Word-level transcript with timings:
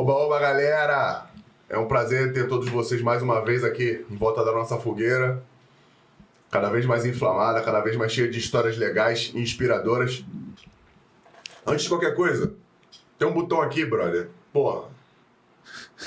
Oba, 0.00 0.12
oba, 0.12 0.38
galera! 0.38 1.26
É 1.68 1.76
um 1.76 1.88
prazer 1.88 2.32
ter 2.32 2.46
todos 2.46 2.68
vocês 2.68 3.02
mais 3.02 3.20
uma 3.20 3.44
vez 3.44 3.64
aqui 3.64 4.06
em 4.08 4.14
volta 4.14 4.44
da 4.44 4.52
nossa 4.52 4.78
fogueira. 4.78 5.42
Cada 6.52 6.70
vez 6.70 6.86
mais 6.86 7.04
inflamada, 7.04 7.60
cada 7.62 7.80
vez 7.80 7.96
mais 7.96 8.12
cheia 8.12 8.30
de 8.30 8.38
histórias 8.38 8.78
legais 8.78 9.32
e 9.34 9.40
inspiradoras. 9.40 10.24
Antes 11.66 11.82
de 11.82 11.88
qualquer 11.88 12.14
coisa, 12.14 12.54
tem 13.18 13.26
um 13.26 13.32
botão 13.32 13.60
aqui, 13.60 13.84
brother. 13.84 14.28
Porra. 14.52 14.88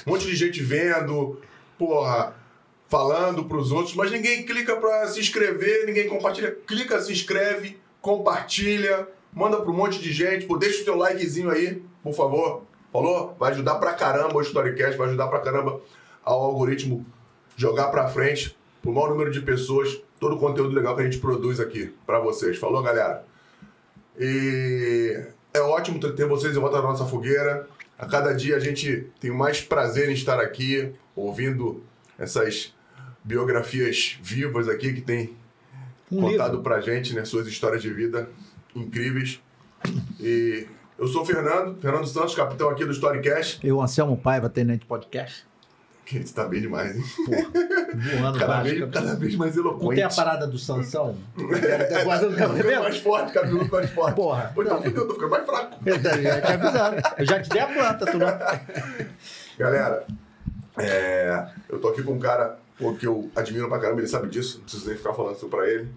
Um 0.07 0.11
monte 0.11 0.25
de 0.25 0.37
gente 0.37 0.63
vendo, 0.63 1.41
porra, 1.77 2.33
falando 2.87 3.43
pros 3.43 3.73
outros, 3.73 3.93
mas 3.93 4.09
ninguém 4.09 4.45
clica 4.45 4.77
pra 4.77 5.05
se 5.07 5.19
inscrever, 5.19 5.85
ninguém 5.85 6.07
compartilha. 6.07 6.55
Clica, 6.65 7.01
se 7.01 7.11
inscreve, 7.11 7.77
compartilha, 7.99 9.05
manda 9.33 9.59
pra 9.59 9.69
um 9.69 9.75
monte 9.75 9.99
de 9.99 10.13
gente. 10.13 10.45
Pô, 10.45 10.55
deixa 10.55 10.81
o 10.81 10.85
teu 10.85 10.95
likezinho 10.95 11.51
aí, 11.51 11.83
por 12.01 12.13
favor. 12.13 12.70
Falou? 12.91 13.35
Vai 13.39 13.51
ajudar 13.51 13.75
pra 13.75 13.93
caramba 13.93 14.35
o 14.37 14.41
Storycast, 14.41 14.97
vai 14.97 15.07
ajudar 15.07 15.27
pra 15.27 15.39
caramba 15.39 15.79
ao 16.23 16.41
algoritmo 16.41 17.05
jogar 17.55 17.87
pra 17.87 18.07
frente 18.07 18.55
pro 18.81 18.91
maior 18.91 19.09
número 19.09 19.31
de 19.31 19.41
pessoas 19.41 20.01
todo 20.19 20.35
o 20.35 20.39
conteúdo 20.39 20.73
legal 20.75 20.95
que 20.95 21.01
a 21.01 21.05
gente 21.05 21.19
produz 21.19 21.59
aqui 21.59 21.93
pra 22.05 22.19
vocês. 22.19 22.57
Falou, 22.57 22.81
galera? 22.83 23.23
E 24.19 25.19
é 25.53 25.59
ótimo 25.61 25.99
ter 25.99 26.25
vocês 26.27 26.55
em 26.55 26.59
volta 26.59 26.77
da 26.77 26.83
nossa 26.83 27.05
fogueira. 27.05 27.67
A 27.97 28.05
cada 28.05 28.33
dia 28.33 28.55
a 28.55 28.59
gente 28.59 29.07
tem 29.19 29.31
mais 29.31 29.61
prazer 29.61 30.09
em 30.09 30.13
estar 30.13 30.39
aqui, 30.39 30.91
ouvindo 31.15 31.83
essas 32.17 32.73
biografias 33.23 34.17
vivas 34.21 34.67
aqui 34.67 34.93
que 34.93 35.01
tem 35.01 35.35
Um 36.11 36.21
contado 36.21 36.49
livro. 36.51 36.63
pra 36.63 36.81
gente, 36.81 37.13
né? 37.13 37.23
Suas 37.25 37.47
histórias 37.47 37.81
de 37.81 37.91
vida 37.91 38.27
incríveis. 38.75 39.39
E 40.19 40.67
eu 41.01 41.07
sou 41.07 41.23
o 41.23 41.25
Fernando, 41.25 41.75
Fernando 41.81 42.05
Santos, 42.07 42.35
capitão 42.35 42.69
aqui 42.69 42.85
do 42.85 42.91
Storycast. 42.91 43.59
Eu, 43.65 43.81
Anselmo 43.81 44.15
Paiva, 44.15 44.49
tenente 44.49 44.85
podcast. 44.85 45.45
Que 46.05 46.19
você 46.25 46.33
tá 46.33 46.45
bem 46.45 46.61
demais, 46.61 46.95
hein? 46.95 47.03
Voando 48.19 48.37
Cada 48.39 48.53
baixo. 48.55 48.69
vez, 48.75 48.91
cada 48.91 49.15
vez 49.15 49.35
mais 49.35 49.55
Não 49.55 49.63
eloquente. 49.63 49.95
tem 49.95 50.03
a 50.03 50.09
parada 50.09 50.45
do 50.47 50.57
Sansão? 50.57 51.15
Tá 51.37 52.03
guardando 52.03 52.35
Tá 52.35 52.43
ficando 52.43 52.57
cabelo? 52.57 52.83
mais 52.83 52.97
forte, 52.97 53.33
cabelo 53.33 53.69
mais 53.71 53.89
forte. 53.91 54.15
Porra. 54.15 54.51
Pô, 54.53 54.61
então 54.63 54.83
eu 54.83 55.07
tô 55.07 55.13
ficando 55.13 55.29
mais 55.31 55.45
fraco. 55.45 55.77
Eu 55.85 55.99
já 55.99 56.41
te 56.41 56.51
avisando. 56.51 56.95
Eu 57.17 57.25
já 57.25 57.41
te 57.41 57.49
dei 57.49 57.61
a 57.61 57.67
planta, 57.67 58.05
tu 58.05 58.17
não. 58.17 58.27
Galera, 59.57 60.05
é, 60.77 61.47
eu 61.69 61.79
tô 61.79 61.87
aqui 61.89 62.03
com 62.03 62.13
um 62.13 62.19
cara 62.19 62.57
pô, 62.77 62.93
que 62.93 63.07
eu 63.07 63.29
admiro 63.35 63.69
pra 63.69 63.79
caramba, 63.79 64.01
ele 64.01 64.07
sabe 64.07 64.27
disso, 64.27 64.57
não 64.57 64.63
preciso 64.63 64.87
nem 64.87 64.97
ficar 64.97 65.13
falando 65.13 65.35
isso 65.37 65.47
pra 65.47 65.67
ele. 65.69 65.87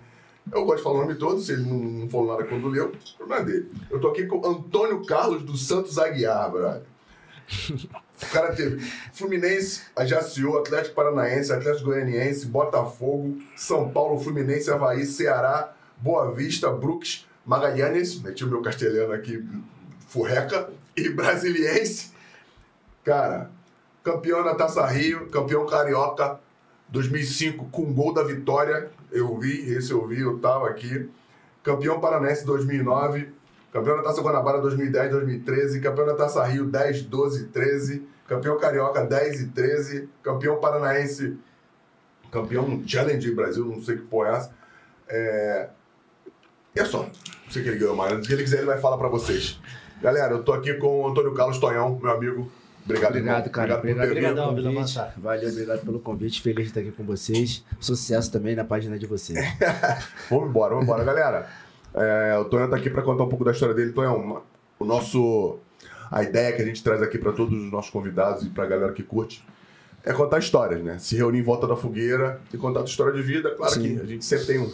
Eu 0.53 0.65
gosto 0.65 0.79
de 0.79 0.83
falar 0.83 0.97
o 0.97 1.03
nome 1.03 1.15
todo, 1.15 1.41
se 1.41 1.53
ele 1.53 1.63
não, 1.63 1.79
não 1.79 2.09
falou 2.09 2.37
nada 2.37 2.45
quando 2.49 2.69
leu, 2.69 2.93
o 2.93 3.17
problema 3.17 3.43
é 3.43 3.45
dele. 3.45 3.73
Eu 3.91 4.01
tô 4.01 4.09
aqui 4.09 4.27
com 4.27 4.47
Antônio 4.47 5.05
Carlos 5.05 5.43
dos 5.43 5.67
Santos 5.67 5.99
Aguiar, 5.99 6.51
brother. 6.51 6.83
O 8.23 8.33
cara 8.33 8.55
teve 8.55 8.81
Fluminense, 9.13 9.83
Ajaccio, 9.97 10.57
Atlético 10.57 10.95
Paranaense, 10.95 11.53
Atlético 11.53 11.87
Goianiense, 11.87 12.47
Botafogo, 12.47 13.39
São 13.57 13.91
Paulo, 13.91 14.21
Fluminense, 14.21 14.71
Havaí, 14.71 15.05
Ceará, 15.05 15.75
Boa 15.99 16.33
Vista, 16.33 16.71
Brooks, 16.71 17.27
Magalhães, 17.45 18.21
meti 18.23 18.45
o 18.45 18.49
meu 18.49 18.63
castelhano 18.63 19.13
aqui, 19.13 19.45
Furreca, 20.07 20.71
e 20.97 21.09
Brasiliense. 21.09 22.13
Cara, 23.03 23.51
campeão 24.03 24.43
da 24.43 24.55
Taça 24.55 24.87
Rio, 24.87 25.29
campeão 25.29 25.67
carioca 25.67 26.39
2005 26.89 27.67
com 27.67 27.93
gol 27.93 28.15
da 28.15 28.23
vitória. 28.23 28.91
Eu 29.15 29.39
vi, 29.39 29.73
esse 29.73 29.93
eu 29.93 30.05
vi, 30.07 30.21
eu 30.21 30.39
tava 30.41 30.69
aqui. 30.69 31.09
Campeão 31.63 32.01
paranaense 32.01 32.45
2009, 32.45 33.33
campeão 33.73 33.97
da 33.97 34.03
Taça 34.03 34.21
Guanabara 34.21 34.61
2010, 34.61 35.11
2013, 35.13 35.81
campeão 35.81 36.05
da 36.05 36.15
Taça 36.15 36.45
Rio 36.45 36.67
10, 36.67 37.03
12, 37.03 37.47
13, 37.47 38.07
campeão 38.27 38.59
carioca 38.59 39.03
10 39.05 39.41
e 39.41 39.47
13, 39.47 40.09
campeão 40.23 40.59
paranaense, 40.59 41.39
campeão 42.31 42.83
Challenge 42.87 43.35
Brasil, 43.35 43.65
não 43.65 43.81
sei 43.81 43.97
que 43.97 44.03
porra 44.03 44.29
é 44.29 44.33
essa. 44.33 44.51
É... 45.09 45.69
E 46.75 46.81
é 46.81 46.85
só. 46.85 47.05
Não 47.05 47.51
sei 47.51 47.63
que 47.63 47.69
ele 47.69 47.79
ganhou, 47.79 47.97
mas 47.97 48.27
se 48.27 48.33
ele 48.33 48.43
quiser 48.43 48.59
ele 48.59 48.67
vai 48.67 48.81
falar 48.81 48.99
pra 48.99 49.09
vocês. 49.09 49.61
Galera, 50.03 50.35
eu 50.35 50.43
tô 50.43 50.53
aqui 50.53 50.75
com 50.75 51.03
o 51.03 51.09
Antônio 51.09 51.33
Carlos 51.33 51.59
Tonhão, 51.59 51.99
meu 52.03 52.11
amigo. 52.11 52.51
Obrigado, 52.85 53.17
irmão. 53.17 53.33
Obrigado, 53.33 53.51
cara. 53.51 53.79
Obrigado, 53.79 54.09
Obrigado, 54.09 54.35
vindo. 54.35 54.55
pelo 54.55 54.75
convite. 54.75 55.01
Valeu, 55.17 55.49
obrigado 55.49 55.81
pelo 55.81 56.01
convite. 56.01 56.43
Feliz 56.43 56.65
de 56.65 56.71
estar 56.71 56.81
aqui 56.81 56.93
com 56.93 57.05
vocês. 57.05 57.65
Sucesso 57.81 58.31
também 58.31 58.55
na 58.55 58.65
página 58.65 58.99
de 58.99 59.07
vocês. 59.07 59.39
Vamos 60.31 60.51
embora, 60.51 60.75
vamos 60.75 60.85
embora. 60.85 61.05
Galera, 61.05 61.49
é, 61.95 62.37
o 62.39 62.45
Tonhão 62.45 62.69
tá 62.69 62.77
aqui 62.77 62.91
para 62.91 63.03
contar 63.03 63.25
um 63.25 63.29
pouco 63.29 63.45
da 63.45 63.53
história 63.53 63.75
dele. 63.75 63.93
Tonhão, 63.93 64.43
o 64.79 64.85
nosso... 64.85 65.59
A 66.11 66.23
ideia 66.23 66.53
que 66.53 66.63
a 66.63 66.65
gente 66.65 66.83
traz 66.85 67.03
aqui 67.03 67.19
para 67.19 67.33
todos 67.33 67.59
os 67.59 67.73
nossos 67.73 67.91
convidados 67.91 68.45
e 68.45 68.51
pra 68.51 68.67
galera 68.67 68.93
que 68.93 69.03
curte 69.03 69.45
é 70.05 70.13
contar 70.13 70.39
histórias, 70.39 70.83
né? 70.83 70.99
Se 70.99 71.17
reunir 71.17 71.39
em 71.39 71.43
volta 71.43 71.67
da 71.67 71.75
fogueira 71.75 72.41
e 72.53 72.59
contar 72.59 72.81
a 72.81 72.83
tua 72.83 72.91
história 72.91 73.13
de 73.15 73.23
vida. 73.23 73.51
Claro 73.55 73.73
Sim. 73.73 73.97
que 73.97 74.03
a 74.03 74.05
gente 74.05 74.25
sempre 74.25 74.47
tem 74.47 74.59
um, 74.61 74.71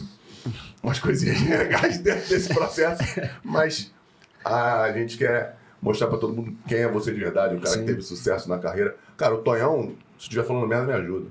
umas 0.82 0.98
coisinhas 0.98 1.40
legais 1.48 1.98
dentro 1.98 2.28
desse 2.28 2.52
processo, 2.52 3.02
mas 3.44 3.92
a 4.44 4.90
gente 4.92 5.16
quer 5.16 5.59
mostrar 5.82 6.08
para 6.08 6.18
todo 6.18 6.34
mundo 6.34 6.56
quem 6.68 6.78
é 6.78 6.88
você 6.88 7.12
de 7.12 7.20
verdade, 7.20 7.56
o 7.56 7.60
cara 7.60 7.74
Sim. 7.74 7.80
que 7.80 7.86
teve 7.86 8.02
sucesso 8.02 8.48
na 8.48 8.58
carreira. 8.58 8.96
Cara, 9.16 9.34
o 9.34 9.38
Tonhão, 9.38 9.92
se 10.18 10.24
estiver 10.24 10.44
falando 10.44 10.66
merda, 10.66 10.86
me 10.86 10.92
ajuda 10.92 11.26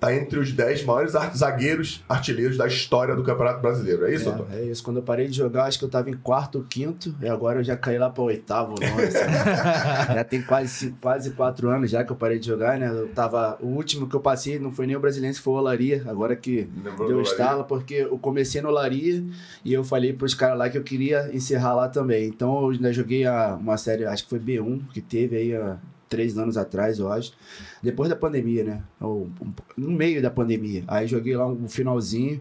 tá 0.00 0.14
entre 0.14 0.38
os 0.38 0.50
10 0.52 0.82
maiores 0.84 1.12
zagueiros 1.36 2.02
artilheiros 2.08 2.56
da 2.56 2.66
história 2.66 3.14
do 3.14 3.22
Campeonato 3.22 3.60
Brasileiro. 3.60 4.06
É 4.06 4.14
isso? 4.14 4.34
É, 4.50 4.60
é 4.60 4.64
isso. 4.64 4.82
Quando 4.82 4.96
eu 4.96 5.02
parei 5.02 5.28
de 5.28 5.36
jogar, 5.36 5.64
acho 5.64 5.78
que 5.78 5.84
eu 5.84 5.88
tava 5.90 6.08
em 6.08 6.14
quarto 6.14 6.56
ou 6.58 6.64
quinto, 6.64 7.14
e 7.20 7.28
agora 7.28 7.60
eu 7.60 7.64
já 7.64 7.76
caí 7.76 7.98
lá 7.98 8.08
para 8.08 8.22
oitavo, 8.22 8.74
nono, 8.80 9.02
assim. 9.02 9.18
Já 10.14 10.24
tem 10.24 10.42
quase, 10.42 10.68
cinco- 10.68 10.96
quase 11.00 11.30
quatro 11.32 11.68
anos 11.68 11.90
já 11.90 12.02
que 12.02 12.10
eu 12.10 12.16
parei 12.16 12.38
de 12.38 12.46
jogar, 12.46 12.78
né? 12.78 12.88
Eu 12.88 13.08
tava. 13.08 13.58
O 13.60 13.66
último 13.66 14.08
que 14.08 14.16
eu 14.16 14.20
passei 14.20 14.58
não 14.58 14.72
foi 14.72 14.86
nem 14.86 14.96
o 14.96 15.00
brasileiro, 15.00 15.36
foi 15.36 15.52
o 15.52 15.56
Olaria, 15.56 16.02
agora 16.08 16.34
que 16.34 16.66
Lembrou 16.82 17.06
deu 17.08 17.20
estalo, 17.22 17.64
porque 17.64 17.94
eu 17.94 18.18
comecei 18.18 18.60
no 18.62 18.68
Olaria 18.68 19.22
e 19.64 19.72
eu 19.72 19.84
falei 19.84 20.12
pros 20.12 20.32
caras 20.34 20.58
lá 20.58 20.68
que 20.70 20.78
eu 20.78 20.82
queria 20.82 21.30
encerrar 21.34 21.74
lá 21.74 21.88
também. 21.88 22.26
Então 22.26 22.62
eu 22.62 22.70
ainda 22.70 22.92
joguei 22.92 23.26
a- 23.26 23.56
uma 23.60 23.76
série, 23.76 24.04
acho 24.06 24.24
que 24.24 24.30
foi 24.30 24.38
B1, 24.38 24.80
que 24.92 25.00
teve 25.00 25.36
aí 25.36 25.54
há 25.54 25.76
três 26.10 26.36
anos 26.36 26.56
atrás, 26.56 26.98
eu 26.98 27.10
acho. 27.10 27.32
Depois 27.80 28.10
da 28.10 28.16
pandemia, 28.16 28.64
né? 28.64 28.82
Ou, 29.00 29.30
no 29.76 29.90
meio 29.90 30.20
da 30.20 30.30
pandemia. 30.30 30.82
Aí 30.88 31.06
joguei 31.06 31.36
lá 31.36 31.46
um 31.46 31.68
finalzinho. 31.68 32.40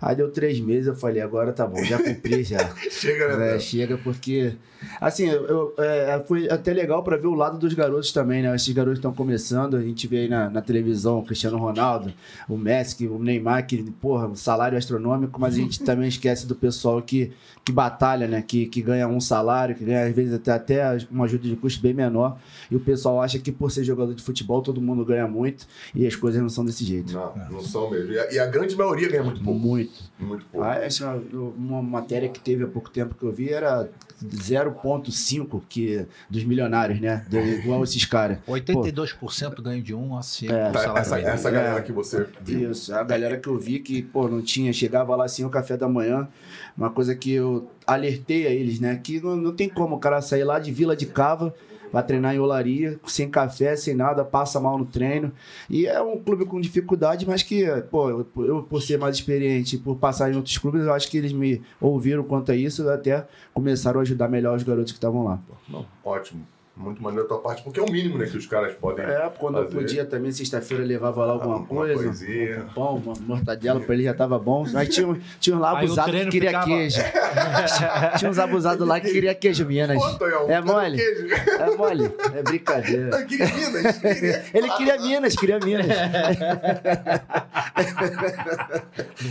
Aí 0.00 0.14
deu 0.14 0.30
três 0.30 0.60
meses, 0.60 0.86
eu 0.86 0.94
falei, 0.94 1.20
agora 1.20 1.52
tá 1.52 1.66
bom, 1.66 1.82
já 1.84 1.98
cumpri 2.02 2.44
já. 2.44 2.58
Chega, 2.88 3.36
né? 3.36 3.56
É, 3.56 3.58
chega 3.58 3.98
porque. 3.98 4.54
Assim, 5.00 5.26
eu, 5.26 5.74
é, 5.76 6.22
foi 6.26 6.48
até 6.48 6.72
legal 6.72 7.02
pra 7.02 7.16
ver 7.16 7.26
o 7.26 7.34
lado 7.34 7.58
dos 7.58 7.74
garotos 7.74 8.12
também, 8.12 8.42
né? 8.42 8.54
Esses 8.54 8.72
garotos 8.72 8.98
estão 8.98 9.12
começando, 9.12 9.76
a 9.76 9.82
gente 9.82 10.06
vê 10.06 10.18
aí 10.18 10.28
na, 10.28 10.48
na 10.48 10.62
televisão 10.62 11.18
o 11.18 11.24
Cristiano 11.24 11.58
Ronaldo, 11.58 12.12
o 12.48 12.56
Messi, 12.56 13.08
o 13.08 13.18
Neymar, 13.18 13.66
que, 13.66 13.82
porra, 14.00 14.28
um 14.28 14.36
salário 14.36 14.78
astronômico, 14.78 15.40
mas 15.40 15.54
a 15.54 15.58
gente 15.58 15.82
também 15.82 16.08
esquece 16.08 16.46
do 16.46 16.54
pessoal 16.54 17.02
que, 17.02 17.32
que 17.64 17.72
batalha, 17.72 18.28
né? 18.28 18.40
Que, 18.46 18.66
que 18.66 18.80
ganha 18.80 19.08
um 19.08 19.20
salário, 19.20 19.74
que 19.74 19.84
ganha 19.84 20.06
às 20.06 20.14
vezes 20.14 20.32
até, 20.34 20.52
até 20.52 20.98
uma 21.10 21.24
ajuda 21.24 21.48
de 21.48 21.56
custo 21.56 21.82
bem 21.82 21.92
menor. 21.92 22.38
E 22.70 22.76
o 22.76 22.80
pessoal 22.80 23.07
acha 23.22 23.38
que 23.38 23.50
por 23.52 23.70
ser 23.70 23.84
jogador 23.84 24.14
de 24.14 24.22
futebol 24.22 24.60
todo 24.60 24.80
mundo 24.80 25.04
ganha 25.04 25.26
muito 25.26 25.66
e 25.94 26.06
as 26.06 26.14
coisas 26.16 26.40
não 26.42 26.48
são 26.48 26.64
desse 26.64 26.84
jeito. 26.84 27.12
Não, 27.12 27.34
não 27.50 27.60
são 27.60 27.90
mesmo. 27.90 28.12
E 28.12 28.18
a, 28.18 28.32
e 28.32 28.38
a 28.38 28.46
grande 28.46 28.76
maioria 28.76 29.08
ganha 29.08 29.22
muito 29.24 29.42
pouco. 29.42 29.58
Muito. 29.58 29.92
Muito 30.18 30.44
pouco. 30.46 30.66
Ah, 30.66 30.74
essa, 30.76 31.14
uma 31.56 31.80
matéria 31.82 32.28
que 32.28 32.40
teve 32.40 32.64
há 32.64 32.66
pouco 32.66 32.90
tempo 32.90 33.14
que 33.14 33.22
eu 33.24 33.32
vi 33.32 33.50
era 33.50 33.88
0,5 34.24 35.62
que 35.68 36.06
dos 36.28 36.44
milionários, 36.44 37.00
né? 37.00 37.24
Do- 37.28 37.38
igual 37.38 37.82
esses 37.84 38.04
caras. 38.04 38.38
82% 38.48 39.62
ganho 39.62 39.82
de 39.82 39.94
um 39.94 40.16
a 40.16 40.22
cinco 40.22 40.52
É. 40.52 40.70
Tá, 40.70 40.94
essa, 40.98 41.20
essa 41.20 41.50
galera 41.50 41.82
que 41.82 41.92
você 41.92 42.26
viu. 42.42 42.70
Isso, 42.70 42.94
a 42.94 43.02
galera 43.04 43.36
que 43.38 43.48
eu 43.48 43.58
vi 43.58 43.78
que, 43.78 44.02
pô, 44.02 44.28
não 44.28 44.42
tinha, 44.42 44.72
chegava 44.72 45.14
lá 45.16 45.24
assim 45.24 45.44
o 45.44 45.50
café 45.50 45.76
da 45.76 45.88
manhã, 45.88 46.28
uma 46.76 46.90
coisa 46.90 47.14
que 47.14 47.32
eu 47.32 47.70
alertei 47.86 48.46
a 48.46 48.50
eles, 48.50 48.80
né? 48.80 49.00
Que 49.02 49.20
não, 49.20 49.36
não 49.36 49.52
tem 49.54 49.68
como 49.68 49.96
o 49.96 49.98
cara 49.98 50.20
sair 50.20 50.44
lá 50.44 50.58
de 50.58 50.70
Vila 50.72 50.96
de 50.96 51.06
Cava, 51.06 51.54
vai 51.92 52.02
treinar 52.02 52.34
em 52.34 52.38
olaria, 52.38 52.98
sem 53.06 53.28
café, 53.30 53.76
sem 53.76 53.94
nada, 53.94 54.24
passa 54.24 54.60
mal 54.60 54.78
no 54.78 54.84
treino. 54.84 55.32
E 55.68 55.86
é 55.86 56.00
um 56.00 56.18
clube 56.18 56.44
com 56.44 56.60
dificuldade, 56.60 57.26
mas 57.26 57.42
que, 57.42 57.66
pô, 57.90 58.10
eu, 58.10 58.62
por 58.62 58.82
ser 58.82 58.98
mais 58.98 59.16
experiente, 59.16 59.78
por 59.78 59.96
passar 59.96 60.32
em 60.32 60.36
outros 60.36 60.58
clubes, 60.58 60.82
eu 60.82 60.92
acho 60.92 61.10
que 61.10 61.18
eles 61.18 61.32
me 61.32 61.62
ouviram 61.80 62.22
quanto 62.22 62.52
a 62.52 62.56
isso 62.56 62.84
e 62.84 62.90
até 62.90 63.26
começaram 63.52 64.00
a 64.00 64.02
ajudar 64.02 64.28
melhor 64.28 64.56
os 64.56 64.62
garotos 64.62 64.92
que 64.92 64.98
estavam 64.98 65.24
lá. 65.24 65.38
Não, 65.68 65.86
ótimo. 66.04 66.46
Muito 66.78 67.02
maneiro 67.02 67.24
a 67.24 67.28
tua 67.28 67.38
parte, 67.40 67.62
porque 67.64 67.80
é 67.80 67.82
o 67.82 67.90
mínimo 67.90 68.16
né, 68.18 68.26
que 68.26 68.36
os 68.36 68.46
caras 68.46 68.72
podem. 68.74 69.04
É, 69.04 69.30
quando 69.36 69.58
eu 69.58 69.64
fazer. 69.64 69.76
podia 69.76 70.04
também, 70.04 70.30
sexta-feira, 70.30 70.84
levava 70.84 71.24
lá 71.24 71.32
alguma 71.32 71.56
Uma 71.56 71.66
coisa. 71.66 72.04
coisinha. 72.04 72.60
Um 72.60 72.72
pão, 72.72 72.94
uma 72.96 73.14
mortadela, 73.20 73.80
pra 73.80 73.94
ele 73.94 74.04
já 74.04 74.14
tava 74.14 74.38
bom. 74.38 74.64
Mas 74.72 74.88
tinha, 74.88 75.08
um- 75.08 75.18
tinha 75.40 75.56
uns 75.56 75.60
lá 75.60 75.72
abusados 75.78 76.14
que 76.14 76.26
queria 76.30 76.50
ficava- 76.50 76.66
queijo. 76.66 77.00
tinha 78.18 78.30
uns 78.30 78.38
abusados 78.38 78.86
lá 78.86 79.00
que 79.00 79.10
queria 79.10 79.34
queijo 79.34 79.66
Minas. 79.66 79.98
Pô, 80.00 80.18
Tonhão, 80.18 80.48
É 80.48 80.60
mole? 80.60 80.96
queijo? 80.96 81.26
É 81.58 81.76
mole, 81.76 82.14
é 82.34 82.42
brincadeira. 82.42 83.10
Eu 83.18 83.26
queria 83.26 83.46
Minas. 83.46 83.98
Queria... 83.98 84.44
Ele 84.54 84.70
queria 84.70 84.98
Minas, 85.00 85.34
queria 85.36 85.58
Minas. 85.58 85.86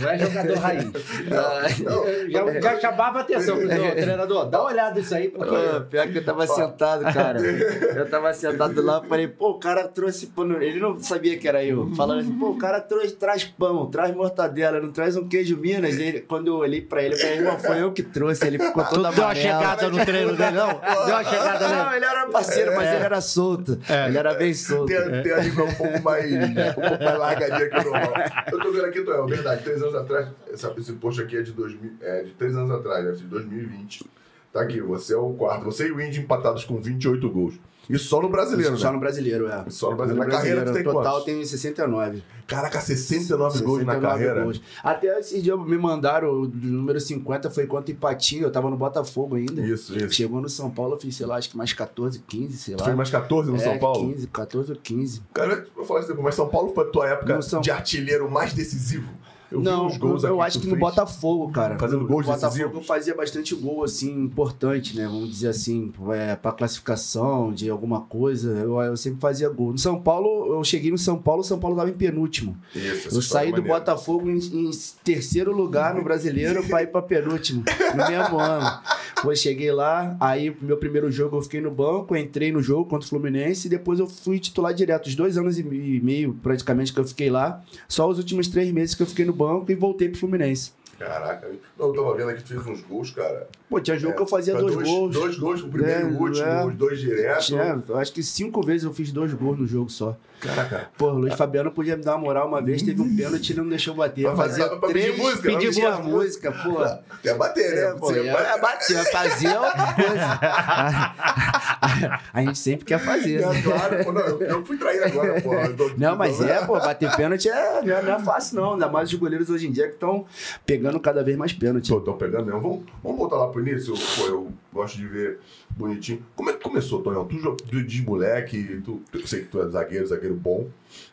Não 0.00 0.10
é 0.10 0.18
jogador 0.18 0.58
raiz. 0.58 0.84
Não, 0.84 2.52
Já, 2.52 2.60
já 2.60 2.80
chamava 2.80 3.18
a 3.18 3.22
atenção 3.22 3.56
pro 3.58 3.68
treinador. 3.68 4.46
Dá 4.50 4.60
uma 4.60 4.70
olhada 4.70 4.94
nisso 4.98 5.14
aí, 5.14 5.28
porque. 5.28 5.48
Pô, 5.54 5.80
pior 5.82 6.08
que 6.08 6.18
eu 6.18 6.24
tava 6.24 6.46
sentado, 6.46 7.04
cara. 7.12 7.37
Cara. 7.42 7.98
Eu 8.00 8.08
tava 8.10 8.32
sentado 8.32 8.82
lá, 8.82 9.02
falei, 9.02 9.28
pô, 9.28 9.50
o 9.50 9.58
cara 9.58 9.86
trouxe 9.88 10.26
pão. 10.28 10.50
Ele 10.60 10.78
não 10.80 10.98
sabia 11.00 11.38
que 11.38 11.46
era 11.48 11.64
eu. 11.64 11.90
Falando 11.94 12.20
assim, 12.20 12.32
pô, 12.38 12.50
o 12.50 12.58
cara 12.58 12.80
trouxe, 12.80 13.14
traz 13.14 13.44
pão, 13.44 13.86
traz 13.90 14.14
mortadela, 14.14 14.80
não 14.80 14.90
traz 14.92 15.16
um 15.16 15.26
queijo 15.28 15.56
Minas. 15.56 15.98
Ele, 15.98 16.20
quando 16.20 16.48
eu 16.48 16.56
olhei 16.56 16.80
pra 16.80 17.02
ele, 17.02 17.14
eu 17.14 17.18
falei, 17.18 17.36
irmão, 17.38 17.58
foi 17.58 17.82
eu 17.82 17.92
que 17.92 18.02
trouxe. 18.02 18.46
Ele 18.46 18.58
ficou 18.58 18.84
todo 18.84 18.90
Tu 19.08 19.14
deu 19.14 19.24
uma 19.24 19.32
amarelo. 19.32 19.40
chegada 19.42 19.88
no 19.88 20.04
treino 20.04 20.36
dele, 20.36 20.50
não? 20.52 20.68
Deu 20.68 21.14
uma 21.14 21.24
chegada 21.24 21.68
Não, 21.68 21.94
ele 21.94 22.04
era 22.04 22.26
parceiro, 22.26 22.74
mas 22.74 22.94
ele 22.94 23.04
era 23.04 23.20
solto. 23.20 23.78
Ele 24.06 24.18
era 24.18 24.34
bem 24.34 24.54
solto. 24.54 24.86
Tem, 24.86 25.22
tem 25.22 25.32
a 25.32 25.38
língua 25.38 25.64
um 25.64 25.74
pouco 25.74 26.02
mais, 26.02 26.32
um 26.32 26.54
pouco 26.74 27.04
mais 27.04 27.18
largadinha 27.18 27.68
que 27.68 27.78
o 27.78 27.84
normal. 27.84 28.14
Eu 28.52 28.60
tô 28.60 28.72
vendo 28.72 28.84
aqui, 28.86 29.00
Toel, 29.02 29.26
verdade, 29.26 29.62
três 29.62 29.82
anos 29.82 29.94
atrás, 29.94 30.28
essa, 30.52 30.74
esse 30.78 30.92
post 30.94 31.20
aqui 31.22 31.36
é 31.36 31.42
de, 31.42 31.52
2000, 31.52 31.92
é 32.00 32.22
de 32.22 32.30
três 32.32 32.56
anos 32.56 32.70
atrás, 32.70 33.04
ser 33.04 33.16
de 33.16 33.24
2020. 33.24 34.04
Tá 34.52 34.62
aqui, 34.62 34.80
você 34.80 35.14
é 35.14 35.16
o 35.16 35.32
quarto. 35.34 35.64
Você 35.66 35.88
e 35.88 35.92
o 35.92 36.00
Indy 36.00 36.20
empatados 36.20 36.64
com 36.64 36.80
28 36.80 37.28
gols. 37.30 37.54
Isso 37.88 38.04
só 38.08 38.20
no 38.20 38.28
brasileiro, 38.28 38.76
Só 38.76 38.88
né? 38.88 38.92
no 38.92 39.00
brasileiro, 39.00 39.48
é. 39.48 39.64
Só 39.70 39.90
no 39.90 39.96
brasileiro. 39.96 40.28
Na 40.30 40.36
carreira 40.36 40.62
tu 40.62 40.72
tem 40.74 40.82
total 40.84 41.02
quantos? 41.14 41.24
tem 41.24 41.42
69. 41.42 42.22
Caraca, 42.46 42.80
69 42.82 43.62
gols 43.62 43.78
na 43.84 43.92
69 43.94 44.00
carreira. 44.24 44.42
gols. 44.44 44.60
Até 44.84 45.18
esse 45.18 45.40
dia 45.40 45.56
me 45.56 45.78
mandaram, 45.78 46.28
o 46.42 46.46
número 46.48 47.00
50 47.00 47.48
foi 47.50 47.66
contra 47.66 47.90
empatia, 47.90 48.42
eu 48.42 48.50
tava 48.52 48.68
no 48.68 48.76
Botafogo 48.76 49.36
ainda. 49.36 49.62
Isso, 49.62 49.96
isso. 49.96 50.12
Chegou 50.14 50.38
no 50.38 50.50
São 50.50 50.70
Paulo, 50.70 50.96
eu 50.96 51.00
fiz, 51.00 51.16
sei 51.16 51.24
lá, 51.24 51.36
acho 51.36 51.48
que 51.48 51.56
mais 51.56 51.72
14, 51.72 52.18
15, 52.26 52.56
sei 52.58 52.74
Tu 52.74 52.80
lá. 52.80 52.84
fez 52.84 52.96
mais 52.96 53.08
14 53.10 53.50
no 53.50 53.56
é, 53.56 53.60
São 53.60 53.78
Paulo? 53.78 54.06
15, 54.12 54.26
14 54.26 54.72
ou 54.72 54.78
15. 54.78 55.22
Cara, 55.32 55.66
eu 55.74 55.84
falar 55.86 56.00
isso 56.00 56.08
depois, 56.08 56.24
mas 56.26 56.34
São 56.34 56.48
Paulo 56.48 56.72
foi 56.74 56.84
a 56.84 56.88
tua 56.90 57.08
época 57.08 57.40
São- 57.40 57.60
de 57.62 57.70
artilheiro 57.70 58.30
mais 58.30 58.52
decisivo? 58.52 59.08
Eu 59.50 59.60
não, 59.60 59.88
vi 59.88 59.94
uns 59.94 59.98
gols 59.98 60.22
eu, 60.24 60.30
eu 60.30 60.42
acho 60.42 60.60
que 60.60 60.66
no. 60.66 60.76
Botafogo, 60.76 61.50
cara. 61.50 61.78
Fazendo 61.78 62.02
no 62.02 62.06
gols 62.06 62.26
Botafogo 62.26 62.48
decisivos? 62.50 62.76
eu 62.76 62.82
fazia 62.82 63.14
bastante 63.14 63.54
gol, 63.54 63.82
assim, 63.84 64.10
importante, 64.12 64.96
né? 64.96 65.06
Vamos 65.06 65.30
dizer 65.30 65.48
assim, 65.48 65.92
é, 66.10 66.36
pra 66.36 66.52
classificação 66.52 67.52
de 67.52 67.68
alguma 67.70 68.02
coisa. 68.02 68.50
Eu, 68.50 68.80
eu 68.80 68.96
sempre 68.96 69.20
fazia 69.20 69.48
gol. 69.48 69.72
No 69.72 69.78
São 69.78 70.00
Paulo, 70.00 70.54
eu 70.54 70.62
cheguei 70.64 70.90
no 70.90 70.98
São 70.98 71.18
Paulo, 71.18 71.40
o 71.40 71.44
São 71.44 71.58
Paulo 71.58 71.76
tava 71.76 71.90
em 71.90 71.94
penúltimo. 71.94 72.56
Isso, 72.74 72.84
Eu 72.84 72.94
história 72.94 73.22
saí 73.22 73.48
é 73.48 73.52
do 73.52 73.62
maneira. 73.62 73.78
Botafogo 73.80 74.30
em, 74.30 74.38
em 74.38 74.70
terceiro 75.02 75.54
lugar 75.54 75.94
no 75.94 76.02
brasileiro 76.02 76.62
pra 76.66 76.82
ir 76.82 76.88
pra 76.88 77.00
penúltimo, 77.02 77.64
no 77.94 78.08
mesmo 78.08 78.38
ano. 78.40 78.80
Pô, 79.22 79.34
cheguei 79.34 79.72
lá, 79.72 80.16
aí 80.20 80.56
meu 80.60 80.76
primeiro 80.76 81.10
jogo 81.10 81.36
eu 81.36 81.42
fiquei 81.42 81.60
no 81.60 81.70
banco, 81.70 82.14
entrei 82.16 82.52
no 82.52 82.62
jogo 82.62 82.84
contra 82.84 83.04
o 83.04 83.08
Fluminense 83.08 83.66
e 83.66 83.70
depois 83.70 83.98
eu 83.98 84.06
fui 84.06 84.38
titular 84.38 84.72
direto. 84.72 85.06
Os 85.06 85.16
dois 85.16 85.36
anos 85.36 85.58
e 85.58 85.62
meio, 85.64 86.34
praticamente, 86.40 86.92
que 86.92 87.00
eu 87.00 87.04
fiquei 87.04 87.28
lá. 87.28 87.60
Só 87.88 88.08
os 88.08 88.18
últimos 88.18 88.46
três 88.46 88.70
meses 88.70 88.94
que 88.94 89.02
eu 89.02 89.06
fiquei 89.06 89.24
no 89.24 89.32
banco 89.38 89.70
e 89.70 89.74
voltei 89.74 90.08
pro 90.08 90.18
Fluminense. 90.18 90.72
Caraca, 90.98 91.48
eu 91.78 91.92
tava 91.94 92.16
vendo 92.16 92.30
aqui 92.30 92.42
que 92.42 92.48
tu 92.48 92.60
fez 92.60 92.66
uns 92.66 92.82
gols, 92.84 93.12
cara. 93.12 93.46
Pô, 93.70 93.78
tinha 93.78 93.96
jogo 93.96 94.16
que 94.16 94.22
eu 94.22 94.26
fazia 94.26 94.52
Foi 94.58 94.62
dois, 94.72 94.88
gols. 94.88 95.14
Dois 95.14 95.38
gols 95.38 95.62
no 95.62 95.70
primeiro 95.70 96.00
e 96.00 96.02
É, 96.02 96.06
o 96.06 96.20
último, 96.20 96.44
é. 96.44 96.66
os 96.66 96.74
dois 96.74 96.98
direto. 96.98 97.44
Tinha, 97.44 97.80
eu 97.88 97.96
acho 97.98 98.12
que 98.12 98.20
cinco 98.20 98.60
vezes 98.66 98.82
eu 98.82 98.92
fiz 98.92 99.12
dois 99.12 99.32
gols 99.32 99.56
no 99.60 99.64
jogo 99.64 99.88
só. 99.90 100.16
Caraca. 100.40 100.88
Pô, 100.98 101.06
o 101.10 101.18
Luiz 101.18 101.34
Fabiano 101.34 101.70
podia 101.70 101.96
me 101.96 102.02
dar 102.02 102.16
uma 102.16 102.24
moral 102.24 102.48
uma 102.48 102.60
vez, 102.60 102.82
teve 102.82 103.00
um 103.00 103.16
pênalti 103.16 103.50
e 103.50 103.54
não 103.56 103.68
deixou 103.68 103.94
bater. 103.94 104.24
Pra 104.24 104.34
Fazia 104.36 104.68
pra 104.68 104.88
pedir 104.88 104.92
três, 104.92 105.18
música, 105.18 105.42
pedir 105.42 105.56
pra 105.58 105.58
pedir 105.68 105.86
a 105.86 105.98
música, 105.98 106.52
pô. 106.52 106.78
Até 106.82 107.34
bater, 107.34 107.74
né? 107.74 107.80
É, 107.82 107.92
pô, 107.92 108.10
é, 108.12 108.32
vai- 108.32 108.54
é 108.54 108.60
bater, 108.60 109.12
fazer 109.12 109.46
é 109.48 109.60
outra 109.60 109.94
coisa. 109.94 110.40
A 112.32 112.42
gente 112.42 112.58
sempre 112.58 112.84
quer 112.84 112.98
fazer. 112.98 113.42
É, 113.42 113.46
né? 113.48 113.62
claro, 113.62 114.04
pô, 114.04 114.12
não, 114.12 114.20
eu, 114.22 114.64
fui 114.64 114.76
traído 114.76 115.04
agora, 115.04 115.40
pô. 115.40 115.50
Tô- 115.76 115.90
Não, 115.96 116.16
mas 116.16 116.40
é, 116.40 116.64
pô, 116.64 116.74
bater 116.74 117.14
pênalti 117.16 117.48
é, 117.48 117.82
não 117.82 117.96
é, 117.96 118.02
não 118.02 118.12
é 118.14 118.18
fácil, 118.20 118.56
não. 118.56 118.72
Ainda 118.74 118.88
mais 118.88 119.12
os 119.12 119.18
goleiros 119.18 119.50
hoje 119.50 119.66
em 119.66 119.72
dia 119.72 119.86
que 119.88 119.94
estão 119.94 120.26
pegando 120.66 120.98
cada 121.00 121.22
vez 121.22 121.36
mais 121.36 121.52
pênalti. 121.52 121.88
Tô 121.88 122.14
pegando 122.14 122.46
mesmo. 122.46 122.60
Vamos, 122.60 122.84
vamos 123.02 123.18
voltar 123.18 123.36
lá 123.36 123.48
pro 123.48 123.60
início. 123.66 123.94
Pô, 124.16 124.26
eu 124.26 124.52
gosto 124.72 124.96
de 124.96 125.06
ver 125.06 125.38
bonitinho. 125.70 126.24
Como 126.34 126.50
é 126.50 126.52
que 126.52 126.60
começou, 126.62 127.02
Tonhão? 127.02 127.24
Tu, 127.24 127.56
tu 127.56 127.82
de 127.82 128.02
moleque, 128.02 128.80
tu, 128.84 129.02
eu 129.12 129.26
sei 129.26 129.42
que 129.42 129.48
tu 129.48 129.62
é 129.62 129.68
zagueiro, 129.68 130.06
zagueiro 130.06 130.34
bom. 130.34 130.68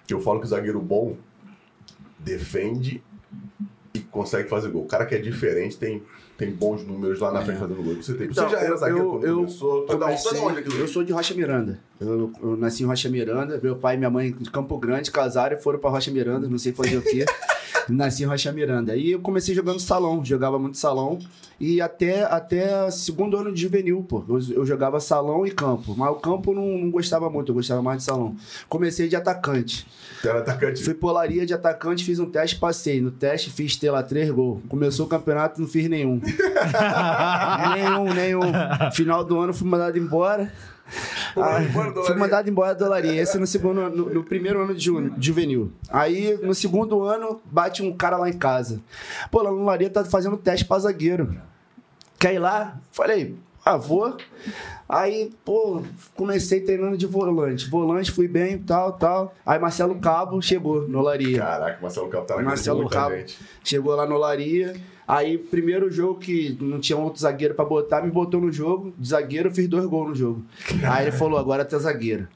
Eu 0.09 0.19
falo 0.21 0.39
que 0.39 0.47
zagueiro 0.47 0.81
bom 0.81 1.15
defende 2.19 3.03
e 3.93 3.99
consegue 3.99 4.49
fazer 4.49 4.69
gol. 4.69 4.83
O 4.83 4.87
cara 4.87 5.05
que 5.05 5.15
é 5.15 5.19
diferente 5.19 5.77
tem, 5.77 6.03
tem 6.37 6.51
bons 6.51 6.83
números 6.85 7.19
lá 7.19 7.31
na 7.31 7.41
frente 7.41 7.59
fazendo 7.59 7.81
gol. 7.83 7.95
Você, 7.95 8.13
tem, 8.13 8.27
Então, 8.27 8.47
você 8.49 8.55
já 8.55 8.61
era 8.61 8.69
eu- 8.71 8.77
zagueiro 8.77 9.03
eu- 9.03 9.21
eu 9.23 9.35
começou? 9.37 9.85
É 9.89 9.93
é 9.93 9.97
Comecei- 9.97 10.39
onde 10.41 10.77
eu 10.79 10.87
sou 10.87 11.03
de 11.03 11.13
Rocha 11.13 11.33
Miranda. 11.33 11.79
Eu, 11.99 12.31
eu 12.43 12.57
nasci 12.57 12.83
em 12.83 12.85
Rocha 12.85 13.07
Miranda. 13.09 13.59
Meu 13.63 13.75
pai 13.77 13.95
e 13.95 13.97
minha 13.97 14.09
mãe 14.09 14.31
de 14.33 14.49
Campo 14.51 14.77
Grande 14.77 15.09
casaram 15.11 15.55
e 15.57 15.61
foram 15.61 15.79
pra 15.79 15.89
Rocha 15.89 16.11
Miranda, 16.11 16.47
não 16.49 16.57
sei 16.57 16.73
fazer 16.73 16.97
o 16.97 17.01
quê. 17.01 17.25
nasci 17.93 18.23
em 18.23 18.25
Rocha 18.25 18.51
Miranda. 18.51 18.95
E 18.95 19.11
eu 19.11 19.19
comecei 19.19 19.53
jogando 19.53 19.79
salão, 19.79 20.23
jogava 20.23 20.57
muito 20.59 20.77
salão. 20.77 21.19
E 21.59 21.79
até, 21.79 22.23
até 22.23 22.91
segundo 22.91 23.37
ano 23.37 23.53
de 23.53 23.61
juvenil, 23.61 24.03
pô. 24.03 24.23
Eu, 24.27 24.39
eu 24.53 24.65
jogava 24.65 24.99
salão 24.99 25.45
e 25.45 25.51
campo. 25.51 25.95
Mas 25.97 26.11
o 26.11 26.15
campo 26.15 26.53
não, 26.53 26.65
não 26.77 26.91
gostava 26.91 27.29
muito, 27.29 27.51
eu 27.51 27.55
gostava 27.55 27.81
mais 27.81 27.99
de 27.99 28.03
salão. 28.03 28.35
Comecei 28.67 29.07
de 29.07 29.15
atacante. 29.15 29.87
Era 30.23 30.39
atacante. 30.39 30.83
Fui 30.83 30.93
polaria 30.93 31.45
de 31.45 31.53
atacante, 31.53 32.03
fiz 32.03 32.19
um 32.19 32.29
teste, 32.29 32.57
passei. 32.57 32.99
No 32.99 33.11
teste 33.11 33.49
fiz 33.49 33.77
tela 33.77 34.03
3 34.03 34.31
gol. 34.31 34.61
Começou 34.67 35.05
o 35.05 35.09
campeonato, 35.09 35.61
não 35.61 35.67
fiz 35.67 35.87
nenhum. 35.89 36.19
nenhum, 37.73 38.13
nenhum. 38.13 38.51
Final 38.93 39.23
do 39.23 39.39
ano 39.39 39.53
fui 39.53 39.67
mandado 39.67 39.97
embora. 39.97 40.51
Do 41.93 42.03
fui 42.03 42.15
mandado 42.15 42.49
embora 42.49 42.73
da 42.75 42.85
Olaria. 42.85 43.21
Esse 43.21 43.37
no 43.37 43.47
segundo, 43.47 43.89
no, 43.89 44.09
no 44.13 44.23
primeiro 44.23 44.61
ano 44.63 44.73
de, 44.73 44.83
ju- 44.85 45.09
de 45.09 45.27
juvenil. 45.27 45.71
Aí, 45.89 46.37
no 46.41 46.53
segundo 46.53 47.03
ano, 47.03 47.41
bate 47.45 47.81
um 47.83 47.91
cara 47.95 48.17
lá 48.17 48.29
em 48.29 48.33
casa. 48.37 48.79
Pô, 49.31 49.41
lá 49.41 49.51
no 49.51 49.61
Olaria 49.61 49.89
tá 49.89 50.05
fazendo 50.05 50.37
teste 50.37 50.65
pra 50.65 50.79
zagueiro. 50.79 51.35
Quer 52.19 52.35
ir 52.35 52.39
lá? 52.39 52.79
Falei, 52.91 53.35
ah, 53.65 53.75
vou. 53.77 54.15
Aí, 54.87 55.31
pô, 55.43 55.81
comecei 56.15 56.61
treinando 56.61 56.95
de 56.95 57.07
volante. 57.07 57.67
Volante, 57.69 58.11
fui 58.11 58.27
bem, 58.27 58.59
tal, 58.59 58.93
tal. 58.93 59.33
Aí 59.45 59.57
Marcelo 59.59 59.95
Cabo 59.95 60.39
chegou 60.41 60.87
no 60.87 60.99
Olaria. 60.99 61.39
Caraca, 61.39 61.79
Marcelo 61.81 62.07
Cabo 62.07 62.25
tá 62.25 62.35
na 62.37 62.43
Marcelo 62.43 62.87
Cabo 62.87 63.15
gente. 63.15 63.37
chegou 63.63 63.95
lá 63.95 64.05
no 64.05 64.15
Olaria. 64.15 64.75
Aí, 65.07 65.37
primeiro 65.37 65.91
jogo 65.91 66.19
que 66.19 66.57
não 66.59 66.79
tinha 66.79 66.97
outro 66.97 67.21
zagueiro 67.21 67.53
pra 67.53 67.63
botar, 67.63 68.01
me 68.01 68.09
botou 68.09 68.41
no 68.41 68.51
jogo. 68.51 68.93
De 68.97 69.07
zagueiro, 69.09 69.51
fiz 69.53 69.67
dois 69.67 69.85
gols 69.85 70.09
no 70.09 70.15
jogo. 70.15 70.43
Aí 70.91 71.03
ele 71.07 71.11
falou: 71.11 71.37
agora 71.37 71.63
tu 71.63 71.75
é 71.75 71.79
zagueiro. 71.79 72.27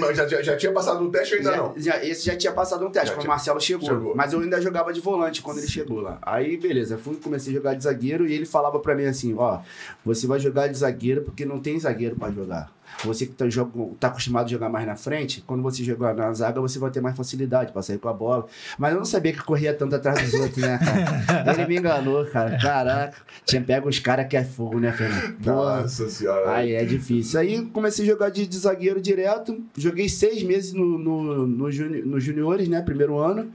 Mas 0.00 0.16
já, 0.16 0.26
já, 0.26 0.42
já 0.42 0.56
tinha 0.56 0.72
passado 0.72 1.00
no 1.02 1.10
teste 1.10 1.34
ou 1.34 1.38
ainda 1.38 1.50
Já- 1.52 1.56
não? 1.56 1.74
já- 1.76 2.04
esse 2.04 2.26
já 2.26 2.36
tinha 2.36 2.52
passado 2.52 2.84
um 2.84 2.90
teste, 2.90 3.14
quando 3.14 3.26
o 3.26 3.28
Marcelo 3.28 3.60
chegou, 3.60 3.88
chegou. 3.88 4.14
Mas 4.16 4.32
eu 4.32 4.40
ainda 4.40 4.60
jogava 4.60 4.92
de 4.92 5.00
volante 5.00 5.40
quando 5.40 5.58
ele 5.58 5.68
chegou 5.68 6.00
lá. 6.00 6.18
Aí, 6.22 6.56
beleza, 6.56 6.98
fui, 6.98 7.14
comecei 7.16 7.52
a 7.52 7.56
jogar 7.56 7.74
de 7.74 7.84
zagueiro 7.84 8.26
e 8.26 8.32
ele 8.32 8.46
falava 8.46 8.78
pra 8.80 8.94
mim 8.94 9.04
assim: 9.04 9.34
ó, 9.38 9.60
você 10.04 10.26
vai 10.26 10.40
jogar 10.40 10.66
de 10.66 10.76
zagueiro 10.78 11.22
porque 11.22 11.44
não 11.44 11.60
tem 11.60 11.78
zagueiro 11.78 12.16
pra 12.16 12.30
jogar. 12.30 12.70
Você 13.04 13.26
que 13.26 13.32
tá, 13.32 13.48
joga- 13.48 13.70
tá 14.00 14.08
acostumado 14.08 14.46
a 14.46 14.48
jogar 14.48 14.68
mais 14.68 14.86
na 14.86 14.96
frente, 14.96 15.42
quando 15.46 15.62
você 15.62 15.82
jogar 15.84 16.14
na 16.14 16.32
zaga, 16.32 16.60
você 16.60 16.78
vai 16.78 16.90
ter 16.90 17.00
mais 17.00 17.16
facilidade 17.16 17.72
pra 17.72 17.82
sair 17.82 17.98
com 17.98 18.08
a 18.08 18.12
bola. 18.12 18.46
Mas 18.78 18.92
eu 18.92 18.98
não 18.98 19.04
sabia 19.04 19.32
que 19.32 19.42
corria 19.42 19.74
tanto 19.74 19.94
atrás 19.96 20.22
dos 20.22 20.40
outros, 20.40 20.58
né, 20.58 20.78
cara? 20.78 21.52
Ele 21.54 21.66
me 21.66 21.76
enganou, 21.78 22.24
cara. 22.26 22.58
Caraca. 22.58 23.16
Tinha 23.44 23.62
pego 23.62 23.88
os 23.88 23.98
caras 23.98 24.26
que 24.28 24.36
é 24.36 24.44
fogo, 24.44 24.80
né, 24.80 24.92
Fernando? 24.92 25.36
Nossa 25.44 26.08
senhora. 26.08 26.50
Aí 26.52 26.72
é 26.72 26.84
difícil. 26.84 27.38
Aí 27.40 27.62
comecei 27.66 28.04
a 28.04 28.08
jogar 28.08 28.30
de, 28.30 28.46
de 28.46 28.56
zagueiro 28.58 29.00
direto. 29.00 29.62
Joguei 29.76 30.08
seis 30.08 30.42
meses 30.42 30.72
no, 30.72 30.98
no, 30.98 31.46
no, 31.46 31.70
juni- 31.70 32.02
nos 32.02 32.24
juniores, 32.24 32.68
né? 32.68 32.80
Primeiro 32.82 33.18
ano. 33.18 33.50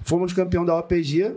Fomos 0.00 0.32
campeão 0.32 0.64
da 0.64 0.76
OPG. 0.78 1.34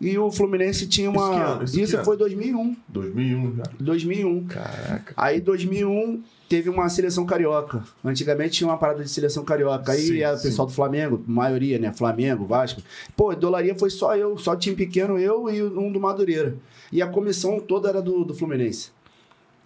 E 0.00 0.16
o 0.18 0.30
Fluminense 0.30 0.86
tinha 0.86 1.10
Isso 1.10 1.18
que 1.18 1.22
uma. 1.24 1.44
ano? 1.44 1.64
Isso 1.64 1.74
que 1.74 1.82
Isso 1.82 1.96
ano? 1.96 2.04
foi 2.06 2.16
2001. 2.16 2.76
2001 2.88 3.56
já. 3.56 3.62
2001. 3.78 4.44
Caraca. 4.46 5.12
Aí 5.14 5.40
2001 5.42 6.22
teve 6.50 6.68
uma 6.68 6.88
seleção 6.88 7.24
carioca. 7.24 7.80
Antigamente 8.04 8.54
tinha 8.58 8.68
uma 8.68 8.76
parada 8.76 9.04
de 9.04 9.08
seleção 9.08 9.44
carioca. 9.44 9.92
Aí 9.92 10.00
Sim, 10.00 10.20
era 10.20 10.36
o 10.36 10.42
pessoal 10.42 10.66
do 10.66 10.74
Flamengo, 10.74 11.22
maioria, 11.24 11.78
né? 11.78 11.92
Flamengo, 11.92 12.44
Vasco. 12.44 12.82
Pô, 13.16 13.32
dolaria 13.36 13.78
foi 13.78 13.88
só 13.88 14.16
eu, 14.16 14.36
só 14.36 14.56
time 14.56 14.74
pequeno, 14.74 15.16
eu 15.16 15.48
e 15.48 15.62
um 15.62 15.92
do 15.92 16.00
Madureira. 16.00 16.56
E 16.90 17.00
a 17.00 17.06
comissão 17.06 17.60
toda 17.60 17.88
era 17.88 18.02
do, 18.02 18.24
do 18.24 18.34
Fluminense. 18.34 18.90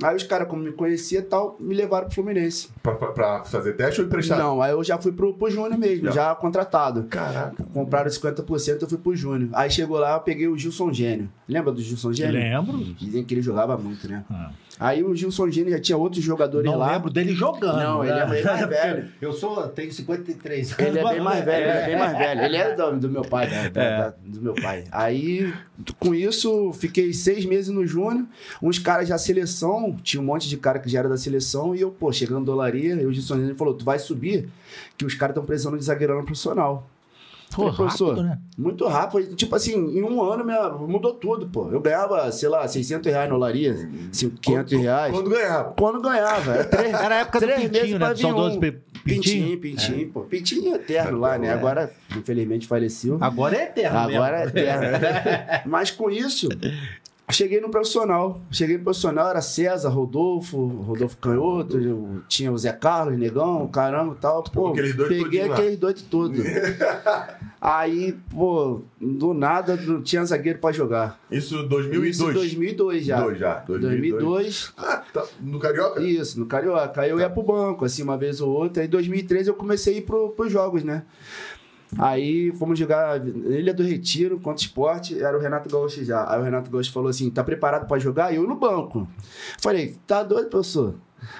Aí 0.03 0.15
os 0.15 0.25
caras, 0.25 0.47
como 0.47 0.63
me 0.63 0.73
conhecia 0.73 1.21
e 1.21 1.23
tal, 1.23 1.57
me 1.59 1.75
levaram 1.75 2.07
pro 2.07 2.17
Fluminense. 2.17 2.69
Pra, 2.83 2.95
pra, 2.97 3.13
pra 3.13 3.45
fazer 3.45 3.73
teste 3.75 4.03
ou 4.03 4.07
emprestado? 4.07 4.39
Não, 4.41 4.61
aí 4.61 4.73
eu 4.73 4.85
já 4.85 4.99
fui 4.99 5.13
pro, 5.13 5.33
pro 5.33 5.49
Júnior 5.49 5.79
mesmo, 5.79 6.07
Já. 6.07 6.13
já. 6.13 6.35
contratado. 6.35 7.05
Caraca. 7.05 7.65
Compraram 7.73 8.11
50%, 8.11 8.83
eu 8.83 8.89
fui 8.89 8.99
pro 8.99 9.17
Júnior. 9.17 9.49
Aí 9.55 9.71
chegou 9.71 9.99
lá, 9.99 10.17
eu 10.17 10.21
peguei 10.21 10.49
o 10.49 10.59
Gilson 10.59 10.93
Gênio. 10.93 11.31
Lembra 11.49 11.73
do 11.73 11.81
Gilson 11.81 12.13
Gênio? 12.13 12.35
Lembro. 12.35 12.79
Dizem 12.99 13.25
que 13.25 13.33
ele 13.33 13.41
jogava 13.41 13.79
muito, 13.79 14.07
né? 14.07 14.23
Ah. 14.31 14.51
Aí 14.79 15.05
o 15.05 15.15
Gilson 15.15 15.51
Gênio 15.51 15.71
já 15.71 15.81
tinha 15.81 15.97
outros 15.97 16.23
jogadores 16.23 16.69
Não 16.69 16.77
lá. 16.79 16.93
lembro 16.93 17.11
dele 17.11 17.33
jogando. 17.33 17.79
Não, 17.79 18.03
ele 18.03 18.13
é 18.13 18.27
né? 18.27 18.27
bem 18.27 18.45
mais 18.45 18.67
velho. 18.69 19.09
Eu 19.21 19.33
sou, 19.33 19.69
tenho 19.69 19.93
53 19.93 20.73
anos. 20.73 20.79
Ele 20.87 20.99
é 20.99 21.09
bem 21.13 21.21
mais 21.21 21.45
velho, 21.45 21.65
ele 21.65 21.79
é 21.79 21.87
bem 21.87 21.99
mais 21.99 22.19
velho. 22.19 22.41
Ele 22.43 22.57
é 22.57 22.75
do, 22.75 22.97
do 22.99 23.09
meu 23.09 23.23
pai, 23.23 23.49
né? 23.49 23.71
É. 23.75 24.13
do 24.25 24.41
meu 24.41 24.55
pai. 24.55 24.85
Aí, 24.91 25.53
com 25.99 26.15
isso, 26.15 26.73
fiquei 26.73 27.13
seis 27.13 27.45
meses 27.45 27.71
no 27.71 27.87
Júnior. 27.87 28.27
Uns 28.61 28.79
caras 28.79 29.09
da 29.09 29.19
seleção, 29.19 29.97
tinha 30.03 30.21
um 30.21 30.25
monte 30.25 30.49
de 30.49 30.57
cara 30.57 30.79
que 30.79 30.89
já 30.89 30.99
era 31.01 31.09
da 31.09 31.17
seleção, 31.17 31.75
e 31.75 31.81
eu, 31.81 31.91
pô, 31.91 32.13
chegando 32.13 32.41
em 32.41 32.45
dolaria, 32.45 32.95
e 32.95 33.07
o 33.07 33.13
Gilson 33.13 33.37
Gênio 33.37 33.55
falou: 33.55 33.75
tu 33.75 33.85
vai 33.85 33.99
subir, 33.99 34.49
que 34.99 35.05
os 35.05 35.15
caras 35.15 35.35
estão 35.35 35.45
precisando 35.45 35.79
de 35.79 35.85
zagueirão 35.85 36.25
profissional. 36.25 36.89
Pô, 37.51 37.63
Falei, 37.63 37.77
professor, 37.77 38.09
rápido, 38.09 38.23
né? 38.25 38.39
Muito 38.59 38.87
rápido. 38.87 39.37
Tipo 39.37 39.55
assim, 39.55 39.75
em 39.75 40.03
um 40.03 40.21
ano 40.23 40.45
minha, 40.45 40.69
mudou 40.71 41.15
tudo, 41.15 41.47
pô. 41.49 41.71
Eu 41.71 41.81
ganhava, 41.81 42.31
sei 42.33 42.49
lá, 42.49 42.67
600 42.67 43.13
reais 43.13 43.29
na 43.29 43.35
olaria, 43.37 43.89
500 44.43 44.73
reais. 44.81 45.13
Quando 45.15 45.31
ganhava. 45.31 45.75
Quando 45.79 46.01
ganhava. 46.01 46.53
Era, 46.55 46.65
três, 46.65 46.93
Era 46.95 47.15
a 47.15 47.19
época 47.21 47.41
do 47.41 47.47
três 47.47 47.61
Pintinho, 47.63 47.83
meses 47.83 47.99
né? 48.01 48.15
vir 48.15 48.23
saudoso 48.23 48.57
um. 48.57 48.61
Pe- 48.61 48.73
Pintinho, 49.05 49.59
Pintinho. 49.61 49.61
pintinho, 49.61 50.11
pô. 50.11 50.21
Pintinho 50.23 50.75
eterno 50.75 51.19
lá, 51.21 51.37
né? 51.37 51.49
É. 51.49 51.53
Agora, 51.53 51.93
infelizmente, 52.17 52.67
faleceu. 52.67 53.19
Agora 53.21 53.55
é 53.55 53.65
eterno 53.65 53.99
Agora 53.99 54.37
é 54.39 54.45
mesmo. 54.47 54.59
eterno. 54.59 55.63
Mas 55.71 55.91
com 55.91 56.11
isso, 56.11 56.49
cheguei 57.31 57.61
no 57.61 57.69
profissional. 57.69 58.41
Cheguei 58.51 58.77
no 58.77 58.85
profissional, 58.85 59.31
era 59.31 59.41
César, 59.41 59.89
Rodolfo, 59.89 60.67
Rodolfo 60.67 61.17
Canhoto, 61.19 62.23
tinha 62.29 62.53
o 62.53 62.59
Zé 62.59 62.73
Carlos, 62.73 63.19
Negão, 63.19 63.67
caramba 63.69 64.15
e 64.15 64.21
tal. 64.21 64.43
Pô, 64.45 64.69
Aqueles 64.69 64.95
dois 64.95 65.09
peguei 65.09 65.43
aqueles 65.43 65.79
doidos 65.79 66.03
todos. 66.03 66.45
Aí, 67.61 68.15
pô, 68.31 68.83
do 69.01 69.33
nada 69.33 69.75
não 69.75 70.03
tinha 70.03 70.23
zagueiro 70.23 70.59
pra 70.59 70.71
jogar. 70.71 71.19
Isso 71.31 71.63
2002. 71.63 72.11
Isso 72.15 72.31
em 72.31 72.35
2002 72.35 73.05
já. 73.07 73.21
Dois 73.23 73.39
já. 73.39 73.55
2002. 73.61 74.73
Ah, 74.77 75.03
tá. 75.11 75.25
No 75.41 75.59
Carioca? 75.59 76.03
Isso, 76.03 76.39
no 76.39 76.45
Carioca. 76.45 77.01
Aí 77.01 77.09
eu 77.09 77.19
ia 77.19 77.31
pro 77.31 77.43
banco, 77.43 77.87
assim, 77.87 78.03
uma 78.03 78.19
vez 78.19 78.43
ou 78.43 78.51
outra. 78.51 78.83
Aí 78.83 78.87
em 78.87 78.91
2013 78.91 79.49
eu 79.49 79.55
comecei 79.55 79.95
a 79.95 79.99
ir 79.99 80.03
pro, 80.03 80.29
pros 80.31 80.53
jogos, 80.53 80.85
né? 80.85 81.05
Aí 81.99 82.53
fomos 82.59 82.79
jogar 82.79 83.25
Ilha 83.27 83.73
do 83.75 83.83
Retiro 83.83 84.37
contra 84.39 84.63
o 84.63 84.67
esporte, 84.67 85.23
era 85.23 85.37
o 85.37 85.41
Renato 85.41 85.69
Gaúcho 85.71 86.05
já. 86.05 86.31
Aí 86.33 86.41
o 86.41 86.43
Renato 86.45 86.71
Gaúcho 86.71 86.93
falou 86.93 87.09
assim: 87.09 87.31
tá 87.31 87.45
preparado 87.45 87.87
pra 87.87 87.99
jogar? 87.99 88.33
E 88.33 88.37
eu 88.37 88.47
no 88.47 88.57
banco. 88.57 89.07
Falei, 89.61 89.97
tá 90.07 90.23
doido, 90.23 90.49
professor? 90.49 90.95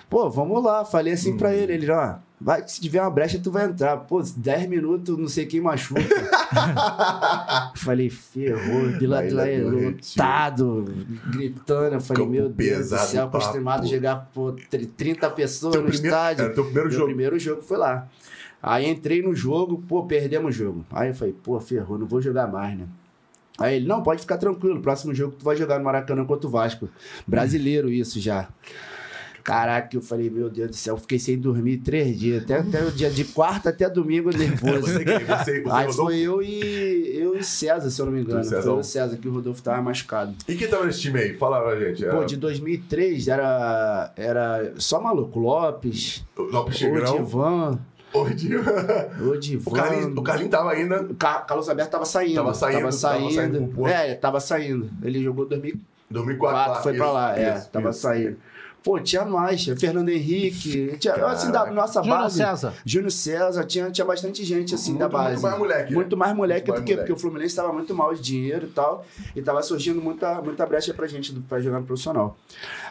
Pô, 0.09 0.31
vamos 0.31 0.63
lá. 0.63 0.85
Falei 0.85 1.13
assim 1.13 1.37
pra 1.37 1.53
ele, 1.55 1.73
ele, 1.75 1.91
ó, 1.91 2.15
vai, 2.41 2.67
se 2.67 2.81
tiver 2.81 3.01
uma 3.03 3.11
brecha, 3.11 3.39
tu 3.39 3.51
vai 3.51 3.67
entrar. 3.67 3.99
Pô, 3.99 4.23
10 4.23 4.69
minutos, 4.69 5.19
não 5.19 5.29
sei 5.29 5.45
quem 5.45 5.61
machuca. 5.61 6.01
falei, 7.77 8.09
ferrou, 8.11 8.93
de 8.99 9.07
lá, 9.07 9.21
Na 9.21 9.27
de 9.29 9.35
lá 9.35 9.49
Ilha 9.51 9.65
do 9.71 9.79
Retiro. 9.79 9.97
lotado, 9.97 10.85
gritando. 11.31 11.95
Eu 11.97 12.01
falei, 12.01 12.23
Campo 12.23 12.33
meu 12.33 12.49
Deus 12.49 12.91
do 12.91 12.99
céu, 12.99 13.25
acostumado 13.27 13.85
a 13.85 13.87
jogar 13.87 14.31
pô, 14.33 14.55
30 14.97 15.29
pessoas 15.31 15.73
Teu 15.73 15.83
no 15.83 15.89
primeiro- 15.89 16.17
estádio. 16.17 16.45
era 16.47 16.55
teu 16.55 16.65
primeiro 16.65 16.89
Meu 16.89 16.97
jogo. 16.99 17.07
primeiro 17.09 17.39
jogo 17.39 17.63
foi 17.63 17.77
lá. 17.77 18.07
Aí 18.67 18.89
entrei 18.89 19.21
no 19.21 19.35
jogo, 19.35 19.85
pô, 19.87 20.05
perdemos 20.05 20.55
o 20.55 20.59
jogo. 20.59 20.87
Aí 20.91 21.11
eu 21.11 21.15
falei, 21.15 21.35
pô, 21.43 21.61
ferrou, 21.61 21.99
não 21.99 22.07
vou 22.07 22.23
jogar 22.23 22.47
mais, 22.47 22.79
né? 22.79 22.87
Aí 23.59 23.77
ele, 23.77 23.87
não, 23.87 24.03
pode 24.03 24.23
ficar 24.23 24.39
tranquilo, 24.39 24.81
próximo 24.81 25.15
jogo 25.15 25.37
tu 25.39 25.45
vai 25.45 25.55
jogar 25.55 25.79
no 25.79 25.85
Maracanã 25.85 26.25
contra 26.25 26.47
o 26.47 26.51
Vasco. 26.51 26.89
Brasileiro 27.27 27.91
isso 27.91 28.19
já. 28.19 28.49
Caraca, 29.45 29.95
eu 29.95 30.01
falei, 30.01 30.31
meu 30.31 30.49
Deus 30.49 30.71
do 30.71 30.77
céu, 30.77 30.95
eu 30.95 30.99
fiquei 30.99 31.19
sem 31.19 31.39
dormir 31.39 31.77
três 31.77 32.19
dias. 32.19 32.43
Até, 32.43 32.55
até 32.61 32.83
o 32.83 32.91
dia 32.91 33.11
de 33.11 33.25
quarta 33.25 33.69
até 33.69 33.91
domingo 33.91 34.31
nervoso. 34.35 34.81
Você, 34.81 35.05
você, 35.05 35.61
você 35.61 35.71
Aí 35.71 35.93
foi 35.93 36.21
eu 36.21 36.43
e, 36.43 37.19
eu 37.19 37.37
e 37.37 37.45
César, 37.45 37.91
se 37.91 38.01
eu 38.01 38.07
não 38.07 38.15
me 38.15 38.23
engano. 38.23 38.43
César. 38.43 38.63
Foi 38.63 38.73
o 38.73 38.83
César 38.83 39.19
que 39.19 39.29
o 39.29 39.33
Rodolfo 39.33 39.63
tava 39.63 39.83
machucado. 39.83 40.35
E 40.49 40.55
quem 40.55 40.67
tava 40.67 40.87
nesse 40.87 41.03
time 41.03 41.19
aí? 41.21 41.37
Fala 41.37 41.61
pra 41.61 41.79
gente. 41.79 42.03
Pô, 42.03 42.17
Era 42.17 42.25
de 42.25 42.39
2003 42.39 43.29
era, 43.29 44.11
era 44.17 44.73
só 44.79 44.99
maluco. 44.99 45.39
Lopes, 45.39 46.25
Lopes 46.39 46.79
Tigrão. 46.79 47.17
Odivan, 47.17 47.79
Odivan. 48.15 49.09
Odivan. 49.31 49.63
O 49.71 49.75
Carlinhos, 49.75 50.17
o 50.17 50.23
Carlinhos 50.23 50.51
tava 50.51 50.71
ainda. 50.73 51.03
O 51.03 51.15
Ca- 51.15 51.41
Carlos 51.43 51.69
Alberto 51.69 51.91
tava 51.91 52.05
saindo. 52.05 52.35
Tava 52.37 52.55
saindo, 52.55 52.73
Tava 52.77 52.83
tava 52.85 52.93
saindo. 52.93 53.35
saindo 53.35 53.59
com 53.59 53.65
o 53.65 53.69
Porto. 53.69 53.93
é, 53.93 54.15
tava 54.15 54.41
saindo. 54.41 54.91
Ele 55.03 55.23
jogou 55.23 55.45
2004, 55.47 55.85
2004. 56.11 56.83
foi 56.83 56.95
pra 56.95 57.05
isso, 57.07 57.15
lá. 57.15 57.39
é, 57.39 57.57
isso, 57.59 57.69
tava 57.71 57.91
isso. 57.91 57.99
saindo. 58.01 58.37
Pô, 58.85 59.01
tinha 59.01 59.25
mais. 59.25 59.65
Fernando 59.65 60.11
Henrique. 60.11 60.97
Tinha, 60.99 61.15
assim, 61.27 61.51
da 61.51 61.65
nossa 61.71 62.03
Júnior 62.03 62.19
base. 62.21 62.37
César. 62.37 62.75
Júnior 62.85 63.11
César. 63.11 63.65
Tinha, 63.65 63.91
tinha 63.91 64.05
bastante 64.05 64.45
gente, 64.45 64.75
assim, 64.75 64.95
da 64.95 65.09
Muito- 65.09 65.17
muito 65.17 65.31
base. 65.31 65.43
mais 65.43 65.59
moleque, 65.59 65.91
né? 65.91 65.97
Muito 65.97 66.17
mais 66.19 66.37
moleque 66.37 66.69
Muito 66.69 66.71
mais 66.71 66.81
do 66.81 66.85
que... 66.85 66.93
moleque. 66.93 67.09
Porque 67.09 67.13
o 67.13 67.17
Fluminense 67.21 67.47
estava 67.53 67.73
muito 67.73 67.95
mal 67.95 68.15
de 68.15 68.21
dinheiro 68.21 68.67
e 68.67 68.71
tal. 68.71 69.07
E 69.35 69.41
tava 69.41 69.63
surgindo 69.63 70.03
muita, 70.03 70.43
muita 70.43 70.67
brecha 70.67 70.93
pra 70.93 71.07
gente 71.07 71.33
do- 71.33 71.41
pra 71.41 71.61
jogar 71.63 71.81
no 71.81 71.87
profissional. 71.87 72.37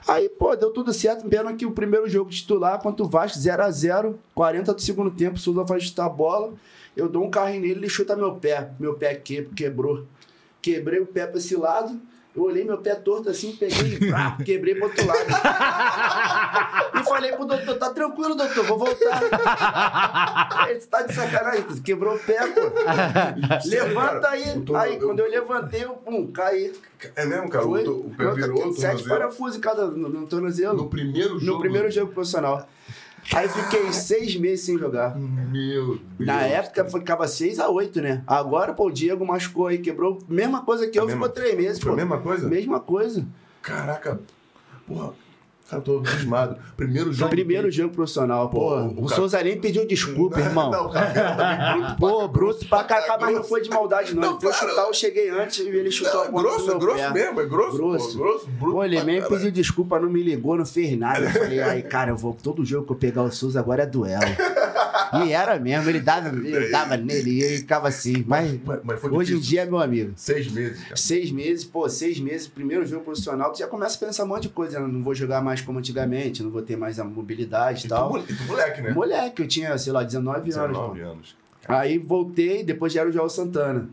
Aí, 0.08 0.28
pô, 0.30 0.56
deu 0.56 0.72
tudo 0.72 0.92
certo. 0.92 1.28
Pena 1.30 1.54
que 1.54 1.64
o 1.66 1.72
primeiro 1.72 2.10
jogo 2.10 2.32
titular 2.32 2.82
contra 2.82 3.06
o 3.06 3.08
Vasco, 3.08 3.38
0x0, 3.38 4.16
40 4.34 4.74
do 4.74 4.82
segundo 4.82 5.12
tempo, 5.12 5.36
o 5.36 5.40
Souza 5.40 5.64
vai 5.64 5.80
chutar 5.80 6.06
a 6.08 6.10
bola. 6.10 6.54
Eu 6.98 7.08
dou 7.08 7.24
um 7.24 7.30
carrinho 7.30 7.62
nele, 7.62 7.74
ele 7.82 7.90
chuta 7.90 8.16
meu 8.16 8.34
pé. 8.34 8.72
Meu 8.80 8.96
pé 8.96 9.14
que, 9.14 9.44
quebrou. 9.56 10.06
Quebrei 10.60 11.00
o 11.00 11.06
pé 11.06 11.28
pra 11.28 11.38
esse 11.38 11.56
lado. 11.56 12.00
Eu 12.36 12.44
olhei 12.44 12.64
meu 12.64 12.80
pé 12.80 12.96
torto 12.96 13.30
assim, 13.30 13.56
peguei 13.56 14.00
e 14.40 14.44
quebrei 14.44 14.74
pro 14.74 14.86
outro 14.86 15.06
lado. 15.06 15.20
e 17.00 17.04
falei 17.04 17.32
pro 17.34 17.46
doutor, 17.46 17.78
tá 17.78 17.92
tranquilo, 17.92 18.34
doutor, 18.34 18.64
vou 18.66 18.80
voltar. 18.80 19.22
Ele 20.68 20.80
tá 20.82 21.04
de 21.04 21.14
sacanagem, 21.14 21.64
quebrou 21.84 22.16
o 22.16 22.20
pé, 22.20 22.40
pô. 22.48 22.62
Levanta 23.70 24.30
aí. 24.30 24.44
Tornozelo- 24.62 24.78
Aí, 24.78 25.00
quando 25.00 25.20
eu 25.20 25.30
levantei, 25.30 25.84
eu, 25.84 25.92
pum, 25.92 26.32
caí. 26.32 26.74
É 27.16 27.26
mesmo, 27.26 27.50
cara? 27.50 27.66
Foi. 27.66 27.88
O, 27.88 28.08
o 28.08 28.14
pé 28.18 28.32
virou, 28.32 28.68
o 28.70 28.74
Sete 28.74 29.08
parafusos 29.08 29.58
em 29.58 29.62
cada 29.62 29.86
no, 29.88 30.10
no 30.10 30.26
tornozelo. 30.28 30.76
No 30.78 30.90
primeiro 30.90 31.40
jogo. 31.40 31.46
No 31.46 31.60
primeiro 31.60 31.92
jogo 31.92 32.14
profissional. 32.14 32.68
Aí 33.34 33.48
fiquei 33.48 33.94
seis 33.94 34.36
meses 34.36 34.66
sem 34.66 34.78
jogar. 34.78 35.18
Meu 35.18 35.96
Deus. 35.96 36.00
Na 36.20 36.42
época 36.42 36.84
ficava 36.86 37.28
6 37.28 37.60
a 37.60 37.70
8, 37.70 38.02
né? 38.02 38.24
Agora, 38.28 38.74
pô, 38.74 38.88
o 38.88 38.92
Diego 38.92 39.26
machucou 39.26 39.68
aí, 39.68 39.78
quebrou. 39.78 40.20
Mesma 40.28 40.62
coisa 40.64 40.88
que 40.88 41.00
eu, 41.00 41.04
A 41.04 41.08
ficou 41.08 41.22
mesma- 41.28 41.34
três 41.34 41.56
meses, 41.56 41.80
Foi 41.80 41.90
pô. 41.90 41.94
a 41.94 41.98
mesma 41.98 42.18
coisa? 42.20 42.48
Mesma 42.50 42.80
coisa. 42.80 43.26
Caraca. 43.62 44.20
Porra. 44.86 45.14
Cara, 45.74 45.78
eu 45.78 45.82
tô 45.82 45.98
abismado. 45.98 46.58
Primeiro 46.78 47.12
jogo. 47.14 47.30
Primeiro 47.30 47.72
jogo 47.72 47.94
profissional, 47.94 48.50
pô. 48.50 48.76
O, 48.76 48.88
o 48.88 48.96
cara- 49.06 49.16
Souza 49.16 49.42
nem 49.44 49.60
pediu 49.60 49.86
desculpa, 49.88 50.40
irmão. 50.42 50.72
Não, 50.72 50.90
cara 50.90 51.74
bruto. 51.76 51.96
Pô, 52.00 52.28
bruto 52.28 52.66
pra 52.68 52.84
cá, 52.84 53.18
mas 53.20 53.36
não 53.36 53.44
foi 53.44 53.62
de 53.62 53.70
maldade, 53.70 54.16
não. 54.16 54.22
Não, 54.22 54.32
Ele 54.32 54.40
foi 54.42 54.52
claro. 54.52 54.70
chutar, 54.70 54.88
eu 54.88 54.94
cheguei 54.94 55.30
antes 55.30 55.60
e 55.60 55.68
ele 55.70 55.92
chutou 55.92 56.14
Não, 56.14 56.22
a 56.24 56.28
é 56.28 56.32
grosso, 56.32 56.72
é 56.72 56.80
grosso 56.80 56.98
pé. 56.98 57.10
mesmo, 57.12 57.42
é 57.42 57.46
grosso. 57.46 57.78
Grosso. 57.78 58.18
Pô, 58.18 58.24
grosso 58.24 58.48
bruto. 58.48 58.72
Pô, 58.74 58.84
ele 58.84 59.04
nem 59.04 59.20
caralho. 59.22 59.36
pediu 59.36 59.52
desculpa, 59.52 60.00
não 60.00 60.10
me 60.10 60.22
ligou, 60.24 60.58
não 60.58 60.66
fez 60.66 60.98
nada. 60.98 61.26
Eu 61.26 61.30
falei, 61.32 61.60
ai, 61.62 61.82
cara, 61.82 62.12
eu 62.12 62.18
vou. 62.18 62.36
Todo 62.42 62.64
jogo 62.66 62.86
que 62.86 62.92
eu 62.94 62.98
pegar 62.98 63.24
o 63.24 63.32
Souza 63.32 63.60
agora 63.60 63.84
é 63.84 63.86
duelo. 63.86 64.22
E 65.26 65.32
era 65.32 65.60
mesmo, 65.60 65.90
ele 65.90 66.00
dava, 66.00 66.30
ele 66.30 66.70
dava 66.70 66.98
nele 66.98 67.32
e 67.32 67.44
ele 67.44 67.58
ficava 67.58 67.88
assim. 67.88 68.24
Mas, 68.28 68.60
Mas- 68.66 68.80
mas 68.84 69.04
hoje 69.04 69.36
em 69.36 69.40
dia 69.40 69.66
meu 69.66 69.80
amigo. 69.80 70.14
Seis 70.16 70.52
meses, 70.52 70.82
cara. 70.84 70.96
Seis 70.98 71.32
meses, 71.32 71.64
pô, 71.66 71.88
seis 71.90 72.20
meses, 72.20 72.48
primeiro 72.48 72.86
jogo 72.86 73.04
profissional, 73.06 73.52
tu 73.52 73.60
já 73.60 73.68
começa 73.68 73.96
a 74.04 74.08
pensar 74.08 74.24
um 74.24 74.28
monte 74.28 74.44
de 74.44 74.50
coisa. 74.50 74.80
né? 74.80 74.88
Não 74.88 75.04
vou 75.04 75.14
jogar 75.14 75.42
mais 75.42 75.62
como 75.62 75.80
antigamente, 75.80 76.42
não 76.44 76.50
vou 76.50 76.62
ter 76.62 76.76
mais 76.76 77.00
a 77.00 77.04
mobilidade 77.04 77.82
e 77.86 77.88
tu, 77.88 77.90
tal. 77.90 78.18
e 78.18 78.24
tu 78.24 78.44
moleque, 78.44 78.82
né? 78.82 78.92
Moleque, 78.92 79.42
eu 79.42 79.48
tinha, 79.48 79.78
sei 79.78 79.94
lá, 79.94 80.04
19 80.04 80.38
anos. 80.52 80.78
pô. 80.78 80.94
19 80.94 81.02
anos. 81.02 81.36
Aí 81.68 81.98
voltei, 81.98 82.64
depois 82.64 82.92
já 82.92 83.02
era 83.02 83.10
o 83.10 83.14
João 83.14 83.30
Santana. 83.30 83.88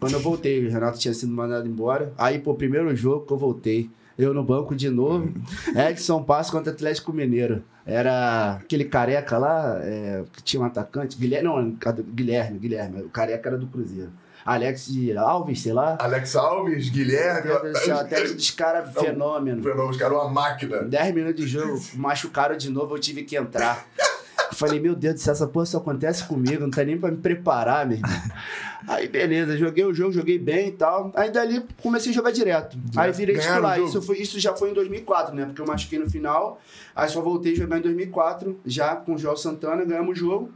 Quando 0.00 0.12
eu 0.14 0.20
voltei, 0.20 0.66
o 0.66 0.70
Renato 0.70 0.98
tinha 0.98 1.14
sido 1.14 1.32
mandado 1.32 1.66
embora. 1.66 2.12
Aí, 2.18 2.38
pô, 2.38 2.52
primeiro 2.54 2.94
jogo 2.94 3.24
que 3.26 3.32
eu 3.32 3.38
voltei. 3.38 3.88
Eu 4.18 4.32
no 4.32 4.44
banco 4.44 4.74
de 4.74 4.88
novo. 4.88 5.32
Edson 5.74 6.22
Passo 6.22 6.52
contra 6.52 6.72
Atlético 6.72 7.12
Mineiro. 7.12 7.64
Era 7.86 8.54
aquele 8.62 8.84
careca 8.84 9.36
lá, 9.36 9.78
é, 9.82 10.24
que 10.32 10.42
tinha 10.42 10.62
um 10.62 10.64
atacante. 10.64 11.18
Guilherme, 11.18 11.48
não, 11.48 11.76
Guilherme, 12.14 12.58
Guilherme. 12.58 13.02
O 13.02 13.10
careca 13.10 13.48
era 13.48 13.58
do 13.58 13.66
Cruzeiro. 13.66 14.10
Alex 14.44 14.90
Alves, 15.16 15.62
sei 15.62 15.72
lá. 15.72 15.96
Alex 15.98 16.36
Alves, 16.36 16.90
Guilherme. 16.90 17.48
Meu 17.48 17.62
Deus 17.62 17.72
do 17.72 17.84
céu, 17.84 17.98
até 17.98 18.22
dos 18.22 18.50
caras 18.50 18.92
fenômeno. 18.92 19.62
Fenômeno, 19.62 19.90
os 19.90 19.96
caras 19.96 20.18
uma 20.18 20.28
máquina. 20.28 20.82
10 20.82 21.14
minutos 21.14 21.44
de 21.44 21.46
jogo, 21.50 21.80
machucaram 21.96 22.56
de 22.56 22.70
novo, 22.70 22.94
eu 22.94 22.98
tive 22.98 23.22
que 23.22 23.36
entrar. 23.36 23.86
Eu 24.50 24.54
falei, 24.56 24.78
meu 24.78 24.94
Deus 24.94 25.14
do 25.14 25.20
céu, 25.20 25.32
essa 25.32 25.46
porra 25.46 25.66
só 25.66 25.78
acontece 25.78 26.24
comigo, 26.24 26.60
não 26.60 26.70
tá 26.70 26.84
nem 26.84 26.98
pra 26.98 27.10
me 27.10 27.16
preparar, 27.16 27.86
meu 27.86 27.96
irmão. 27.96 28.10
Aí, 28.86 29.08
beleza, 29.08 29.56
joguei 29.56 29.84
o 29.84 29.94
jogo, 29.94 30.12
joguei 30.12 30.38
bem 30.38 30.68
e 30.68 30.72
tal. 30.72 31.10
Aí 31.14 31.30
dali 31.30 31.64
comecei 31.82 32.12
a 32.12 32.14
jogar 32.14 32.30
direto. 32.30 32.76
Aí 32.96 33.10
virei 33.12 33.36
Ganharam 33.36 33.54
titular. 33.54 33.80
Isso, 33.80 34.02
foi, 34.02 34.18
isso 34.18 34.38
já 34.38 34.54
foi 34.54 34.70
em 34.70 34.74
2004, 34.74 35.34
né? 35.34 35.46
Porque 35.46 35.60
eu 35.60 35.66
machuquei 35.66 35.98
no 35.98 36.08
final. 36.08 36.60
Aí 36.94 37.08
só 37.08 37.20
voltei 37.20 37.52
a 37.52 37.56
jogar 37.56 37.78
em 37.78 37.82
2004, 37.82 38.60
já 38.66 38.96
com 38.96 39.14
o 39.14 39.18
João 39.18 39.36
Santana, 39.36 39.84
ganhamos 39.84 40.12
o 40.12 40.14
jogo. 40.14 40.52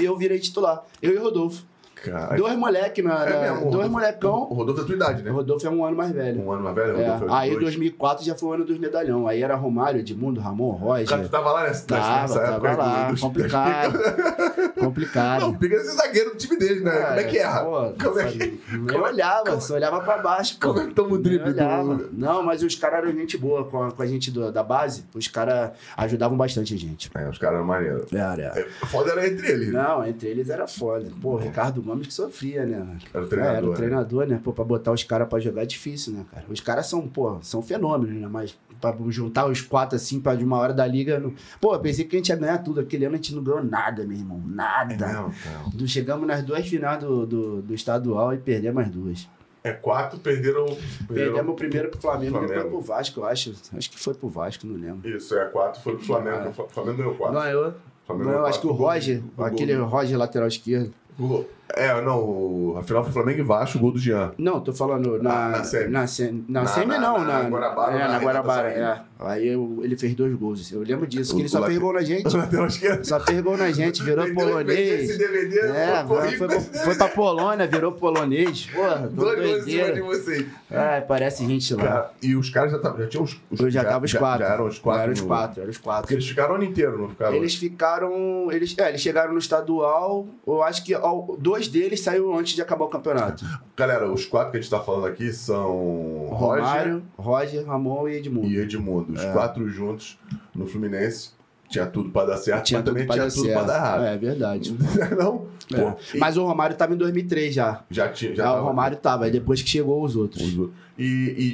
E 0.00 0.04
eu 0.04 0.16
virei 0.16 0.38
titular. 0.38 0.84
Eu 1.00 1.12
e 1.12 1.16
o 1.16 1.22
Rodolfo. 1.22 1.64
Cara, 2.04 2.36
Dois 2.36 2.56
moleque 2.56 3.00
na. 3.02 3.24
é 3.24 3.40
mesmo, 3.40 3.56
o 3.56 3.70
dois 3.70 3.74
Rodolfo- 3.74 3.90
molecão. 3.90 4.42
O 4.50 4.54
Rodolfo 4.54 4.80
é 4.80 4.82
da 4.82 4.86
tua 4.86 4.96
idade, 4.96 5.22
O 5.22 5.24
né? 5.24 5.30
Rodolfo 5.30 5.66
é 5.66 5.70
um 5.70 5.84
ano 5.84 5.96
mais 5.96 6.12
velho. 6.12 6.40
Um 6.42 6.52
ano 6.52 6.62
mais 6.62 6.74
velho, 6.76 6.94
o 6.96 7.00
É, 7.00 7.08
Rodolfo 7.12 7.34
é 7.34 7.38
aí 7.38 7.50
dois. 7.50 7.62
2004 7.62 8.24
já 8.24 8.34
foi 8.34 8.48
o 8.48 8.52
ano 8.52 8.64
dos 8.64 8.78
medalhão. 8.78 9.26
Aí 9.26 9.42
era 9.42 9.54
Romário, 9.56 10.00
Edmundo, 10.00 10.38
Ramon, 10.40 10.72
Roger. 10.72 11.08
Cara, 11.08 11.22
tu 11.22 11.28
tava 11.30 11.52
lá 11.52 11.62
nessa, 11.64 11.86
Tava, 11.86 12.20
nessa 12.22 12.40
época 12.42 12.76
lá. 12.76 13.04
do- 13.06 13.12
dos- 13.12 13.20
complicado. 13.20 13.98
complicado. 14.78 15.40
Não, 15.40 15.50
o 15.50 15.58
Pica 15.58 15.74
é 15.74 15.78
esse 15.78 15.96
zagueiro 15.96 16.30
do 16.30 16.36
time 16.36 16.56
dele, 16.58 16.80
né? 16.80 16.90
Como 16.92 17.20
é 17.20 17.24
que 17.24 17.38
erra? 17.38 17.60
Pô, 17.64 17.92
Como 18.04 18.20
é 18.20 18.24
que- 18.26 18.60
eu 18.92 19.02
olhava, 19.02 19.60
só 19.60 19.74
olhava 19.74 20.00
pra 20.00 20.18
baixo. 20.18 20.58
Pô. 20.60 20.68
Como 20.68 20.80
é 20.80 20.86
que 20.88 20.94
toma 20.94 21.14
o 21.14 21.18
drible 21.18 21.52
do- 21.52 22.10
Não, 22.12 22.42
mas 22.42 22.62
os 22.62 22.74
caras 22.74 22.98
eram 23.00 23.12
gente 23.12 23.36
boa 23.38 23.64
com 23.64 23.82
a, 23.82 23.90
com 23.92 24.02
a 24.02 24.06
gente 24.06 24.30
do- 24.30 24.52
da 24.52 24.62
base. 24.62 25.04
Os 25.14 25.28
caras 25.28 25.70
ajudavam 25.96 26.36
bastante 26.36 26.74
a 26.74 26.78
gente. 26.78 27.10
É, 27.14 27.28
os 27.28 27.38
caras 27.38 27.56
eram 27.56 27.66
maneiros. 27.66 28.12
Era. 28.12 28.42
É, 28.58 28.66
Foda 28.86 29.12
era 29.12 29.26
entre 29.26 29.48
eles. 29.50 29.72
Não, 29.72 30.04
entre 30.06 30.28
eles 30.28 30.50
era 30.50 30.66
foda. 30.66 31.06
Pô, 31.22 31.36
Ricardo 31.36 31.80
Gomes 31.86 31.95
Que 32.00 32.12
sofria, 32.12 32.64
né? 32.66 32.98
Era 33.12 33.22
o 33.22 33.26
É, 33.26 33.28
treinador. 33.28 33.56
era 33.56 33.66
o 33.66 33.70
né? 33.70 33.76
treinador, 33.76 34.26
né? 34.26 34.40
Pô, 34.42 34.52
pra 34.52 34.64
botar 34.64 34.92
os 34.92 35.02
caras 35.04 35.28
pra 35.28 35.38
jogar 35.40 35.62
é 35.62 35.66
difícil, 35.66 36.12
né, 36.12 36.24
cara? 36.32 36.44
Os 36.48 36.60
caras 36.60 36.86
são, 36.86 37.06
pô, 37.08 37.38
são 37.42 37.62
fenômenos, 37.62 38.14
né? 38.20 38.26
Mas 38.30 38.58
pra 38.80 38.94
juntar 39.08 39.46
os 39.46 39.60
quatro 39.60 39.96
assim, 39.96 40.20
pra 40.20 40.34
de 40.34 40.44
uma 40.44 40.56
hora 40.58 40.72
da 40.74 40.86
liga. 40.86 41.18
Não... 41.18 41.32
Pô, 41.60 41.74
eu 41.74 41.80
pensei 41.80 42.04
que 42.04 42.14
a 42.16 42.18
gente 42.18 42.28
ia 42.28 42.36
ganhar 42.36 42.58
tudo. 42.58 42.80
Aquele 42.80 43.04
ano 43.06 43.14
a 43.14 43.16
gente 43.16 43.34
não 43.34 43.42
ganhou 43.42 43.64
nada, 43.64 44.04
meu 44.04 44.16
irmão. 44.16 44.42
Nada. 44.46 44.94
É 44.94 44.98
cara. 44.98 45.30
Do- 45.72 45.88
Chegamos 45.88 46.26
nas 46.26 46.42
duas 46.42 46.66
finais 46.68 47.00
do, 47.00 47.26
do, 47.26 47.62
do 47.62 47.74
estadual 47.74 48.34
e 48.34 48.38
perdemos 48.38 48.82
as 48.84 48.90
duas. 48.90 49.28
É 49.64 49.72
quatro, 49.72 50.18
perderam. 50.20 50.64
Perdemos 51.08 51.52
o 51.52 51.54
primeiro 51.56 51.88
pro 51.88 52.00
Flamengo, 52.00 52.32
Flamengo. 52.38 52.54
depois 52.54 52.70
pro 52.70 52.80
Vasco, 52.80 53.20
eu 53.20 53.24
acho. 53.26 53.52
Acho 53.76 53.90
que 53.90 53.98
foi 53.98 54.14
pro 54.14 54.28
Vasco, 54.28 54.64
não 54.66 54.76
lembro. 54.76 55.08
Isso, 55.08 55.36
é 55.36 55.44
quatro, 55.46 55.80
foi 55.82 55.96
pro 55.96 56.04
Flamengo. 56.04 56.36
Ah. 56.56 56.62
O 56.62 56.68
Flamengo 56.68 56.96
ganhou 56.98 57.14
quatro. 57.14 57.40
Ganhou. 57.40 57.74
Flamengo 58.06 58.24
Ganhou, 58.28 58.42
ganhou 58.42 58.46
acho 58.46 58.60
que 58.60 58.66
o 58.68 58.72
Roger, 58.72 59.22
o 59.36 59.42
aquele 59.42 59.74
do- 59.74 59.84
Roger 59.84 60.16
lateral 60.16 60.46
esquerdo. 60.46 60.92
Gol- 61.18 61.48
É, 61.74 62.00
não, 62.00 62.18
o- 62.20 62.76
a 62.78 62.82
final 62.82 63.02
foi 63.02 63.12
Flamengo 63.12 63.40
e 63.40 63.42
Vasco, 63.42 63.76
o 63.78 63.80
gol 63.80 63.92
do 63.92 63.98
Jean. 63.98 64.32
Não, 64.38 64.60
tô 64.60 64.72
falando 64.72 65.20
na, 65.22 65.46
Ah, 65.46 65.48
na 65.48 65.64
semi. 65.64 65.90
Na, 65.90 66.06
semi, 66.06 66.44
na 66.48 66.60
Na- 66.62 66.66
semi 66.68 66.86
na- 66.86 66.98
não, 67.00 67.18
na- 67.18 67.42
na, 67.42 67.48
Guarabara, 67.48 67.92
é, 67.98 68.08
na 68.08 68.18
Guarabara, 68.18 68.68
é. 68.68 69.00
Aí 69.18 69.48
eu- 69.48 69.80
ele 69.82 69.96
fez 69.96 70.14
dois 70.14 70.32
gols. 70.34 70.70
Eu 70.70 70.82
lembro 70.82 71.06
disso, 71.06 71.32
que 71.34 71.38
O- 71.38 71.42
ele 71.42 71.48
só 71.48 71.64
fez 71.64 71.78
gol 71.78 71.92
na 71.94 72.02
gente. 72.02 72.26
Esquerdo. 72.68 73.04
Só 73.04 73.18
fez 73.18 73.40
gol 73.40 73.56
na 73.56 73.70
gente, 73.72 74.02
virou 74.02 74.32
polonês. 74.34 75.10
Esse 75.10 75.18
DVD, 75.18 75.58
É, 75.60 76.04
foi, 76.06 76.36
foi, 76.36 76.48
foi, 76.48 76.60
foi 76.60 76.94
pra 76.94 77.08
Polônia, 77.08 77.66
virou 77.66 77.92
polonês. 77.92 78.66
Porra, 78.66 79.08
Dois 79.12 79.38
gols 79.40 79.66
em 79.66 79.70
cima 79.70 79.92
de 79.92 80.00
vocês. 80.02 80.46
Ai, 80.70 81.00
parece 81.00 81.46
gente 81.46 81.74
lá. 81.74 81.82
Cara, 81.82 82.10
e 82.22 82.36
os 82.36 82.50
caras 82.50 82.72
já, 82.72 82.78
tavam- 82.78 82.98
já 83.00 83.06
tinham 83.08 83.24
os, 83.24 83.40
os 83.50 83.58
Eu 83.60 83.70
já 83.70 83.84
tava 83.84 84.04
os 84.04 84.12
quatro. 84.12 84.46
Já, 84.46 84.52
eram 84.52 84.66
os 84.66 84.78
quatro. 84.78 84.98
Já 84.98 85.02
eram 85.04 85.12
os 85.14 85.20
quatro, 85.20 85.60
eram 85.62 85.70
os 85.70 85.76
Porque 85.78 85.88
quatro. 85.88 86.12
eles 86.14 86.28
ficaram 86.28 86.52
o 86.52 86.54
ano 86.56 86.64
inteiro, 86.64 86.98
não 86.98 87.08
ficaram? 87.08 87.34
Eles 87.34 87.54
ficaram. 87.54 88.52
Eles, 88.52 88.74
é, 88.78 88.88
eles 88.90 89.00
chegaram 89.00 89.32
no 89.32 89.38
estadual. 89.38 90.26
Eu 90.46 90.62
acho 90.62 90.84
que 90.84 90.94
ó, 90.94 91.34
dois 91.56 91.68
deles 91.68 92.00
saíram 92.00 92.36
antes 92.38 92.54
de 92.54 92.62
acabar 92.62 92.84
o 92.84 92.88
campeonato. 92.88 93.44
Galera, 93.76 94.10
os 94.10 94.24
quatro 94.24 94.52
que 94.52 94.58
a 94.58 94.60
gente 94.60 94.70
tá 94.70 94.80
falando 94.80 95.06
aqui 95.06 95.32
são 95.32 96.26
Roger 96.30 96.64
Romário, 96.64 97.02
Roger, 97.16 97.66
Ramon 97.66 98.08
e 98.08 98.14
Edmundo. 98.16 98.46
e 98.48 98.58
Edmundo. 98.58 99.12
Os 99.12 99.24
quatro 99.26 99.68
juntos 99.68 100.18
no 100.54 100.66
Fluminense. 100.66 101.34
Tinha 101.68 101.84
tudo 101.84 102.10
pra 102.10 102.24
dar 102.24 102.36
certo, 102.36 102.64
Tinha 102.66 102.78
mas 102.78 102.84
também 102.88 103.04
tinha 103.08 103.24
dar 103.24 103.28
tudo 103.28 103.42
certo. 103.44 103.52
pra 103.54 103.62
dar 103.64 103.74
errado. 103.76 104.04
É 104.04 104.16
verdade. 104.16 104.76
não? 105.18 105.46
É. 105.74 106.16
E 106.16 106.18
Mas 106.20 106.36
o 106.36 106.44
Romário 106.46 106.76
tava 106.76 106.94
em 106.94 106.96
2003 106.96 107.52
já. 107.52 107.82
já 107.90 108.08
tinha. 108.08 108.36
Já 108.36 108.44
Já, 108.44 108.50
o 108.50 108.54
tava- 108.54 108.66
Romário 108.68 108.96
tava, 108.98 109.24
aí 109.24 109.32
depois 109.32 109.60
que 109.62 109.68
chegou 109.68 110.00
os 110.04 110.14
outros. 110.14 110.56
Os. 110.56 110.70
E, 110.96 111.04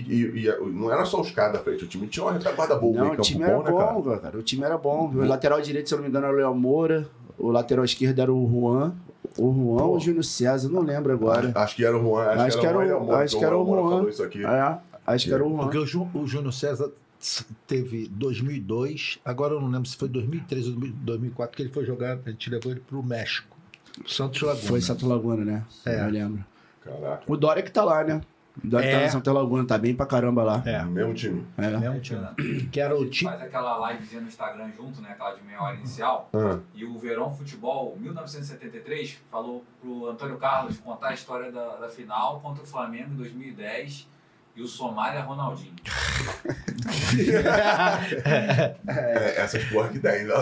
e, 0.06 0.46
e- 0.46 0.70
não 0.70 0.92
era 0.92 1.06
só 1.06 1.18
os 1.18 1.30
caras 1.30 1.54
da 1.54 1.58
frente, 1.60 1.84
o 1.84 1.88
time 1.88 2.06
tinha 2.08 2.24
uma 2.26 2.32
retaguarda 2.34 2.74
boa, 2.76 2.92
Não, 2.92 3.00
meio 3.00 3.06
o 3.14 3.16
campo 3.16 3.22
time 3.26 3.40
bom, 3.42 3.50
era 3.50 3.58
né, 3.62 3.72
cara? 3.78 3.92
bom, 3.94 4.18
cara? 4.18 4.38
O 4.38 4.42
time 4.42 4.62
era 4.64 4.76
bom. 4.76 5.10
O 5.14 5.24
lateral 5.24 5.60
direito, 5.62 5.88
se 5.88 5.94
eu 5.94 5.96
não 5.96 6.02
me 6.04 6.10
engano, 6.10 6.26
era 6.26 6.34
o 6.34 6.38
Léo 6.38 6.54
Moura. 6.54 7.08
O 7.38 7.50
lateral 7.50 7.82
esquerdo 7.82 8.20
era 8.20 8.30
o 8.30 8.46
Juan. 8.50 8.94
O 9.38 9.52
Juan 9.52 9.84
ou 9.84 9.96
o 9.96 10.00
Júnior 10.00 10.24
César, 10.24 10.68
não 10.68 10.82
lembro 10.82 11.12
agora. 11.12 11.48
Acho, 11.48 11.58
acho 11.58 11.76
que 11.76 11.84
era 11.84 11.96
o 11.96 12.02
Juan, 12.02 12.24
acho, 12.26 12.40
Acho 12.42 12.58
que 12.60 12.66
era 12.66 12.78
o 12.78 12.82
que 12.82 12.88
Juan, 12.88 12.98
o- 13.04 13.14
acho 13.14 13.38
que 13.38 13.44
era 13.44 13.56
o 13.58 13.64
Juan. 13.64 14.06
É, 14.52 14.78
acho 15.06 15.24
que 15.26 15.32
era 15.34 15.44
o 15.44 15.50
Juan. 15.50 15.62
Porque 15.68 15.78
o, 15.78 16.08
o 16.14 16.26
Júnior 16.26 16.52
César 16.52 16.90
teve 17.66 18.08
2002, 18.08 19.20
agora 19.24 19.54
eu 19.54 19.60
não 19.60 19.68
lembro 19.68 19.88
se 19.88 19.96
foi 19.96 20.08
2003 20.08 20.68
ou 20.68 20.74
2004 20.74 21.56
que 21.56 21.62
ele 21.62 21.70
foi 21.70 21.84
jogar, 21.84 22.18
a 22.26 22.30
gente 22.30 22.50
levou 22.50 22.72
ele 22.72 22.80
pro 22.80 23.02
México, 23.02 23.56
pro 23.94 24.10
Santos 24.10 24.42
Laguna. 24.42 24.62
Foi 24.68 24.80
Santo 24.80 25.06
Laguna, 25.06 25.44
né? 25.44 25.62
É. 25.86 26.04
Eu 26.04 26.10
lembro. 26.10 26.44
Caraca, 26.84 27.22
O 27.28 27.36
Dória 27.36 27.62
que 27.62 27.70
tá 27.70 27.84
lá, 27.84 28.02
né? 28.02 28.20
É. 28.86 28.98
tá 28.98 29.04
no 29.06 29.12
Santo 29.12 29.32
Laguna, 29.32 29.66
tá 29.66 29.78
bem 29.78 29.94
pra 29.94 30.04
caramba 30.06 30.42
lá. 30.42 30.62
É, 30.64 30.82
mesmo 30.84 31.14
time. 31.14 31.46
É. 31.56 31.68
mesmo 31.78 32.00
time. 32.00 32.26
Que 32.70 32.80
era 32.80 32.94
o 32.96 33.08
time. 33.08 33.30
Faz 33.30 33.42
aquela 33.42 33.92
livezinha 33.92 34.20
no 34.20 34.28
Instagram 34.28 34.70
junto, 34.76 35.00
né? 35.00 35.10
Aquela 35.12 35.34
de 35.34 35.42
meia 35.42 35.62
hora 35.62 35.76
inicial. 35.76 36.28
Ah, 36.34 36.58
E 36.74 36.84
o 36.84 36.98
Verão 36.98 37.34
Futebol 37.34 37.96
1973 37.98 39.18
falou 39.30 39.64
pro 39.80 40.08
Antônio 40.08 40.36
Carlos 40.36 40.78
contar 40.78 41.08
a 41.08 41.14
história 41.14 41.50
da, 41.50 41.76
da 41.76 41.88
final 41.88 42.40
contra 42.40 42.62
o 42.62 42.66
Flamengo 42.66 43.12
em 43.12 43.16
2010 43.16 44.11
e 44.54 44.62
o 44.62 44.66
Somália 44.68 45.22
Ronaldinho. 45.22 45.72
é, 48.86 49.40
essas 49.40 49.64
porra 49.64 49.88
que 49.88 49.98
tem. 49.98 50.24
Né? 50.24 50.34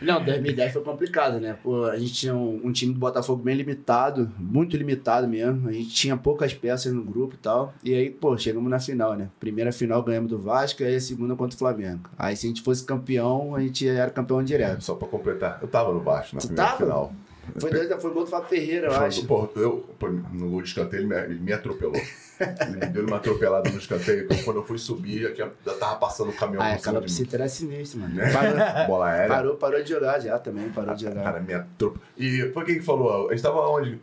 Não, 0.00 0.24
2010 0.24 0.72
foi 0.72 0.82
complicado, 0.82 1.40
né? 1.40 1.56
Pô, 1.62 1.84
a 1.86 1.98
gente 1.98 2.12
tinha 2.14 2.34
um, 2.34 2.60
um 2.64 2.72
time 2.72 2.92
do 2.92 2.98
Botafogo 2.98 3.42
bem 3.42 3.54
limitado, 3.56 4.30
muito 4.38 4.76
limitado 4.76 5.28
mesmo. 5.28 5.68
A 5.68 5.72
gente 5.72 5.90
tinha 5.90 6.16
poucas 6.16 6.54
peças 6.54 6.92
no 6.92 7.02
grupo 7.04 7.34
e 7.34 7.38
tal. 7.38 7.74
E 7.82 7.94
aí, 7.94 8.10
pô, 8.10 8.36
chegamos 8.38 8.70
na 8.70 8.80
final, 8.80 9.14
né? 9.14 9.28
Primeira 9.38 9.72
final 9.72 10.02
ganhamos 10.02 10.30
do 10.30 10.38
Vasco 10.38 10.82
e 10.82 10.86
aí 10.86 10.96
a 10.96 11.00
segunda 11.00 11.36
contra 11.36 11.54
o 11.54 11.58
Flamengo. 11.58 12.08
Aí 12.18 12.36
se 12.36 12.46
a 12.46 12.48
gente 12.48 12.62
fosse 12.62 12.84
campeão, 12.84 13.54
a 13.54 13.60
gente 13.60 13.86
era 13.88 14.10
campeão 14.10 14.42
direto. 14.42 14.82
Só 14.82 14.94
pra 14.94 15.08
completar, 15.08 15.58
eu 15.60 15.68
tava 15.68 15.92
no 15.92 16.00
Vasco 16.00 16.34
na 16.36 16.40
Tu 16.40 16.46
primeira 16.48 16.70
tava? 16.70 16.84
final. 16.84 17.12
Foi, 17.60 17.70
dois, 17.70 17.88
foi 18.02 18.10
gol 18.12 18.24
do 18.24 18.30
Fábio 18.30 18.48
Ferreira, 18.48 18.86
eu 18.88 18.92
acho. 18.96 19.26
Pô, 19.26 19.48
eu, 19.56 19.84
pô, 19.98 20.08
no 20.08 20.60
escanteio, 20.60 21.00
ele 21.02 21.06
me, 21.08 21.16
ele 21.16 21.40
me 21.40 21.52
atropelou. 21.52 21.94
ele 22.40 22.76
me 22.76 22.86
deu 22.86 23.06
uma 23.06 23.16
atropelada 23.16 23.70
no 23.70 23.78
escanteio. 23.78 24.24
Então, 24.24 24.36
quando 24.44 24.58
eu 24.58 24.64
fui 24.64 24.78
subir, 24.78 25.22
já, 25.22 25.32
tinha- 25.34 25.52
já 25.66 25.74
tava 25.74 25.96
passando 25.96 26.30
o 26.30 26.32
caminhão 26.32 26.62
Ah, 26.62 26.72
aquela 26.74 27.00
mim. 27.00 27.06
psita 27.06 27.36
era 27.36 27.48
sinistra, 27.48 28.00
mano. 28.00 28.14
Né? 28.14 28.30
Parou, 28.32 28.86
Bola 28.86 29.06
aérea. 29.08 29.28
parou, 29.28 29.56
parou 29.56 29.82
de 29.82 29.88
jogar 29.88 30.20
já 30.20 30.38
também, 30.38 30.68
parou 30.70 30.94
de 30.94 31.02
jogar. 31.04 31.22
Cara, 31.24 31.40
me 31.40 31.54
atropelou. 31.54 32.02
E 32.16 32.50
foi 32.52 32.64
quem 32.64 32.74
que 32.76 32.84
falou? 32.84 33.28
A 33.28 33.32
gente 33.32 33.42
tava 33.42 33.60
onde? 33.68 33.98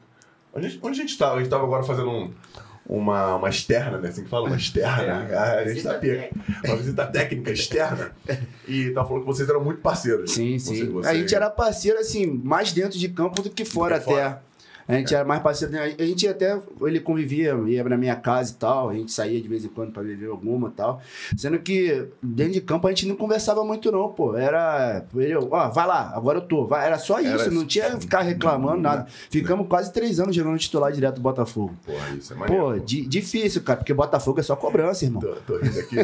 Onde, 0.53 0.79
onde 0.81 0.99
a 0.99 1.03
gente 1.03 1.17
tava? 1.17 1.35
A 1.35 1.39
gente 1.39 1.49
tava 1.49 1.63
agora 1.63 1.83
fazendo 1.83 2.09
um- 2.09 2.31
uma, 2.87 3.35
uma 3.37 3.49
externa, 3.49 3.97
né? 3.97 4.09
Assim 4.09 4.23
que 4.23 4.29
fala, 4.29 4.47
uma 4.47 4.55
externa. 4.57 5.27
Ah, 5.31 5.53
a 5.59 5.67
gente 5.67 5.83
tá 5.83 5.93
pega. 5.95 6.29
Uma 6.65 6.75
visita 6.77 7.05
técnica 7.07 7.51
externa. 7.51 8.11
E 8.67 8.91
tava 8.91 9.07
falando 9.07 9.21
que 9.23 9.27
vocês 9.27 9.49
eram 9.49 9.63
muito 9.63 9.81
parceiros. 9.81 10.31
Sim, 10.31 10.59
sim. 10.59 10.89
você- 10.89 11.09
A 11.09 11.13
gente 11.13 11.33
era 11.35 11.49
parceiro, 11.49 11.97
assim, 11.99 12.25
mais 12.43 12.71
dentro 12.71 12.97
de 12.97 13.09
campo 13.09 13.41
do 13.41 13.49
que 13.49 13.65
fora 13.65 13.99
Do 13.99 14.05
que 14.05 14.13
até. 14.13 14.39
A 14.87 14.93
gente 14.95 15.15
era 15.15 15.25
mais 15.25 15.41
parceiro. 15.41 15.73
A 15.77 16.03
gente 16.03 16.27
até, 16.27 16.59
ele 16.81 16.99
convivia, 16.99 17.55
ia 17.65 17.83
na 17.83 17.97
minha 17.97 18.15
casa 18.15 18.51
e 18.51 18.55
tal, 18.55 18.89
a 18.89 18.93
gente 18.93 19.11
saía 19.11 19.41
de 19.41 19.47
vez 19.47 19.65
em 19.65 19.67
quando 19.69 19.91
pra 19.91 20.03
beber 20.03 20.29
alguma 20.29 20.67
e 20.67 20.71
tal. 20.71 21.01
Sendo 21.35 21.57
que 21.59 22.07
dentro 22.21 22.53
de 22.53 22.61
campo 22.61 22.85
a 22.87 22.91
gente 22.91 23.07
não 23.07 23.15
conversava 23.15 23.63
muito, 23.65 23.91
não, 23.91 24.09
pô. 24.09 24.35
Era, 24.37 25.03
ele, 25.15 25.35
ó, 25.35 25.69
vai 25.69 25.87
lá, 25.87 26.11
agora 26.15 26.37
eu 26.37 26.41
tô. 26.43 26.67
Vai. 26.67 26.85
Era 26.85 26.99
só 26.99 27.19
isso, 27.19 27.41
Era 27.41 27.51
não 27.51 27.65
tinha 27.65 27.91
que 27.91 28.01
ficar 28.01 28.21
reclamando 28.21 28.81
nada. 28.81 29.07
Ficamos 29.31 29.67
quase 29.67 29.91
três 29.91 30.19
anos 30.19 30.35
jogando 30.35 30.57
titular 30.59 30.91
direto 30.91 31.15
do 31.15 31.21
Botafogo. 31.21 31.73
Porra, 31.85 32.09
isso 32.15 32.33
é 32.33 32.35
maneiro. 32.35 32.63
Pô, 32.63 32.77
di- 32.79 33.07
difícil, 33.07 33.63
cara, 33.63 33.77
porque 33.77 33.93
Botafogo 33.93 34.39
é 34.39 34.43
só 34.43 34.55
cobrança, 34.55 35.03
irmão. 35.03 35.21
Tô, 35.21 35.33
tô 35.47 35.57
rindo 35.57 35.79
aqui. 35.79 35.95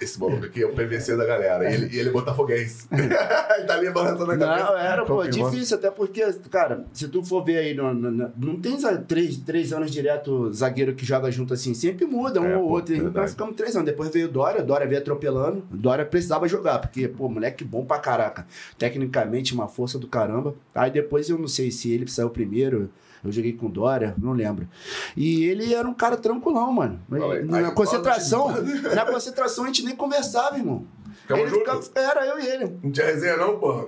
Esse 0.00 0.20
maluco 0.20 0.44
aqui 0.44 0.62
é 0.62 0.66
o 0.66 0.74
PVC 0.74 1.16
da 1.16 1.24
galera. 1.24 1.70
E 1.70 1.74
ele, 1.74 1.98
ele 1.98 2.08
é 2.10 2.12
botafoguense. 2.12 2.86
ele 2.92 3.08
tá 3.08 3.74
ali 3.74 3.90
balançando 3.90 4.30
a 4.30 4.36
cabeça. 4.36 4.64
Não, 4.66 4.76
era, 4.78 5.04
pô, 5.06 5.26
difícil, 5.26 5.76
até 5.78 5.90
porque, 5.90 6.22
cara, 6.50 6.84
se 6.92 7.08
tu 7.08 7.22
for 7.24 7.42
ver 7.44 7.58
aí, 7.58 7.74
no, 7.74 7.93
no- 7.94 8.10
no- 8.10 8.32
não 8.36 8.60
tem 8.60 8.76
três, 9.06 9.36
três 9.38 9.72
anos 9.72 9.90
direto 9.90 10.52
zagueiro 10.52 10.94
que 10.94 11.04
joga 11.04 11.30
junto 11.30 11.54
assim, 11.54 11.72
sempre 11.74 12.04
muda 12.06 12.40
um 12.40 12.44
É, 12.44 12.56
ou 12.56 12.68
pô, 12.68 12.74
outro. 12.74 12.94
Verdade. 12.94 13.16
nós 13.16 13.30
ficamos 13.30 13.56
três 13.56 13.74
anos. 13.76 13.86
Depois 13.86 14.10
veio 14.10 14.28
o 14.28 14.30
Dória, 14.30 14.62
Dória 14.62 14.86
veio 14.86 15.00
atropelando. 15.00 15.62
Dória 15.70 16.04
precisava 16.04 16.46
jogar, 16.48 16.78
porque, 16.80 17.08
pô, 17.08 17.28
moleque 17.28 17.64
bom 17.64 17.84
pra 17.84 17.98
caraca. 17.98 18.46
Tecnicamente, 18.78 19.54
uma 19.54 19.68
força 19.68 19.98
do 19.98 20.06
caramba. 20.06 20.54
Aí 20.74 20.90
depois 20.90 21.28
eu 21.30 21.38
não 21.38 21.48
sei 21.48 21.70
se 21.70 21.90
ele 21.92 22.06
saiu 22.10 22.30
primeiro. 22.30 22.90
Eu 23.24 23.32
joguei 23.32 23.54
com 23.54 23.66
o 23.66 23.70
Dória, 23.70 24.14
não 24.18 24.32
lembro. 24.32 24.68
E 25.16 25.44
ele 25.46 25.72
era 25.72 25.88
um 25.88 25.94
cara 25.94 26.14
tranquilão, 26.16 26.70
mano. 26.70 27.00
Na 27.48 27.70
concentração, 27.70 28.48
na 28.94 29.06
concentração 29.06 29.64
a 29.64 29.66
gente 29.68 29.82
nem 29.82 29.96
conversava, 29.96 30.58
irmão. 30.58 30.84
Ficava 31.22 31.40
ele 31.40 31.50
ficava, 31.50 31.80
era 31.94 32.26
eu 32.26 32.38
e 32.38 32.46
ele. 32.46 32.76
Não 32.82 32.90
tinha 32.90 33.06
resenha, 33.06 33.36
não, 33.38 33.58
porra? 33.58 33.86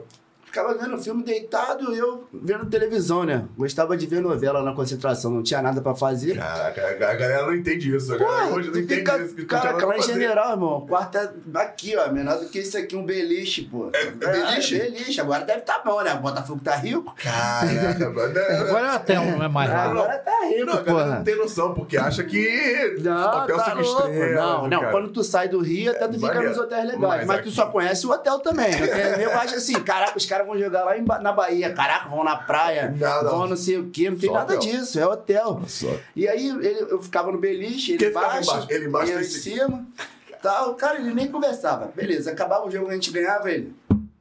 Ficava 0.56 0.72
vendo 0.72 0.96
filme 0.96 1.22
deitado 1.22 1.94
e 1.94 1.98
eu 1.98 2.26
vendo 2.32 2.64
televisão, 2.64 3.24
né? 3.24 3.44
Gostava 3.58 3.94
de 3.94 4.06
ver 4.06 4.22
novela 4.22 4.62
na 4.62 4.72
concentração, 4.72 5.30
não 5.30 5.42
tinha 5.42 5.60
nada 5.60 5.82
pra 5.82 5.94
fazer. 5.94 6.34
Caraca, 6.38 6.80
a 6.88 6.94
galera 6.94 7.42
não 7.42 7.54
entende 7.54 7.94
isso. 7.94 8.14
A 8.14 8.16
galera 8.16 8.54
hoje 8.54 8.70
não 8.70 8.78
entende 8.78 9.00
fica, 9.00 9.18
isso. 9.18 9.34
que 9.34 9.44
tinha 9.44 9.60
cara, 9.60 9.86
lá 9.86 9.98
em 9.98 10.02
general, 10.02 10.52
irmão. 10.52 10.78
o 10.78 10.86
Quarto 10.86 11.18
é 11.18 11.30
aqui, 11.56 11.94
ó. 11.94 12.10
Menor 12.10 12.38
do 12.38 12.48
que 12.48 12.60
isso 12.60 12.78
aqui, 12.78 12.96
um 12.96 13.04
beliche, 13.04 13.64
pô. 13.64 13.90
É, 13.92 14.06
beliche? 14.06 14.78
beliche. 14.78 15.20
Agora 15.20 15.44
deve 15.44 15.60
tá 15.60 15.82
bom, 15.84 16.00
né? 16.00 16.14
O 16.14 16.20
Botafogo 16.20 16.60
tá 16.64 16.74
rico. 16.74 17.14
Caraca, 17.22 18.08
mano. 18.08 18.32
Não, 18.32 18.56
Agora 18.66 18.92
até 18.94 19.20
um 19.20 19.36
não 19.36 19.44
é 19.44 19.48
mais 19.48 19.68
nada. 19.68 19.90
Agora 19.90 20.18
tá 20.20 20.46
rico, 20.48 20.64
não, 20.64 20.84
porra. 20.84 21.16
não 21.16 21.24
tem 21.24 21.36
noção, 21.36 21.74
porque 21.74 21.98
acha 21.98 22.24
que 22.24 22.96
Não, 23.04 23.42
hotel 23.42 23.58
tá 23.58 23.74
louco. 23.74 24.08
estrelas, 24.08 24.34
Não, 24.36 24.68
não. 24.68 24.80
cara. 24.80 24.92
Quando 24.92 25.08
tu 25.10 25.22
sai 25.22 25.50
do 25.50 25.60
Rio, 25.60 25.90
até 25.90 26.08
tu 26.08 26.18
fica 26.18 26.40
nos 26.40 26.56
hotéis 26.56 26.86
legais. 26.86 27.00
Mas 27.00 27.26
Mas, 27.26 27.44
tu 27.44 27.50
só 27.50 27.66
conhece 27.66 28.06
o 28.06 28.10
hotel 28.10 28.38
também. 28.38 28.70
né? 28.70 29.16
Eu 29.22 29.32
acho 29.38 29.56
assim, 29.56 29.74
caraca, 29.82 30.16
os 30.16 30.24
caras 30.24 30.45
vão 30.46 30.58
jogar 30.58 30.84
lá 30.84 30.96
em 30.96 31.04
na 31.04 31.32
Bahia. 31.32 31.72
Caraca, 31.72 32.08
vão 32.08 32.24
na 32.24 32.36
praia, 32.36 32.94
Não, 32.96 33.22
não. 33.22 33.30
vão 33.30 33.46
não 33.48 33.56
sei 33.56 33.78
o 33.78 33.90
quê. 33.90 34.08
Não 34.10 34.18
tem 34.18 34.28
Só 34.30 34.34
nada 34.36 34.54
hotel. 34.54 34.70
disso, 34.70 34.98
é 35.00 35.06
hotel. 35.06 35.60
Só. 35.66 35.88
E 36.14 36.26
aí 36.28 36.48
ele, 36.48 36.86
eu 36.90 37.02
ficava 37.02 37.30
no 37.32 37.38
beliche, 37.38 37.92
ele 37.94 38.06
ficava 38.06 38.26
embaixo, 38.26 38.50
embaixo? 38.50 38.66
Ele 38.70 38.86
embaixo 38.86 39.12
eu 39.12 39.20
em 39.20 39.24
cima. 39.24 39.86
Tal. 40.42 40.74
Cara, 40.74 40.98
ele 41.00 41.12
nem 41.12 41.30
conversava. 41.30 41.90
Beleza, 41.94 42.30
acabava 42.30 42.66
o 42.66 42.70
jogo, 42.70 42.88
a 42.90 42.94
gente 42.94 43.10
ganhava 43.10 43.50
ele. 43.50 43.74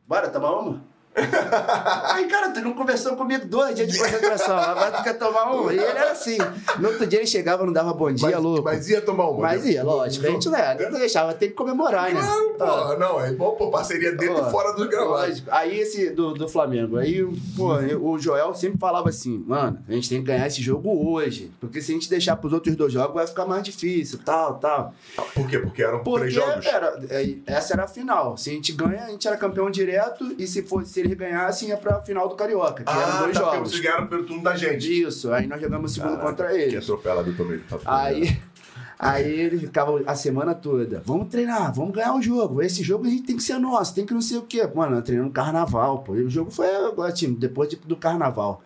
Bora 0.08 0.30
tomar 0.30 0.52
uma? 0.60 0.82
Aí, 1.16 2.28
cara, 2.28 2.52
tu 2.52 2.62
não 2.62 2.74
conversou 2.74 3.16
comigo 3.16 3.46
dois 3.46 3.76
dias 3.76 3.92
de 3.92 3.98
concentração, 3.98 4.58
agora 4.58 4.92
tu 4.92 5.04
quer 5.04 5.14
tomar 5.18 5.52
um? 5.56 5.72
E 5.72 5.76
ele 5.76 5.84
era 5.84 6.12
assim. 6.12 6.38
No 6.80 6.90
outro 6.90 7.08
dia 7.08 7.20
ele 7.20 7.28
chegava, 7.28 7.66
não 7.66 7.72
dava 7.74 7.94
bom 7.94 8.12
dia, 8.12 8.30
mas, 8.32 8.40
louco. 8.44 8.64
Mas 8.64 8.90
ia 8.90 9.02
tomar 9.02 9.30
uma. 9.30 9.42
Mas 9.42 9.66
ia, 9.66 9.84
lógico. 9.84 10.26
A 10.26 10.30
gente 10.30 10.50
né, 10.50 10.76
não 10.92 11.00
deixava, 11.00 11.34
tem 11.34 11.50
que 11.50 11.56
comemorar, 11.56 12.14
né? 12.14 12.20
Claro, 12.22 12.56
Ah. 12.60 12.88
pô. 12.94 12.98
Não, 13.00 13.20
é 13.24 13.32
bom, 13.32 13.52
pô, 13.56 13.70
parceria 13.70 14.12
dentro 14.16 14.46
e 14.48 14.52
fora 14.52 14.74
dos 14.74 14.88
gravados. 14.88 15.44
Aí 15.50 15.80
esse 15.80 16.10
do, 16.10 16.34
do 16.34 16.48
Flamengo, 16.48 16.98
aí, 16.98 17.24
pô, 17.56 17.74
o 18.02 18.18
Joel 18.20 18.54
sempre 18.54 18.78
falava 18.80 19.10
assim, 19.10 19.44
mano, 19.48 19.80
a 19.88 19.92
gente 19.94 20.10
tem 20.10 20.20
que 20.20 20.28
ganhar 20.28 20.48
esse 20.48 20.62
jogo 20.62 21.10
hoje. 21.12 21.52
Porque 21.60 21.82
se 21.82 21.92
a 21.92 21.96
gente 21.96 22.10
deixar 22.10 22.36
pros 22.36 22.54
outros 22.54 22.76
dois 22.76 22.92
jogos, 22.92 23.14
vai 23.16 23.28
ficar 23.28 23.46
mais 23.46 23.64
difícil, 23.64 24.20
tal, 24.24 24.56
tal. 24.56 24.94
Por 25.34 25.48
quê? 25.48 25.60
Porque 25.60 25.82
eram 25.84 26.04
Porque 26.04 26.20
três 26.22 26.34
jogos. 26.34 26.66
era, 26.66 27.00
é, 27.10 27.36
essa 27.46 27.74
era 27.74 27.84
a 27.86 27.88
final. 27.88 28.38
Se 28.38 28.50
a 28.50 28.54
gente 28.54 28.72
ganha, 28.74 29.04
a 29.06 29.10
gente 29.10 29.28
era 29.28 29.38
campeão 29.38 29.70
direto, 29.70 30.36
e 30.38 30.46
se 30.48 30.62
fosse 30.64 30.92
se 30.92 31.02
eles 31.06 31.18
ganhassem, 31.18 31.70
ia 31.70 31.78
pra 31.78 32.02
final 32.02 32.28
do 32.28 32.36
Carioca, 32.36 32.84
que 32.84 32.90
eram 32.92 33.02
Ah, 33.02 33.20
dois 33.22 33.34
tá, 33.34 33.40
jogos. 33.40 33.70
vocês 33.70 33.82
ganharam 33.82 34.08
pelo 34.08 34.26
turno 34.26 34.44
da 34.44 34.56
gente. 34.56 35.02
Isso, 35.04 35.32
aí 35.32 35.48
nós 35.48 35.62
jogamos 35.62 35.92
o 35.92 35.94
segundo 35.94 36.12
Caraca, 36.18 36.30
contra 36.30 36.48
Que 36.50 36.56
eles. 36.62 36.84
atropela 36.84 37.24
do 37.24 37.34
Tomei. 37.34 37.62
Aí, 37.86 38.38
aí 39.00 39.32
ele 39.40 39.58
ficava 39.60 40.02
a 40.06 40.16
semana 40.16 40.54
toda. 40.56 41.02
Vamos 41.06 41.28
treinar, 41.30 41.74
vamos 41.74 41.94
ganhar 41.94 42.14
o 42.16 42.22
jogo. 42.22 42.62
Esse 42.62 42.84
jogo 42.84 43.06
a 43.06 43.10
gente 43.10 43.24
tem 43.24 43.36
que 43.38 43.44
ser 43.44 43.58
nosso, 43.60 43.94
tem 43.94 44.06
que 44.06 44.14
não 44.14 44.22
sei 44.22 44.38
o 44.38 44.44
quê. 44.44 44.68
Mano, 44.74 45.02
treinando 45.02 45.32
carnaval, 45.32 46.00
pô. 46.00 46.16
E 46.16 46.24
o 46.24 46.30
jogo 46.30 46.52
foi 46.52 46.74
agora, 46.76 47.12
time, 47.12 47.36
depois 47.36 47.70
de- 47.70 47.76
do 47.78 47.96
carnaval. 47.96 48.62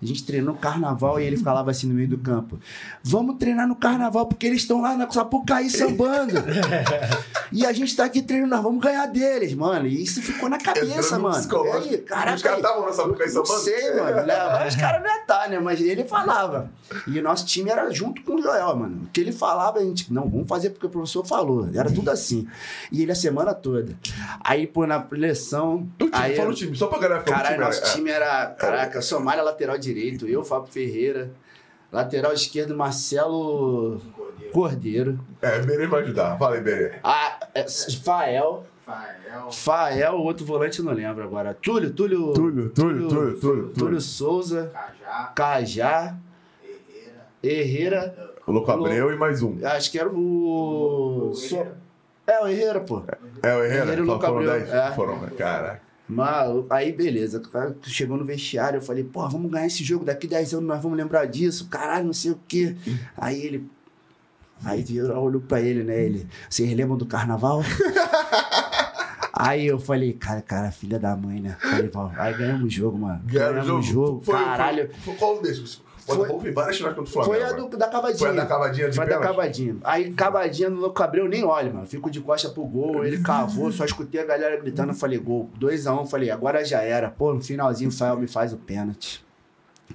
A 0.00 0.04
gente 0.04 0.24
treinou 0.24 0.52
no 0.54 0.60
carnaval 0.60 1.18
e 1.18 1.24
ele 1.24 1.36
falava 1.36 1.70
assim 1.70 1.86
no 1.86 1.94
meio 1.94 2.08
do 2.08 2.18
campo: 2.18 2.58
Vamos 3.02 3.36
treinar 3.38 3.66
no 3.66 3.74
carnaval, 3.76 4.26
porque 4.26 4.46
eles 4.46 4.62
estão 4.62 4.80
lá 4.82 4.94
na 4.96 5.10
Sapucaí 5.10 5.70
sambando. 5.70 6.34
e 7.50 7.64
a 7.64 7.72
gente 7.72 7.96
tá 7.96 8.04
aqui 8.04 8.20
treinando, 8.22 8.50
nós 8.54 8.62
vamos 8.62 8.82
ganhar 8.82 9.06
deles, 9.06 9.54
mano. 9.54 9.86
E 9.86 10.02
isso 10.02 10.20
ficou 10.20 10.48
na 10.48 10.58
cabeça, 10.58 11.18
mano. 11.18 11.36
psicológico. 11.36 11.94
Aí, 11.94 11.98
caraca, 11.98 12.36
Os 12.36 12.42
caras 12.42 12.58
estavam 12.58 12.86
nessa 12.86 13.04
boca 13.06 13.24
aí 13.24 13.32
não 13.32 13.44
sambando? 13.46 13.64
sei, 13.64 13.94
mano. 13.94 14.26
Né? 14.26 14.34
Os 14.68 14.76
caras 14.76 15.02
não 15.02 15.08
iam 15.10 15.20
estar, 15.20 15.48
né? 15.48 15.58
Mas 15.58 15.80
ele 15.80 16.04
falava. 16.04 16.70
E 17.06 17.18
o 17.18 17.22
nosso 17.22 17.46
time 17.46 17.70
era 17.70 17.90
junto 17.90 18.22
com 18.22 18.34
o 18.34 18.42
Joel, 18.42 18.76
mano. 18.76 19.02
O 19.04 19.10
que 19.10 19.20
ele 19.20 19.32
falava, 19.32 19.78
a 19.78 19.82
gente, 19.82 20.12
não, 20.12 20.28
vamos 20.28 20.46
fazer 20.48 20.70
porque 20.70 20.86
o 20.86 20.90
professor 20.90 21.24
falou. 21.24 21.68
Era 21.74 21.90
tudo 21.90 22.10
assim. 22.10 22.46
E 22.92 23.02
ele 23.02 23.12
a 23.12 23.14
semana 23.16 23.54
toda. 23.54 23.94
Aí, 24.40 24.66
pô, 24.66 24.86
na 24.86 25.00
preleção. 25.00 25.88
O 26.00 26.04
time, 26.04 26.10
Aí, 26.12 26.36
fala 26.36 26.50
o 26.50 26.54
time, 26.54 26.76
só 26.76 26.86
pra 26.86 26.98
galera 26.98 27.22
falar 27.22 27.36
Caralho, 27.42 27.60
nosso 27.60 27.82
é- 27.82 27.88
time 27.94 28.10
era. 28.10 28.46
Caraca, 28.50 29.00
Somália 29.00 29.42
lateral 29.42 29.78
direito, 29.86 30.26
eu, 30.26 30.44
Fábio 30.44 30.70
Ferreira. 30.72 31.30
Lateral 31.92 32.32
esquerdo, 32.32 32.76
Marcelo 32.76 34.00
Cordeiro. 34.52 35.18
É, 35.40 35.60
Berê 35.60 35.86
vai 35.86 36.02
ajudar. 36.02 36.36
Fala 36.36 36.56
aí, 36.56 36.60
Berê. 36.60 36.94
Ah, 37.02 37.38
é, 37.54 37.64
Fael. 38.02 38.64
Fael, 38.84 39.50
Fael, 39.52 40.14
o 40.14 40.22
outro 40.22 40.44
volante 40.44 40.78
eu 40.80 40.84
não 40.84 40.92
lembro 40.92 41.22
agora. 41.24 41.54
Túlio, 41.54 41.92
Túlio. 41.92 42.32
Túlio, 42.32 42.70
Túlio, 42.70 43.08
Túlio, 43.08 43.40
Túlio. 43.40 43.68
Túlio 43.70 44.00
Souza. 44.00 44.70
Cajá, 44.72 45.32
Cajá. 45.34 46.16
Herrera, 47.42 48.12
Herrera. 48.12 48.34
O 48.46 48.52
Louco 48.52 48.70
Abreu 48.70 49.12
e 49.12 49.16
mais 49.16 49.42
um. 49.42 49.56
Acho 49.64 49.90
que 49.90 49.98
era 49.98 50.08
o. 50.08 51.32
So- 51.34 51.66
É, 52.26 52.42
o 52.42 52.48
Herrera, 52.48 52.80
pô. 52.80 53.02
É, 53.42 53.56
o 53.56 53.64
e 53.64 54.00
o 54.00 54.06
Só 54.06 54.12
Louco 54.12 54.26
foram 54.26 54.38
Abreu, 54.40 54.50
10. 54.52 54.70
é. 54.72 54.92
Foram, 54.92 55.18
caraca. 55.36 55.85
Mas 56.08 56.64
aí, 56.70 56.92
beleza. 56.92 57.42
Chegou 57.82 58.16
no 58.16 58.24
vestiário, 58.24 58.78
eu 58.78 58.82
falei, 58.82 59.02
pô, 59.02 59.28
vamos 59.28 59.50
ganhar 59.50 59.66
esse 59.66 59.82
jogo 59.82 60.04
daqui 60.04 60.26
10 60.26 60.54
anos, 60.54 60.68
nós 60.68 60.82
vamos 60.82 60.96
lembrar 60.96 61.26
disso, 61.26 61.68
caralho, 61.68 62.06
não 62.06 62.12
sei 62.12 62.30
o 62.30 62.40
quê. 62.46 62.76
Aí 63.16 63.40
ele. 63.40 63.68
Aí 64.64 64.84
eu 64.94 65.16
olhou 65.18 65.40
pra 65.40 65.60
ele, 65.60 65.82
né? 65.82 66.02
Ele. 66.02 66.26
Vocês 66.48 66.72
lembram 66.72 66.96
do 66.96 67.06
carnaval? 67.06 67.62
Aí 69.38 69.66
eu 69.66 69.78
falei, 69.78 70.14
cara, 70.14 70.40
cara, 70.40 70.70
filha 70.72 70.98
da 70.98 71.14
mãe, 71.14 71.42
né? 71.42 71.58
Falei, 71.60 71.90
aí 72.16 72.34
ganhamos 72.38 72.64
o 72.64 72.70
jogo, 72.70 72.96
mano. 72.96 73.20
O 73.22 73.30
Ganhamos 73.30 73.68
o 73.68 73.82
jogo. 73.82 74.22
Foi, 74.24 74.34
caralho. 74.34 74.88
Foi, 74.88 75.00
foi 75.00 75.14
qual 75.16 75.42
desses? 75.42 75.82
Foi- 76.06 76.16
Botafogo 76.16 76.42
tem 76.44 76.52
várias 76.52 76.76
finais 76.76 76.94
contra 76.94 77.10
o 77.10 77.12
Flamengo. 77.12 77.34
Foi 77.34 77.42
a 77.42 77.52
do, 77.52 77.76
da 77.76 77.88
cavadinha. 77.88 78.18
Foi 78.18 78.28
a 78.28 78.32
da 78.32 78.46
cavadinha 78.46 78.88
de 78.90 78.96
Foi 78.96 79.04
a 79.04 79.08
da 79.08 79.18
cavadinha. 79.18 79.76
Aí, 79.82 80.12
cavadinha 80.12 80.70
no 80.70 80.80
Louco 80.80 81.02
Abreu, 81.02 81.28
nem 81.28 81.44
olha, 81.44 81.72
mano. 81.72 81.86
Fico 81.86 82.10
de 82.10 82.20
costa 82.20 82.48
pro 82.48 82.64
gol, 82.64 83.04
ele 83.04 83.18
cavou, 83.20 83.72
só 83.72 83.84
escutei 83.84 84.20
a 84.20 84.24
galera 84.24 84.56
gritando, 84.60 84.94
falei, 84.94 85.18
gol. 85.18 85.50
2x1, 85.60 86.02
um, 86.02 86.06
falei, 86.06 86.30
agora 86.30 86.64
já 86.64 86.80
era. 86.80 87.10
Pô, 87.10 87.34
no 87.34 87.42
finalzinho 87.42 87.90
o 87.90 87.92
Fael 87.92 88.16
me 88.16 88.28
faz 88.28 88.52
o 88.52 88.56
pênalti. 88.56 89.25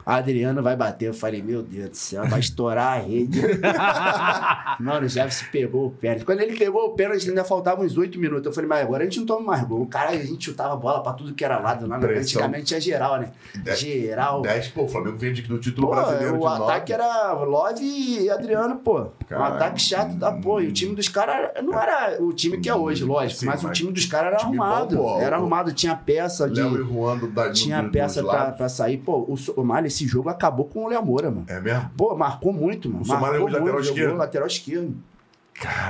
Adriano 0.06 0.62
vai 0.64 0.76
bater. 0.76 1.08
Eu 1.10 1.14
falei, 1.14 1.42
meu 1.42 1.62
Deus 1.62 1.90
do 1.90 1.98
céu, 1.98 2.26
vai 2.28 2.40
estourar 2.40 2.98
a 2.98 3.02
rede. 3.02 3.42
Mano, 4.80 5.06
o 5.06 5.10
Jefferson 5.10 5.46
pegou 5.52 5.88
o 5.88 5.92
pênalti. 5.92 6.26
Quando 6.26 6.42
ele 6.42 6.58
pegou 6.58 6.86
o 6.86 6.90
pênalti, 6.92 7.30
ainda 7.30 7.44
faltavam 7.44 7.86
uns 7.86 7.98
8 7.98 8.20
minutos. 8.20 8.46
Eu 8.46 8.54
falei, 8.54 8.68
mas 8.68 8.82
agora 8.82 9.04
a 9.04 9.06
gente 9.06 9.20
não 9.20 9.26
toma 9.26 9.46
mais 9.48 9.64
gol. 9.64 9.86
Cara, 9.86 10.10
a 10.12 10.18
gente 10.18 10.46
chutava 10.46 10.76
bola 10.76 11.02
pra 11.04 11.14
tudo 11.14 11.34
que 11.34 11.44
era 11.46 11.60
lado. 11.60 11.88
Lá, 11.88 11.98
né? 11.98 12.18
Antigamente 12.18 12.66
tinha 12.66 12.82
geral, 12.82 13.20
né? 13.20 13.32
Dez- 13.64 13.80
Geral. 13.80 14.42
10, 14.42 14.68
pô, 14.70 14.84
o 14.84 14.88
Flamengo 14.88 15.18
vem 15.18 15.34
de- 15.34 15.42
do 15.44 15.60
título 15.60 15.88
Pô, 15.88 15.94
brasileiro 15.96 16.36
o 16.36 16.40
de 16.40 16.44
nove. 16.46 16.64
ataque 16.64 16.94
era 16.94 17.34
Love 17.34 17.84
e 17.84 18.30
Adriano, 18.30 18.76
pô. 18.78 19.08
Caralho. 19.28 19.52
Um 19.52 19.56
ataque 19.56 19.82
chato 19.82 20.16
da 20.16 20.32
pô. 20.32 20.60
E 20.62 20.68
o 20.68 20.72
time 20.72 20.96
dos 20.96 21.08
caras 21.10 21.52
não 21.64 21.80
era 21.80 22.22
o 22.22 22.32
time 22.34 22.60
que 22.60 22.70
é 22.70 22.76
hoje, 22.76 23.04
lógico. 23.04 23.40
Sim, 23.42 23.46
mas, 23.48 23.62
o 23.64 23.68
mas 23.68 23.78
time 23.78 23.92
dos 23.92 24.06
caras 24.06 24.34
era 24.34 24.38
time 24.38 24.58
bom, 24.58 24.64
arrumado. 24.64 24.98
pô. 24.98 25.20
era 25.20 25.36
arrumado, 25.36 25.72
tinha 25.74 25.96
peça 25.96 26.50
de. 26.50 26.62
Léo 26.62 26.82
e 26.82 26.88
Juan 26.88 27.18
do, 27.18 27.28
da, 27.28 27.52
Tinha 27.52 27.82
do- 27.82 27.92
peça 27.92 28.24
pra, 28.24 28.52
pra 28.52 28.70
sair. 28.70 28.98
Pô, 28.98 29.26
o 29.28 29.64
Esse 29.88 30.08
jogo 30.08 30.30
acabou 30.30 30.66
com 30.66 30.86
o 30.86 30.88
Léo 30.90 31.04
Moura, 31.06 31.30
mano. 31.32 31.46
É 31.48 31.60
mesmo? 31.60 31.90
Pô, 31.98 32.16
marcou 32.16 32.52
muito, 32.54 32.90
mano. 32.90 33.04
O 33.04 33.08
marcou 33.08 33.30
hoje 33.46 33.54
lateral 33.54 33.62
muito, 33.74 33.80
esquerdo? 33.90 34.16
Lateral 34.18 34.48
esquerdo. 34.48 34.96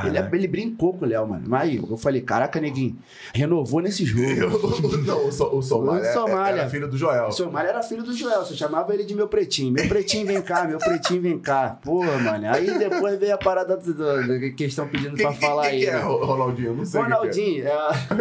Ele, 0.04 0.18
ele 0.18 0.48
brincou 0.50 0.94
com 0.98 1.06
o 1.06 1.08
Léo, 1.08 1.26
mano. 1.26 1.44
Mas 1.48 1.62
aí, 1.62 1.78
eu 1.78 1.96
falei, 1.96 2.20
caraca, 2.20 2.60
neguinho, 2.60 2.98
renovou 3.34 3.80
nesse 3.80 4.04
jogo. 4.06 4.58
não, 5.06 5.28
o, 5.28 5.32
so, 5.32 5.46
o 5.56 5.62
Somália, 5.62 6.10
O 6.10 6.14
Somália. 6.14 6.62
era 6.62 6.70
filho 6.70 6.90
do 6.90 6.98
Joel. 6.98 7.28
O 7.28 7.32
Somália 7.32 7.70
era 7.70 7.82
filho 7.82 8.04
do 8.04 8.12
Joel, 8.12 8.40
eu 8.40 8.46
chamava 8.48 8.94
ele 8.94 9.06
de 9.06 9.16
meu 9.16 9.30
pretinho. 9.30 9.72
Meu 9.72 9.88
pretinho, 9.88 10.28
vem 10.28 10.42
cá, 10.42 10.66
meu 10.66 10.78
pretinho, 10.78 11.22
vem 11.22 11.40
cá. 11.40 11.78
Porra, 11.82 12.18
mano. 12.18 12.48
Aí 12.50 12.78
depois 12.78 13.18
veio 13.18 13.34
a 13.34 13.38
parada 13.38 13.78
da 13.78 14.52
que 14.58 14.66
estão 14.66 14.90
pedindo 14.90 15.16
Quem, 15.16 15.26
pra 15.28 15.32
quem- 15.38 15.48
falar 15.48 15.62
quem 15.64 15.72
aí. 15.72 15.80
que 15.82 15.88
é, 15.90 15.94
né? 15.94 16.00
Ro- 16.02 16.26
Ronaldinho? 16.26 16.68
Eu 16.68 16.76
não 16.76 16.84
sei. 16.86 17.00
é. 17.00 17.04
Ronaldinho, 17.04 17.68
é, 17.68 17.78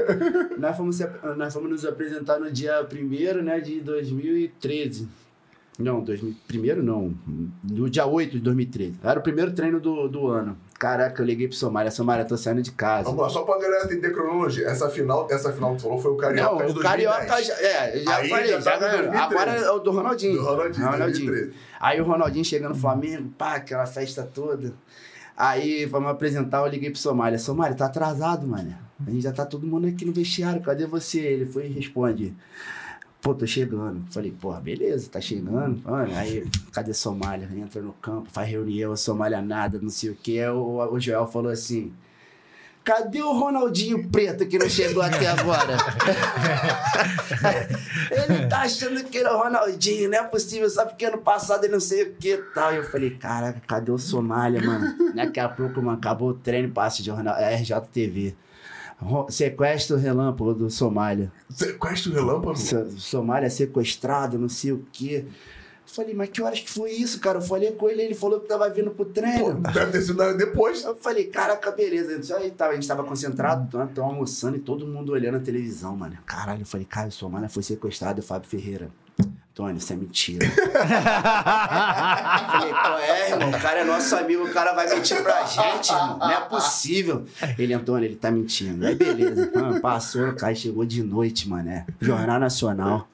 nós, 0.56 0.76
fomos, 0.76 0.98
nós 1.36 1.52
fomos 1.52 1.70
nos 1.70 1.84
apresentar 1.84 2.38
no 2.38 2.52
dia 2.52 2.86
1 2.92 3.42
né, 3.42 3.58
de 3.58 3.80
2013. 3.80 5.08
Não, 5.80 6.02
2000, 6.02 6.34
primeiro 6.46 6.82
não. 6.82 7.14
No 7.62 7.88
dia 7.88 8.06
8 8.06 8.32
de 8.32 8.40
2013. 8.40 8.98
Era 9.02 9.18
o 9.18 9.22
primeiro 9.22 9.52
treino 9.52 9.80
do, 9.80 10.08
do 10.08 10.26
ano. 10.28 10.56
Caraca, 10.78 11.20
eu 11.20 11.26
liguei 11.26 11.46
pro 11.48 11.56
Somália. 11.56 11.90
Somália, 11.90 12.24
tô 12.24 12.36
saindo 12.36 12.62
de 12.62 12.72
casa. 12.72 13.04
Vamos 13.04 13.22
lá, 13.22 13.28
só 13.28 13.42
pra 13.42 13.58
galera 13.58 13.84
entender 13.84 14.12
cronologia. 14.12 14.66
Essa 14.66 14.88
final, 14.88 15.26
essa 15.30 15.52
final 15.52 15.72
que 15.72 15.78
tu 15.78 15.82
falou 15.82 15.98
foi 15.98 16.10
o 16.12 16.16
Carioca 16.16 16.50
Não, 16.50 16.56
de 16.58 16.72
o 16.72 16.74
2010. 16.74 16.82
Carioca 17.16 17.42
já, 17.44 17.54
é, 17.54 17.98
já 17.98 18.16
Aí 18.16 18.28
falei, 18.28 18.46
já 18.46 18.60
já 18.60 18.70
tava 18.72 18.86
em 18.86 18.90
ganhou. 18.90 19.10
2013. 19.10 19.16
Agora 19.34 19.50
é 19.52 19.70
o 19.70 19.78
do 19.78 19.90
Ronaldinho. 19.90 20.32
Do 20.34 20.44
Ronaldinho, 20.44 20.86
Ronaldinho. 20.86 21.26
2013. 21.30 21.52
Aí 21.80 22.00
o 22.00 22.04
Ronaldinho 22.04 22.44
chega 22.44 22.68
no 22.68 22.74
Flamengo, 22.74 23.30
pá, 23.36 23.56
aquela 23.56 23.86
festa 23.86 24.22
toda. 24.22 24.72
Aí 25.36 25.86
vamos 25.86 26.10
apresentar, 26.10 26.58
eu 26.60 26.66
liguei 26.66 26.90
pro 26.90 26.98
Somália. 26.98 27.38
Somália, 27.38 27.76
tá 27.76 27.86
atrasado, 27.86 28.46
mano. 28.46 28.74
A 29.06 29.10
gente 29.10 29.22
já 29.22 29.32
tá 29.32 29.46
todo 29.46 29.66
mundo 29.66 29.86
aqui 29.86 30.04
no 30.04 30.12
vestiário, 30.12 30.60
cadê 30.60 30.86
você? 30.86 31.20
Ele 31.20 31.46
foi 31.46 31.66
e 31.66 31.72
responde. 31.72 32.34
Pô, 33.20 33.34
tô 33.34 33.46
chegando. 33.46 34.02
Falei, 34.10 34.30
porra, 34.30 34.60
beleza, 34.60 35.10
tá 35.10 35.20
chegando. 35.20 35.82
Mano, 35.84 36.16
aí, 36.16 36.46
cadê 36.72 36.94
Somália? 36.94 37.48
Entra 37.54 37.82
no 37.82 37.92
campo, 37.94 38.30
faz 38.30 38.48
reunião, 38.48 38.96
Somália 38.96 39.42
nada, 39.42 39.78
não 39.80 39.90
sei 39.90 40.10
o 40.10 40.16
que. 40.16 40.42
O, 40.46 40.92
o 40.92 40.98
Joel 40.98 41.26
falou 41.26 41.52
assim: 41.52 41.92
Cadê 42.82 43.22
o 43.22 43.32
Ronaldinho 43.32 44.08
Preto 44.08 44.46
que 44.46 44.58
não 44.58 44.68
chegou 44.68 45.02
até 45.02 45.26
agora? 45.26 45.76
ele 48.10 48.46
tá 48.46 48.62
achando 48.62 49.04
que 49.04 49.18
era 49.18 49.36
o 49.36 49.38
Ronaldinho, 49.38 50.08
não 50.08 50.18
é 50.18 50.22
possível, 50.22 50.68
só 50.70 50.86
porque 50.86 51.04
ano 51.04 51.18
passado 51.18 51.64
ele 51.64 51.74
não 51.74 51.80
sei 51.80 52.04
o 52.04 52.14
que 52.14 52.38
tal. 52.54 52.72
E 52.72 52.78
eu 52.78 52.84
falei, 52.84 53.10
caraca, 53.10 53.60
cadê 53.66 53.90
o 53.90 53.98
Somália, 53.98 54.62
mano? 54.62 55.12
Daqui 55.14 55.38
a 55.38 55.48
pouco, 55.48 55.82
mano, 55.82 55.98
acabou 55.98 56.30
o 56.30 56.34
treino, 56.34 56.72
passe 56.72 57.02
de 57.02 57.06
jornal, 57.06 57.36
é 57.36 57.54
RJTV. 57.56 58.34
Ro- 59.00 59.26
Sequestro 59.30 59.96
relâmpago 59.96 60.54
do 60.54 60.70
Somália. 60.70 61.32
Sequestro 61.48 62.12
relâmpago? 62.12 62.56
So- 62.56 62.90
Somália 62.98 63.48
sequestrado, 63.50 64.38
não 64.38 64.48
sei 64.48 64.72
o 64.72 64.84
quê. 64.92 65.24
Eu 65.26 65.94
falei, 65.94 66.14
mas 66.14 66.28
que 66.28 66.40
horas 66.40 66.60
que 66.60 66.70
foi 66.70 66.92
isso, 66.92 67.18
cara? 67.18 67.38
Eu 67.38 67.42
falei 67.42 67.72
com 67.72 67.88
ele, 67.88 68.02
ele 68.02 68.14
falou 68.14 68.38
que 68.38 68.46
tava 68.46 68.68
vindo 68.70 68.90
pro 68.92 69.04
Pô, 69.06 69.10
treino. 69.12 69.54
deve 69.72 69.90
ter 69.90 70.02
sido 70.02 70.36
depois. 70.36 70.84
Eu 70.84 70.94
falei, 70.94 71.24
caraca, 71.24 71.70
beleza. 71.72 72.22
Só 72.22 72.36
aí 72.36 72.50
tava, 72.52 72.72
a 72.72 72.74
gente 72.76 72.86
tava 72.86 73.02
concentrado, 73.02 73.68
tão, 73.70 73.86
tão 73.88 74.04
almoçando 74.04 74.56
e 74.56 74.60
todo 74.60 74.86
mundo 74.86 75.10
olhando 75.12 75.38
a 75.38 75.40
televisão, 75.40 75.96
mano. 75.96 76.16
Caralho, 76.24 76.62
eu 76.62 76.66
falei, 76.66 76.86
cara, 76.86 77.08
o 77.08 77.12
Somália 77.12 77.48
foi 77.48 77.62
sequestrado, 77.64 78.20
o 78.20 78.22
Fábio 78.22 78.48
Ferreira. 78.48 78.88
Antônio, 79.60 79.76
isso 79.76 79.92
é 79.92 79.96
mentira. 79.96 80.48
Falei, 82.50 82.72
pô, 82.72 82.98
é, 82.98 83.30
irmão, 83.30 83.50
o 83.50 83.60
cara 83.60 83.80
é 83.80 83.84
nosso 83.84 84.16
amigo, 84.16 84.44
o 84.44 84.52
cara 84.52 84.72
vai 84.72 84.88
mentir 84.88 85.22
pra 85.22 85.44
gente, 85.44 85.90
irmão. 85.90 86.18
Não 86.18 86.30
é 86.30 86.40
possível. 86.40 87.26
Ele, 87.58 87.74
Antônio, 87.74 88.06
ele 88.06 88.16
tá 88.16 88.30
mentindo. 88.30 88.86
Aí, 88.86 88.94
beleza. 88.94 89.50
Mano, 89.54 89.80
passou, 89.80 90.28
o 90.30 90.36
cara 90.36 90.54
chegou 90.54 90.86
de 90.86 91.02
noite, 91.02 91.46
mané. 91.48 91.84
Jornal 92.00 92.40
Nacional. 92.40 93.06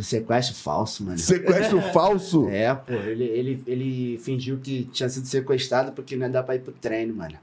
Sequestro 0.00 0.54
falso, 0.56 1.04
mano. 1.04 1.18
Sequestro 1.18 1.80
falso? 1.92 2.48
É, 2.48 2.74
pô, 2.74 2.92
ele, 2.94 3.24
ele, 3.24 3.62
ele 3.66 4.18
fingiu 4.18 4.58
que 4.58 4.84
tinha 4.92 5.08
sido 5.08 5.26
sequestrado 5.26 5.92
porque 5.92 6.16
não 6.16 6.26
ia 6.26 6.32
dar 6.32 6.42
pra 6.42 6.56
ir 6.56 6.60
pro 6.60 6.72
treino, 6.72 7.14
mano. 7.14 7.34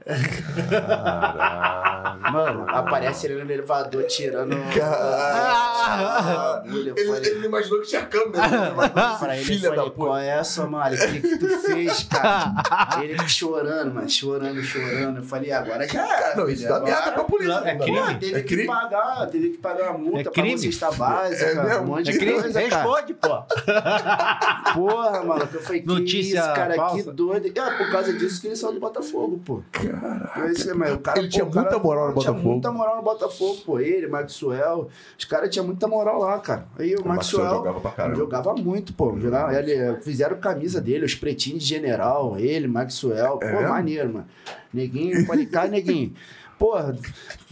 Mano, 2.32 2.66
aparece 2.68 3.26
ele 3.26 3.42
no 3.42 3.50
elevador 3.50 4.04
tirando. 4.04 4.56
Caralho. 4.76 6.72
Ele, 6.96 7.10
ele 7.26 7.38
não 7.38 7.44
imaginou 7.46 7.80
que 7.80 7.88
tinha 7.88 8.04
câmera. 8.06 8.42
Pra 9.22 9.36
ele, 9.38 9.58
da 9.58 9.68
falei, 9.68 9.84
puta. 9.84 9.96
qual 9.96 10.18
é 10.18 10.28
essa, 10.28 10.66
Mário? 10.66 10.96
O 10.98 11.00
que, 11.12 11.20
que 11.20 11.38
tu 11.38 11.48
fez, 11.60 12.02
cara? 12.04 13.02
ele 13.02 13.16
chorando, 13.28 13.94
mano, 13.94 14.08
chorando, 14.08 14.62
chorando. 14.62 15.18
Eu 15.18 15.22
falei, 15.22 15.52
agora 15.52 15.86
já 15.86 16.04
era. 16.06 16.36
Não, 16.36 16.48
isso 16.48 16.66
dá 16.68 16.80
merda 16.80 17.12
pra 17.12 17.24
polícia. 17.24 17.52
É 17.64 17.74
não 17.74 17.78
dá 17.78 17.84
crime. 17.84 18.18
teve 18.20 18.34
É 18.38 18.42
que 18.42 18.48
crime? 18.48 18.66
pagar, 18.66 19.26
teve 19.26 19.50
que 19.50 19.58
pagar 19.58 19.90
uma 19.90 19.98
multa 19.98 20.20
É 20.20 20.24
pra 20.24 20.32
crime? 20.32 20.58
cesta 20.58 20.90
básica, 20.92 21.61
É 21.62 21.68
mesmo? 21.68 21.82
um 21.82 21.86
monte 21.86 22.10
É 22.10 22.12
de 22.12 22.18
coisa, 22.32 22.62
cara. 22.62 22.82
Responde, 22.82 23.14
pô. 23.14 23.28
Porra, 24.74 25.22
mano, 25.24 25.48
eu 25.52 25.60
falei, 25.60 25.80
que 25.82 25.86
Notícia 25.86 26.38
isso, 26.40 26.54
cara, 26.54 26.74
falsa. 26.74 27.02
que 27.04 27.10
doido. 27.12 27.46
É, 27.46 27.70
por 27.78 27.90
causa 27.90 28.12
disso 28.12 28.40
que 28.40 28.46
eles 28.48 28.58
são 28.58 28.72
do 28.72 28.80
Botafogo, 28.80 29.40
pô. 29.44 29.62
Caralho. 29.72 30.50
Isso, 30.52 30.76
mas 30.76 30.92
o 30.94 30.98
cara, 30.98 31.18
Ele 31.18 31.28
pô, 31.28 31.32
tinha 31.32 31.44
o 31.44 31.50
cara 31.50 31.70
muita 31.70 31.78
moral 31.82 32.08
no 32.08 32.12
Tinha 32.20 32.32
Botafogo. 32.32 32.52
muita 32.52 32.72
moral 32.72 32.96
no 32.96 33.02
Botafogo, 33.02 33.56
pô. 33.64 33.80
Ele, 33.80 34.06
Maxwell, 34.06 34.88
os 35.18 35.24
caras 35.24 35.50
tinham 35.50 35.66
muita 35.66 35.86
moral 35.88 36.18
lá, 36.20 36.38
cara. 36.38 36.66
Aí 36.78 36.94
o 36.94 37.00
O 37.02 37.08
Maxwell 37.08 37.44
Maxwell... 37.44 37.50
jogava 37.58 37.80
pra 37.80 37.90
caramba. 37.90 38.16
Jogava 38.16 38.54
muito, 38.54 38.92
pô. 38.94 39.18
Jogava, 39.18 39.54
ele, 39.58 39.96
fizeram 40.02 40.36
camisa 40.38 40.80
dele, 40.80 41.04
os 41.04 41.14
pretinhos 41.14 41.62
de 41.62 41.68
general, 41.68 42.36
ele, 42.38 42.66
Maxwell. 42.68 43.38
Pô, 43.38 43.46
É? 43.46 43.68
maneiro, 43.68 44.12
mano. 44.12 44.26
Neguinho, 44.72 45.26
falei, 45.26 45.46
cara, 45.46 45.68
neguinho. 45.68 46.12
Porra, 46.58 46.96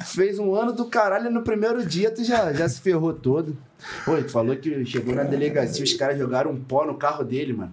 fez 0.04 0.38
um 0.38 0.54
ano 0.54 0.72
do 0.72 0.84
caralho 0.86 1.30
no 1.30 1.42
primeiro 1.42 1.84
dia, 1.84 2.10
tu 2.12 2.22
já, 2.22 2.52
já 2.52 2.68
se 2.68 2.80
ferrou 2.80 3.12
todo. 3.12 3.56
Pô, 4.04 4.16
ele 4.16 4.28
falou 4.28 4.54
que 4.56 4.84
chegou 4.84 5.14
na 5.14 5.22
delegacia, 5.24 5.84
os 5.84 5.92
caras 5.94 6.18
jogaram 6.18 6.50
um 6.50 6.56
pó 6.60 6.84
no 6.86 6.94
carro 6.94 7.24
dele, 7.24 7.52
mano. 7.52 7.72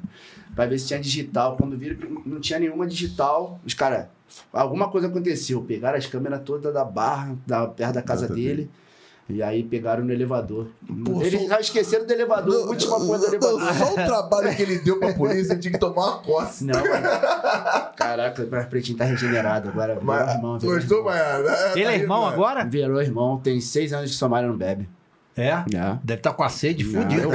Pra 0.55 0.65
ver 0.65 0.79
se 0.79 0.87
tinha 0.87 0.99
digital. 0.99 1.55
Quando 1.57 1.77
viram 1.77 1.95
que 1.95 2.29
não 2.29 2.39
tinha 2.39 2.59
nenhuma 2.59 2.87
digital, 2.87 3.59
os 3.65 3.73
caras. 3.73 4.05
Alguma 4.51 4.89
coisa 4.89 5.07
aconteceu. 5.07 5.61
Pegaram 5.61 5.97
as 5.97 6.05
câmeras 6.05 6.41
todas 6.43 6.73
da 6.73 6.83
barra, 6.83 7.35
da, 7.45 7.67
perto 7.67 7.93
da 7.93 8.01
casa 8.01 8.27
dele. 8.27 8.69
E 9.29 9.43
aí 9.43 9.61
pegaram 9.61 10.05
no 10.05 10.11
elevador. 10.13 10.67
Pô, 11.05 11.21
Eles 11.21 11.41
só- 11.41 11.47
já 11.49 11.59
esqueceram 11.59 12.05
do 12.05 12.13
elevador, 12.13 12.65
a 12.65 12.69
última 12.69 12.97
coisa 12.97 13.27
do 13.29 13.35
elevador. 13.35 13.73
Só 13.73 13.91
o 13.91 13.95
trabalho 13.95 14.55
que 14.55 14.61
ele 14.61 14.79
deu 14.79 14.99
pra 14.99 15.13
polícia, 15.13 15.51
ele 15.51 15.59
tinha 15.59 15.73
que 15.73 15.79
tomar 15.79 16.05
uma 16.13 16.19
coça. 16.19 16.63
Não, 16.63 16.73
mano. 16.79 17.07
Caraca, 17.95 18.41
o 18.43 18.69
Pretinho 18.69 18.97
tá 18.97 19.03
regenerado 19.03 19.67
agora. 19.69 19.95
Virou 19.95 20.05
Mas, 20.05 20.33
irmão, 20.33 20.57
virou 20.59 20.75
gostou, 20.75 20.97
irmão. 20.99 21.11
Maiara? 21.13 21.71
Ele 21.75 21.83
é 21.89 21.95
irmão 21.95 22.25
agora? 22.25 22.63
Virou 22.63 23.01
irmão, 23.01 23.37
tem 23.37 23.59
seis 23.59 23.91
anos 23.91 24.09
de 24.11 24.15
Somália 24.15 24.47
não 24.49 24.57
bebe. 24.57 24.87
É. 25.37 25.49
É. 25.49 25.97
Deve 26.03 26.19
estar 26.19 26.33
com 26.33 26.43
a 26.43 26.49
sede 26.49 26.83
Não, 26.83 27.01
fudida. 27.01 27.21
eu. 27.23 27.31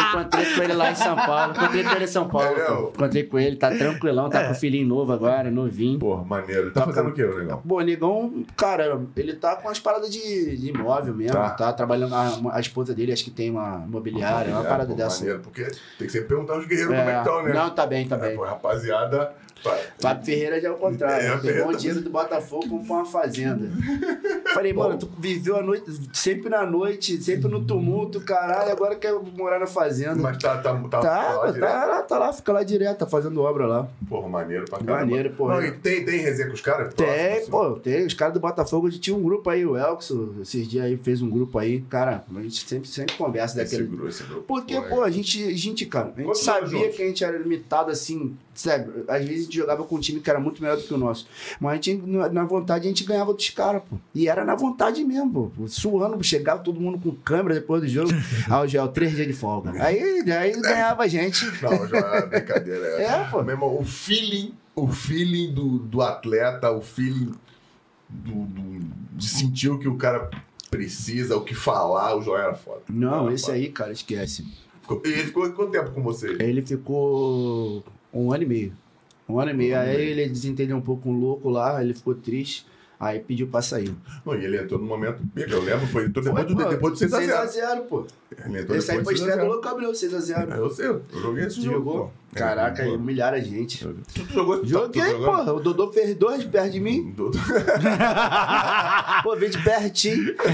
Encontrei 0.00 0.54
com 0.54 0.62
ele 0.62 0.72
lá 0.72 0.90
em 0.90 0.94
São 0.94 1.16
Paulo. 1.16 1.52
Encontrei 1.52 1.84
com 1.84 1.90
ele 1.90 2.04
em 2.04 2.08
São 2.08 2.28
Paulo. 2.28 2.56
É. 2.58 2.70
Encontrei 2.94 3.22
com 3.24 3.38
ele, 3.38 3.56
tá 3.56 3.70
tranquilão, 3.70 4.30
tá 4.30 4.44
com 4.44 4.52
o 4.52 4.54
filhinho 4.54 4.86
novo 4.86 5.12
agora, 5.12 5.50
novinho. 5.50 5.98
Porra, 5.98 6.24
maneiro. 6.24 6.70
Tá 6.72 6.82
fazendo 6.82 7.10
o 7.10 7.12
quê, 7.12 7.24
o 7.24 7.38
negão? 7.38 7.62
Pô, 7.66 7.80
negão, 7.80 8.44
cara, 8.56 9.00
ele 9.16 9.34
tá 9.34 9.56
com 9.56 9.68
as 9.68 9.78
paradas 9.78 10.10
de, 10.10 10.56
de 10.56 10.70
imóvel 10.70 11.14
mesmo. 11.14 11.34
Tá. 11.34 11.50
Tá, 11.50 11.72
trabalhando. 11.72 12.14
A, 12.14 12.56
a 12.56 12.60
esposa 12.60 12.94
dele, 12.94 13.12
acho 13.12 13.24
que 13.24 13.30
tem 13.30 13.50
uma 13.50 13.84
imobiliária, 13.86 14.52
uma 14.52 14.64
parada 14.64 14.90
pô, 14.90 14.94
dessa. 14.94 15.20
Maneiro, 15.20 15.40
porque 15.40 15.64
tem 15.98 16.06
que 16.06 16.10
sempre 16.10 16.28
perguntar 16.28 16.54
aos 16.54 16.66
guerreiros 16.66 16.94
É, 16.94 16.98
como 16.98 17.10
é 17.10 17.12
que 17.12 17.18
estão, 17.18 17.42
né? 17.42 17.52
Não, 17.52 17.70
tá 17.70 17.86
bem, 17.86 18.08
tá 18.08 18.16
É, 18.16 18.18
bem. 18.20 18.36
pô, 18.36 18.44
rapaziada. 18.44 19.32
Fábio 19.98 20.24
Ferreira 20.24 20.60
já 20.60 20.68
é 20.68 20.70
o 20.70 20.76
contrário. 20.76 21.26
É, 21.26 21.30
pegou 21.30 21.40
Ferreira 21.40 21.68
o 21.68 21.72
tá- 21.72 21.78
dinheiro 21.78 22.00
do 22.02 22.10
Botafogo 22.10 22.68
comprou 22.68 22.98
uma 22.98 23.04
fazenda. 23.04 23.68
Falei, 24.54 24.72
mano, 24.72 24.98
tu 24.98 25.08
viveu 25.18 25.56
a 25.56 25.62
noite, 25.62 25.84
sempre 26.12 26.48
na 26.48 26.64
noite, 26.64 27.20
sempre 27.22 27.48
no 27.50 27.64
tumulto, 27.64 28.20
caralho, 28.20 28.70
agora 28.70 28.94
quer 28.96 29.12
morar 29.36 29.58
na 29.58 29.66
fazenda. 29.66 30.14
Mas 30.16 30.38
tá, 30.38 30.58
tá, 30.58 30.74
tá, 30.74 31.00
Tá, 31.00 31.32
lá 31.32 31.52
tá, 31.52 31.86
lá, 31.86 32.02
tá 32.02 32.18
lá, 32.18 32.32
fica 32.32 32.52
lá 32.52 32.62
direto, 32.62 32.98
tá 32.98 33.06
fazendo 33.06 33.40
obra 33.42 33.66
lá. 33.66 33.88
Porra, 34.08 34.28
maneiro 34.28 34.64
pra 34.66 34.78
caramba. 34.78 35.00
Maneiro, 35.06 35.30
porra. 35.30 35.54
Não, 35.56 35.64
e 35.66 35.72
tem, 35.72 36.04
tem 36.04 36.20
resenha 36.20 36.48
com 36.48 36.54
os 36.54 36.60
caras? 36.60 36.94
Tem, 36.94 37.06
Próximo, 37.06 37.50
pô, 37.50 37.70
tem. 37.80 38.06
Os 38.06 38.14
caras 38.14 38.34
do 38.34 38.40
Botafogo, 38.40 38.86
a 38.86 38.90
gente 38.90 39.00
tinha 39.00 39.16
um 39.16 39.22
grupo 39.22 39.50
aí, 39.50 39.64
o 39.66 39.76
Elkson, 39.76 40.34
esses 40.42 40.68
dias 40.68 40.84
aí 40.84 40.96
fez 40.96 41.20
um 41.22 41.28
grupo 41.30 41.58
aí. 41.58 41.80
Cara, 41.90 42.24
a 42.34 42.40
gente 42.42 42.66
sempre, 42.68 42.88
sempre 42.88 43.16
conversa 43.16 43.60
Esse 43.62 43.72
daquele. 43.76 43.88
grupo, 43.96 44.08
esse 44.08 44.22
grupo. 44.22 44.42
Porque, 44.42 44.80
Pô, 44.80 45.02
a 45.02 45.10
gente, 45.10 45.42
a 45.44 45.56
gente, 45.56 45.86
cara, 45.86 46.06
a 46.06 46.08
gente 46.10 46.24
Quantos 46.26 46.48
anos 46.48 46.70
sabia 46.70 46.88
que 46.90 47.02
a 47.02 47.06
gente 47.06 47.24
era 47.24 47.36
limitado 47.36 47.90
assim, 47.90 48.36
sabe? 48.56 49.04
Às 49.08 49.24
vezes 49.24 49.40
a 49.40 49.44
gente 49.44 49.56
jogava 49.56 49.84
com 49.84 49.96
um 49.96 50.00
time 50.00 50.20
que 50.20 50.28
era 50.30 50.40
muito 50.40 50.60
melhor 50.62 50.76
do 50.76 50.82
que 50.82 50.92
o 50.94 50.98
nosso. 50.98 51.26
Mas 51.60 51.72
a 51.72 51.82
gente, 51.82 52.02
na 52.06 52.44
vontade, 52.44 52.86
a 52.86 52.88
gente 52.88 53.04
ganhava 53.04 53.32
dos 53.32 53.50
caras, 53.50 53.82
pô. 53.88 53.96
E 54.14 54.28
era 54.28 54.44
na 54.44 54.54
vontade 54.54 55.04
mesmo, 55.04 55.50
pô. 55.50 55.68
Suando, 55.68 56.22
chegava 56.24 56.62
todo 56.62 56.80
mundo 56.80 56.98
com 56.98 57.14
câmera 57.16 57.54
depois 57.54 57.82
do 57.82 57.88
jogo. 57.88 58.10
ah, 58.50 58.62
o 58.62 58.66
Gel, 58.66 58.88
três 58.88 59.14
dias 59.14 59.26
de 59.26 59.32
folga. 59.32 59.72
Aí, 59.82 60.22
aí 60.30 60.60
ganhava 60.60 61.02
a 61.04 61.06
gente. 61.08 61.44
Não, 61.62 61.86
já 61.88 61.98
é 61.98 62.26
brincadeira. 62.26 62.86
É, 63.02 63.24
pô. 63.30 63.42
Meu 63.42 63.54
irmão, 63.54 63.78
o 63.78 63.84
feeling, 63.84 64.54
o 64.74 64.88
feeling 64.88 65.52
do, 65.52 65.78
do 65.78 66.00
atleta, 66.02 66.70
o 66.72 66.80
feeling 66.80 67.32
do, 68.08 68.32
do- 68.46 68.86
de 69.12 69.28
sentir 69.28 69.68
o 69.70 69.78
que 69.78 69.88
o 69.88 69.96
cara 69.96 70.30
precisa, 70.70 71.36
o 71.36 71.42
que 71.42 71.54
falar, 71.54 72.16
o 72.16 72.22
Joel 72.22 72.42
era 72.42 72.54
foda. 72.54 72.82
Não, 72.88 73.26
Era 73.26 73.34
esse 73.34 73.44
foda. 73.46 73.56
aí, 73.56 73.68
cara, 73.70 73.92
esquece. 73.92 74.46
Ficou- 74.82 75.02
e 75.04 75.08
ele 75.08 75.24
ficou 75.24 75.50
quanto 75.52 75.70
tempo 75.72 75.90
com 75.90 76.02
você? 76.02 76.36
Ele 76.40 76.62
ficou 76.64 77.84
um 78.20 78.32
ano 78.32 78.42
e 78.42 78.46
meio. 78.46 78.72
Um 79.28 79.38
ano 79.40 79.50
e 79.50 79.54
meio. 79.54 79.76
Um 79.76 79.80
Aí 79.80 79.96
meio. 79.96 80.08
ele 80.10 80.28
desentendeu 80.28 80.76
um 80.76 80.80
pouco 80.80 81.08
o 81.08 81.12
louco 81.12 81.48
lá, 81.50 81.82
ele 81.82 81.94
ficou 81.94 82.14
triste. 82.14 82.66
Aí 82.98 83.18
pediu 83.20 83.46
pra 83.46 83.60
sair. 83.60 83.94
Não, 84.24 84.34
e 84.34 84.42
ele 84.44 84.58
entrou 84.58 84.80
no 84.80 84.86
momento 84.86 85.20
pica, 85.34 85.50
eu 85.52 85.62
lembro, 85.62 85.86
foi 85.88 86.06
entrou 86.06 86.24
depois, 86.24 86.46
Foi, 86.46 86.54
do, 86.54 86.62
pô, 86.62 86.68
depois 86.70 86.98
do 86.98 87.06
6x0. 87.06 87.46
6x0, 87.46 87.80
pô. 87.82 88.06
Saiu 88.28 88.66
pra 88.66 88.76
depois 88.76 88.84
do 89.04 89.12
estreia 89.12 89.36
do 89.36 89.42
6x0. 89.44 89.46
Louco 89.46 89.62
Gabriel, 89.62 89.92
6x0. 89.92 90.56
Eu 90.56 90.70
sei, 90.70 90.86
eu 90.88 91.02
joguei 91.12 91.44
esse 91.46 91.60
jogo. 91.62 91.76
Jogou? 91.76 91.98
pô. 92.06 92.10
Caraca, 92.36 92.82
É, 92.82 92.84
aí 92.84 92.90
pô. 92.90 92.96
humilharam 92.96 93.38
a 93.38 93.40
gente. 93.40 93.86
Tu, 93.86 93.94
tu 94.26 94.32
jogou? 94.34 94.66
Joguei, 94.66 95.00
tu 95.02 95.10
jogou? 95.10 95.26
porra. 95.26 95.52
O 95.54 95.60
Dodô 95.60 95.92
fez 95.92 96.14
dois 96.16 96.44
perto 96.44 96.70
de 96.72 96.80
mim. 96.80 97.12
Do- 97.12 97.30
do- 97.30 97.38
Pô, 99.22 99.36
veio 99.36 99.50
de 99.52 99.62
pertinho. 99.62 100.34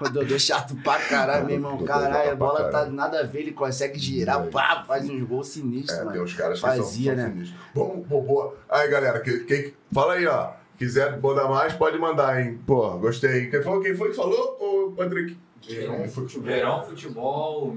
o 0.00 0.08
Dodô 0.10 0.38
chato 0.38 0.74
pra 0.82 0.98
caralho, 0.98 1.46
meu 1.46 1.54
irmão. 1.56 1.72
Dodô 1.72 1.84
Caralho, 1.86 2.32
a 2.32 2.36
bola 2.36 2.70
tá 2.70 2.86
nada 2.86 3.20
a 3.20 3.22
ver, 3.22 3.40
ele 3.40 3.52
consegue 3.52 3.98
girar, 3.98 4.42
pá, 4.46 4.84
faz 4.86 5.08
uns 5.08 5.22
gols 5.26 5.48
sinistros, 5.48 5.96
É, 5.98 6.02
tem 6.02 6.06
mano. 6.10 6.22
uns 6.24 6.34
caras 6.34 6.60
que 6.60 6.66
Fazia, 6.66 7.14
são, 7.14 7.22
são 7.22 7.28
né? 7.28 7.34
sinistros. 7.34 7.60
Vamos, 7.74 8.06
pô, 8.06 8.20
boa. 8.22 8.54
Aí, 8.68 8.88
galera, 8.88 9.20
que, 9.20 9.40
quem, 9.40 9.72
fala 9.92 10.14
aí, 10.14 10.26
ó. 10.26 10.50
Quiser 10.78 11.20
mandar 11.20 11.48
mais, 11.48 11.72
pode 11.72 11.98
mandar, 11.98 12.40
hein? 12.40 12.58
Pô, 12.66 12.90
gostei. 12.98 13.46
Quem 13.50 13.62
foi, 13.62 13.82
quem 13.82 13.96
foi 13.96 14.10
que 14.10 14.16
falou? 14.16 14.56
Ô, 14.60 14.92
Patrick? 14.96 15.36
Verão 15.68 16.08
Futebol, 16.08 16.44
Verão 16.46 16.84
Futebol 16.84 17.76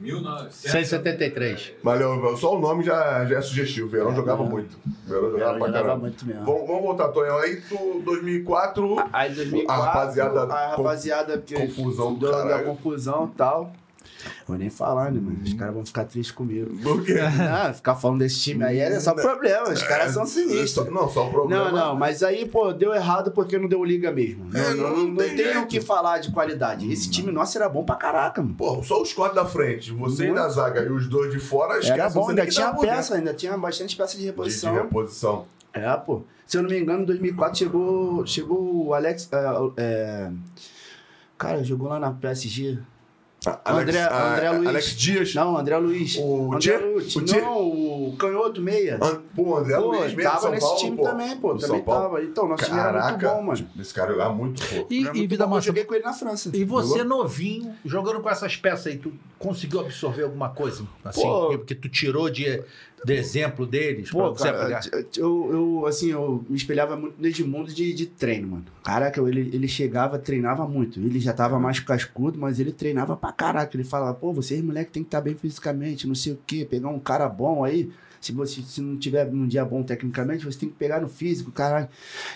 1973. 0.00 0.70
173. 0.72 1.72
Valeu, 1.82 2.36
só 2.36 2.54
o 2.56 2.60
nome 2.60 2.84
já, 2.84 3.24
já 3.24 3.38
é 3.38 3.40
sugestivo. 3.40 3.88
Verão 3.88 4.14
jogava 4.14 4.44
muito. 4.44 4.76
Verão 5.06 5.30
jogava 5.30 5.50
Ela 5.50 5.58
pra 5.58 5.66
jogava 5.68 5.96
muito 5.98 6.26
mesmo. 6.26 6.44
Vamos, 6.44 6.66
vamos 6.66 6.82
voltar, 6.82 7.08
Tonhão. 7.08 7.38
Aí, 7.38 7.60
tu, 7.62 8.02
2004, 8.04 8.96
Aí 9.12 9.34
2004, 9.34 9.72
A 9.72 9.84
rapaziada- 9.86 10.42
a 10.42 10.70
rapaziada 10.76 11.38
que 11.38 11.54
confusão 11.54 12.14
do 12.14 12.30
caralho. 12.30 12.64
confusão 12.66 13.30
e 13.32 13.36
tal. 13.36 13.72
Vou 14.46 14.56
nem 14.58 14.70
falar, 14.70 15.10
né, 15.12 15.20
mano? 15.20 15.38
Os 15.42 15.52
caras 15.54 15.74
vão 15.74 15.84
ficar 15.84 16.04
tristes 16.04 16.34
comigo. 16.34 16.70
por 16.82 17.04
quê? 17.04 17.14
Não, 17.14 17.72
ficar 17.74 17.94
falando 17.94 18.18
desse 18.20 18.40
time 18.40 18.64
aí 18.64 18.78
é 18.78 18.98
só 19.00 19.14
problema. 19.14 19.68
Os 19.70 19.82
caras 19.82 20.12
são 20.12 20.26
sinistros. 20.26 20.70
Só- 20.70 20.90
Não, 20.90 21.08
só 21.08 21.28
problema. 21.28 21.70
Não, 21.70 21.72
não, 21.72 21.96
mas 21.96 22.22
aí, 22.22 22.46
pô, 22.46 22.72
deu 22.72 22.94
errado 22.94 23.30
porque 23.32 23.58
não 23.58 23.68
deu 23.68 23.84
liga 23.84 24.10
mesmo. 24.12 24.44
Não, 24.50 24.60
É, 24.60 24.74
não, 24.74 24.96
não 24.96 25.04
não, 25.08 25.16
tem 25.16 25.36
tem 25.36 25.56
o 25.58 25.66
que 25.66 25.80
falar 25.80 26.18
de 26.18 26.30
qualidade. 26.32 26.90
Esse 26.92 27.10
time 27.10 27.30
nosso 27.32 27.56
era 27.58 27.68
bom 27.68 27.84
pra 27.84 27.96
caraca, 27.96 28.42
mano. 28.42 28.54
Pô, 28.54 28.82
só 28.82 29.00
os 29.00 29.12
quatro 29.12 29.34
da 29.36 29.44
frente, 29.46 29.92
você 29.92 30.24
Muito. 30.26 30.36
da 30.40 30.48
zaga 30.48 30.82
e 30.82 30.90
os 30.90 31.08
dois 31.08 31.32
de 31.32 31.38
fora, 31.40 31.74
esquece. 31.78 31.92
Era 31.92 32.10
bom, 32.10 32.28
ainda 32.28 32.46
tinha 32.46 32.72
peça, 32.74 33.14
ainda 33.14 33.34
tinha 33.34 33.56
bastante 33.56 33.96
peça 33.96 34.16
de 34.16 34.24
dentro. 34.24 34.42
De, 34.44 34.48
de 34.50 34.54
reposição. 34.56 34.74
reposição. 34.74 35.46
É, 35.72 35.96
pô. 35.96 36.22
Se 36.46 36.58
eu 36.58 36.62
não 36.62 36.68
me 36.68 36.78
engano, 36.78 37.02
em 37.02 37.06
2004 37.06 37.58
chegou, 37.58 38.26
chegou 38.26 38.86
o 38.88 38.92
Alex. 38.94 39.28
é, 39.32 39.36
é, 39.78 40.30
cara, 41.38 41.64
jogou 41.64 41.88
lá 41.88 41.98
na 41.98 42.12
PSG. 42.12 42.78
André- 43.66 44.00
ah, 44.00 44.34
André 44.34 44.50
Luiz. 44.52 44.68
Alex 44.68 44.86
Dias. 44.96 45.34
Não, 45.34 45.56
André 45.56 45.76
Luiz. 45.78 46.16
O 46.16 46.52
André? 46.54 46.76
Luiz. 46.78 47.16
O? 47.16 47.20
Não, 47.22 47.58
o 48.08 48.16
canhoto 48.16 48.60
meia. 48.60 48.98
An- 49.02 49.20
Pô, 49.34 49.56
André 49.56 49.76
Pô, 49.76 49.86
Luiz 49.88 50.14
mesmo, 50.14 50.22
tava 50.22 50.40
São 50.40 50.50
nesse 50.52 50.66
Paulo, 50.66 50.78
time 50.80 50.96
pô. 50.96 51.02
também, 51.02 51.36
pô. 51.38 51.48
Também 51.54 51.66
São 51.66 51.80
Paulo. 51.82 52.02
tava. 52.02 52.22
Então, 52.24 52.48
nosso 52.48 52.64
time 52.64 52.78
era 52.78 53.08
muito 53.10 53.26
bom, 53.26 53.42
mano. 53.42 53.68
esse 53.80 53.94
cara 53.94 54.12
jogava 54.12 54.32
muito, 54.34 54.62
pô. 54.64 54.86
E, 54.88 55.00
Era 55.00 55.08
e 55.14 55.18
muito 55.18 55.30
vida 55.30 55.44
bom. 55.46 55.52
Eu 55.52 55.56
massa. 55.56 55.66
joguei 55.66 55.84
com 55.84 55.94
ele 55.94 56.04
na 56.04 56.12
França. 56.12 56.50
E 56.54 56.64
você 56.64 57.02
novinho, 57.02 57.74
jogando 57.84 58.20
com 58.20 58.30
essas 58.30 58.54
peças 58.56 58.86
aí, 58.86 58.98
tu 58.98 59.12
conseguiu 59.38 59.80
absorver 59.80 60.22
alguma 60.22 60.50
coisa? 60.50 60.84
Assim, 61.04 61.22
Pô. 61.22 61.48
porque 61.58 61.74
tu 61.74 61.88
tirou 61.88 62.30
de. 62.30 62.62
De 63.04 63.14
exemplo 63.14 63.66
deles? 63.66 64.10
Pô, 64.10 64.30
você 64.32 64.52
cara, 64.52 64.80
eu, 65.16 65.50
eu, 65.52 65.86
assim, 65.86 66.10
eu 66.10 66.44
me 66.48 66.56
espelhava 66.56 66.96
muito 66.96 67.20
no 67.20 67.26
Edmundo 67.26 67.72
de, 67.72 67.92
de 67.92 68.06
treino, 68.06 68.48
mano. 68.48 68.64
Caraca, 68.84 69.20
ele, 69.20 69.50
ele 69.52 69.68
chegava, 69.68 70.18
treinava 70.18 70.66
muito. 70.66 71.00
Ele 71.00 71.18
já 71.18 71.32
tava 71.32 71.58
mais 71.58 71.80
cascudo, 71.80 72.38
mas 72.38 72.60
ele 72.60 72.72
treinava 72.72 73.16
pra 73.16 73.32
caraca. 73.32 73.76
Ele 73.76 73.84
falava, 73.84 74.14
pô, 74.14 74.32
vocês 74.32 74.62
moleque 74.62 74.92
tem 74.92 75.02
que 75.02 75.08
estar 75.08 75.20
bem 75.20 75.34
fisicamente, 75.34 76.06
não 76.06 76.14
sei 76.14 76.32
o 76.32 76.38
quê, 76.46 76.66
pegar 76.68 76.88
um 76.88 77.00
cara 77.00 77.28
bom 77.28 77.64
aí. 77.64 77.90
Se 78.22 78.32
você 78.32 78.62
se 78.62 78.80
não 78.80 78.96
tiver 78.96 79.30
num 79.30 79.46
dia 79.46 79.64
bom 79.64 79.82
tecnicamente, 79.82 80.44
você 80.44 80.58
tem 80.58 80.68
que 80.68 80.74
pegar 80.76 81.00
no 81.00 81.08
físico, 81.08 81.50
caralho. 81.50 81.88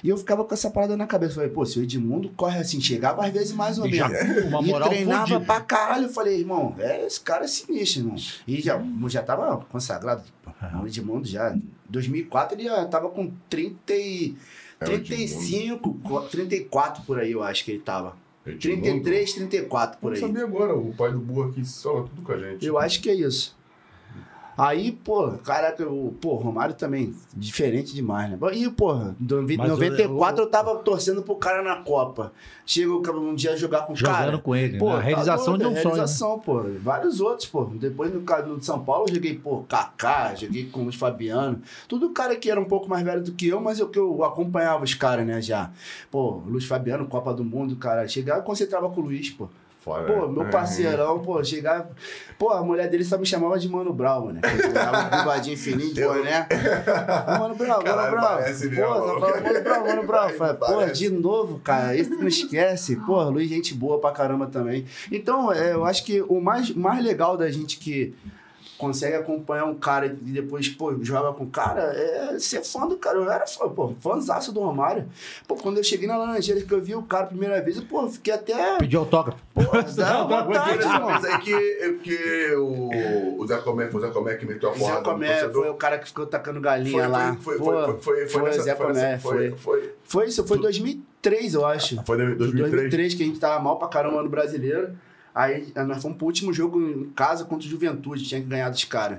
E 0.03 0.09
eu 0.09 0.17
ficava 0.19 0.45
com 0.45 0.53
essa 0.53 0.69
parada 0.69 0.97
na 0.97 1.07
cabeça. 1.07 1.37
Falei, 1.37 1.49
pô, 1.49 1.65
se 1.65 1.79
o 1.79 1.83
Edmundo 1.83 2.29
corre 2.37 2.59
assim, 2.59 2.81
chegava 2.81 3.25
às 3.25 3.33
vezes 3.33 3.53
mais 3.53 3.79
ou 3.79 3.87
E 3.87 3.95
já 3.97 4.09
menos. 4.09 4.45
uma 4.47 4.61
e 4.61 4.67
moral 4.67 4.89
treinava 4.89 5.21
fodida. 5.27 5.41
pra 5.41 5.61
caralho. 5.61 6.05
Eu 6.07 6.09
falei, 6.11 6.41
irmão, 6.41 6.75
é, 6.79 7.07
esse 7.07 7.21
cara 7.21 7.45
é 7.45 7.49
sinistro, 7.49 8.01
irmão. 8.03 8.17
E 8.47 8.61
já, 8.61 8.83
já 9.09 9.23
tava 9.23 9.57
consagrado. 9.71 10.23
O 10.83 10.87
Edmundo 10.87 11.27
já. 11.27 11.55
Em 11.55 11.63
2004 11.89 12.57
ele 12.59 12.65
já 12.65 12.85
tava 12.87 13.09
com 13.11 13.31
30 13.49 13.95
e, 13.95 14.35
É, 14.81 14.85
o 14.85 14.89
35, 14.89 15.95
co- 16.03 16.21
34 16.23 17.03
por 17.05 17.19
aí, 17.21 17.33
eu 17.33 17.43
acho 17.43 17.65
que 17.65 17.71
ele 17.71 17.81
tava. 17.81 18.17
Edmundo. 18.45 18.83
33, 18.83 19.33
34 19.35 19.99
por 20.01 20.13
aí. 20.13 20.21
saber 20.21 20.43
agora, 20.43 20.75
o 20.77 20.93
pai 20.95 21.11
do 21.13 21.19
burro 21.19 21.51
aqui 21.51 21.65
fala 21.65 22.03
tudo 22.05 22.23
com 22.23 22.33
a 22.33 22.39
gente. 22.39 22.65
Eu 22.67 22.79
acho 22.79 23.01
que 23.01 23.09
é 23.11 23.15
isso. 23.15 23.57
Aí, 24.59 24.91
pô, 24.91 25.33
caraca, 25.45 25.87
o 25.87 26.15
pô, 26.19 26.37
Romário 26.37 26.75
também, 26.75 27.15
diferente 27.35 27.95
demais, 27.95 28.31
né? 28.31 28.39
E, 28.55 28.71
porra, 28.71 29.15
em 29.21 29.57
Mas 29.59 29.69
94 29.69 30.41
eu- 30.41 30.47
eu, 30.47 30.51
tava 30.51 30.77
torcendo 30.77 31.21
pro 31.23 31.35
cara 31.37 31.63
na 31.63 31.77
Copa. 31.83 32.33
Chega 32.65 32.91
um 33.13 33.35
dia 33.35 33.55
jogar 33.55 33.83
com 33.83 33.93
o 33.93 33.97
Jogando 33.97 34.15
cara. 34.17 34.39
com 34.39 34.57
ele, 34.57 34.79
Pô, 34.79 34.89
né? 34.89 34.97
A 34.97 35.01
realização 35.01 35.53
tá 35.53 35.59
de 35.59 35.65
um 35.67 35.73
doido, 35.73 35.83
sonho. 35.83 35.95
né? 35.95 35.99
realização, 36.01 36.39
pô. 36.39 36.63
Vários 36.81 37.21
outros, 37.21 37.47
pô. 37.49 37.65
Depois 37.67 38.13
no 38.15 38.23
caso 38.23 38.55
do 38.57 38.65
São 38.65 38.83
Paulo, 38.83 39.05
eu 39.09 39.15
joguei, 39.15 39.37
pô, 39.39 39.59
Kaká, 39.69 40.35
joguei 40.35 40.65
com 40.71 40.81
o 40.81 40.83
Luiz 40.85 40.97
Fabiano. 40.97 41.61
Tudo 41.87 42.11
cara 42.11 42.35
que 42.35 42.51
era 42.51 42.59
um 42.61 42.65
pouco 42.65 42.89
mais 42.89 43.05
velho 43.05 43.23
do 43.23 43.33
que 43.33 43.47
eu, 43.49 43.61
mas 43.61 43.79
eu 43.79 43.89
que 43.91 43.99
eu 43.99 44.25
acompanhava 44.25 44.85
os 44.85 44.95
caras, 44.95 45.27
né, 45.27 45.41
já. 45.43 45.71
Pô, 46.11 46.41
Luiz 46.47 46.65
Fabiano, 46.65 47.07
Copa 47.07 47.35
do 47.35 47.45
Mundo, 47.45 47.77
cara. 47.77 48.09
Chegava 48.09 48.41
e 48.41 48.43
concentrava 48.45 48.89
com 48.89 49.01
o 49.03 49.05
Luiz, 49.05 49.29
pô. 49.31 49.49
Fora, 49.87 50.03
Pô, 50.05 50.27
meu 50.27 50.43
é. 50.43 50.51
parceirão, 50.51 51.21
pô, 51.21 51.45
chegava. 51.45 51.91
Pô, 52.37 52.51
a 52.51 52.61
mulher 52.61 52.91
dele 52.91 53.05
só 53.05 53.17
me 53.17 53.25
chamava 53.25 53.57
de 53.57 53.69
Mano 53.69 53.93
Brown, 53.93 54.33
né? 54.33 54.41
Tava 54.75 55.17
bigodinho 55.17 55.57
fininho, 55.57 55.95
de 55.95 56.01
Eu- 56.01 56.13
boné. 56.13 56.45
Mano 57.39 57.55
Brown, 57.55 57.85
Mano 57.85 58.17
parece 58.21 58.69
Pô, 58.69 58.75
só 58.85 59.21
falava 59.21 59.41
Mano 59.43 59.63
Brown, 59.63 59.87
Mano 59.87 60.03
Brown. 60.03 60.29
Falei, 60.31 60.55
pô, 60.57 60.87
de 60.93 61.09
novo, 61.09 61.61
cara, 61.61 61.95
isso 61.95 62.11
não 62.11 62.27
esquece. 62.27 62.97
Pô, 62.97 63.23
Luiz, 63.31 63.49
gente 63.49 63.75
boa 63.75 64.01
pra 64.01 64.11
caramba 64.11 64.49
também. 64.49 64.85
Então, 65.13 65.53
é, 65.53 65.73
eu 65.75 65.85
acho 65.85 66.05
que 66.05 66.21
o 66.21 66.41
mais, 66.41 66.69
mais 66.75 67.05
legal 67.05 67.37
da 67.37 67.49
gente 67.49 67.79
que 67.79 68.13
consegue 68.79 69.15
acompanhar 69.17 69.65
um 69.65 69.75
cara 69.75 70.07
e 70.07 70.11
depois, 70.11 70.69
pô, 70.69 70.95
joga 71.03 71.33
com 71.33 71.45
o 71.45 71.51
cara, 71.51 71.81
é 71.83 72.39
ser 72.39 72.63
fã 72.63 72.87
do 72.87 72.97
cara. 72.97 73.17
Eu 73.19 73.31
era 73.31 73.47
fã, 73.47 73.69
pô, 73.69 73.95
fãzaço 74.01 74.53
do 74.53 74.61
Romário. 74.61 75.07
Pô, 75.49 75.55
quando 75.57 75.79
eu 75.79 75.85
cheguei 75.85 76.07
na 76.07 76.17
Laranjeira 76.17 76.61
que 76.61 76.73
eu 76.73 76.81
vi 76.81 76.95
o 76.95 77.03
cara 77.03 77.25
a 77.25 77.29
primeira 77.29 77.61
vez, 77.63 77.77
eu, 77.77 77.83
pô, 77.85 78.07
fiquei 78.09 78.35
até. 78.35 78.77
Pediu 78.79 79.01
autógrafo. 79.01 79.39
Pô, 79.55 79.63
dá 79.97 80.23
vontade, 80.25 80.83
irmão. 80.83 81.09
mas 81.11 81.25
é 81.25 81.39
que, 81.39 81.55
é 81.55 81.93
que 82.03 82.55
o, 82.57 83.41
o 83.41 83.47
Zé 83.47 83.57
Comé, 83.59 83.89
foi 83.91 84.01
o 84.01 84.05
Zé 84.07 84.11
Comé 84.13 84.35
que 84.37 84.45
meteu 84.47 84.71
a 84.71 84.73
Zé 84.75 84.79
porrada 84.79 84.99
no 85.01 85.05
Comé 85.05 85.29
torcedor. 85.29 85.63
foi 85.63 85.71
o 85.71 85.75
cara 85.75 85.99
que 85.99 86.07
ficou 86.09 86.27
tacando 86.27 86.61
galinha 86.61 86.93
Foi, 87.03 87.09
lá. 87.09 87.37
foi, 87.41 87.59
Pô, 87.59 87.65
foi, 87.65 87.75
foi, 87.75 87.85
foi, 87.85 87.99
foi, 88.01 88.29
foi 88.29 88.43
nessa- 88.51 88.63
Zé 88.63 88.75
Comé, 88.75 89.19
foi, 89.19 89.51
foi, 89.53 89.93
Foi 90.05 90.27
isso, 90.27 90.47
foi 90.47 90.59
2003, 90.59 91.55
eu 91.55 91.65
acho. 91.67 91.97
foi 92.05 92.17
em 92.17 92.37
2003. 92.37 92.71
2003, 92.71 93.15
que 93.15 93.23
a 93.23 93.27
gente 93.27 93.39
tava 93.41 93.63
mal 93.63 93.79
pra 93.79 93.89
caramba 93.89 94.23
no 94.23 94.29
brasileiro. 94.29 94.91
Aí 95.37 95.71
nós 95.87 96.01
fomos 96.01 96.17
pro 96.17 96.27
último 96.27 96.51
jogo 96.51 96.81
em 96.81 97.11
casa 97.11 97.45
contra 97.45 97.67
o 97.67 97.71
Juventude, 97.71 98.25
tinha 98.25 98.41
que 98.41 98.47
ganhar 98.47 98.71
dos 98.71 98.85
caras. 98.85 99.19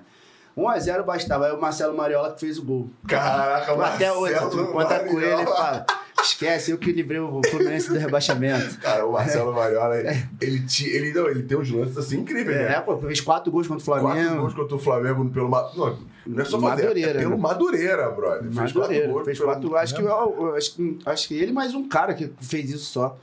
1x0 0.57 1.03
bastava. 1.05 1.45
Aí 1.45 1.51
o 1.51 1.61
Marcelo 1.61 1.95
Mariola 1.95 2.33
que 2.33 2.39
fez 2.39 2.57
o 2.57 2.63
gol. 2.63 2.89
Caraca, 3.07 3.73
Até 3.85 4.11
hoje, 4.11 4.33
Marcelo 4.33 4.65
tu 4.65 4.71
conta 4.71 4.99
com 5.01 5.21
ele 5.21 5.43
e 5.43 5.45
fala: 5.45 5.85
esquece, 6.23 6.71
eu 6.71 6.79
que 6.79 6.91
livrei 6.91 7.19
o 7.19 7.39
Fluminense 7.47 7.89
do 7.93 7.99
rebaixamento. 7.99 8.79
Cara, 8.79 9.05
o 9.05 9.11
Marcelo 9.11 9.53
Mariola, 9.53 9.95
ele, 10.41 10.65
ti- 10.65 10.89
ele, 10.89 11.13
não, 11.13 11.29
ele 11.29 11.43
tem 11.43 11.55
uns 11.55 11.69
lances 11.69 11.95
assim 11.99 12.21
incríveis, 12.21 12.57
né? 12.57 12.73
É, 12.73 12.81
pô, 12.81 12.97
fez 12.97 13.21
quatro 13.21 13.51
gols 13.51 13.67
contra 13.67 13.83
o 13.83 13.85
Quatro 13.85 14.07
Flamengo. 14.07 14.41
gols 14.41 14.53
contra 14.55 14.75
o 14.75 14.79
Flamengo 14.79 15.29
pelo 15.29 15.49
não, 15.49 15.99
não 16.25 16.41
é 16.41 16.45
só 16.45 16.59
fazer, 16.59 16.81
Madureira, 16.85 17.11
é 17.11 17.17
pelo 17.19 17.35
né? 17.35 17.37
Madureira, 17.37 18.09
brother. 18.09 18.41
Fez 18.41 18.55
quatro 18.55 18.79
Madureira, 18.81 19.07
gols 19.13 19.25
fez 19.25 19.37
pelo- 19.37 19.49
quatro. 19.51 19.75
Acho 19.77 19.95
que, 19.95 20.01
eu, 20.01 20.55
acho, 20.55 20.97
acho 21.05 21.27
que 21.27 21.35
ele 21.35 21.51
mais 21.51 21.75
um 21.75 21.87
cara 21.87 22.15
que 22.15 22.33
fez 22.41 22.71
isso 22.71 22.85
só. 22.85 23.15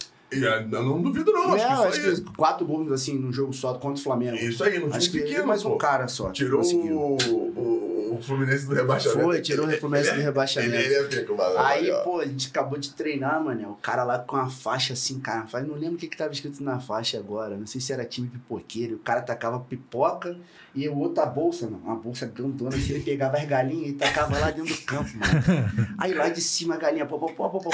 É, 0.43 0.67
eu 0.71 0.83
não 0.83 1.03
duvido 1.03 1.31
não, 1.33 1.53
acho 1.55 1.65
É, 1.65 1.67
que 1.67 1.73
acho 1.73 2.01
aí. 2.09 2.15
que 2.17 2.21
quatro 2.37 2.67
gols 2.67 2.91
assim 2.91 3.19
num 3.19 3.33
jogo 3.33 3.53
só 3.53 3.75
contra 3.75 4.01
o 4.01 4.03
Flamengo. 4.03 4.37
Isso 4.37 4.65
aí, 4.65 4.79
não 4.79 4.89
Acho 4.89 5.11
que 5.11 5.19
time 5.19 5.23
pequeno, 5.29 5.47
mais 5.47 5.65
um 5.65 5.77
cara 5.77 6.09
só. 6.09 6.29
que 6.29 6.33
Tirou 6.33 6.63
o, 6.63 7.17
o, 7.17 8.04
o 8.15 8.23
Fluminense 8.23 8.67
do 8.67 8.75
rebaixamento. 8.75 9.21
Foi, 9.23 9.41
tirou 9.41 9.67
o 9.67 9.71
Fluminense 9.79 10.11
do 10.11 10.17
Ele, 10.17 10.23
rebaixamento. 10.23 10.75
ele 10.75 10.95
é 10.95 11.03
pico, 11.05 11.37
mano. 11.37 11.59
Aí, 11.59 11.91
pô, 12.05 12.21
a 12.21 12.27
gente 12.27 12.49
acabou 12.49 12.79
de 12.79 12.93
treinar, 12.93 13.43
mano. 13.43 13.71
O 13.71 13.77
cara 13.77 14.05
lá 14.05 14.19
com 14.19 14.37
a 14.37 14.49
faixa 14.49 14.93
assim, 14.93 15.21
cara. 15.21 15.47
Não 15.63 15.75
lembro 15.75 15.95
o 15.97 15.99
que, 15.99 16.09
que 16.09 16.17
tava 16.17 16.33
escrito 16.33 16.63
na 16.63 16.79
faixa 16.81 17.19
agora. 17.19 17.57
Não 17.57 17.67
sei 17.67 17.81
se 17.81 17.93
era 17.93 18.05
time 18.05 18.29
pipoqueiro. 18.29 18.97
O 18.97 18.99
cara 18.99 19.21
tacava 19.23 19.61
pipoca 19.61 20.37
e 20.75 20.89
o 20.89 20.99
outro 20.99 21.23
a 21.23 21.27
bolsa, 21.27 21.67
mano. 21.67 21.83
Uma 21.85 21.97
bolsa 21.97 22.27
grandona, 22.27 22.77
assim, 22.77 22.95
ele 22.95 23.05
pegava 23.05 23.37
as 23.37 23.45
galinhas 23.47 23.91
e 23.91 23.93
tacava 23.95 24.39
lá 24.39 24.51
dentro 24.51 24.75
do 24.75 24.83
campo, 24.83 25.11
mano. 25.17 25.95
Aí 25.99 26.13
lá 26.15 26.29
de 26.29 26.41
cima 26.41 26.75
a 26.75 26.79
galinha, 26.79 27.07
pô, 27.07 27.19
pô, 27.19 27.29
pô, 27.29 27.49
pô, 27.51 27.61
pô, 27.61 27.71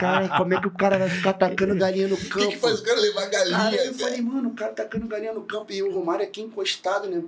Cara, 0.00 0.28
como 0.36 0.54
é 0.54 0.60
que 0.60 0.66
o 0.66 0.70
cara 0.70 0.98
vai 0.98 1.08
ficar 1.08 1.32
tacando 1.32 1.74
galinha 1.76 2.08
no 2.08 2.14
O 2.14 2.18
campo? 2.28 2.38
que, 2.38 2.48
que 2.48 2.56
faz 2.58 2.80
o 2.80 2.84
cara 2.84 3.00
levar 3.00 3.26
galinha? 3.28 3.56
Cara, 3.58 3.76
eu 3.76 3.94
falei, 3.94 4.20
mano, 4.20 4.48
o 4.50 4.54
cara 4.54 4.72
tacando 4.72 5.06
galinha 5.06 5.32
no 5.32 5.42
campo 5.42 5.72
e 5.72 5.82
o 5.82 5.92
Romário 5.92 6.24
aqui 6.24 6.40
encostado, 6.40 7.08
né? 7.08 7.22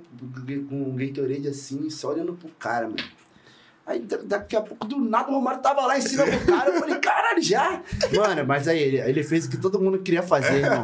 Com 0.69 0.83
o 0.91 0.93
Gatorade 0.95 1.36
assim, 1.45 1.91
só 1.91 2.13
olhando 2.13 2.35
pro 2.35 2.49
cara, 2.59 2.87
mano. 2.87 3.03
Aí 3.87 4.01
da- 4.01 4.19
daqui 4.25 4.57
a 4.57 4.61
pouco, 4.61 4.85
do 4.85 4.99
nada, 4.99 5.31
o 5.31 5.35
Romário 5.35 5.61
tava 5.61 5.83
lá 5.87 5.97
em 5.97 6.01
cima 6.01 6.25
do 6.27 6.45
cara. 6.45 6.71
Eu 6.71 6.81
falei, 6.81 6.97
caralho, 6.99 7.41
já? 7.41 7.81
Mano, 8.13 8.45
mas 8.45 8.67
aí 8.67 8.81
ele, 8.81 8.97
ele 8.99 9.23
fez 9.23 9.47
o 9.47 9.51
que 9.51 9.57
todo 9.57 9.81
mundo 9.81 10.01
queria 10.01 10.25
fazer, 10.25 10.57
irmão. 10.65 10.83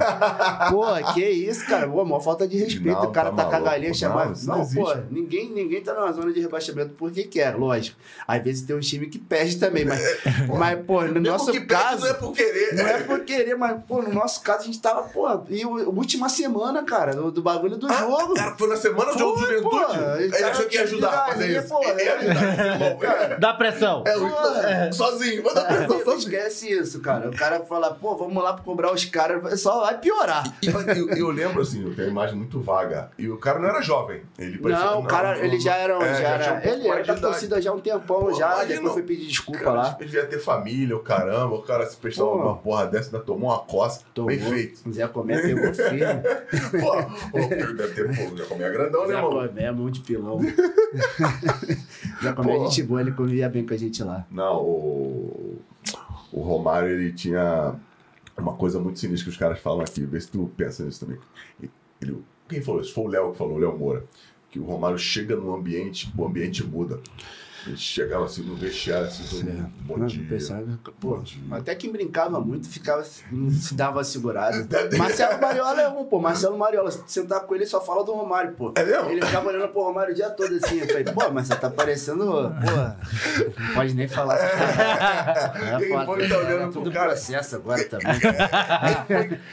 Pô, 0.71 1.13
que 1.13 1.25
isso, 1.29 1.67
cara? 1.67 1.89
Pô, 1.89 2.05
maior 2.05 2.21
falta 2.21 2.47
de 2.47 2.57
respeito. 2.57 2.97
Não, 3.01 3.09
o 3.09 3.11
cara 3.13 3.31
tá 3.31 3.37
tacar 3.39 3.53
maluco. 3.61 3.71
galinha, 3.71 3.89
Não, 3.89 3.95
chamar. 3.95 4.33
isso 4.33 4.47
Não, 4.47 4.59
não 4.59 4.67
pô, 4.69 4.95
ninguém, 5.11 5.51
ninguém 5.51 5.83
tá 5.83 5.95
numa 5.95 6.13
zona 6.13 6.33
de 6.33 6.41
rebaixamento 6.41 6.95
porque 6.97 7.25
quer, 7.25 7.57
lógico. 7.57 7.99
Às 8.27 8.43
vezes 8.45 8.63
tem 8.63 8.77
um 8.77 8.81
time 8.81 9.07
que 9.09 9.19
perde 9.19 9.57
também, 9.59 9.85
mas, 9.85 10.01
mas 10.57 10.79
pô, 10.87 11.03
no 11.03 11.21
Mesmo 11.21 11.27
nosso 11.39 11.67
caso. 11.67 12.03
não 12.03 12.09
é 12.09 12.15
por 12.15 12.33
querer. 12.33 12.75
Não 12.77 12.87
é 12.87 12.99
por 13.03 13.21
querer, 13.25 13.57
mas, 13.57 13.83
pô, 13.83 14.01
no 14.01 14.13
nosso 14.13 14.41
caso 14.43 14.61
a 14.63 14.67
gente 14.67 14.81
tava, 14.81 15.03
pô, 15.09 15.27
e 15.51 15.65
o- 15.67 15.91
última 15.91 16.29
semana, 16.29 16.85
cara, 16.85 17.13
do, 17.17 17.33
do 17.33 17.43
bagulho 17.43 17.77
do 17.77 17.93
jogo. 17.93 18.35
Cara, 18.35 18.55
foi 18.57 18.69
na 18.69 18.77
semana 18.77 19.13
do 19.13 19.19
jogo 19.19 19.41
de 19.41 19.45
Foi, 19.47 19.55
juventude. 19.59 19.99
pô. 19.99 20.15
Ele 20.21 20.37
achou 20.45 20.67
que 20.67 20.77
ia 20.77 20.83
ajudar 20.85 21.09
a 21.09 21.25
fazer 21.27 21.39
galinha, 21.41 21.59
isso. 21.61 21.69
pô, 21.69 21.83
Ele 21.83 22.03
ia 22.05 22.92
é. 23.03 23.37
Dá 23.39 23.55
pressão. 23.55 24.05
É, 24.07 24.17
o- 24.17 24.93
sozinho, 24.93 25.43
manda 25.43 25.65
pressão 25.65 25.89
Não 25.89 26.05
sozinho. 26.05 26.19
esquece 26.19 26.71
isso, 26.73 27.01
cara. 27.01 27.29
O 27.29 27.37
cara 27.37 27.61
fala, 27.65 27.93
pô, 27.95 28.17
vamos 28.17 28.43
lá 28.43 28.57
cobrar 28.59 28.93
os 28.93 29.05
caras, 29.05 29.61
só 29.61 29.81
vai 29.85 29.99
piorar. 29.99 30.45
E 30.63 30.67
eu, 30.67 31.09
eu- 31.11 31.31
lembro 31.31 31.63
assim, 31.63 31.83
eu 31.85 31.95
tenho 31.95 32.09
uma 32.09 32.13
imagem 32.23 32.37
muito 32.37 32.61
vaga. 32.61 33.11
E 33.19 33.29
o 33.29 33.37
cara 33.39 33.59
não 33.59 33.69
era 33.69 33.81
jovem. 33.83 34.23
Ele 34.39 34.59
parecia- 34.59 34.85
Não, 34.87 35.01
o 35.01 35.05
cara, 35.05 35.39
ele 35.39 35.59
já 35.61 35.77
era. 35.77 35.95
é, 36.05 36.15
já 36.21 36.29
era 36.29 36.55
um 36.55 36.73
ele 36.73 36.89
era 36.89 37.05
da 37.05 37.15
torcida 37.17 37.61
já 37.61 37.71
há 37.71 37.75
um 37.75 37.81
tempão 37.81 38.21
Pô, 38.21 38.33
já, 38.33 38.53
imagina, 38.55 38.75
depois 38.77 38.93
foi 38.93 39.03
pedir 39.03 39.27
desculpa 39.27 39.61
Cara, 39.61 39.73
lá. 39.77 39.97
Ele 39.99 40.09
devia 40.11 40.27
ter 40.27 40.39
família, 40.39 40.97
o 40.97 41.01
caramba. 41.01 41.55
O 41.55 41.63
cara 41.63 41.87
se 41.87 41.97
prestar 41.97 42.25
Pô. 42.25 42.35
uma 42.35 42.57
porra 42.57 42.87
dessa, 42.87 43.09
ainda 43.09 43.21
tomou 43.21 43.51
uma 43.51 43.59
coça. 43.61 44.01
Tomou. 44.15 44.29
Bem 44.29 44.39
feito. 44.41 44.93
Zé 44.93 45.07
Comé 45.09 45.41
pegou 45.41 45.73
firme. 45.75 46.23
Pô, 46.81 47.39
o 47.39 47.49
Pedro 47.49 47.77
deve 47.77 47.95
ter, 47.95 48.09
pô, 48.31 48.37
já 48.37 48.45
comia 48.45 48.69
grandão, 48.71 49.03
né, 49.03 49.09
Zé 49.09 49.15
irmão? 49.15 49.31
Comé 49.49 49.63
é 49.65 49.71
mão 49.73 49.91
de 49.91 50.01
pilão. 50.01 50.39
Zé 52.23 52.33
Comé 52.33 52.55
é 52.55 52.59
Pô. 52.59 52.69
Gente 52.83 52.89
boa, 52.89 53.01
ele 53.01 53.13
convivia 53.13 53.49
bem 53.49 53.65
com 53.65 53.75
a 53.75 53.77
gente 53.77 54.03
lá. 54.03 54.27
Não, 54.31 54.63
o, 54.63 55.59
o 56.33 56.41
Romário, 56.41 56.91
ele 56.91 57.13
tinha 57.13 57.75
uma 58.37 58.55
coisa 58.55 58.79
muito 58.79 58.99
sinistra 58.99 59.25
que 59.25 59.31
os 59.31 59.37
caras 59.37 59.59
falam 59.61 59.81
aqui. 59.81 60.05
Vê 60.05 60.21
se 60.21 60.31
tu 60.31 60.51
pensa 60.57 60.85
nisso 60.85 61.01
também. 61.01 61.19
Ele, 62.01 62.19
quem 62.49 62.61
falou 62.61 62.81
isso? 62.81 62.93
Foi 62.93 63.05
o 63.05 63.09
Léo 63.09 63.33
que 63.33 63.39
falou, 63.39 63.57
o 63.57 63.59
Léo 63.59 63.79
Moura. 63.79 64.05
Que 64.51 64.59
o 64.59 64.65
Romário 64.65 64.99
chega 64.99 65.37
num 65.37 65.55
ambiente, 65.55 66.13
o 66.17 66.27
ambiente 66.27 66.65
muda. 66.65 67.01
Ele 67.67 67.77
chegava 67.77 68.25
assim 68.25 68.43
no 68.43 68.57
vestiário, 68.57 69.07
assim, 69.07 69.23
todo 69.31 69.45
mundo, 69.49 69.73
bom 69.83 69.97
Não, 69.99 70.07
dia. 70.07 70.27
pensava, 70.29 70.63
pô, 71.01 71.17
bom 71.17 71.23
dia. 71.23 71.41
até 71.53 71.75
quem 71.77 71.93
brincava 71.93 72.41
muito 72.41 72.69
ficava, 72.69 73.05
não 73.31 73.51
se 73.51 73.75
dava 73.75 74.03
segurada. 74.03 74.67
Marcelo 74.99 75.41
Mariola 75.41 75.81
é 75.83 75.89
um, 75.89 76.05
pô. 76.05 76.19
Marcelo 76.19 76.59
Mariola, 76.59 76.91
se 76.91 76.99
tu 77.03 77.11
sentar 77.13 77.41
com 77.43 77.55
ele, 77.55 77.65
só 77.65 77.81
fala 77.81 78.03
do 78.05 78.13
Romário, 78.13 78.53
pô. 78.55 78.73
É 78.77 78.85
mesmo? 78.85 79.11
Ele 79.11 79.25
ficava 79.25 79.49
olhando 79.49 79.69
pro 79.69 79.83
Romário 79.83 80.13
o 80.13 80.15
dia 80.17 80.29
todo 80.31 80.53
assim. 80.57 80.79
Eu 80.81 80.87
falei, 80.89 81.05
pô, 81.05 81.31
mas 81.31 81.47
você 81.47 81.55
tá 81.57 81.71
parecendo. 81.71 82.25
Pô, 82.25 83.61
não 83.61 83.75
pode 83.75 83.95
nem 83.95 84.09
falar. 84.09 84.39
É, 84.39 85.79
Quem 85.79 85.89
foda. 85.89 86.05
foi 86.07 86.23
que 86.23 86.29
tá 86.29 86.39
olhando 86.39 86.63
pro 86.63 86.73
tudo 86.73 86.93
cara? 86.93 87.07
processo 87.09 87.57
agora 87.57 87.85
também. 87.85 88.21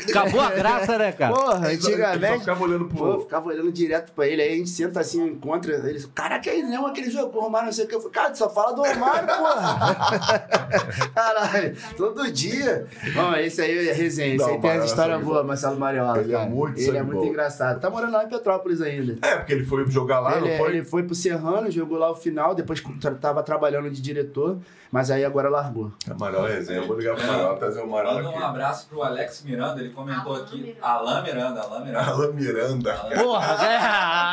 Acabou 0.10 0.42
a 0.42 0.50
graça, 0.52 0.98
né, 0.98 1.12
cara? 1.12 1.34
Porra, 1.36 1.72
Ele 1.72 1.82
só 1.82 1.88
antigamente. 1.90 2.40
ficava 2.40 2.64
olhando 2.64 2.86
Pô, 2.86 2.96
pro. 2.98 3.22
ficava 3.22 3.48
olhando 3.50 3.72
direto 3.72 4.12
pra 4.14 4.28
ele, 4.28 4.42
aí 4.42 4.54
a 4.54 4.56
gente 4.58 4.70
senta 4.70 5.00
assim, 5.00 5.26
encontra 5.28 5.74
ele. 5.88 6.00
Caraca, 6.16 6.50
aí 6.50 6.62
lembra 6.62 6.90
aquele 6.90 7.10
jogo, 7.10 7.32
pô, 7.32 7.42
Romário, 7.42 7.68
não 7.68 7.74
sei 7.74 7.86
o 7.86 7.88
que. 7.88 7.99
Eu 8.00 8.04
falei, 8.04 8.14
cara, 8.14 8.32
tu 8.32 8.38
só 8.38 8.50
fala 8.50 8.74
do 8.74 8.82
Romário, 8.82 9.28
porra. 9.28 11.10
Caralho, 11.14 11.76
todo 11.98 12.32
dia. 12.32 12.88
Bom, 13.14 13.36
esse 13.36 13.62
aí 13.62 13.90
é 13.90 13.94
resenha. 13.94 14.36
Esse 14.36 14.46
Não, 14.46 14.54
aí 14.54 14.60
tem 14.62 14.86
histórias 14.86 15.16
sangue 15.18 15.26
boas, 15.26 15.42
bom. 15.42 15.48
Marcelo 15.48 15.80
Mariola. 15.80 16.20
Ele 16.20 16.34
é 16.34 16.38
cara. 16.38 16.50
muito 16.50 16.80
Ele 16.80 16.98
é 16.98 17.04
muito 17.04 17.20
bom. 17.22 17.26
engraçado. 17.26 17.80
Tá 17.80 17.90
morando 17.90 18.14
lá 18.14 18.24
em 18.24 18.30
Petrópolis 18.30 18.82
ainda. 18.82 19.18
É, 19.28 19.36
porque 19.38 19.54
ele 19.54 19.66
foi 19.66 19.86
jogar 19.90 20.20
lá, 20.20 20.38
ele, 20.38 20.50
não 20.52 20.58
foi? 20.58 20.70
ele 20.70 20.84
foi 20.84 21.04
pro 21.04 21.16
Serrano, 21.16 21.70
jogou 21.72 21.98
lá 21.98 22.10
o 22.10 22.16
final, 22.16 22.56
depois 22.56 22.82
tava 23.20 23.44
trabalhando 23.44 23.90
de 23.90 24.02
diretor, 24.02 24.58
mas 24.92 25.12
aí 25.12 25.24
agora 25.26 25.50
largou. 25.50 25.92
É 26.10 26.14
Mariola 26.14 26.50
resenha. 26.50 26.80
Eu 26.80 26.88
vou 26.88 26.98
ligar 26.98 27.16
pro 27.16 27.26
Mariola, 27.28 27.58
trazer 27.58 27.82
o 27.82 27.88
Mariola 27.88 28.22
Manda 28.24 28.38
um 28.38 28.44
abraço 28.46 28.88
pro 28.88 29.04
Alex 29.04 29.44
Miranda, 29.44 29.80
ele 29.82 29.90
comentou 29.92 30.34
Alain 30.34 30.44
aqui. 30.44 30.58
Miranda. 30.62 30.80
Alain 30.88 31.24
Miranda, 31.24 31.62
Alain 31.62 31.86
Miranda. 31.86 32.12
Alan 32.12 32.32
Miranda. 32.34 32.94
Porra? 33.22 33.58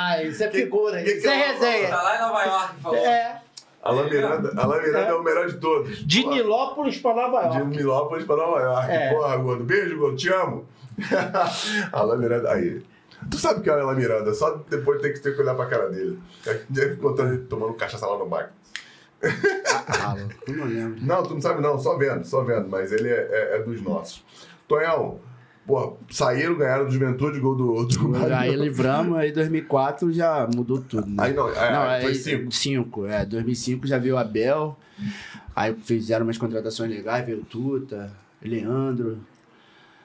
Ah, 0.09 0.23
isso 0.23 0.43
é 0.45 0.51
figura, 0.51 1.03
que- 1.03 1.11
isso 1.13 1.29
é 1.29 1.49
resenha. 1.53 1.89
Tá 1.89 2.03
lá 2.03 2.17
em 2.17 2.21
Nova 2.21 2.43
York, 2.45 2.75
falou. 2.81 2.99
É, 2.99 3.41
Alan 3.87 4.05
Miranda, 4.09 4.53
Alan 4.63 4.81
Miranda 4.81 4.99
é 5.09 5.15
o 5.15 5.23
melhor 5.23 5.47
de 5.49 5.57
todos. 5.59 6.07
De 6.07 6.23
Porra. 6.23 6.35
Nilópolis 6.37 6.99
pra 6.99 7.15
Nova 7.15 7.49
De 7.49 7.59
York. 7.59 7.77
Milópolis 7.77 8.25
pra 8.25 8.37
Nova 8.37 8.61
York. 8.61 8.91
É. 8.91 9.15
Porra, 9.15 9.37
gordo. 9.37 9.65
Beijo, 9.65 9.99
gordo. 9.99 10.17
Te 10.17 10.29
amo. 10.33 10.67
Alan 11.93 12.17
Miranda. 12.19 12.53
Aí. 12.53 12.83
Tu 13.31 13.39
sabe 13.39 13.61
que 13.63 13.71
é 13.71 13.75
o 13.75 13.81
Alan 13.81 13.95
Miranda, 13.95 14.33
só 14.35 14.63
depois 14.69 15.01
tem 15.01 15.13
que 15.13 15.21
ter 15.21 15.35
que 15.35 15.41
olhar 15.41 15.55
pra 15.55 15.67
cara 15.67 15.89
dele. 15.89 16.19
Ele 16.77 16.97
contando 16.97 17.33
ele 17.33 17.45
tomando 17.45 17.73
cachaça 17.75 18.07
lá 18.07 18.19
no 18.19 18.27
bar. 18.27 18.53
ah, 19.25 20.15
não 20.47 20.65
lembro. 20.67 20.99
Não, 21.05 21.23
tu 21.23 21.35
não 21.35 21.41
sabe 21.41 21.63
não, 21.63 21.79
só 21.79 21.97
vendo, 21.97 22.25
só 22.25 22.43
vendo, 22.43 22.69
mas 22.69 22.93
ele 22.93 23.09
é, 23.09 23.29
é- 23.31 23.57
é 23.57 23.63
dos 23.63 23.81
nossos. 23.83 24.23
Tonhão, 24.69 25.19
porra, 25.67 25.97
saíram, 26.11 26.57
ganharam 26.57 26.87
do 26.87 26.91
Juventude, 26.93 27.41
gol 27.41 27.57
do, 27.57 27.85
do 27.85 28.35
Aí 28.35 28.55
livramos, 28.55 29.19
aí 29.19 29.33
2004 29.33 30.13
já 30.13 30.49
mudou 30.55 30.79
tudo, 30.81 31.07
né? 31.09 31.17
Aí 31.19 31.35
não, 31.35 31.49
é, 31.51 31.73
Não, 31.73 31.83
aí 31.83 32.03
foi 32.03 32.11
aí, 32.13 32.17
cinco. 32.17 32.53
cinco, 32.53 33.07
é. 33.07 33.25
2005 33.27 33.87
já 33.87 33.99
veio 33.99 34.15
o 34.15 34.19
Abel, 34.19 34.77
aí 35.55 35.75
fizeram 35.75 36.25
umas 36.25 36.39
contratações 36.39 36.91
legais, 36.91 37.27
veio 37.27 37.41
o 37.41 37.45
Tuta, 37.45 38.13
Leandro. 38.41 39.19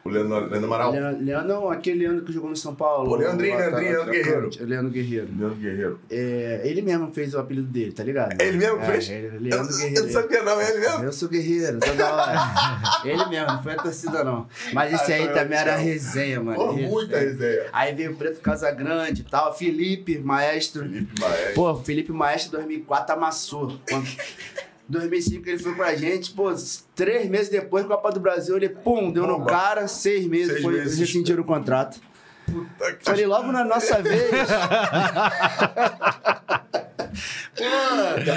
O 0.04 0.10
Leandro, 0.10 0.40
Leandro 0.40 0.66
Amaral. 0.66 0.92
Leandro, 0.92 1.24
Leandro- 1.24 1.48
não, 1.48 1.70
aquele 1.70 2.00
Leandro 2.00 2.26
que 2.26 2.34
jogou 2.34 2.50
no 2.50 2.56
São 2.56 2.74
Paulo. 2.74 3.08
Pô, 3.08 3.16
Leandrinho, 3.18 3.54
o 3.56 3.58
Leandrinho, 3.60 3.92
Leandro 4.04 4.20
atacante, 4.20 4.64
Leandro 4.64 4.92
Guerreiro. 4.92 5.28
Leandro 5.38 5.56
Guerreiro. 5.58 6.00
É, 6.10 6.62
ele 6.66 6.82
mesmo 6.82 7.12
fez 7.14 7.34
o 7.36 7.40
apelido 7.40 7.68
dele, 7.68 7.92
tá 7.92 8.04
ligado? 8.04 8.42
É 8.42 8.48
ele 8.48 8.58
mesmo 8.58 8.80
é, 8.80 8.86
fez? 8.86 9.10
Ele, 9.10 9.28
Eu, 9.28 9.40
Leandro 9.40 9.72
eu 9.72 9.78
Guerreiro. 9.78 10.04
não 10.04 10.10
sabia 10.12 10.44
não, 10.44 10.60
é 10.62 10.70
ele 10.72 10.80
mesmo? 10.80 11.04
Eu 11.04 11.14
sou 11.14 11.30
guerreiro, 11.30 11.80
toda 11.80 12.14
hora. 12.14 12.34
ele 13.06 13.26
mesmo, 13.26 13.48
não 13.48 13.62
foi 13.64 13.74
a 13.74 13.78
torcida 13.78 14.24
não. 14.24 14.48
Mas 14.74 14.94
esse 14.94 15.12
Ah, 15.12 15.16
aí 15.16 15.22
então 15.22 15.36
eu 15.36 15.40
também 15.44 15.58
era 15.60 15.76
resenha, 15.76 16.42
mano. 16.42 16.58
Pô, 16.58 16.74
muita 16.74 17.20
resenha. 17.20 17.66
Aí 17.72 17.94
veio 17.94 18.12
o 18.14 18.16
Preto 18.16 18.40
Casagrande 18.42 19.22
e 19.22 19.26
tal, 19.26 19.56
Felipe, 19.56 20.18
maestro. 20.18 20.82
Felipe 20.84 21.22
Maestro. 21.22 21.54
Pô, 21.54 21.76
Felipe 21.76 22.12
Maestro 22.12 22.52
2004 22.54 23.16
amassou. 23.16 23.78
Quando... 23.88 24.08
2005 24.92 25.50
ele 25.50 25.58
foi 25.58 25.74
pra 25.74 25.96
gente, 25.96 26.32
pô, 26.32 26.54
três 26.96 27.28
meses 27.30 27.50
depois, 27.50 27.86
Copa 27.86 28.12
do 28.12 28.20
Brasil, 28.20 28.56
ele, 28.58 28.70
pum, 28.70 29.12
deu 29.12 29.26
no 29.26 29.46
cara, 29.46 29.88
seis 29.88 30.26
meses, 30.28 30.52
Seis 30.54 30.62
foi, 30.64 30.74
meses. 30.74 31.00
rescindiram 31.00 31.42
o 31.42 31.46
contrato. 31.46 32.00
Puta 32.46 32.94
que 32.96 33.06
Falei, 33.06 33.26
logo 33.26 33.52
na 33.52 33.64
nossa 33.64 34.02
vez. 34.02 34.32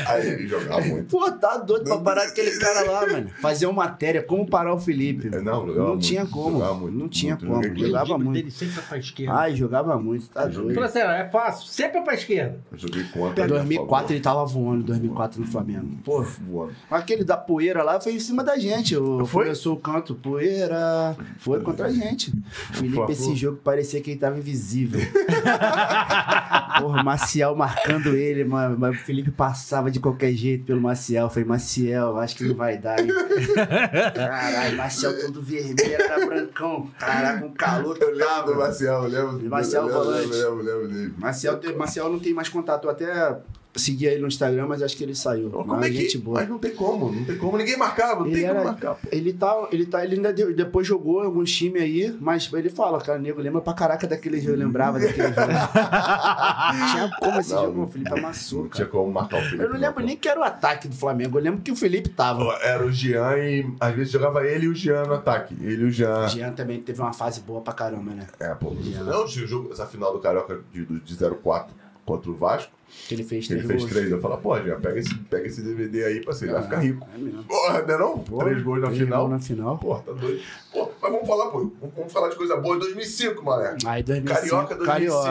Aí 0.09 0.29
ele 0.29 0.49
jogava 0.49 0.81
muito. 0.83 1.07
Pô, 1.11 1.31
tá 1.33 1.57
doido 1.59 1.85
pra 1.85 1.99
parar 1.99 2.23
aquele 2.25 2.59
cara 2.59 2.83
lá, 2.91 3.07
mano. 3.07 3.31
Fazer 3.41 3.67
uma 3.67 3.85
matéria, 3.85 4.23
como 4.23 4.47
parar 4.49 4.75
o 4.75 4.79
Felipe. 4.81 5.29
Não, 5.31 5.67
jogava 5.67 5.75
Não 5.75 5.89
muito, 5.91 6.03
tinha 6.07 6.27
como. 6.27 6.53
jogava 6.59 6.75
muito, 6.75 6.99
não 6.99 7.09
tinha 7.09 7.37
muito, 7.37 7.47
como. 7.69 7.77
Jogava 7.79 8.19
muito. 8.19 8.33
dele 8.33 8.51
sempre 8.51 8.83
pra 8.83 8.99
esquerda. 8.99 9.35
Ai, 9.35 9.55
jogava 9.55 9.99
muito, 9.99 10.29
tá 10.29 10.47
doido. 10.47 10.83
Assim, 10.83 10.99
é 10.99 11.29
fácil, 11.31 11.67
sempre 11.69 12.01
pra 12.03 12.15
esquerda. 12.15 12.59
Eu 12.73 12.79
joguei 12.79 13.05
contra. 13.05 13.45
Em 13.45 13.49
2004 13.49 14.15
ele 14.15 14.21
tava 14.21 14.45
voando, 14.45 14.83
2004 14.85 15.41
no 15.41 15.47
Flamengo. 15.47 15.99
Pô, 16.05 16.23
voando. 16.23 16.73
aquele 16.91 17.25
da 17.25 17.37
poeira 17.37 17.83
lá 17.83 18.01
foi 18.01 18.15
em 18.15 18.21
cima 18.21 18.43
da 18.43 18.57
gente. 18.59 18.97
O, 18.97 19.25
Foi? 19.27 19.45
Começou 19.45 19.75
o 19.75 19.79
canto, 19.79 20.15
poeira. 20.15 21.17
Foi 21.39 21.61
contra 21.61 21.87
a 21.87 21.91
gente. 21.93 22.33
Felipe, 22.73 23.13
esse 23.13 23.35
jogo 23.35 23.59
parecia 23.63 24.01
que 24.01 24.11
ele 24.13 24.21
tava 24.21 24.39
invisível. 24.39 25.01
Porra, 26.81 27.03
Maciel 27.03 27.55
marcando 27.55 28.15
ele, 28.17 28.45
mano. 28.45 28.64
Mas 28.71 28.97
o 28.97 29.01
Felipe 29.01 29.31
passava 29.31 29.91
de 29.91 30.01
qualquer 30.01 30.33
jeito 30.33 30.65
pelo 30.65 30.81
Maciel. 30.81 31.29
Falei, 31.31 31.45
Maciel, 31.49 32.17
acho 32.19 32.37
que 32.37 32.45
não 32.45 32.55
vai 32.55 32.79
dar, 32.79 32.99
hein? 33.01 33.09
Caralho, 34.15 34.77
Maciel 34.77 35.21
todo 35.21 35.43
vermelho, 35.43 35.95
era 35.95 36.27
brancão. 36.27 36.91
Caraca, 36.99 37.41
com 37.41 37.53
calor 37.53 37.97
que 37.99 38.05
Eu 38.05 38.15
lembro 38.15 38.45
do. 38.47 38.55
Marcial, 38.57 39.05
eu 39.05 39.09
lembro. 39.11 39.49
Marcial 39.51 39.83
eu 39.83 39.89
lembro, 39.89 40.05
volante. 40.05 40.29
lembro, 40.29 40.57
lembro, 40.57 40.63
lembro 40.81 40.89
dele. 40.89 41.15
Marcial, 41.19 41.57
tem- 41.59 41.77
Marcial 41.77 42.11
não 42.11 42.19
tem 42.19 42.35
mais 42.35 42.49
contato. 42.49 42.85
Eu 42.85 42.91
até 42.91 43.37
segui 43.77 44.07
ele 44.07 44.21
no 44.21 44.29
Instagram, 44.29 44.67
mas 44.69 44.83
acho 44.83 44.97
que 44.97 45.03
ele 45.03 45.15
saiu. 45.15 45.51
Como 45.51 45.67
Mas 45.67 45.87
é 45.87 45.91
que... 45.91 45.97
gente 45.97 46.19
boa. 46.19 46.41
Mas 46.41 46.49
não 46.49 46.59
tem 46.59 46.71
como, 46.75 47.11
não 47.13 47.25
tem 47.25 47.37
como. 47.37 47.57
Ninguém 47.59 47.77
marcava, 47.77 48.21
não 48.21 48.27
Ele, 48.27 48.37
tem 48.37 48.45
era, 48.45 48.55
como 48.61 48.71
marcar. 48.71 48.99
ele 49.11 49.33
tá, 49.33 49.69
ele 49.73 49.87
tá, 49.87 50.05
ele 50.05 50.15
ainda 50.17 50.33
deu- 50.33 50.55
depois 50.55 50.87
jogou 50.87 51.23
em 51.23 51.27
alguns 51.27 51.51
times 51.53 51.83
aí, 51.83 52.17
mas 52.21 52.51
ele 52.53 52.71
fala, 52.71 53.01
cara, 53.01 53.19
nego 53.19 53.41
lembra 53.41 53.61
pra 53.61 53.73
caraca 53.75 54.07
daquele 54.07 54.39
jogo, 54.41 54.53
eu 54.53 54.59
lembrava 54.59 54.99
daquele 55.01 55.29
jogo. 55.29 55.41
Não 55.41 56.87
tinha 56.93 57.11
como 57.21 57.41
esse 57.41 57.53
Não, 57.53 57.65
jogo, 57.65 57.83
o 57.83 57.87
Felipe 57.89 58.19
amassou, 58.19 58.63
Não 58.63 58.69
tinha 58.69 58.87
como 58.87 59.13
marcar 59.13 59.39
o 59.41 59.43
Felipe. 59.43 59.63
Eu 59.65 59.71
não 59.73 59.79
lembro 59.81 60.05
nem 60.05 60.17
que 60.17 60.29
era 60.29 60.41
o 60.41 60.45
ataque 60.45 60.89
do 60.89 60.95
Flamengo, 60.95 61.39
eu 61.39 61.43
lembro 61.43 61.61
que 61.61 61.73
o 61.73 61.77
Felipe 61.77 62.09
tava. 62.11 62.45
Era 62.63 62.85
o 62.85 62.93
Jean 62.93 63.37
e 63.39 63.67
às 63.81 63.95
vezes 63.95 64.13
jogava 64.13 64.47
ele 64.47 64.67
e 64.67 64.69
o 64.69 64.75
Jean 64.75 65.05
no 65.05 65.15
ataque. 65.15 65.55
Ele 65.61 65.83
e 65.83 65.85
o 65.87 65.91
Jean. 65.91 66.27
O 66.27 66.29
Jean 66.29 66.53
também 66.53 66.81
teve 66.81 67.01
uma 67.01 67.13
fase 67.13 67.41
boa 67.41 67.61
pra 67.61 67.73
caramba, 67.73 68.13
né? 68.13 68.27
É, 68.41 68.55
pô. 68.55 68.75
Jean. 68.81 69.05
Não, 69.05 69.25
o 69.25 69.29
jogo, 69.29 69.73
essa 69.73 69.87
final 69.87 70.13
do 70.13 70.19
Carioca 70.21 70.61
de, 70.73 70.85
de 70.87 71.17
04 71.17 71.75
contra 72.05 72.31
o 72.31 72.35
Vasco, 72.35 72.71
Que 73.09 73.15
ele 73.15 73.25
fez 73.25 73.47
que 73.47 73.53
ele 73.55 73.63
três 73.63 73.71
fez 73.71 73.83
gols. 73.83 73.93
três. 73.93 74.11
Eu 74.13 74.21
falo, 74.21 74.37
pô, 74.39 74.59
Jean, 74.61 74.81
pega 74.81 74.99
esse, 75.01 75.15
pega 75.15 75.47
esse 75.47 75.63
DVD 75.63 76.05
aí, 76.05 76.25
parceiro, 76.25 76.55
vai 76.55 76.63
ficar 76.63 76.79
rico. 76.81 77.07
É. 77.15 77.43
Porra, 77.49 77.83
não 77.83 77.95
é 77.95 77.99
não? 77.99 78.19
Pô, 78.19 78.39
três 78.39 78.63
gols 78.63 78.81
na 78.81 78.87
três 78.89 79.03
final. 79.03 79.19
gols 79.21 79.31
na 79.33 79.39
final. 79.39 79.79
Porra, 79.79 80.03
tá 80.03 80.13
doido. 80.13 80.41
Pô, 80.73 80.91
mas 81.01 81.13
vamos 81.13 81.27
falar, 81.29 81.47
pô, 81.51 81.71
vamos 81.97 82.13
falar 82.13 82.29
de 82.29 82.37
coisa 82.37 82.57
boa. 82.57 82.79
2005, 82.79 83.45
mané. 83.45 83.77
Aí 83.87 84.03
2005, 84.03 84.41
Carioca 84.41 84.75
2005, 84.77 84.87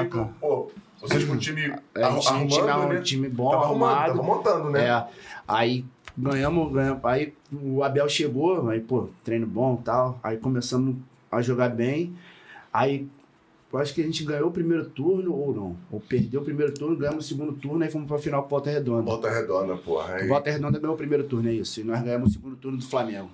Carioca. 0.09 0.34
pô, 0.41 0.71
vocês 1.01 1.24
com 1.26 1.34
o 1.34 1.38
time 1.38 1.61
a 1.61 1.65
gente 1.65 2.03
arru- 2.03 2.19
tinha 2.47 2.63
arrumando, 2.63 2.86
um 2.91 2.93
né? 2.93 3.01
time 3.01 3.30
bom, 3.30 3.51
tava 3.51 3.63
arrumando, 3.65 3.89
arrumado. 3.91 4.13
tava 4.15 4.24
montando, 4.24 4.69
né? 4.69 4.86
É. 4.88 5.05
Aí 5.47 5.86
ganhamos, 6.17 6.71
ganhamos. 6.74 7.03
Aí 7.05 7.34
o 7.51 7.84
Abel 7.84 8.07
chegou, 8.09 8.69
aí, 8.69 8.80
pô, 8.80 9.09
treino 9.24 9.45
bom 9.45 9.78
e 9.80 9.84
tal. 9.84 10.19
Aí 10.24 10.38
começamos 10.38 10.95
a 11.32 11.41
jogar 11.41 11.69
bem. 11.69 12.15
Aí 12.71 13.07
eu 13.74 13.80
acho 13.80 13.93
que 13.93 14.01
a 14.01 14.05
gente 14.05 14.24
ganhou 14.24 14.49
o 14.49 14.51
primeiro 14.51 14.86
turno 14.86 15.34
ou 15.34 15.53
não. 15.53 15.78
Ou 15.91 15.99
perdeu 15.99 16.41
o 16.41 16.43
primeiro 16.43 16.74
turno, 16.74 16.95
ganhamos 16.95 17.26
o 17.26 17.28
segundo 17.28 17.53
turno, 17.53 17.84
aí 17.84 17.89
fomos 17.91 18.07
pra 18.07 18.17
final 18.19 18.43
com 18.43 18.49
Volta 18.49 18.69
Redonda. 18.69 19.01
Volta 19.03 19.30
redonda, 19.30 19.76
porra. 19.78 20.15
Aí- 20.15 20.28
Volta 20.28 20.51
Redonda 20.51 20.80
ganhou 20.80 20.93
o 20.93 20.97
primeiro 20.97 21.24
turno, 21.24 21.49
é 21.49 21.53
isso. 21.53 21.80
E 21.82 21.84
nós 21.84 22.01
ganhamos 22.03 22.30
o 22.30 22.34
segundo 22.34 22.55
turno 22.55 22.78
do 22.78 22.86
Flamengo. 22.86 23.30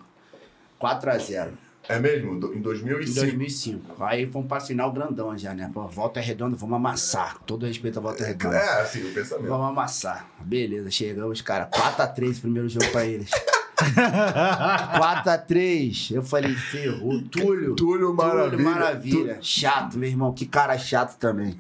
4x0. 0.80 1.50
É 1.88 1.98
mesmo? 2.00 2.34
Em 2.34 2.58
Em 2.58 2.62
2005. 2.62 3.22
2005. 3.22 4.04
Aí 4.04 4.30
fomos 4.30 4.48
pra 4.48 4.60
final 4.60 4.92
grandão 4.92 5.36
já, 5.38 5.54
né? 5.56 5.70
Pô, 5.74 5.88
Volta 5.88 6.20
Redonda, 6.20 6.56
vamos 6.56 6.76
amassar. 6.76 7.38
Com 7.40 7.46
todo 7.46 7.66
respeito 7.66 7.98
à 8.00 8.02
Volta 8.02 8.24
Redonda. 8.24 8.56
É, 8.58 8.82
assim, 8.82 9.02
o 9.10 9.14
pensamento. 9.14 9.48
Vamos 9.50 9.68
amassar. 9.70 10.30
Beleza, 10.42 10.92
chegamos, 10.92 11.42
cara. 11.42 11.66
4x3 11.66 12.40
primeiro 12.42 12.70
jogo 12.70 12.86
pra 12.92 13.06
eles. 13.06 13.32
4x3. 15.00 16.16
Eu 16.16 16.24
falei, 16.24 16.54
ferrou. 16.56 17.22
Túlio. 17.32 17.76
Túlio 17.76 18.14
Maravilha. 18.14 18.64
maravilha. 18.64 19.38
Chato, 19.42 19.98
meu 19.98 20.10
irmão. 20.10 20.34
Que 20.34 20.46
cara 20.46 20.78
chato 20.78 21.18
também. 21.18 21.58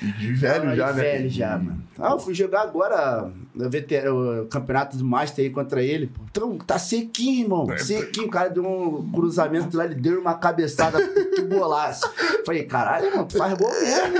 De 0.00 0.32
velho 0.32 0.74
já, 0.74 0.92
né? 0.92 1.02
Velho 1.02 1.30
já, 1.30 1.58
mano. 1.58 1.82
Ah, 1.98 2.12
eu 2.12 2.18
fui 2.18 2.32
jogar 2.34 2.62
agora 2.62 3.30
o, 3.54 4.46
campeonato 4.46 4.96
do 4.96 5.04
Master 5.04 5.44
aí 5.44 5.50
contra 5.50 5.82
ele. 5.82 6.06
pô. 6.06 6.22
Então, 6.30 6.56
tá 6.58 6.78
sequinho, 6.78 7.44
irmão. 7.44 7.70
É, 7.72 7.76
Sequinho. 7.78 8.26
O 8.26 8.30
cara 8.30 8.48
deu 8.48 8.64
um 8.64 9.10
cruzamento 9.12 9.76
lá, 9.76 9.84
ele 9.84 9.96
deu 9.96 10.20
uma 10.20 10.34
cabeçada 10.34 10.98
que 11.34 11.42
bolaço. 11.42 12.10
Falei, 12.46 12.64
caralho, 12.64 13.06
irmão, 13.06 13.24
tu 13.26 13.36
faz 13.36 13.52
gol 13.54 13.70
mesmo. 13.70 14.16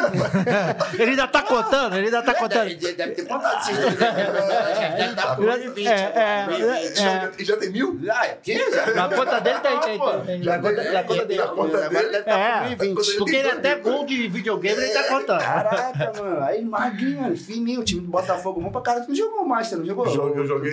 Ele 1.00 1.10
ainda 1.12 1.26
tá 1.26 1.42
contando, 1.42 1.96
ele 1.96 2.06
ainda 2.06 2.22
tá 2.22 2.34
contando. 2.34 2.68
Deve, 2.68 2.92
deve 2.92 3.12
ter 3.14 3.26
contado 3.26 3.62
esses 3.62 3.78
dois. 3.78 3.94
Deve 3.96 5.10
estar 5.10 5.36
por 5.36 5.58
20, 5.74 5.86
É, 5.86 6.12
é, 6.14 6.46
20. 6.90 7.00
é. 7.00 7.30
Já, 7.44 7.54
já 7.54 7.56
tem 7.56 7.70
mil? 7.70 7.98
Ah, 8.10 8.26
é 8.26 8.38
que? 8.42 8.54
Já, 8.70 8.94
Na 8.94 9.08
conta 9.08 9.40
dele 9.40 9.58
tem, 9.60 9.80
tem, 9.80 9.98
tem. 9.98 10.20
tem. 10.26 10.42
Já 10.42 10.58
conta, 10.58 10.82
já 10.92 11.02
conta 11.04 11.24
dele. 11.26 11.40
Na 11.40 11.46
conta 11.48 11.88
dele. 11.88 12.08
deve 12.08 12.18
estar 12.18 12.38
É, 12.38 12.76
por 12.76 12.86
20. 13.04 13.16
Porque 13.18 13.36
ele 13.36 13.48
até 13.50 13.74
gol 13.76 14.04
de 14.06 14.28
videogame 14.28 14.80
ele 14.82 14.92
tá 14.92 15.02
contando. 15.04 15.40
Caraca, 15.40 16.12
mano. 16.22 16.40
Aí, 16.44 16.64
magrinho, 16.64 17.36
fininho. 17.36 17.80
O 17.80 17.84
time 17.84 18.00
do 18.02 18.08
Botafogo 18.08 18.60
bom 18.60 18.70
pra 18.70 18.80
cara. 18.80 19.00
Tu 19.00 19.08
não 19.08 19.14
jogou 19.14 19.42
o 19.44 19.48
Master, 19.48 19.78
não 19.78 19.86
jogou? 19.86 20.08
Jogo- 20.08 20.38
eu 20.38 20.46
joguei 20.46 20.72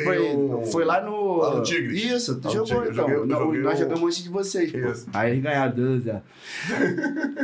Foi, 0.72 0.86
lá 0.86 1.02
no... 1.02 1.38
lá 1.38 1.56
no 1.56 1.64
Tigres. 1.64 2.04
Isso, 2.04 2.40
tu 2.40 2.50
jogou 2.50 2.86
então. 2.86 3.08
nós 3.58 3.80
jogamos 3.80 4.04
antes 4.06 4.24
de 4.24 4.30
vocês, 4.30 4.72
pô. 4.72 4.78
Isso. 4.78 5.08
Aí 5.14 5.32
eles 5.32 5.44
ganharam 5.44 5.76
12, 5.76 6.10
ó. 6.12 6.16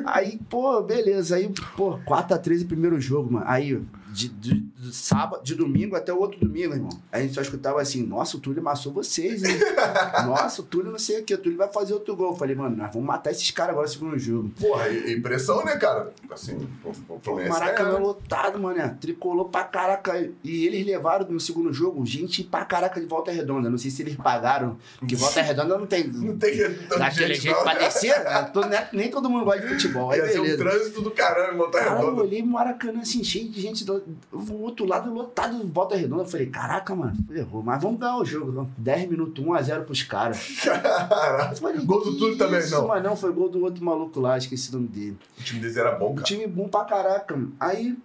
Aí, 0.05 0.39
pô, 0.49 0.82
beleza. 0.82 1.36
Aí, 1.36 1.49
pô, 1.76 1.97
4x3 2.07 2.63
o 2.63 2.67
primeiro 2.67 2.99
jogo, 2.99 3.32
mano. 3.34 3.45
Aí, 3.47 3.80
de, 4.14 4.30
de, 4.30 4.59
de 4.59 4.95
sábado, 4.95 5.43
de 5.43 5.55
domingo 5.55 5.95
até 5.95 6.14
o 6.14 6.20
outro 6.20 6.39
domingo, 6.39 6.74
irmão. 6.74 6.89
A 7.11 7.20
gente 7.20 7.34
só 7.34 7.41
escutava 7.41 7.82
assim, 7.82 8.03
nossa, 8.05 8.38
o 8.38 8.39
Túlio 8.39 8.59
amassou 8.61 8.93
vocês, 8.93 9.43
hein? 9.43 9.57
nossa, 10.26 10.61
o 10.61 10.66
Túlio 10.66 10.91
não 10.91 10.99
sei 10.99 11.22
o 11.22 11.24
que, 11.24 11.34
o 11.34 11.38
Túlio 11.38 11.57
vai 11.57 11.72
fazer 11.72 11.93
outro 11.93 12.16
gol. 12.16 12.32
Eu 12.32 12.38
falei, 12.38 12.55
mano, 12.55 12.76
nós 12.78 12.91
vamos 12.93 13.07
matar 13.07 13.32
esses 13.32 13.49
caras 13.51 13.72
agora 13.72 13.88
no 13.88 13.93
segundo 13.93 14.20
jogo. 14.20 14.51
Porra, 14.59 14.89
e, 14.89 15.14
e 15.14 15.22
pressão, 15.22 15.66
né, 15.66 15.76
cara? 15.78 16.14
Assim, 16.32 16.68
o, 16.84 17.20
Fluminense 17.20 17.49
Maracanã 17.59 17.89
é, 17.89 17.93
né? 17.93 17.99
lotado, 17.99 18.59
mano. 18.59 18.97
Tricolou 18.99 19.45
pra 19.45 19.64
caraca. 19.64 20.30
E 20.43 20.66
eles 20.66 20.86
levaram 20.86 21.28
no 21.30 21.39
segundo 21.39 21.74
jogo 21.74 22.05
gente 22.05 22.43
pra 22.43 22.66
caraca 22.66 22.99
de 22.99 23.07
volta 23.07 23.32
redonda. 23.32 23.70
Não 23.70 23.78
sei 23.78 23.89
se 23.89 24.01
eles 24.01 24.16
pagaram, 24.16 24.78
porque 24.99 25.16
volta 25.16 25.41
redonda 25.43 25.78
não 25.78 25.88
tem. 25.88 26.07
Não 26.07 26.38
tem 26.38 26.53
Daquele 26.88 27.36
jeito 27.36 27.55
não. 27.55 27.64
pra 27.64 27.74
descer, 27.76 28.24
né? 28.24 28.51
Né? 28.70 28.88
nem 28.93 29.09
todo 29.09 29.30
mundo 29.30 29.45
gosta 29.45 29.61
de 29.61 29.68
futebol. 29.68 30.11
Aí 30.11 30.20
Ia 30.20 30.28
ser 30.28 30.39
um 30.39 30.43
beleza. 30.43 30.64
trânsito 30.64 31.01
do 31.01 31.11
caramba 31.11 31.53
em 31.53 31.57
Volta 31.57 31.80
Cara, 31.80 31.91
eu 31.91 31.97
Redonda. 32.05 32.22
olhei 32.22 32.43
Maracanã 32.43 33.01
assim, 33.01 33.24
cheio 33.24 33.49
de 33.49 33.61
gente 33.61 33.84
do, 33.86 34.03
do 34.32 34.62
outro 34.62 34.86
lado, 34.86 35.14
lotado 35.14 35.58
de 35.58 35.72
volta 35.72 35.95
redonda. 35.95 36.24
Eu 36.24 36.28
falei, 36.28 36.47
caraca, 36.47 36.95
mano, 36.95 37.16
errou. 37.32 37.62
Mas 37.64 37.82
vamos 37.82 37.99
ganhar 37.99 38.18
o 38.18 38.26
jogo. 38.26 38.51
vamos. 38.51 38.72
10 38.78 39.10
minutos, 39.10 39.43
1x0 39.43 39.84
pros 39.86 40.04
caras. 40.04 40.62
Caraca. 40.64 41.56
Falei, 41.56 41.86
Gol 41.86 42.04
do 42.04 42.18
Túlio 42.18 42.38
também, 42.38 42.68
não. 42.70 42.88
Mas 42.88 43.04
não, 43.04 43.16
foi 43.16 43.32
gol 43.32 43.49
do 43.49 43.64
outro 43.64 43.84
maluco 43.84 44.20
lá, 44.20 44.38
esqueci 44.38 44.70
o 44.70 44.74
nome 44.74 44.88
dele. 44.88 45.18
O 45.39 45.43
time 45.43 45.60
deles 45.60 45.78
era 45.78 45.91
bom, 45.93 46.12
Um 46.12 46.16
cara. 46.16 46.26
time 46.26 46.47
bom 46.47 46.68
pra 46.68 46.84
caraca. 46.86 47.36
mano. 47.36 47.54
Aí, 47.60 47.97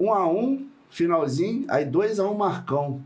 1x1, 0.00 0.66
finalzinho. 0.90 1.64
Aí 1.68 1.84
2x1 1.86 2.36
Marcão. 2.36 3.00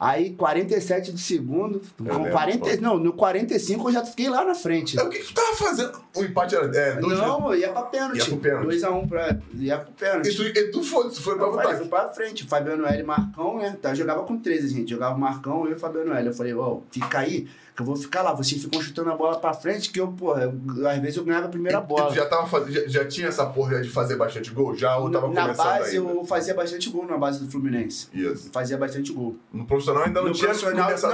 Aí 0.00 0.30
47 0.34 1.10
do 1.10 1.18
segundo. 1.18 1.82
Com 1.96 2.04
lembro, 2.04 2.30
40, 2.30 2.58
pô. 2.58 2.80
não, 2.80 2.98
no 2.98 3.12
45 3.12 3.88
eu 3.88 3.92
já 3.92 4.04
fiquei 4.04 4.28
lá 4.28 4.44
na 4.44 4.54
frente. 4.54 4.98
É, 4.98 5.02
O 5.02 5.08
que 5.10 5.18
que 5.18 5.26
tu 5.26 5.34
tava 5.34 5.56
fazendo? 5.56 6.00
O 6.16 6.22
empate 6.22 6.54
era 6.54 6.66
é, 6.76 6.96
dois 7.00 7.18
não, 7.18 7.52
ia 7.54 7.70
pra 7.72 7.82
pênalti. 7.82 8.18
Ia 8.18 8.24
pro 8.24 8.36
pênalti. 8.36 8.76
2x1 8.76 9.08
pra. 9.08 9.38
Ia 9.54 9.78
pro 9.78 9.92
pênalti. 9.92 10.28
E 10.28 10.36
tu, 10.36 10.42
e 10.44 10.70
tu 10.70 10.82
foi, 10.84 11.08
tu 11.10 11.20
foi 11.20 11.36
pra 11.36 11.46
votar. 11.46 11.76
fui 11.76 11.86
pra 11.86 12.08
frente. 12.10 12.46
Fabiano 12.46 12.86
L 12.86 13.00
e 13.00 13.02
Marcão, 13.02 13.58
né? 13.58 13.76
Tá, 13.82 13.92
jogava 13.92 14.22
com 14.22 14.38
13, 14.38 14.68
gente. 14.68 14.90
Jogava 14.90 15.16
o 15.16 15.20
Marcão, 15.20 15.64
eu 15.64 15.72
e 15.72 15.74
o 15.74 15.78
Fabiano 15.78 16.12
L. 16.12 16.26
Eu 16.28 16.34
falei, 16.34 16.54
ó, 16.54 16.78
fica 16.90 17.18
aí, 17.18 17.48
eu 17.82 17.86
vou 17.86 17.96
ficar 17.96 18.22
lá. 18.22 18.32
Vocês 18.34 18.60
ficam 18.62 18.80
chutando 18.80 19.10
a 19.10 19.16
bola 19.16 19.38
pra 19.38 19.52
frente, 19.54 19.90
que 19.90 20.00
eu, 20.00 20.08
porra, 20.08 20.42
eu- 20.44 20.88
às 20.88 20.98
vezes 20.98 21.16
eu 21.16 21.24
ganhava 21.24 21.46
a 21.46 21.48
primeira 21.48 21.78
E- 21.78 21.82
bola. 21.82 22.14
já, 22.14 22.26
tava 22.26 22.46
faz... 22.46 22.66
já, 22.72 22.86
já 22.86 23.04
tinha 23.06 23.28
essa 23.28 23.46
porra 23.46 23.80
de 23.80 23.88
fazer 23.88 24.16
bastante 24.16 24.50
gol? 24.50 24.74
Já 24.74 24.96
ou 24.96 25.10
tava 25.10 25.28
na 25.28 25.42
começando 25.42 25.66
base, 25.66 25.96
ainda? 25.98 26.10
eu 26.10 26.24
fazia 26.24 26.54
bastante 26.54 26.90
gol 26.90 27.06
na 27.06 27.16
base 27.18 27.44
do 27.44 27.50
Fluminense. 27.50 28.08
Isso. 28.12 28.50
Fazia 28.52 28.76
bastante 28.76 29.12
gol. 29.12 29.36
No 29.52 29.64
profissional 29.64 30.04
ainda 30.04 30.20
não 30.20 30.28
no 30.28 30.34
tinha 30.34 30.48
profissional, 30.48 30.90
não, 30.90 30.96
ser 30.96 31.06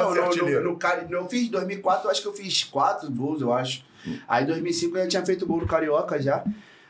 no, 0.43 0.63
no, 0.63 0.79
no, 1.09 1.17
eu 1.17 1.29
fiz 1.29 1.49
2004, 1.49 2.07
eu 2.07 2.11
acho 2.11 2.23
que 2.23 2.29
eu 2.29 2.33
fiz 2.35 2.65
quatro 2.65 3.11
gols, 3.11 3.41
eu 3.41 3.53
acho. 3.53 3.85
Aí 4.29 4.45
em 4.45 4.47
2005 4.47 4.97
eu 4.97 5.03
já 5.05 5.09
tinha 5.09 5.27
feito 5.27 5.47
gol 5.47 5.61
no 5.61 5.67
Carioca 5.67 6.21
já. 6.21 6.45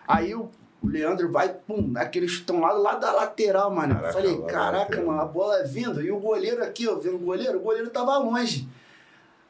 Aí 0.06 0.34
o 0.34 0.50
o 0.82 0.86
Leandro 0.86 1.32
vai, 1.32 1.48
pum, 1.48 1.94
aquele 1.96 2.28
chutão 2.28 2.60
lá, 2.60 2.70
lá 2.72 2.94
da 2.96 3.10
lateral, 3.10 3.70
mano. 3.74 3.94
Caraca, 3.94 4.08
eu 4.08 4.12
falei, 4.12 4.42
caraca, 4.42 5.00
mano, 5.00 5.18
a 5.18 5.24
bola 5.24 5.64
vindo. 5.64 6.02
E 6.02 6.10
o 6.12 6.18
goleiro 6.18 6.62
aqui, 6.62 6.86
ó, 6.86 6.94
vendo 6.96 7.16
o 7.16 7.20
goleiro, 7.20 7.56
o 7.56 7.62
goleiro 7.62 7.88
tava 7.88 8.18
longe. 8.18 8.68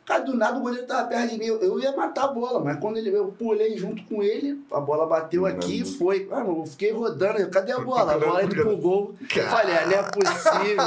Cara, 0.04 0.22
do 0.22 0.36
nada 0.36 0.58
o 0.58 0.60
goleiro 0.60 0.86
tava 0.86 1.08
perto 1.08 1.30
de 1.30 1.38
mim. 1.38 1.46
Eu, 1.46 1.80
ia 1.80 1.96
matar 1.96 2.24
a 2.24 2.28
bola, 2.28 2.62
mas 2.62 2.78
quando 2.78 2.98
ele, 2.98 3.08
eu 3.08 3.28
pulei 3.38 3.76
junto 3.78 4.04
com 4.04 4.22
ele, 4.22 4.62
a 4.70 4.78
bola 4.78 5.06
bateu 5.06 5.46
aqui 5.46 5.80
e 5.80 5.84
foi. 5.84 6.26
Mano, 6.26 6.60
eu 6.60 6.66
fiquei 6.66 6.92
rodando. 6.92 7.48
Cadê 7.50 7.72
a 7.72 7.78
bola? 7.78 8.14
A 8.14 8.18
bola 8.18 8.44
indo 8.44 8.54
pro 8.54 8.76
gol. 8.76 9.14
Eu 9.20 9.28
Cara. 9.28 9.48
falei, 9.48 9.76
ah, 9.76 9.86
não 9.86 9.92
é 9.92 10.02
possível. 10.02 10.84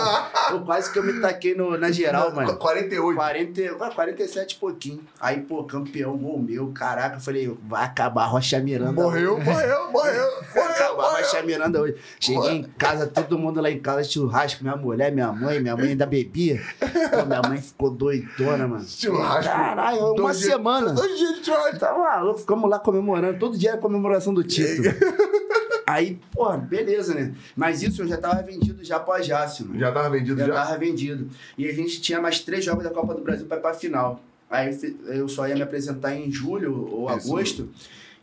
Eu 0.51 0.61
quase 0.61 0.93
que 0.93 0.99
eu 0.99 1.03
me 1.03 1.19
taquei 1.19 1.55
no, 1.55 1.75
na 1.77 1.89
geral, 1.91 2.31
mano. 2.31 2.55
48. 2.57 3.15
40, 3.15 3.61
ah, 3.79 3.91
47 3.91 4.51
e 4.51 4.59
pouquinho. 4.59 5.01
Aí, 5.19 5.41
pô, 5.41 5.63
campeão, 5.63 6.15
gol 6.15 6.37
meu, 6.37 6.71
caraca. 6.71 7.15
Eu 7.15 7.19
falei, 7.19 7.57
vai 7.63 7.85
acabar 7.85 8.23
a 8.23 8.27
Rocha 8.27 8.59
Miranda. 8.59 8.91
Morreu, 8.91 9.39
morreu, 9.39 9.89
morreu. 9.91 10.27
Vai 10.53 10.63
Morreu, 10.63 10.85
acabar 10.85 11.03
a. 11.05 11.17
Rocha 11.17 11.41
Miranda 11.41 11.81
hoje. 11.81 11.95
Cheguei 12.19 12.51
em 12.51 12.63
casa, 12.77 13.07
todo 13.07 13.37
mundo 13.39 13.59
lá 13.61 13.71
em 13.71 13.79
casa, 13.79 14.03
churrasco, 14.03 14.63
minha 14.63 14.75
mulher, 14.75 15.11
minha 15.11 15.31
mãe, 15.31 15.59
minha 15.59 15.75
mãe 15.75 15.89
ainda 15.89 16.05
bebia. 16.05 16.61
Pô, 16.79 17.25
minha 17.25 17.41
mãe 17.41 17.57
ficou 17.59 17.89
doidona, 17.89 18.67
mano. 18.67 18.85
Churrasco. 19.15 19.51
Caralho, 19.51 19.99
uma 20.13 20.31
dias- 20.31 20.37
semana. 20.37 20.93
Dois 20.93 21.17
dias 21.17 21.35
de 21.39 21.45
churrasco. 21.45 21.79
Tá 21.79 21.93
maluco, 21.97 22.39
ficamos 22.39 22.69
lá 22.69 22.79
comemorando. 22.79 23.39
Todo 23.39 23.57
dia 23.57 23.71
era 23.71 23.77
comemoração 23.77 24.33
do 24.33 24.43
título. 24.43 24.87
Aí, 25.85 26.19
pô, 26.33 26.51
beleza, 26.57 27.13
né? 27.15 27.33
Mas 27.55 27.81
isso 27.81 28.01
eu 28.01 28.07
já 28.07 28.17
tava 28.17 28.41
vendido 28.41 28.83
já 28.83 28.99
pro 28.99 29.13
Ajácio, 29.13 29.65
mano. 29.65 29.79
Já 29.79 29.89
tava 29.91 30.09
vendido 30.09 30.37
Já 30.39 30.47
já? 30.47 30.53
tava 30.53 30.77
vendido. 30.77 31.29
E 31.57 31.65
a 31.67 31.73
gente 31.73 32.01
tinha 32.01 32.19
mais 32.19 32.39
três 32.41 32.65
jogos 32.65 32.83
da 32.83 32.89
Copa 32.89 33.13
do 33.13 33.21
Brasil 33.21 33.45
pra 33.45 33.57
ir 33.57 33.61
pra 33.61 33.73
final. 33.73 34.19
Aí 34.49 34.77
eu 35.07 35.27
só 35.29 35.47
ia 35.47 35.55
me 35.55 35.61
apresentar 35.61 36.13
em 36.13 36.29
julho 36.29 36.89
ou 36.91 37.09
Isso. 37.15 37.27
agosto. 37.33 37.69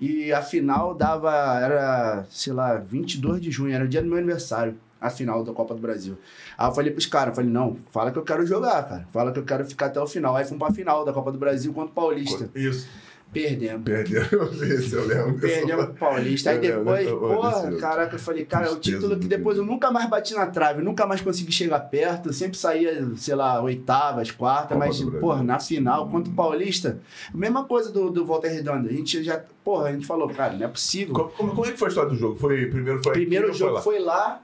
E 0.01 0.31
a 0.33 0.43
final 0.43 0.93
dava, 0.95 1.33
era, 1.61 2.27
sei 2.29 2.53
lá, 2.53 2.75
22 2.77 3.41
de 3.41 3.51
junho, 3.51 3.75
era 3.75 3.85
o 3.85 3.89
dia 3.89 4.03
do 4.03 4.09
meu 4.09 4.19
aniversário, 4.19 4.77
a 5.07 5.11
final 5.11 5.45
da 5.45 5.53
Copa 5.53 5.75
do 5.75 5.81
Brasil. 5.81 6.17
Aí 6.57 6.69
eu 6.69 6.73
falei 6.75 6.91
pros 6.93 7.07
caras, 7.07 7.29
eu 7.29 7.35
falei, 7.35 7.51
não, 7.51 7.77
fala 7.91 8.11
que 8.11 8.19
eu 8.19 8.23
quero 8.23 8.47
jogar, 8.47 8.83
cara. 8.89 9.07
Fala 9.13 9.33
que 9.33 9.39
eu 9.39 9.45
quero 9.45 9.65
ficar 9.65 9.87
até 9.87 10.01
o 10.01 10.07
final. 10.07 10.35
Aí 10.37 10.45
fomos 10.45 10.59
pra 10.65 10.73
final 10.75 11.05
da 11.05 11.13
Copa 11.13 11.31
do 11.33 11.39
Brasil 11.39 11.73
contra 11.73 11.91
o 11.91 11.95
Paulista. 11.95 12.51
Isso. 12.55 12.89
Perdemos. 13.33 13.83
Perderam 13.85 14.45
esse, 14.63 14.93
eu 14.95 15.05
lembro. 15.07 15.41
Perdemos 15.41 15.87
pro 15.87 15.95
Paulista. 15.95 16.51
Aí 16.51 16.59
lembro, 16.61 16.85
depois, 16.85 17.11
porra, 17.11 17.77
caraca, 17.79 18.15
eu 18.15 18.19
falei, 18.21 18.45
cara, 18.45 18.67
é 18.69 18.71
o 18.71 18.77
título 18.77 19.19
que 19.19 19.27
depois 19.27 19.59
eu 19.59 19.65
nunca 19.65 19.91
mais 19.91 20.09
bati 20.09 20.35
na 20.35 20.47
trave, 20.47 20.83
nunca 20.83 21.05
mais 21.05 21.21
consegui 21.21 21.51
chegar 21.51 21.81
perto, 21.81 22.33
sempre 22.33 22.57
saía, 22.57 23.05
sei 23.17 23.35
lá, 23.35 23.61
oitavas, 23.61 24.31
quartas, 24.31 24.79
mas, 24.79 25.01
porra, 25.19 25.43
na 25.43 25.59
final, 25.59 26.09
contra 26.09 26.31
o 26.31 26.37
Paulista, 26.37 27.01
mesma 27.35 27.65
coisa 27.65 27.91
do, 27.91 28.09
do 28.09 28.25
Volta 28.25 28.47
Redonda. 28.47 28.89
A 28.89 28.93
gente 28.93 29.21
já, 29.25 29.43
porra, 29.65 29.89
a 29.89 29.93
gente 29.93 30.07
falou, 30.07 30.29
cara, 30.29 30.53
não 30.53 30.67
é 30.67 30.69
possível. 30.69 31.15
Como, 31.15 31.51
como- 31.57 31.67
é 31.67 31.73
que 31.73 31.79
foi 31.79 31.89
a 31.89 31.91
história 31.91 32.11
do 32.11 32.17
jogo? 32.17 32.39
Foi, 32.39 32.67
primeiro 32.67 33.03
foi 33.03 33.11
aqui 33.11 33.21
Primeiro 33.23 33.49
ou 33.49 33.53
jogo 33.55 33.73
lá? 33.73 33.83
foi 33.83 33.99
lá, 33.99 34.41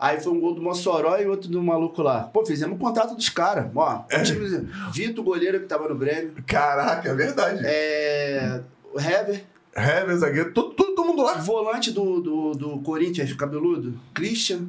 aí 0.00 0.18
foi 0.20 0.32
um 0.32 0.40
gol 0.40 0.54
do 0.54 0.62
Mossoró 0.62 1.16
e 1.18 1.26
outro 1.26 1.48
do 1.50 1.62
maluco 1.62 2.02
lá. 2.02 2.22
Pô, 2.22 2.44
fizemos 2.44 2.76
o 2.76 2.78
contrato 2.80 3.14
dos 3.14 3.28
caras. 3.28 3.66
Ó, 3.74 4.04
É. 4.10 4.18
o 4.20 4.24
time- 4.24 4.68
Vitor, 4.92 5.22
goleiro 5.24 5.60
que 5.60 5.66
tava 5.66 5.88
no 5.88 5.94
Grêmio, 5.94 6.32
Caraca, 6.46 7.10
é 7.10 7.14
verdade. 7.14 7.60
é, 7.64 8.60
o 8.92 8.98
Hever, 8.98 9.44
Hever, 9.76 10.16
zagueiro, 10.16 10.52
todo, 10.52 10.74
todo 10.74 11.04
mundo 11.04 11.22
lá. 11.22 11.34
volante 11.34 11.92
do, 11.92 12.20
do, 12.20 12.52
do 12.52 12.78
Corinthians, 12.80 13.32
cabeludo, 13.34 13.94
Christian. 14.14 14.60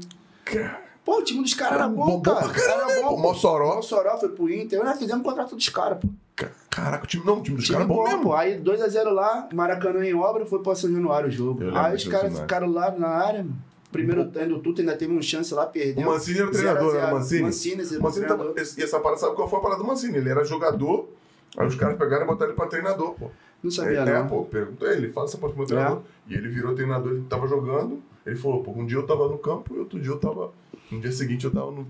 Cara, 0.45 0.81
Pô, 1.03 1.17
o 1.17 1.23
time 1.23 1.41
dos 1.41 1.55
caras 1.55 1.79
era 1.79 1.87
bom, 1.87 2.05
Bom, 2.05 2.11
bom 2.17 2.21
cara. 2.21 2.47
caramba, 2.49 2.91
era 2.91 3.07
pô. 3.07 3.17
Mossoró. 3.17 3.71
O 3.71 3.75
Mossoró 3.77 4.17
foi 4.19 4.29
pro 4.29 4.47
Inter. 4.53 4.83
Nós 4.83 4.99
fizemos 4.99 5.23
contrato 5.23 5.55
dos 5.55 5.67
caras, 5.69 5.97
pô. 5.99 6.07
ca- 6.35 6.51
Caraca, 6.69 7.03
o 7.03 7.07
time, 7.07 7.25
não, 7.25 7.39
o 7.39 7.41
time 7.41 7.57
dos 7.57 7.67
caras 7.67 7.85
é 7.85 7.87
bom 7.87 7.95
bom, 7.95 8.03
mesmo. 8.03 8.21
pô. 8.21 8.33
Aí 8.35 8.59
2x0 8.59 9.09
lá, 9.09 9.49
Maracanã 9.51 10.05
em 10.05 10.13
obra, 10.13 10.45
foi 10.45 10.59
pra 10.61 10.75
São 10.75 10.91
Januário 10.93 11.27
o 11.29 11.31
jogo. 11.31 11.63
Eu 11.63 11.75
Aí 11.75 11.95
os 11.95 12.07
caras 12.07 12.33
né? 12.33 12.41
ficaram 12.41 12.69
lá 12.71 12.91
na 12.91 13.07
área, 13.07 13.39
mano. 13.39 13.55
Primeiro 13.91 14.25
tempo, 14.31 14.55
o 14.55 14.59
Tuta 14.59 14.81
ainda 14.81 14.95
teve 14.95 15.11
uma 15.11 15.21
chance 15.21 15.53
lá, 15.53 15.65
O 15.65 15.69
perdeu. 15.69 16.05
Mancini 16.07 16.39
era 16.39 16.49
o 16.49 16.53
0 16.53 16.69
a 16.69 16.73
treinador, 16.75 16.91
0. 16.91 17.03
né? 17.05 17.11
O 17.11 17.15
Mancini. 17.15 17.41
Mancini, 17.41 17.81
esse 17.81 17.97
O 17.97 18.01
Mancini 18.01 18.25
esse- 18.55 18.79
e 18.79 18.83
essa 18.83 18.99
parada, 18.99 19.19
sabe 19.21 19.35
qual 19.35 19.49
foi 19.49 19.59
a 19.59 19.61
parada 19.61 19.81
do 19.81 19.87
Mancini? 19.87 20.17
Ele 20.17 20.29
era 20.29 20.43
jogador, 20.43 21.09
aí 21.57 21.67
os 21.67 21.75
caras 21.75 21.97
pegaram 21.97 22.23
e 22.23 22.27
botaram 22.27 22.51
ele 22.51 22.57
pra 22.57 22.67
treinador, 22.67 23.13
pô. 23.15 23.29
Não 23.63 23.69
sabia, 23.69 23.99
é, 23.99 24.05
não. 24.19 24.27
pô, 24.27 24.43
perguntou 24.45 24.89
ele, 24.89 25.11
fala 25.11 25.27
essa 25.27 25.37
parte 25.37 25.51
pro 25.53 25.59
meu 25.59 25.67
treinador. 25.67 26.01
E 26.27 26.33
ele 26.33 26.47
virou 26.49 26.73
treinador, 26.73 27.11
ele 27.11 27.25
tava 27.29 27.47
jogando, 27.47 28.01
ele 28.25 28.35
falou, 28.35 28.63
pô, 28.63 28.71
um 28.71 28.85
dia 28.85 28.97
eu 28.97 29.05
tava 29.05 29.27
no 29.27 29.37
campo 29.37 29.75
e 29.75 29.79
outro 29.79 29.99
dia 29.99 30.11
eu 30.11 30.17
tava. 30.17 30.51
No 30.89 30.99
dia 30.99 31.11
seguinte 31.11 31.45
eu 31.45 31.51
tava 31.51 31.69
no- 31.71 31.85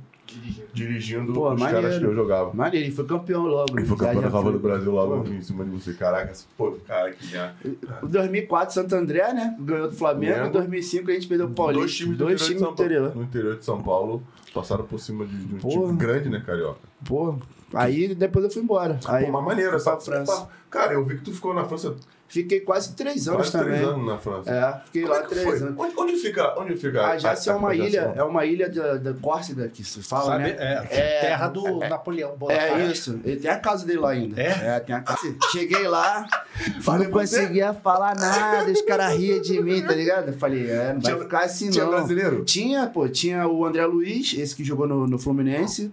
dirigindo 0.74 1.34
Pô, 1.34 1.52
os 1.54 1.60
maneiro. 1.60 1.82
caras 1.84 2.00
que 2.00 2.06
eu 2.06 2.16
jogava. 2.16 2.54
Maneiro, 2.54 2.86
ele 2.88 2.96
foi 2.96 3.06
campeão 3.06 3.46
logo. 3.46 3.78
Ele 3.78 3.86
foi 3.86 3.98
Já- 3.98 4.06
campeão 4.06 4.22
já 4.22 4.28
da 4.28 4.32
Copa 4.32 4.52
do 4.52 4.60
Brasil 4.60 4.92
logo 4.92 5.24
Pô. 5.24 5.30
em 5.30 5.42
cima 5.42 5.64
de 5.66 5.70
você. 5.72 5.94
Caraca, 5.94 6.34
pô, 6.58 6.72
cara, 6.88 7.12
que. 7.12 7.26
Em 7.68 8.08
2004, 8.08 8.74
Santo 8.74 8.96
André, 8.96 9.34
né? 9.34 9.56
Ganhou 9.60 9.90
do 9.90 9.96
Flamengo. 9.96 10.32
Em 10.32 10.36
Flamengo. 10.36 10.54
2005, 10.54 11.10
a 11.12 11.14
gente 11.14 11.28
perdeu 11.28 11.48
o 11.48 11.52
Paulista. 11.52 11.80
Dois 11.82 11.96
times 11.96 12.18
do 12.18 12.26
Dois 12.26 12.42
interior, 12.42 12.60
São 12.60 12.72
interior. 12.72 13.16
No 13.16 13.24
interior 13.24 13.58
de 13.58 13.66
São 13.66 13.82
Paulo 13.82 14.24
passaram 14.54 14.84
por 14.86 15.00
cima 15.00 15.26
de, 15.26 15.36
de 15.38 15.56
um 15.56 15.70
time 15.70 15.94
grande, 15.98 16.30
né, 16.30 16.42
Carioca? 16.46 16.80
Pô, 17.06 17.36
aí 17.74 18.14
depois 18.14 18.46
eu 18.46 18.52
fui 18.52 18.62
embora. 18.62 19.00
Aí, 19.08 19.24
Pô, 19.26 19.30
uma 19.32 19.42
maneira, 19.42 19.80
sabe? 19.80 20.04
França. 20.04 20.48
Cara, 20.70 20.94
eu 20.94 21.06
vi 21.06 21.18
que 21.18 21.24
tu 21.24 21.34
ficou 21.34 21.54
na 21.54 21.66
França 21.66 21.96
Fiquei 22.32 22.62
quase 22.62 22.94
três 22.96 23.28
anos 23.28 23.50
quase 23.50 23.52
também. 23.52 23.80
três 23.80 23.88
anos 23.88 24.06
na 24.08 24.18
França. 24.18 24.50
É, 24.50 24.82
fiquei 24.86 25.02
Como 25.02 25.14
lá 25.14 25.20
é 25.20 25.24
que 25.24 25.30
três 25.30 25.44
foi? 25.48 25.58
anos. 25.58 25.74
Onde, 25.78 25.94
onde 25.98 26.16
fica? 26.16 26.60
Onde 26.60 26.78
fica? 26.78 27.06
A 27.06 27.18
Jácia 27.18 27.52
é 27.52 27.56
uma 27.56 27.76
ilha, 27.76 28.14
é 28.16 28.24
uma 28.24 28.46
ilha 28.46 28.70
da, 28.70 28.96
da 28.96 29.14
Córcega 29.14 29.68
que 29.68 29.84
se 29.84 30.02
fala, 30.02 30.26
Sabe? 30.32 30.44
né? 30.46 30.56
É, 30.58 30.88
É, 30.90 31.22
terra 31.22 31.48
do 31.50 31.80
Napoleão 31.80 32.38
Bonaparte. 32.38 32.74
É 32.82 32.86
isso. 32.88 33.20
Ele 33.26 33.36
tem 33.36 33.52
a 33.52 33.60
casa 33.60 33.86
dele 33.86 34.00
lá 34.00 34.12
ainda. 34.12 34.42
É? 34.42 34.80
tem 34.80 34.96
a 34.96 35.02
casa. 35.02 35.36
Cheguei 35.52 35.88
lá, 35.88 36.26
Falei 36.82 37.08
não 37.08 37.12
conseguia 37.14 37.74
falar 37.74 38.16
nada, 38.16 38.72
os 38.72 38.82
caras 38.84 39.14
riam 39.18 39.42
de 39.42 39.62
mim, 39.62 39.82
tá 39.82 39.94
ligado? 39.94 40.30
Eu 40.30 40.34
falei, 40.34 40.70
é, 40.70 40.94
não 40.94 41.02
vai 41.02 41.12
Tinha- 41.14 41.18
ficar 41.18 41.40
assim 41.44 41.70
Tinha 41.70 41.84
não. 41.84 41.92
brasileiro? 41.92 42.46
Tinha, 42.46 42.88
pô, 42.88 43.10
tinha 43.10 43.46
o 43.48 43.66
André 43.66 43.86
Luiz, 43.86 44.34
esse 44.38 44.56
que 44.56 44.64
jogou 44.64 44.88
no, 44.88 45.06
no 45.06 45.20
Fluminense. 45.20 45.92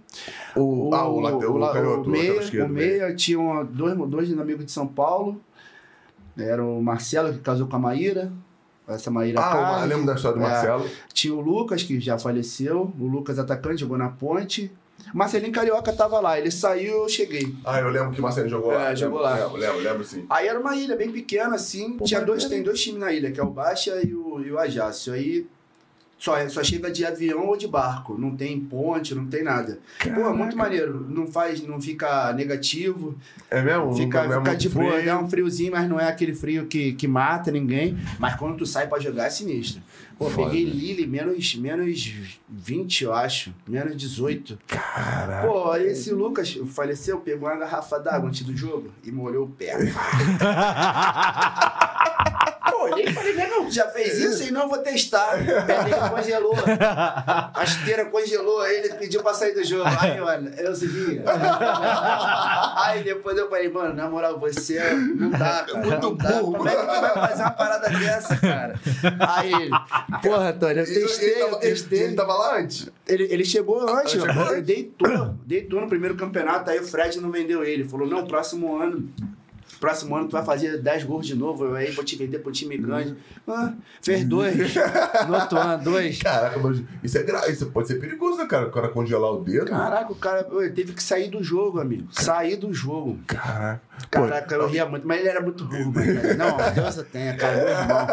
O, 0.55 0.89
ah, 0.93 1.07
o, 1.07 1.19
o, 1.19 1.49
o 1.49 1.51
o 1.53 1.57
lateral 1.57 2.03
meia, 2.05 2.39
o 2.65 2.69
meia 2.69 3.13
tinha 3.13 3.63
dois, 3.65 3.97
dois 4.09 4.31
amigos 4.39 4.65
de 4.65 4.71
São 4.71 4.87
Paulo. 4.87 5.41
Era 6.43 6.63
o 6.63 6.81
Marcelo, 6.81 7.33
que 7.33 7.39
casou 7.39 7.67
com 7.67 7.75
a 7.75 7.79
Maíra. 7.79 8.31
Essa 8.87 9.11
Maíra 9.11 9.39
Ah, 9.39 9.51
Carlos. 9.51 9.81
eu 9.83 9.87
lembro 9.87 10.05
da 10.07 10.15
história 10.15 10.37
do 10.39 10.43
É. 10.43 10.49
Marcelo. 10.49 10.89
Tinha 11.13 11.33
o 11.35 11.39
Lucas, 11.39 11.83
que 11.83 11.99
já 11.99 12.17
faleceu. 12.17 12.91
O 12.99 13.05
Lucas 13.05 13.37
atacante, 13.37 13.81
jogou 13.81 13.97
na 13.97 14.09
ponte. 14.09 14.71
Marcelinho 15.13 15.51
Carioca 15.53 15.93
tava 15.93 16.19
lá. 16.19 16.39
Ele 16.39 16.49
saiu 16.51 17.03
eu 17.03 17.09
cheguei. 17.09 17.55
Ah, 17.63 17.79
eu 17.79 17.89
lembro 17.89 18.11
que 18.11 18.19
o 18.19 18.23
Marcelo 18.23 18.49
jogou 18.49 18.71
É, 18.73 18.77
lá. 18.77 18.95
jogou 18.95 19.19
lembro, 19.21 19.37
lá. 19.37 19.45
Lembro, 19.45 19.57
lembro, 19.59 19.79
lembro 19.83 20.03
sim. 20.03 20.25
Aí 20.29 20.47
era 20.47 20.59
uma 20.59 20.75
ilha 20.75 20.95
bem 20.95 21.11
pequena, 21.11 21.55
assim. 21.55 21.93
Pô, 21.97 22.03
Tinha 22.03 22.21
dois, 22.21 22.45
tem 22.45 22.63
dois 22.63 22.81
times 22.81 22.99
na 22.99 23.11
ilha, 23.11 23.31
que 23.31 23.39
é 23.39 23.43
o 23.43 23.49
Baixa 23.51 24.01
e 24.03 24.13
o, 24.13 24.41
e 24.43 24.51
o 24.51 24.57
Ajácio. 24.57 25.13
Aí 25.13 25.47
Só, 26.19 26.47
só 26.49 26.61
chega 26.61 26.91
de 26.91 27.05
avião 27.05 27.47
ou 27.47 27.55
de 27.55 27.65
barco. 27.65 28.17
Não 28.17 28.35
tem 28.35 28.59
ponte, 28.59 29.15
não 29.15 29.25
tem 29.25 29.41
nada. 29.41 29.79
Pô, 30.13 30.33
muito 30.33 30.57
maneiro. 30.57 31.05
Não 31.09 31.25
faz, 31.25 31.61
não 31.65 31.79
fica 31.81 32.33
negativo. 32.33 33.17
É 33.49 33.61
mesmo? 33.61 33.95
Fica, 33.95 34.23
Não 34.27 34.33
é 34.33 34.37
fica 34.37 34.49
muito 34.49 34.59
de 34.61 34.69
boa, 34.69 34.91
frio. 34.91 35.05
dá 35.05 35.17
um 35.17 35.29
friozinho, 35.29 35.71
mas 35.71 35.87
não 35.89 35.97
é 35.97 36.09
aquele 36.09 36.35
frio 36.35 36.65
que, 36.67 36.91
que 36.91 37.07
mata 37.07 37.49
ninguém. 37.51 37.97
Mas 38.19 38.35
quando 38.35 38.57
tu 38.57 38.65
sai 38.65 38.85
pra 38.87 38.99
jogar 38.99 39.27
é 39.27 39.29
sinistro. 39.29 39.81
Pô, 40.17 40.29
Foda. 40.29 40.49
peguei 40.49 40.65
Lille 40.65 41.07
menos, 41.07 41.55
menos 41.55 42.13
20, 42.49 43.03
eu 43.05 43.13
acho. 43.13 43.53
Menos 43.65 43.95
18. 43.95 44.59
Caraca. 44.67 45.47
Pô, 45.47 45.73
esse 45.77 46.11
Lucas 46.11 46.59
faleceu, 46.67 47.21
pegou 47.21 47.47
uma 47.47 47.55
garrafa 47.57 47.97
d'água 47.97 48.27
antes 48.27 48.41
do 48.45 48.55
jogo 48.57 48.91
e 49.05 49.11
molhou 49.11 49.45
o 49.45 49.49
pé. 49.49 49.77
Pô, 52.71 52.83
olhei 52.83 53.05
e 53.05 53.13
falei, 53.13 53.33
não, 53.33 53.69
já 53.71 53.87
fez 53.89 54.17
isso? 54.17 54.43
E 54.43 54.51
não, 54.51 54.67
vou 54.69 54.77
testar. 54.79 55.37
Dele 55.37 55.95
congelou. 56.09 56.55
A 57.53 57.63
esteira 57.63 58.05
congelou, 58.05 58.65
ele 58.67 58.93
pediu 58.95 59.21
pra 59.23 59.33
sair 59.33 59.53
do 59.53 59.63
jogo. 59.63 59.89
Aí, 59.99 60.19
olha, 60.19 60.53
eu 60.57 60.75
segui. 60.75 61.21
Aí 62.85 63.03
depois 63.03 63.37
eu 63.37 63.49
falei, 63.49 63.69
mano, 63.69 63.93
na 63.93 64.09
moral, 64.09 64.39
você 64.39 64.79
não 64.93 65.29
dá, 65.29 65.65
cara. 65.67 65.77
Muito 65.77 66.01
não 66.01 66.15
dá. 66.15 66.31
burro. 66.33 66.57
Como 66.57 66.69
é 66.69 66.75
que 66.75 66.81
tu 66.81 66.87
vai 67.01 67.27
fazer 67.27 67.41
uma 67.43 67.51
parada 67.51 67.89
dessa, 67.89 68.35
cara? 68.37 68.79
Aí 69.27 69.53
ele, 69.53 69.69
porra, 70.21 70.49
Antônio, 70.49 70.83
eu 70.83 70.85
Ele- 70.85 70.99
testei, 71.01 71.29
ele, 71.29 71.41
eu 71.41 71.47
ele, 71.47 71.57
testei. 71.57 71.99
ele 72.03 72.15
tava 72.15 72.33
lá 72.33 72.57
antes? 72.59 72.89
Ele, 73.07 73.23
ele 73.29 73.45
chegou 73.45 73.81
antes, 73.89 74.21
Ah, 74.21 74.27
chegou 74.27 74.43
antes? 74.43 74.63
deitou, 74.65 75.35
deitou 75.45 75.81
no 75.81 75.87
primeiro 75.87 76.15
campeonato, 76.15 76.69
aí 76.69 76.79
o 76.79 76.83
Fred 76.85 77.19
não 77.19 77.31
vendeu 77.31 77.63
ele. 77.63 77.83
Falou, 77.87 78.07
não, 78.07 78.25
próximo 78.25 78.77
ano. 78.81 79.09
Próximo 79.79 80.15
ano 80.15 80.27
tu 80.27 80.31
vai 80.33 80.43
fazer 80.43 80.77
10 80.81 81.03
gols 81.05 81.25
de 81.25 81.35
novo, 81.35 81.65
eu 81.65 81.75
aí 81.75 81.91
vou 81.91 82.03
te 82.03 82.15
vender 82.15 82.39
pro 82.39 82.51
time 82.51 82.77
grande. 82.77 83.15
Ah, 83.47 83.73
fez 84.01 84.25
dois. 84.25 84.73
No 85.27 85.35
outro 85.35 85.57
ano, 85.57 85.83
dois. 85.83 86.21
Caraca, 86.21 86.59
mas 86.59 86.81
isso 87.03 87.17
é 87.17 87.23
grave. 87.23 87.51
Isso 87.51 87.65
pode 87.67 87.87
ser 87.87 87.95
perigoso, 87.95 88.37
né, 88.37 88.45
cara? 88.45 88.67
O 88.67 88.71
cara 88.71 88.89
congelar 88.89 89.31
o 89.31 89.43
dedo. 89.43 89.67
Caraca, 89.67 90.11
o 90.11 90.15
cara 90.15 90.43
teve 90.73 90.93
que 90.93 91.01
sair 91.01 91.29
do 91.29 91.43
jogo, 91.43 91.79
amigo. 91.79 92.07
Sair 92.11 92.55
do 92.57 92.73
jogo. 92.73 93.17
Caraca. 93.25 93.81
Caraca, 94.09 94.55
eu 94.55 94.67
ria 94.67 94.85
muito, 94.85 95.05
mas 95.07 95.19
ele 95.19 95.27
era 95.29 95.41
muito 95.41 95.65
burro, 95.65 95.91
mano, 95.93 96.21
cara. 96.21 96.33
Não, 96.35 96.73
Deus 96.73 96.97
eu 96.97 97.03
tenha, 97.05 97.35
cara, 97.35 97.55
meu 97.57 97.67
irmão. 97.69 98.07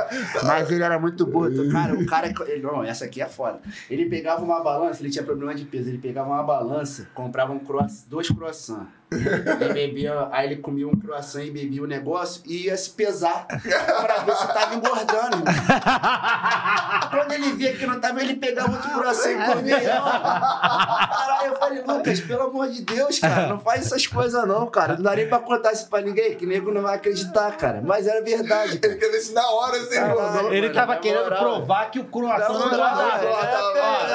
Mas 0.44 0.70
ele 0.70 0.82
era 0.82 0.98
muito 0.98 1.24
burro. 1.26 1.48
Então, 1.50 1.70
Cara, 1.70 1.94
o 1.94 2.06
cara. 2.06 2.32
ele- 2.48 2.62
Não, 2.62 2.82
essa 2.82 3.04
aqui 3.04 3.20
é 3.22 3.26
foda. 3.26 3.60
Ele 3.90 4.06
pegava 4.06 4.42
uma 4.42 4.60
balança, 4.62 5.00
ele 5.02 5.10
tinha 5.10 5.22
problema 5.24 5.54
de 5.54 5.64
peso, 5.64 5.88
ele 5.88 5.98
pegava 5.98 6.28
uma 6.28 6.42
balança, 6.42 7.08
comprava 7.14 7.52
um 7.52 7.58
croissant, 7.60 8.06
dois 8.08 8.28
croissants. 8.28 8.86
E 9.12 9.72
bebia, 9.72 10.28
aí 10.32 10.46
ele 10.46 10.56
comia 10.56 10.86
um 10.88 10.94
croissant 10.98 11.42
e 11.44 11.50
bebia 11.50 11.82
o 11.82 11.86
negócio 11.86 12.42
e 12.44 12.64
ia 12.66 12.76
se 12.76 12.90
pesar 12.90 13.46
pra 13.46 14.16
ver 14.24 14.34
se 14.36 14.46
tava 14.52 14.74
engordando. 14.74 15.44
Quando 17.10 17.32
ele 17.32 17.52
via 17.52 17.72
que 17.76 17.86
não 17.86 18.00
tava, 18.00 18.20
ele 18.20 18.34
pegava 18.34 18.72
outro 18.72 18.90
croissant 18.90 19.30
e 19.30 19.52
comia. 19.52 19.78
Caralho, 19.80 21.46
eu 21.52 21.56
falei, 21.56 21.82
Lucas, 21.86 22.20
pelo 22.20 22.42
amor 22.42 22.68
de 22.68 22.82
Deus, 22.82 23.18
cara, 23.20 23.46
não 23.46 23.60
faz 23.60 23.86
essas 23.86 24.06
coisas 24.06 24.46
não, 24.46 24.66
cara. 24.66 24.94
Não 24.96 25.02
dá 25.02 25.14
nem 25.14 25.28
pra 25.28 25.38
contar 25.38 25.72
isso 25.72 25.88
pra 25.88 26.00
ninguém, 26.00 26.34
que 26.34 26.44
nego 26.44 26.72
não 26.72 26.82
vai 26.82 26.96
acreditar, 26.96 27.56
cara. 27.56 27.80
Mas 27.84 28.06
era 28.08 28.20
verdade, 28.22 28.78
cara. 28.78 28.92
Ele 28.92 29.00
quer 29.00 29.10
ver 29.10 29.20
se 29.20 29.32
na 29.32 29.48
hora 29.48 29.78
você 29.78 29.94
Caralho. 29.94 30.18
engordou. 30.20 30.52
Ele 30.52 30.60
mano, 30.68 30.74
tava 30.74 30.96
querendo 30.96 31.22
moral. 31.24 31.38
provar 31.38 31.90
que 31.90 31.98
o 32.00 32.04
croissant 32.04 32.48
não 32.52 32.58
Não, 32.58 32.66
engordava. 32.66 33.18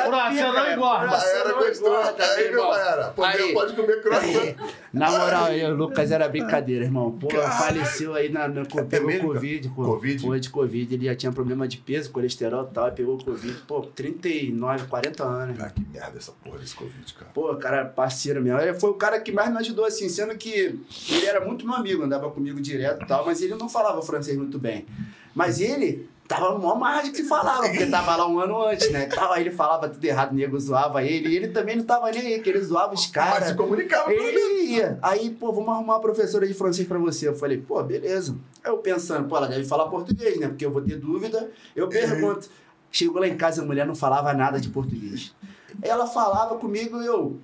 Croissant 0.06 0.54
não 0.54 0.72
engorda. 0.74 1.08
Croissant 1.08 1.36
Era 1.40 1.50
não 1.50 1.58
gostoso. 1.60 1.82
engorda, 1.92 2.24
Aí, 2.24 2.44
meu 2.44 2.52
meu 2.52 2.60
irmão. 2.62 2.76
era. 2.76 3.04
Pô, 3.10 3.24
Aí. 3.24 3.54
pode 3.54 3.74
comer 3.74 4.02
croissant. 4.02 4.56
Na 4.94 5.10
moral, 5.10 5.46
aí, 5.46 5.64
o 5.64 5.74
Lucas 5.74 6.12
era 6.12 6.28
brincadeira, 6.28 6.84
irmão. 6.84 7.12
Pô, 7.12 7.28
Caralho. 7.28 7.54
faleceu 7.54 8.14
aí 8.14 8.30
na, 8.30 8.48
na, 8.48 8.66
pegou 8.66 9.08
mesmo, 9.08 9.28
cara? 9.30 9.34
Covid, 9.34 9.70
pô. 9.70 9.84
Covid? 9.84 10.22
Foi 10.22 10.40
de 10.40 10.50
Covid. 10.50 10.96
Ele 10.96 11.06
já 11.06 11.16
tinha 11.16 11.32
problema 11.32 11.68
de 11.68 11.78
peso, 11.78 12.12
colesterol 12.12 12.68
e 12.70 12.74
tal, 12.74 12.88
e 12.90 12.92
pegou 12.92 13.18
Covid. 13.18 13.54
Pô, 13.66 13.82
39, 13.82 14.88
40 14.88 15.24
anos. 15.24 15.60
Ah, 15.62 15.70
que 15.70 15.82
merda 15.82 16.18
essa 16.18 16.34
porra 16.34 16.60
desse 16.60 16.76
Covid, 16.76 17.14
cara. 17.14 17.32
Pô, 17.34 17.56
cara, 17.56 17.86
parceiro 17.86 18.42
mesmo. 18.42 18.60
Ele 18.60 18.74
foi 18.74 18.90
o 18.90 18.96
cara 18.96 19.20
que 19.22 19.32
mais 19.32 19.50
me 19.50 19.58
ajudou, 19.60 19.86
assim, 19.86 20.10
sendo 20.10 20.36
que 20.36 20.80
ele 21.10 21.26
era 21.26 21.44
muito 21.46 21.66
meu 21.66 21.76
amigo, 21.76 22.04
andava 22.04 22.30
comigo 22.30 22.60
direto 22.60 23.04
e 23.04 23.08
tal, 23.08 23.26
mas 23.26 23.42
ele 23.42 23.56
não 23.56 23.70
falava 23.70 24.02
francês 24.02 24.38
muito 24.38 24.60
bem. 24.60 24.86
Mas 25.34 25.62
ele 25.62 26.10
tava 26.36 26.58
maior 26.58 26.80
margem 26.80 27.12
que 27.12 27.24
falava, 27.24 27.64
porque 27.68 27.86
tava 27.86 28.16
lá 28.16 28.28
um 28.28 28.40
ano 28.40 28.62
antes, 28.66 28.90
né? 28.92 29.06
Tava, 29.08 29.36
aí 29.36 29.42
ele 29.44 29.52
falava 29.52 29.90
tudo 29.90 30.04
errado, 30.04 30.32
o 30.32 30.36
nego 30.36 30.60
zoava 30.60 31.04
ele, 31.04 31.30
e 31.30 31.36
ele 31.36 31.48
também 31.50 31.76
não 31.76 31.84
tava 31.84 32.10
nem 32.12 32.22
aí, 32.22 32.42
que 32.42 32.50
ele 32.50 32.62
zoava 32.62 32.94
os 32.94 33.02
Mas 33.02 33.12
caras. 33.12 33.48
se 33.50 33.56
comunicava. 33.56 34.12
Ele 34.12 34.64
ia. 34.64 34.98
Aí, 35.02 35.30
pô, 35.30 35.52
vamos 35.52 35.70
arrumar 35.70 35.96
uma 35.96 36.02
professora 36.02 36.48
de 36.48 36.54
francês 36.54 36.88
pra 36.88 36.98
você. 36.98 37.28
Eu 37.28 37.36
falei, 37.36 37.58
pô, 37.58 37.82
beleza. 37.84 38.36
Aí 38.64 38.72
eu 38.72 38.78
pensando, 38.78 39.28
pô, 39.28 39.38
ela 39.38 39.48
deve 39.48 39.66
falar 39.66 39.88
português, 39.90 40.40
né? 40.40 40.48
Porque 40.48 40.66
eu 40.66 40.72
vou 40.72 40.82
ter 40.82 40.98
dúvida. 40.98 41.50
Eu 41.76 41.88
pergunto. 41.88 42.50
Chegou 42.92 43.22
lá 43.22 43.28
em 43.28 43.38
casa, 43.38 43.62
a 43.62 43.66
mulher 43.66 43.86
não 43.86 43.96
falava 43.96 44.34
nada 44.34 44.60
de 44.60 44.70
português. 44.70 45.34
Ela 45.82 46.06
falava 46.06 46.56
comigo 46.58 47.02
e 47.02 47.06
eu. 47.06 47.40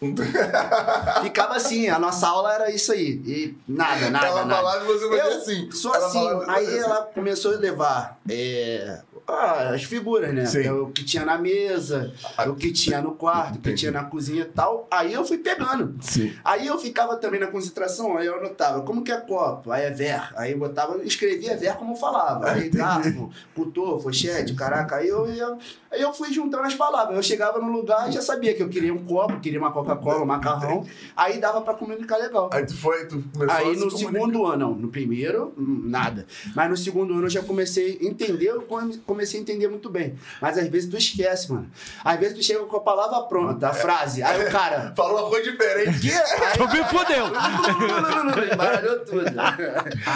Ficava 1.22 1.54
assim, 1.54 1.88
a 1.88 1.98
nossa 1.98 2.28
aula 2.28 2.52
era 2.54 2.70
isso 2.70 2.92
aí. 2.92 3.22
E 3.24 3.54
nada, 3.66 4.10
nada, 4.10 4.26
ela 4.26 4.44
nada. 4.44 4.62
falava 4.62 4.84
e 4.84 4.86
você 4.86 5.08
fazia 5.08 5.36
assim. 5.36 5.68
Ela 5.84 6.06
assim. 6.06 6.24
falava 6.24 6.52
Aí 6.52 6.78
ela 6.78 7.02
começou 7.14 7.54
a 7.54 7.56
levar 7.56 8.18
é, 8.28 9.00
ah, 9.26 9.70
as 9.74 9.84
figuras, 9.84 10.32
né? 10.34 10.44
Sim. 10.46 10.68
O 10.70 10.90
que 10.90 11.04
tinha 11.04 11.24
na 11.24 11.38
mesa, 11.38 12.12
Ah, 12.36 12.48
o 12.48 12.54
que 12.56 12.72
tinha 12.72 13.00
no 13.00 13.12
quarto, 13.12 13.56
o 13.56 13.60
que 13.60 13.72
tinha 13.74 13.90
na 13.90 14.04
cozinha 14.04 14.42
e 14.42 14.46
tal. 14.46 14.86
Aí 14.90 15.12
eu 15.12 15.24
fui 15.24 15.38
pegando. 15.38 15.94
Sim. 16.00 16.32
Aí 16.44 16.66
eu 16.66 16.78
ficava 16.78 17.16
também 17.16 17.40
na 17.40 17.46
concentração, 17.46 18.16
aí 18.16 18.26
eu 18.26 18.36
anotava 18.38 18.82
como 18.82 19.02
que 19.02 19.10
é 19.12 19.16
copo, 19.20 19.70
aí 19.70 19.84
é 19.84 19.90
ver, 19.90 20.20
aí 20.36 20.52
eu 20.52 20.58
botava, 20.58 21.02
escrevia 21.04 21.56
ver 21.56 21.74
como 21.74 21.96
falava, 21.96 22.46
Ah, 22.48 22.52
aí 22.52 22.68
garfo, 22.68 23.30
cutô, 23.54 23.98
fochete, 23.98 24.54
caraca, 24.54 24.96
aí 24.96 25.08
eu, 25.08 25.28
ia- 25.32 25.56
aí 25.90 26.00
eu 26.02 26.12
fui 26.12 26.32
juntando 26.32 26.64
as 26.64 26.74
palavras, 26.74 27.16
eu 27.16 27.22
chegava 27.22 27.58
no 27.58 27.70
lugar 27.72 28.08
e 28.08 28.12
já 28.12 28.20
sabia 28.20 28.54
que 28.54 28.62
eu 28.62 28.68
queria 28.68 28.92
um 28.92 29.04
copo, 29.04 29.40
queria 29.40 29.58
uma 29.58 29.72
Coca-Cola, 29.72 30.22
um 30.22 30.26
macarrão, 30.26 30.86
aí 31.16 31.38
dava 31.38 31.60
pra 31.62 31.74
comunicar 31.74 32.16
legal. 32.18 32.50
Aí 32.52 32.66
tu 32.66 32.76
foi, 32.76 33.06
tu 33.06 33.22
começou 33.32 33.54
a 33.56 33.58
Aí 33.58 33.74
se 33.76 33.84
no 33.84 33.90
segundo 33.90 34.46
ano, 34.46 34.58
não, 34.70 34.74
no 34.74 34.88
primeiro, 34.88 35.52
hum, 35.58 35.82
nada. 35.84 36.26
Mas 36.54 36.70
no 36.70 36.76
segundo 36.76 37.12
ano 37.14 37.24
eu 37.24 37.30
já 37.30 37.42
comecei 37.42 37.98
a 38.00 38.04
entender, 38.04 38.46
eu 38.48 38.62
come- 38.62 38.96
comecei 39.14 39.38
a 39.40 39.42
entender 39.42 39.68
muito 39.68 39.88
bem. 39.88 40.14
Mas 40.40 40.58
às 40.58 40.68
vezes 40.68 40.88
tu 40.90 40.96
esquece, 40.96 41.50
mano. 41.52 41.70
Às 42.04 42.18
vezes 42.20 42.36
tu 42.36 42.42
chega 42.44 42.64
com 42.64 42.76
a 42.76 42.80
palavra 42.80 43.20
pronta, 43.22 43.68
a 43.68 43.72
frase, 43.72 44.22
aí 44.22 44.46
o 44.46 44.50
cara. 44.50 44.92
Falou 44.96 45.20
uma 45.22 45.30
coisa 45.30 45.50
diferente. 45.50 46.00
"Que?" 46.00 46.10
Aí, 46.14 46.54
Tu 46.58 46.68
me 46.68 46.84
fudeu. 46.84 47.26
Embaralhou 48.52 48.98
tudo. 49.04 49.24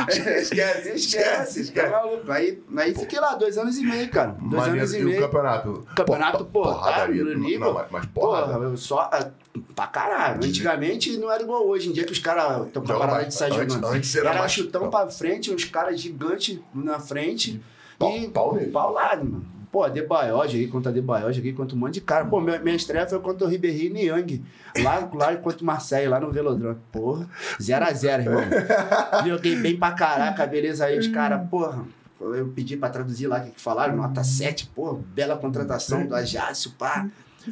Esquece, 0.08 0.90
esquece, 0.94 1.60
esquece. 1.60 1.72
Tá 1.72 1.88
maluco. 1.90 2.30
Aí, 2.30 2.62
aí 2.76 2.94
fiquei 2.94 3.20
lá, 3.20 3.34
dois 3.34 3.56
anos 3.58 3.76
e 3.78 3.82
meio, 3.84 4.08
cara. 4.10 4.34
Dois 4.40 4.52
Maneiro. 4.66 4.78
anos 4.78 4.92
e 4.94 4.98
E 4.98 5.02
o 5.02 5.04
meio. 5.06 5.20
campeonato? 5.20 5.86
Campeonato, 5.94 6.44
pô, 6.44 6.62
tá 6.62 6.68
porradaria. 6.74 7.24
no 7.24 7.34
nível. 7.38 7.72
Não, 7.74 7.86
mas, 7.90 8.06
Porra, 8.06 8.52
eu 8.62 8.76
só. 8.76 9.08
ah, 9.12 9.30
Pra 9.74 9.88
caralho. 9.88 10.44
Antigamente 10.44 11.16
não 11.16 11.32
era 11.32 11.42
igual 11.42 11.66
hoje. 11.66 11.88
Em 11.88 11.92
dia 11.92 12.04
que 12.04 12.12
os 12.12 12.18
caras 12.20 12.66
estão 12.68 12.80
com 12.84 12.92
a 12.92 12.98
parada 12.98 13.24
de 13.24 13.34
sair 13.34 13.52
jogando. 13.52 13.86
antes 13.88 14.14
era 14.14 14.32
mais- 14.34 14.52
chutão 14.52 14.88
pra 14.88 15.08
frente, 15.08 15.50
uns 15.52 15.64
caras 15.64 16.00
gigantes 16.00 16.60
na 16.72 17.00
frente. 17.00 17.60
Pau- 17.98 18.16
e 18.16 18.28
pau 18.28 18.54
nele. 18.54 18.70
paulado, 18.70 19.24
mano. 19.24 19.44
Pô, 19.70 19.84
Adebayo, 19.84 20.36
joguei 20.44 20.66
contra 20.68 20.90
Adebayo, 20.90 21.30
joguei 21.30 21.52
contra 21.52 21.76
um 21.76 21.78
monte 21.78 21.94
de 21.94 22.00
cara. 22.00 22.24
Pô, 22.24 22.40
minha, 22.40 22.58
minha 22.58 22.74
estreia 22.74 23.06
foi 23.06 23.18
contra 23.20 23.46
o 23.46 23.50
Ribéry 23.50 23.88
e 23.88 23.90
Niang. 23.90 24.42
Lá, 24.82 25.06
lá 25.12 25.36
contra 25.36 25.62
o 25.62 25.64
Marseille, 25.66 26.08
lá 26.08 26.18
no 26.18 26.30
Velodrome. 26.32 26.78
Porra, 26.90 27.26
0x0, 27.60 28.20
irmão. 28.20 28.40
Joguei 29.28 29.56
bem 29.56 29.76
pra 29.76 29.92
caraca, 29.92 30.46
beleza 30.46 30.86
aí, 30.86 30.98
os 30.98 31.08
caras, 31.08 31.46
porra. 31.50 31.84
Eu 32.18 32.48
pedi 32.48 32.76
pra 32.78 32.88
traduzir 32.88 33.26
lá 33.26 33.40
o 33.40 33.42
que, 33.44 33.50
que 33.50 33.60
falaram, 33.60 33.94
nota 33.94 34.24
7, 34.24 34.70
pô, 34.74 34.94
bela 35.14 35.36
contratação 35.36 36.06
do 36.06 36.14
Ajácio, 36.14 36.70
pá. 36.78 37.06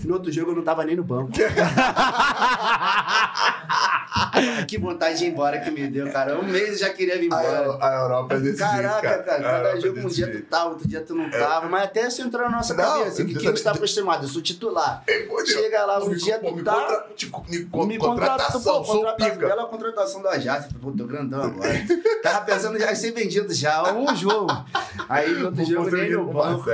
No 0.05 0.15
outro 0.15 0.33
jogo 0.33 0.51
eu 0.53 0.57
não 0.57 0.63
tava 0.63 0.85
nem 0.85 0.97
no 0.97 1.05
banco. 1.05 1.31
que 4.67 4.79
vontade 4.79 5.19
de 5.19 5.25
ir 5.25 5.29
embora 5.29 5.59
que 5.61 5.71
me 5.71 5.87
deu, 5.89 6.11
cara. 6.11 6.39
Um 6.39 6.45
mês 6.45 6.69
eu 6.71 6.77
já 6.79 6.91
queria 6.91 7.17
vir 7.19 7.23
A, 7.33 7.41
embora. 7.41 7.65
Eu- 7.65 7.83
a 7.83 7.95
Europa 7.95 8.35
é 8.35 8.39
desse 8.41 8.59
Caraca, 8.59 9.01
cara, 9.19 9.37
A 9.37 9.43
cada 9.43 9.69
é 9.71 9.81
jogo 9.81 10.01
um 10.01 10.09
dia 10.09 10.31
tu 10.31 10.43
tava, 10.43 10.71
outro 10.71 10.89
dia 10.89 11.01
tu 11.01 11.15
não 11.15 11.31
tava. 11.31 11.69
Mas 11.69 11.85
até 11.85 12.07
isso 12.07 12.23
entrou 12.23 12.43
na 12.51 12.57
nossa 12.57 12.75
Não, 12.75 12.99
cabeça. 12.99 13.25
Que 13.25 13.35
quem 13.35 13.51
está 13.53 13.73
acostumado? 13.73 14.25
Eu 14.25 14.29
sou 14.29 14.43
titular. 14.43 15.03
Deus. 15.07 15.49
Chega 15.49 15.85
lá, 15.85 16.03
um 16.03 16.09
Me- 16.09 16.17
dia 16.17 16.39
tu 16.39 16.55
me 16.55 16.63
tá. 16.63 16.73
contra- 16.75 17.07
te- 17.15 17.27
me 17.49 17.65
con- 17.67 17.87
Me 17.87 17.99
contratou, 17.99 18.37
contratação, 18.37 18.61
pô, 18.79 18.85
sou 18.85 18.97
contratação, 18.97 19.35
pica. 19.35 19.47
bela 19.49 19.67
contratação 19.67 20.23
do 20.23 20.29
Ajax. 20.29 20.69
Pô, 20.81 20.91
tô 20.93 21.05
grandão 21.05 21.43
agora. 21.45 21.73
Tava 22.23 22.45
pensando 22.45 22.79
já 22.79 22.91
em 22.93 22.95
ser 22.97 23.13
vendido 23.13 23.53
já, 23.55 23.93
um 23.93 24.15
jogo. 24.17 24.49
Aí 25.09 25.43
outro 25.43 25.65
jogo 25.65 25.91
nem 25.91 26.11
no 26.13 26.33
banco. 26.33 26.65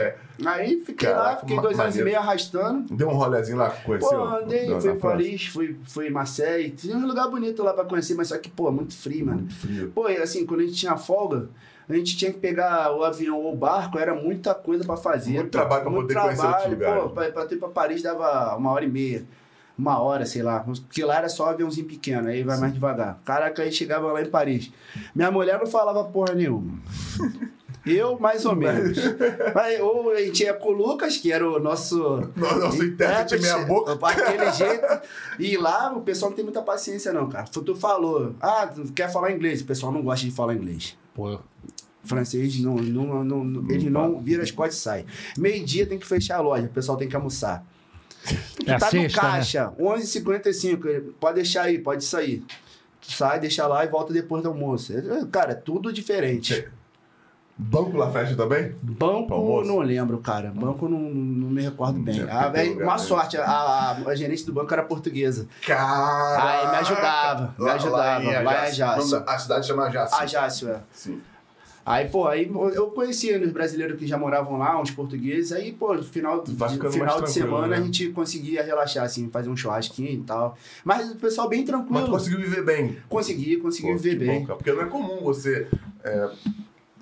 Aí 0.45 0.81
fiquei 0.81 1.09
lá, 1.09 1.15
Caraca, 1.17 1.41
fiquei 1.41 1.57
ma- 1.57 1.63
dois 1.63 1.79
anos 1.81 1.97
e 1.97 2.03
meio 2.05 2.19
arrastando. 2.19 2.95
Deu 2.95 3.09
um 3.09 3.15
rolezinho 3.15 3.59
lá, 3.59 3.71
conheceu? 3.71 4.09
Pô, 4.11 4.25
andei, 4.25 4.81
fui 4.81 4.91
em? 4.91 4.99
Paris, 4.99 5.47
fui, 5.47 5.77
fui 5.85 6.09
em 6.09 6.11
Marseille. 6.11 6.71
Tinha 6.71 6.97
um 6.97 7.07
lugar 7.07 7.29
bonito 7.29 7.63
lá 7.63 7.73
pra 7.75 7.85
conhecer, 7.85 8.15
mas 8.15 8.29
só 8.29 8.39
que, 8.39 8.49
pô, 8.49 8.71
muito 8.73 8.95
frio, 8.97 9.27
mano. 9.27 9.41
Muito 9.41 9.55
frio. 9.55 9.93
Pô, 9.95 10.09
e 10.09 10.17
assim, 10.17 10.45
quando 10.47 10.61
a 10.61 10.65
gente 10.65 10.77
tinha 10.77 10.97
folga, 10.97 11.49
a 11.89 11.95
gente 11.95 12.17
tinha 12.17 12.33
que 12.33 12.39
pegar 12.39 12.97
o 12.97 13.05
avião 13.05 13.39
ou 13.39 13.53
o 13.53 13.57
barco, 13.57 13.99
era 13.99 14.15
muita 14.15 14.55
coisa 14.55 14.85
pra 14.85 14.97
fazer. 14.97 15.33
Muito 15.33 15.45
pô. 15.47 15.51
trabalho 15.59 15.83
pra 15.83 15.91
Muito 15.91 16.09
poder 16.09 16.21
conhecer 16.21 16.47
outros 16.47 16.63
trabalho, 16.63 16.79
lugares. 16.79 17.03
Pô, 17.03 17.11
pra, 17.11 17.33
pra 17.33 17.47
ter 17.47 17.57
pra 17.57 17.69
Paris 17.69 18.03
dava 18.03 18.57
uma 18.57 18.71
hora 18.71 18.85
e 18.85 18.89
meia. 18.91 19.25
Uma 19.77 19.99
hora, 20.01 20.27
sei 20.27 20.43
lá. 20.43 20.61
Porque 20.61 21.05
lá 21.05 21.17
era 21.17 21.29
só 21.29 21.49
aviãozinho 21.49 21.87
pequeno, 21.87 22.29
aí 22.29 22.43
vai 22.43 22.59
mais 22.59 22.73
devagar. 22.73 23.19
Caraca, 23.25 23.63
aí 23.63 23.73
chegava 23.73 24.13
lá 24.13 24.21
em 24.23 24.27
Paris. 24.31 24.71
Minha 25.15 25.31
mulher 25.31 25.59
não 25.59 25.67
falava 25.67 26.05
porra 26.05 26.35
nenhuma. 26.35 26.79
Eu, 27.85 28.19
mais 28.19 28.45
ou 28.45 28.55
menos. 28.55 28.97
Mas, 29.55 29.81
ou 29.81 30.11
a 30.11 30.21
gente 30.21 30.43
ia 30.45 30.55
com 30.55 30.69
o 30.69 30.73
Lucas, 30.73 31.17
que 31.17 31.33
era 31.33 31.49
o 31.49 31.59
nosso. 31.59 32.31
Nosso 32.37 32.85
intérprete 32.85 33.43
meia 33.43 33.59
boca. 33.65 33.99
Aquele 34.07 34.53
jeito. 34.53 34.87
E 35.39 35.57
lá 35.57 35.93
o 35.93 36.01
pessoal 36.03 36.31
não 36.31 36.37
tem 36.37 36.45
muita 36.45 36.63
paciência, 36.63 37.13
não, 37.13 37.29
cara. 37.29 37.45
Tu 37.45 37.75
falou, 37.75 38.35
ah, 38.41 38.67
tu 38.67 38.93
quer 38.93 39.13
falar 39.13 39.33
inglês? 39.33 39.61
O 39.61 39.65
pessoal 39.65 39.93
não 39.93 40.03
gosta 40.03 40.25
de 40.25 40.33
falar 40.33 40.55
inglês. 40.55 40.97
Pô, 41.15 41.39
Francês 42.05 42.59
não, 42.61 42.77
não, 42.77 43.25
não, 43.25 43.45
não 43.45 43.71
ele 43.71 43.89
não 43.89 44.21
vira 44.21 44.43
as 44.43 44.51
costas 44.51 44.77
e 44.77 44.81
sai. 44.81 45.07
Meio-dia 45.39 45.87
tem 45.87 45.99
que 45.99 46.07
fechar 46.07 46.39
a 46.39 46.41
loja, 46.41 46.67
o 46.67 46.69
pessoal 46.69 46.99
tem 46.99 47.09
que 47.09 47.15
almoçar. 47.15 47.65
É 48.67 48.79
tá 48.79 48.89
sexta, 48.89 48.97
no 48.97 49.03
né? 49.03 49.09
caixa, 49.35 49.73
11h55, 49.79 50.87
ele, 50.87 51.01
pode 51.19 51.37
deixar 51.37 51.63
aí, 51.63 51.79
pode 51.79 52.05
sair. 52.05 52.45
Tu 53.01 53.11
sai, 53.11 53.41
deixa 53.41 53.67
lá 53.67 53.85
e 53.85 53.89
volta 53.89 54.13
depois 54.13 54.43
do 54.43 54.49
almoço. 54.49 54.93
É, 54.97 55.27
Cara, 55.31 55.53
é 55.53 55.57
tudo 55.57 55.93
diferente. 55.93 56.69
Banco 57.57 57.97
La 57.97 58.11
Festa 58.11 58.35
também? 58.35 58.75
Banco, 58.83 59.63
não 59.65 59.79
lembro, 59.81 60.19
cara. 60.19 60.51
Banco, 60.51 60.89
não, 60.89 60.99
não 60.99 61.51
me 61.51 61.63
recordo 61.63 62.01
bem. 62.01 62.15
tinha 62.15 62.27
Ah, 62.33 62.47
lugar, 62.47 62.67
uma 62.83 62.93
né? 62.93 62.99
sorte, 62.99 63.37
a, 63.37 63.45
a, 63.45 63.93
a 64.09 64.15
gerente 64.15 64.45
do 64.45 64.53
banco 64.53 64.73
era 64.73 64.83
portuguesa. 64.83 65.47
Cara! 65.67 66.61
Aí 66.61 66.71
me 66.71 66.77
ajudava, 66.79 67.55
me 67.59 67.71
ajudava, 67.71 68.43
lá 68.43 68.55
em 68.69 68.71
Ajaccio. 68.71 69.23
A 69.27 69.39
cidade 69.39 69.67
chama 69.67 69.85
Ajaccio. 69.85 70.19
A 70.19 70.27
Jácio, 70.27 70.69
é. 70.71 70.81
Sim. 70.93 71.21
Aí, 71.85 72.09
pô, 72.09 72.29
aí 72.29 72.49
eu 72.75 72.87
conhecia 72.93 73.41
os 73.45 73.51
brasileiros 73.51 73.99
que 73.99 74.07
já 74.07 74.17
moravam 74.17 74.57
lá, 74.57 74.81
uns 74.81 74.93
portugueses, 74.93 75.51
aí, 75.51 75.73
pô, 75.73 75.95
no 75.95 76.03
final, 76.05 76.41
de, 76.41 76.55
final 76.55 77.21
de 77.21 77.31
semana 77.31 77.67
né? 77.67 77.77
a 77.79 77.81
gente 77.81 78.09
conseguia 78.11 78.63
relaxar, 78.63 79.05
assim, 79.05 79.29
fazer 79.31 79.51
um 79.51 79.57
churrasquinho 79.57 80.13
e 80.13 80.23
tal. 80.23 80.57
Mas 80.85 81.11
o 81.11 81.17
pessoal 81.17 81.49
bem 81.49 81.61
Mas 81.63 81.69
tranquilo. 81.71 82.05
tu 82.05 82.11
conseguiu 82.13 82.39
viver 82.41 82.65
bem. 82.65 82.97
Consegui, 83.09 83.57
consegui 83.57 83.89
Pô, 83.93 83.99
viver 83.99 84.11
que 84.19 84.25
bem. 84.25 84.41
bom, 84.41 84.47
cara. 84.47 84.57
Porque 84.59 84.73
não 84.73 84.83
é 84.83 84.87
comum 84.87 85.23
você, 85.25 85.67
é, 86.05 86.31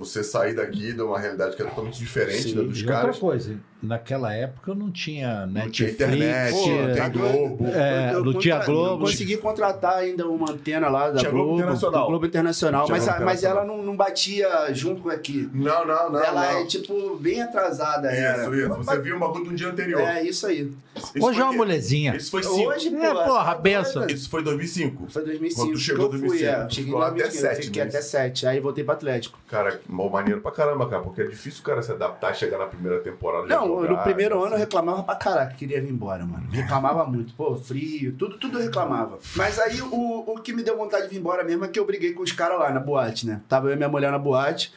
você 0.01 0.24
sair 0.24 0.55
daqui 0.55 0.92
de 0.94 1.03
uma 1.03 1.18
realidade 1.18 1.55
que 1.55 1.62
é 1.62 1.66
totalmente 1.66 1.98
diferente 1.98 2.42
Sim. 2.48 2.55
da 2.57 2.62
dos 2.62 2.78
e 2.78 2.80
outra 2.82 2.94
caras. 3.01 3.18
coisa, 3.18 3.61
naquela 3.83 4.33
época 4.35 4.74
não 4.74 4.91
tinha 4.91 5.47
Não 5.47 5.53
Netflix. 5.55 5.76
tinha 5.76 5.91
internet, 5.91 6.53
Pô, 6.53 6.68
não 6.68 6.95
tá 6.97 7.09
Globo. 7.09 7.66
É, 7.68 8.12
não 8.12 8.35
tinha 8.35 8.59
Globo. 8.64 9.05
Consegui 9.07 9.37
contratar 9.37 9.97
ainda 9.97 10.28
uma 10.28 10.51
antena 10.51 10.89
lá 10.89 11.11
da 11.11 11.18
Tinha 11.20 11.31
Globo 11.31 11.47
Globo, 11.47 11.61
Internacional. 11.61 12.07
Globo 12.07 12.26
Internacional, 12.26 12.85
Tinha 12.87 12.97
mas, 12.97 13.07
Globo 13.07 13.24
mas 13.24 13.45
ela 13.45 13.64
não, 13.64 13.83
não 13.83 13.97
batia 13.97 14.72
junto 14.72 15.03
com 15.03 15.11
aqui. 15.11 15.49
Não, 15.53 15.87
não, 15.87 16.11
não. 16.12 16.22
ela 16.22 16.53
não. 16.53 16.61
é, 16.61 16.64
tipo, 16.66 17.16
bem 17.16 17.43
atrasada. 17.43 18.09
era. 18.11 18.43
Isso, 18.43 18.55
isso. 18.55 18.74
Você 18.74 18.99
viu 19.01 19.16
um 19.16 19.18
bagulho 19.18 19.45
do 19.47 19.55
dia 19.55 19.68
anterior. 19.68 20.01
É, 20.01 20.22
isso 20.22 20.47
aí. 20.47 20.70
Isso 21.14 21.24
Hoje 21.26 21.41
é 21.41 21.45
uma 21.45 21.53
molezinha. 21.53 22.16
Isso 22.16 22.31
foi 22.31 22.43
cinco. 22.43 22.68
Hoje, 22.70 22.95
É, 22.95 23.14
pô, 23.14 23.24
porra, 23.24 23.55
benção. 23.55 24.07
Isso 24.07 24.28
foi 24.28 24.43
2005. 24.43 25.07
Foi 25.09 25.24
2005 25.24 25.61
Quando 25.62 25.72
tu 25.72 25.78
chegou 25.78 26.11
que 26.11 26.16
em 26.16 26.22
eu 26.22 26.28
fui, 26.28 26.39
2005, 26.41 26.62
é. 26.62 26.66
tu 26.66 26.74
Cheguei 26.74 26.93
lá 26.93 26.99
em 27.01 27.11
até 27.11 27.22
2005, 27.22 27.41
sete, 27.55 27.66
Fiquei 27.66 27.83
né? 27.83 27.89
até 27.89 28.01
7, 28.03 28.47
aí 28.47 28.61
voltei 28.61 28.85
pro 28.85 28.93
Atlético. 28.95 29.39
Cara, 29.49 29.81
mal 29.89 30.11
maneiro 30.11 30.41
pra 30.41 30.51
caramba, 30.51 30.89
cara, 30.89 31.03
porque 31.03 31.22
é 31.22 31.26
difícil 31.26 31.61
o 31.61 31.64
cara 31.64 31.83
se 31.83 31.93
adaptar 31.93 32.33
e 32.33 32.35
chegar 32.35 32.59
na 32.59 32.66
primeira 32.66 32.99
temporada. 33.01 33.47
já 33.49 33.62
Não, 33.77 33.97
no 33.97 33.99
primeiro 34.03 34.37
assim. 34.37 34.47
ano 34.47 34.55
eu 34.55 34.59
reclamava 34.59 35.03
pra 35.03 35.14
caraca, 35.14 35.55
queria 35.55 35.81
vir 35.81 35.91
embora, 35.91 36.25
mano. 36.25 36.47
Reclamava 36.51 37.05
muito, 37.05 37.33
pô, 37.35 37.55
frio, 37.57 38.12
tudo, 38.16 38.39
tudo 38.39 38.59
eu 38.59 38.64
reclamava. 38.64 39.18
Mas 39.37 39.59
aí 39.59 39.81
o, 39.81 40.25
o 40.27 40.41
que 40.41 40.53
me 40.53 40.62
deu 40.62 40.77
vontade 40.77 41.05
de 41.05 41.11
vir 41.11 41.18
embora 41.18 41.45
mesmo 41.45 41.64
é 41.64 41.68
que 41.68 41.79
eu 41.79 41.87
briguei 41.87 42.12
com 42.12 42.23
os 42.23 42.33
caras 42.33 42.59
lá 42.59 42.71
na 42.71 42.81
boate, 42.81 43.27
né? 43.27 43.41
Tava 43.49 43.68
eu 43.68 43.75
e 43.75 43.77
minha 43.77 43.89
mulher 43.89 44.11
na 44.11 44.18
boate, 44.18 44.73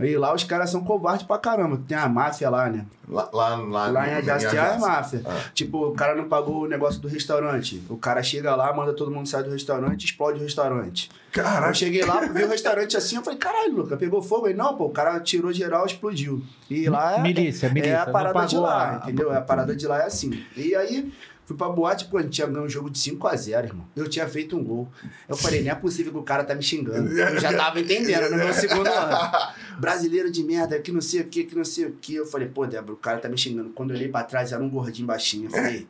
e 0.00 0.16
lá 0.16 0.34
os 0.34 0.44
caras 0.44 0.70
são 0.70 0.82
covardes 0.84 1.26
pra 1.26 1.38
caramba, 1.38 1.80
tem 1.86 1.96
a 1.96 2.08
máfia 2.08 2.48
lá, 2.48 2.68
né? 2.68 2.84
Lá, 3.08 3.28
lá, 3.32 3.56
lá, 3.56 3.88
Lá 3.88 4.06
em 4.08 4.14
Ajaccio 4.16 4.50
tem 4.50 4.58
a 4.58 4.62
Ajaccio. 4.64 4.86
máfia. 4.86 5.22
Ah. 5.24 5.40
Tipo, 5.54 5.86
o 5.88 5.92
cara 5.94 6.14
não 6.14 6.28
pagou 6.28 6.64
o 6.64 6.68
negócio 6.68 7.00
do 7.00 7.08
restaurante. 7.08 7.82
O 7.88 7.96
cara 7.96 8.22
chega 8.22 8.54
lá, 8.54 8.70
manda 8.70 8.92
todo 8.92 9.10
mundo 9.10 9.26
sair 9.26 9.44
do 9.44 9.50
restaurante, 9.50 10.04
explode 10.04 10.38
o 10.38 10.42
restaurante. 10.42 11.08
Eu 11.34 11.42
Caraca, 11.42 11.72
cheguei 11.72 12.04
lá, 12.04 12.20
vi 12.20 12.44
o 12.44 12.48
restaurante 12.48 12.96
assim, 12.98 13.16
eu 13.16 13.22
falei, 13.22 13.38
caralho, 13.38 13.76
Luca, 13.76 13.96
pegou 13.96 14.20
fogo? 14.20 14.46
Ele, 14.46 14.58
não, 14.58 14.76
pô, 14.76 14.86
o 14.86 14.90
cara 14.90 15.18
tirou 15.20 15.50
geral, 15.54 15.86
explodiu. 15.86 16.42
E 16.68 16.86
lá 16.88 17.16
é, 17.16 17.22
Milícia, 17.22 17.70
milícia. 17.70 17.92
é 17.92 17.96
a 17.96 18.04
não 18.06 18.12
parada 18.46 18.48
de 18.48 18.56
lá, 18.56 18.90
a- 18.90 18.96
entendeu? 19.10 19.32
A 19.32 19.40
parada 19.40 19.76
de 19.76 19.86
lá 19.86 20.02
é 20.02 20.06
assim. 20.06 20.42
E 20.56 20.74
aí, 20.74 21.12
fui 21.46 21.56
pra 21.56 21.68
boate, 21.68 22.06
pô, 22.06 22.18
a 22.18 22.22
gente 22.22 22.32
tinha 22.32 22.46
ganho 22.46 22.64
um 22.64 22.68
jogo 22.68 22.90
de 22.90 22.98
5x0, 22.98 23.64
irmão. 23.64 23.86
Eu 23.96 24.08
tinha 24.08 24.26
feito 24.28 24.56
um 24.56 24.62
gol. 24.64 24.88
Eu 25.28 25.36
falei, 25.36 25.62
não 25.62 25.70
é 25.70 25.74
possível 25.74 26.12
que 26.12 26.18
o 26.18 26.22
cara 26.22 26.44
tá 26.44 26.54
me 26.54 26.62
xingando. 26.62 27.08
Eu 27.10 27.40
já 27.40 27.52
tava 27.56 27.80
entendendo 27.80 28.30
no 28.30 28.36
meu 28.36 28.52
segundo 28.52 28.86
ano. 28.88 29.16
Brasileiro 29.80 30.30
de 30.30 30.42
merda, 30.42 30.78
que 30.80 30.90
não 30.92 31.00
sei 31.00 31.20
o 31.20 31.24
que, 31.26 31.44
que 31.44 31.54
não 31.56 31.64
sei 31.64 31.86
o 31.86 31.92
que. 31.92 32.14
Eu 32.14 32.26
falei, 32.26 32.48
pô, 32.48 32.66
Débora, 32.66 32.92
o 32.94 32.96
cara 32.96 33.18
tá 33.18 33.28
me 33.28 33.38
xingando. 33.38 33.70
Quando 33.70 33.90
eu 33.90 33.96
olhei 33.96 34.08
pra 34.08 34.24
trás, 34.24 34.52
era 34.52 34.62
um 34.62 34.68
gordinho 34.68 35.06
baixinho. 35.06 35.46
Eu 35.46 35.50
falei, 35.50 35.86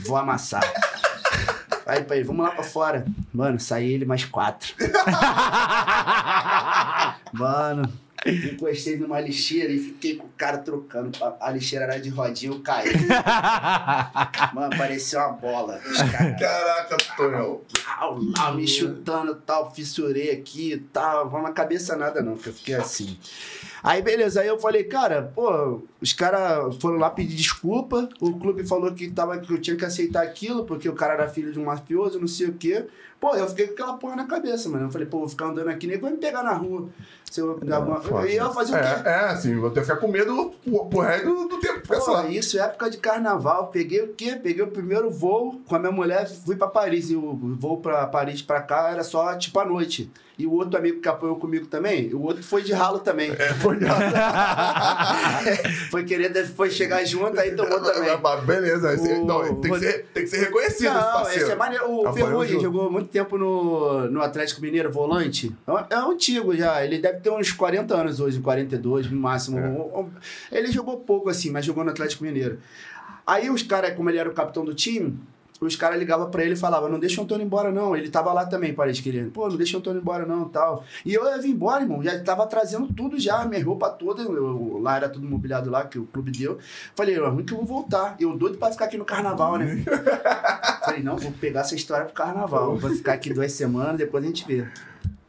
vou 0.00 0.16
amassar. 0.16 0.62
Aí, 1.86 2.04
ele, 2.10 2.24
vamos 2.24 2.44
lá 2.44 2.50
pra 2.50 2.62
fora. 2.64 3.06
Mano, 3.32 3.58
saí 3.58 3.92
ele 3.92 4.04
mais 4.04 4.24
quatro. 4.24 4.74
Mano, 7.32 7.90
encostei 8.26 8.96
numa 8.96 9.20
lixeira 9.20 9.72
e 9.72 9.78
fiquei 9.78 10.16
com 10.16 10.26
o 10.26 10.30
cara 10.36 10.58
trocando. 10.58 11.12
A- 11.40 11.50
lixeira 11.50 11.84
era 11.84 11.98
de 12.00 12.08
rodinha, 12.08 12.52
eu 12.52 12.60
caí. 12.60 12.88
Mano, 14.54 14.76
parecia 14.76 15.18
uma 15.20 15.32
bola. 15.32 15.78
Caras 15.78 16.38
caraca, 16.38 16.96
au, 17.98 18.54
me 18.54 18.66
chutando 18.66 19.34
tal, 19.34 19.72
fissurei 19.74 20.30
aqui 20.30 20.72
e 20.72 20.78
tal. 20.78 21.28
Vamos 21.28 21.48
na 21.48 21.52
cabeça 21.54 21.96
nada 21.96 22.22
não, 22.22 22.36
que 22.36 22.48
eu 22.48 22.52
fiquei 22.52 22.74
assim. 22.74 23.16
Aí 23.82 24.02
beleza, 24.02 24.40
aí 24.40 24.48
eu 24.48 24.58
falei, 24.58 24.84
cara, 24.84 25.30
pô, 25.34 25.82
os 26.00 26.12
caras 26.12 26.76
foram 26.76 26.96
lá 26.98 27.10
pedir 27.10 27.36
desculpa, 27.36 28.08
o 28.20 28.36
clube 28.38 28.66
falou 28.66 28.92
que, 28.92 29.08
tava, 29.08 29.38
que 29.38 29.52
eu 29.52 29.60
tinha 29.60 29.76
que 29.76 29.84
aceitar 29.84 30.22
aquilo, 30.24 30.64
porque 30.64 30.88
o 30.88 30.94
cara 30.94 31.14
era 31.14 31.28
filho 31.28 31.52
de 31.52 31.60
um 31.60 31.64
mafioso, 31.66 32.18
não 32.18 32.26
sei 32.26 32.48
o 32.48 32.54
quê. 32.54 32.86
Pô, 33.20 33.34
eu 33.34 33.48
fiquei 33.48 33.66
com 33.66 33.72
aquela 33.72 33.94
porra 33.94 34.14
na 34.14 34.26
cabeça, 34.26 34.68
mano. 34.68 34.86
Eu 34.86 34.90
falei, 34.90 35.06
pô, 35.06 35.18
vou 35.18 35.28
ficar 35.28 35.46
andando 35.46 35.68
aqui, 35.68 35.88
nem 35.88 35.98
vai 35.98 36.12
me 36.12 36.18
pegar 36.18 36.44
na 36.44 36.52
rua. 36.52 36.88
Se 37.28 37.40
eu, 37.40 37.58
eu 37.60 38.26
ia 38.26 38.48
fazer 38.50 38.74
o 38.74 38.78
quê? 38.78 39.08
É, 39.08 39.10
é, 39.10 39.24
assim, 39.26 39.58
vou 39.58 39.70
ter 39.70 39.80
que 39.80 39.86
ficar 39.86 39.98
com 39.98 40.08
medo 40.08 40.54
pro, 40.88 41.00
resto 41.00 41.26
do, 41.26 41.48
do 41.48 41.60
tempo. 41.60 41.80
Pô, 41.86 42.12
lá. 42.12 42.28
isso 42.28 42.58
é 42.58 42.62
época 42.62 42.88
de 42.88 42.98
carnaval. 42.98 43.68
Peguei 43.68 44.02
o 44.02 44.14
quê? 44.14 44.38
Peguei 44.40 44.62
o 44.62 44.70
primeiro 44.70 45.10
voo 45.10 45.60
com 45.66 45.74
a 45.74 45.78
minha 45.78 45.90
mulher, 45.92 46.28
fui 46.28 46.54
pra 46.54 46.68
Paris. 46.68 47.10
E 47.10 47.16
o 47.16 47.36
voo 47.58 47.78
pra 47.78 48.06
Paris 48.06 48.40
pra 48.40 48.62
cá 48.62 48.90
era 48.90 49.02
só 49.02 49.34
tipo 49.36 49.58
à 49.58 49.64
noite. 49.64 50.10
E 50.38 50.46
o 50.46 50.52
outro 50.52 50.78
amigo 50.78 51.00
que 51.00 51.08
apoiou 51.08 51.34
comigo 51.34 51.66
também, 51.66 52.14
o 52.14 52.22
outro 52.22 52.44
foi 52.44 52.62
de 52.62 52.72
ralo 52.72 53.00
também. 53.00 53.32
É, 53.32 53.54
foi 53.54 53.76
foi 55.90 56.04
querer 56.04 56.28
depois 56.30 56.72
chegar 56.72 57.04
junto, 57.04 57.38
aí 57.40 57.52
tomou 57.56 57.80
também. 57.80 58.16
Mas 58.22 58.44
Beleza, 58.44 58.92
esse- 58.94 59.12
O- 59.14 59.24
não, 59.24 59.60
tem, 59.60 59.72
que 59.72 59.78
ser, 59.80 60.06
tem 60.14 60.22
que 60.24 60.28
ser 60.30 60.38
reconhecido 60.44 60.86
esse 60.86 60.94
Não, 60.94 61.12
parceiro. 61.12 61.42
esse 61.42 61.50
é 61.50 61.54
maneiro. 61.56 61.90
O 61.90 62.12
Ferrugem 62.12 62.60
jogou 62.60 62.90
muito 62.90 63.08
tempo 63.08 63.36
no, 63.36 64.08
no 64.08 64.22
Atlético 64.22 64.60
Mineiro, 64.60 64.90
volante. 64.92 65.54
É, 65.90 65.94
é 65.94 65.98
antigo 65.98 66.54
já. 66.56 66.84
Ele 66.84 66.98
deve 66.98 67.20
ter 67.20 67.30
uns 67.30 67.52
40 67.52 67.94
anos 67.94 68.20
hoje, 68.20 68.38
42 68.40 69.10
no 69.10 69.18
máximo. 69.18 70.10
É. 70.52 70.56
Ele 70.56 70.70
jogou 70.70 70.98
pouco 70.98 71.28
assim, 71.28 71.50
mas 71.50 71.64
jogou 71.64 71.84
no 71.84 71.90
Atlético 71.90 72.24
Mineiro. 72.24 72.58
Aí 73.26 73.50
os 73.50 73.62
caras, 73.62 73.94
como 73.94 74.08
ele 74.08 74.18
era 74.18 74.28
o 74.28 74.32
capitão 74.32 74.64
do 74.64 74.74
time, 74.74 75.18
os 75.60 75.74
caras 75.76 75.98
ligavam 75.98 76.30
pra 76.30 76.44
ele 76.44 76.54
e 76.54 76.56
falavam, 76.56 76.88
não 76.88 76.98
deixa 77.00 77.20
o 77.20 77.24
Antônio 77.24 77.44
embora 77.44 77.70
não. 77.72 77.96
Ele 77.96 78.08
tava 78.08 78.32
lá 78.32 78.46
também, 78.46 78.72
parece 78.74 79.02
que 79.02 79.08
ele, 79.08 79.30
pô, 79.30 79.48
não 79.48 79.56
deixa 79.56 79.76
o 79.76 79.80
Antônio 79.80 80.00
embora 80.00 80.24
não, 80.24 80.48
tal. 80.48 80.84
E 81.04 81.12
eu 81.14 81.24
ia 81.26 81.38
vir 81.38 81.50
embora, 81.50 81.82
irmão, 81.82 82.02
já 82.02 82.22
tava 82.22 82.46
trazendo 82.46 82.86
tudo 82.92 83.18
já, 83.18 83.44
minha 83.44 83.64
roupa 83.64 83.90
toda, 83.90 84.22
eu- 84.22 84.78
lá 84.80 84.96
era 84.96 85.08
tudo 85.08 85.26
mobiliado 85.28 85.70
lá, 85.70 85.84
que 85.84 85.98
o 85.98 86.04
clube 86.06 86.30
deu. 86.30 86.58
Falei, 86.94 87.16
é 87.16 87.26
ruim 87.28 87.44
que 87.44 87.52
eu 87.52 87.58
vou 87.58 87.66
voltar. 87.66 88.16
Eu 88.20 88.36
doido 88.36 88.58
pra 88.58 88.70
ficar 88.70 88.84
aqui 88.86 88.96
no 88.98 89.04
carnaval, 89.04 89.56
né? 89.56 89.82
Falei, 90.84 91.02
não, 91.02 91.16
vou 91.16 91.32
pegar 91.32 91.60
essa 91.60 91.74
história 91.74 92.04
pro 92.06 92.14
carnaval. 92.14 92.76
Vou 92.76 92.90
ficar 92.90 93.12
aqui 93.14 93.32
duas 93.32 93.52
semanas, 93.52 93.96
depois 93.96 94.22
a 94.24 94.26
gente 94.26 94.46
vê. 94.46 94.66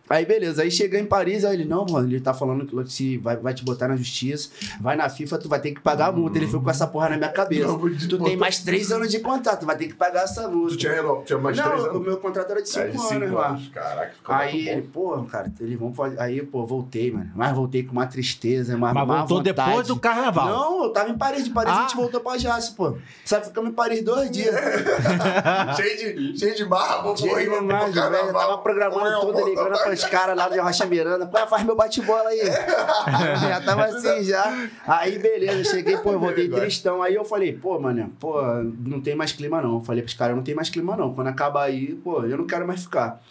Aí, 0.09 0.25
beleza. 0.25 0.63
Aí 0.63 0.71
cheguei 0.71 0.99
em 0.99 1.05
Paris, 1.05 1.45
aí 1.45 1.53
ele, 1.55 1.65
não, 1.65 1.85
mano, 1.85 2.07
ele 2.07 2.19
tá 2.19 2.33
falando 2.33 2.65
que 2.65 2.91
se 2.91 3.17
vai, 3.17 3.37
vai 3.37 3.53
te 3.53 3.63
botar 3.63 3.87
na 3.87 3.95
justiça, 3.95 4.49
vai 4.81 4.95
na 4.95 5.07
FIFA, 5.09 5.37
tu 5.37 5.47
vai 5.49 5.59
ter 5.61 5.71
que 5.71 5.79
pagar 5.81 6.07
a 6.07 6.11
multa. 6.11 6.37
Ele 6.37 6.47
foi 6.47 6.59
com 6.59 6.69
essa 6.69 6.87
porra 6.87 7.09
na 7.09 7.17
minha 7.17 7.29
cabeça. 7.29 7.67
Não, 7.67 7.77
te 7.95 8.07
tu 8.07 8.17
tem 8.17 8.19
botar- 8.19 8.37
mais 8.37 8.59
três 8.59 8.91
anos 8.91 9.09
de 9.11 9.19
contrato, 9.19 9.59
tu 9.61 9.65
vai 9.65 9.77
ter 9.77 9.87
que 9.87 9.93
pagar 9.93 10.23
essa 10.23 10.47
multa. 10.47 10.73
Tu 10.73 10.77
tinha, 10.77 10.93
tinha 11.25 11.37
mais 11.37 11.57
três 11.57 11.69
não, 11.77 11.85
o 11.85 11.89
anos? 11.91 12.01
meu 12.01 12.17
contrato 12.17 12.51
era 12.51 12.61
de 12.61 12.69
cinco, 12.69 12.85
É, 12.85 12.89
de 12.89 12.97
anos 12.97 13.07
cinco 13.09 13.35
lá. 13.35 13.47
anos. 13.49 13.67
Caraca, 13.69 14.13
ficou 14.13 14.35
Aí 14.35 14.69
ele, 14.69 14.81
pô, 14.81 15.23
cara, 15.25 15.51
eles 15.59 15.79
vão 15.79 15.93
fazer. 15.93 16.19
Aí, 16.19 16.41
pô, 16.41 16.65
voltei, 16.65 17.11
mano. 17.11 17.31
Mas 17.35 17.55
voltei 17.55 17.83
com 17.83 17.91
uma 17.91 18.07
tristeza, 18.07 18.75
uma 18.75 18.93
Mas 18.93 19.05
voltou 19.07 19.37
vontade. 19.37 19.67
depois 19.69 19.87
do 19.87 19.99
carnaval. 19.99 20.47
Não, 20.47 20.83
eu 20.85 20.89
tava 20.91 21.09
em 21.09 21.17
Paris. 21.17 21.43
De 21.43 21.51
Paris 21.51 21.71
a 21.71 21.77
Ah. 21.77 21.81
gente 21.83 21.95
voltou 21.95 22.19
pra 22.19 22.35
Jace, 22.37 22.73
pô. 22.75 22.95
Sabe, 23.23 23.45
ficamos 23.45 23.69
em 23.69 23.73
Paris 23.73 24.03
dois 24.03 24.31
dias. 24.31 24.55
cheio, 25.75 26.15
de, 26.33 26.39
cheio 26.39 26.55
de 26.55 26.65
barra, 26.65 27.01
vou 27.01 27.15
velho, 27.15 27.53
eu 27.53 27.67
carnaval. 27.67 28.33
tava 28.33 28.57
programando 28.59 29.19
tudo, 29.21 29.45
ligando 29.47 29.98
pros 29.99 30.11
caras 30.11 30.35
lá 30.37 30.49
de 30.49 30.59
Rocha 30.59 30.85
Miranda. 30.85 31.25
Pô, 31.27 31.37
faz 31.47 31.63
meu 31.63 31.75
bate-bola 31.75 32.29
aí. 32.29 32.39
já 33.41 33.61
tava 33.61 33.85
assim 33.85 34.23
já. 34.23 34.69
Aí, 34.87 35.17
beleza, 35.19 35.71
cheguei, 35.71 35.97
pô, 35.97 36.11
eu 36.13 36.19
voltei 36.19 36.49
tristão. 36.49 37.01
Aí 37.01 37.15
eu 37.15 37.25
falei, 37.25 37.53
pô, 37.53 37.79
mano, 37.79 38.11
pô, 38.19 38.41
não 38.85 39.01
tem 39.01 39.15
mais 39.15 39.31
clima 39.31 39.61
não. 39.61 39.75
Eu 39.75 39.81
falei 39.81 40.01
pros 40.03 40.13
caras, 40.15 40.35
não 40.35 40.43
tem 40.43 40.55
mais 40.55 40.69
clima 40.69 40.95
não. 40.95 41.13
Quando 41.13 41.27
acabar 41.27 41.63
aí, 41.63 41.95
pô, 41.95 42.23
eu 42.23 42.37
não 42.37 42.45
quero 42.47 42.65
mais 42.67 42.81
ficar. 42.83 43.21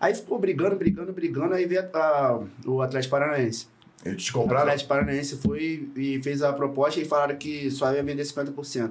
Aí 0.00 0.14
ficou 0.14 0.38
brigando, 0.38 0.76
brigando, 0.76 1.12
brigando. 1.12 1.54
Aí 1.54 1.66
veio 1.66 1.88
a- 1.94 2.40
o 2.66 2.82
Atlético 2.82 3.12
Paranaense. 3.12 3.68
Eles 4.04 4.22
te 4.24 4.30
O 4.30 4.34
compraram? 4.34 4.62
Atlético 4.64 4.88
Paranaense 4.88 5.36
foi 5.36 5.88
e 5.96 6.20
fez 6.22 6.42
a 6.42 6.52
proposta 6.52 7.00
e 7.00 7.04
falaram 7.04 7.36
que 7.36 7.70
só 7.70 7.90
ia 7.92 8.02
vender 8.02 8.22
50%. 8.24 8.90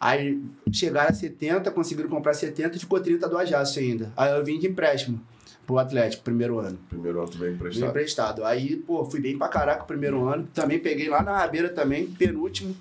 Aí 0.00 0.40
chegaram 0.72 1.08
a 1.10 1.12
70, 1.12 1.72
conseguiram 1.72 2.08
comprar 2.08 2.32
70 2.34 2.76
e 2.76 2.80
ficou 2.80 3.00
30 3.00 3.28
do 3.28 3.36
Ajax 3.36 3.76
ainda. 3.78 4.12
Aí 4.16 4.30
eu 4.36 4.44
vim 4.44 4.58
de 4.60 4.68
empréstimo. 4.68 5.20
Pro 5.68 5.78
Atlético, 5.78 6.24
primeiro 6.24 6.58
ano. 6.58 6.78
Primeiro 6.88 7.18
ano 7.18 7.28
tu 7.28 7.36
veio 7.36 7.52
emprestado. 7.52 7.90
emprestado. 7.90 8.44
Aí, 8.44 8.74
pô, 8.74 9.04
fui 9.04 9.20
bem 9.20 9.36
pra 9.36 9.48
caraca 9.48 9.82
o 9.82 9.86
primeiro 9.86 10.26
ano. 10.26 10.48
Também 10.54 10.78
peguei 10.78 11.10
lá 11.10 11.22
na 11.22 11.36
Rabeira 11.36 11.68
também, 11.68 12.06
penúltimo. 12.06 12.74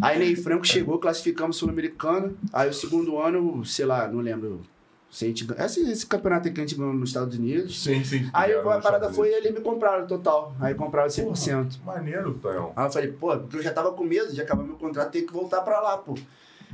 Aí 0.00 0.18
Ney 0.18 0.36
Franco 0.36 0.66
chegou, 0.66 0.98
classificamos 0.98 1.56
Sul-Americano. 1.56 2.36
Aí 2.52 2.68
o 2.68 2.74
segundo 2.74 3.18
ano, 3.18 3.64
sei 3.64 3.86
lá, 3.86 4.06
não 4.06 4.20
lembro 4.20 4.60
se 5.10 5.26
gente. 5.26 5.46
Esse, 5.58 5.90
esse 5.90 6.06
campeonato 6.06 6.52
que 6.52 6.60
a 6.60 6.64
gente 6.64 6.74
ganhou 6.74 6.92
nos 6.92 7.08
Estados 7.08 7.38
Unidos. 7.38 7.82
Sim, 7.82 8.04
sim. 8.04 8.28
Aí 8.30 8.52
a 8.52 8.62
parada 8.80 9.10
foi 9.10 9.30
eles 9.30 9.50
me 9.50 9.60
compraram 9.60 10.06
total. 10.06 10.54
Aí 10.60 10.74
compraram 10.74 11.08
100%. 11.08 11.82
Maneiro, 11.82 12.34
Tonhão. 12.34 12.74
Aí 12.76 12.86
eu 12.86 12.92
falei, 12.92 13.12
pô, 13.12 13.38
porque 13.38 13.56
eu 13.56 13.62
já 13.62 13.72
tava 13.72 13.92
com 13.92 14.04
medo 14.04 14.34
de 14.34 14.40
acabar 14.42 14.64
meu 14.64 14.76
contrato 14.76 15.10
ter 15.10 15.22
que 15.22 15.32
voltar 15.32 15.62
pra 15.62 15.80
lá, 15.80 15.96
pô. 15.96 16.14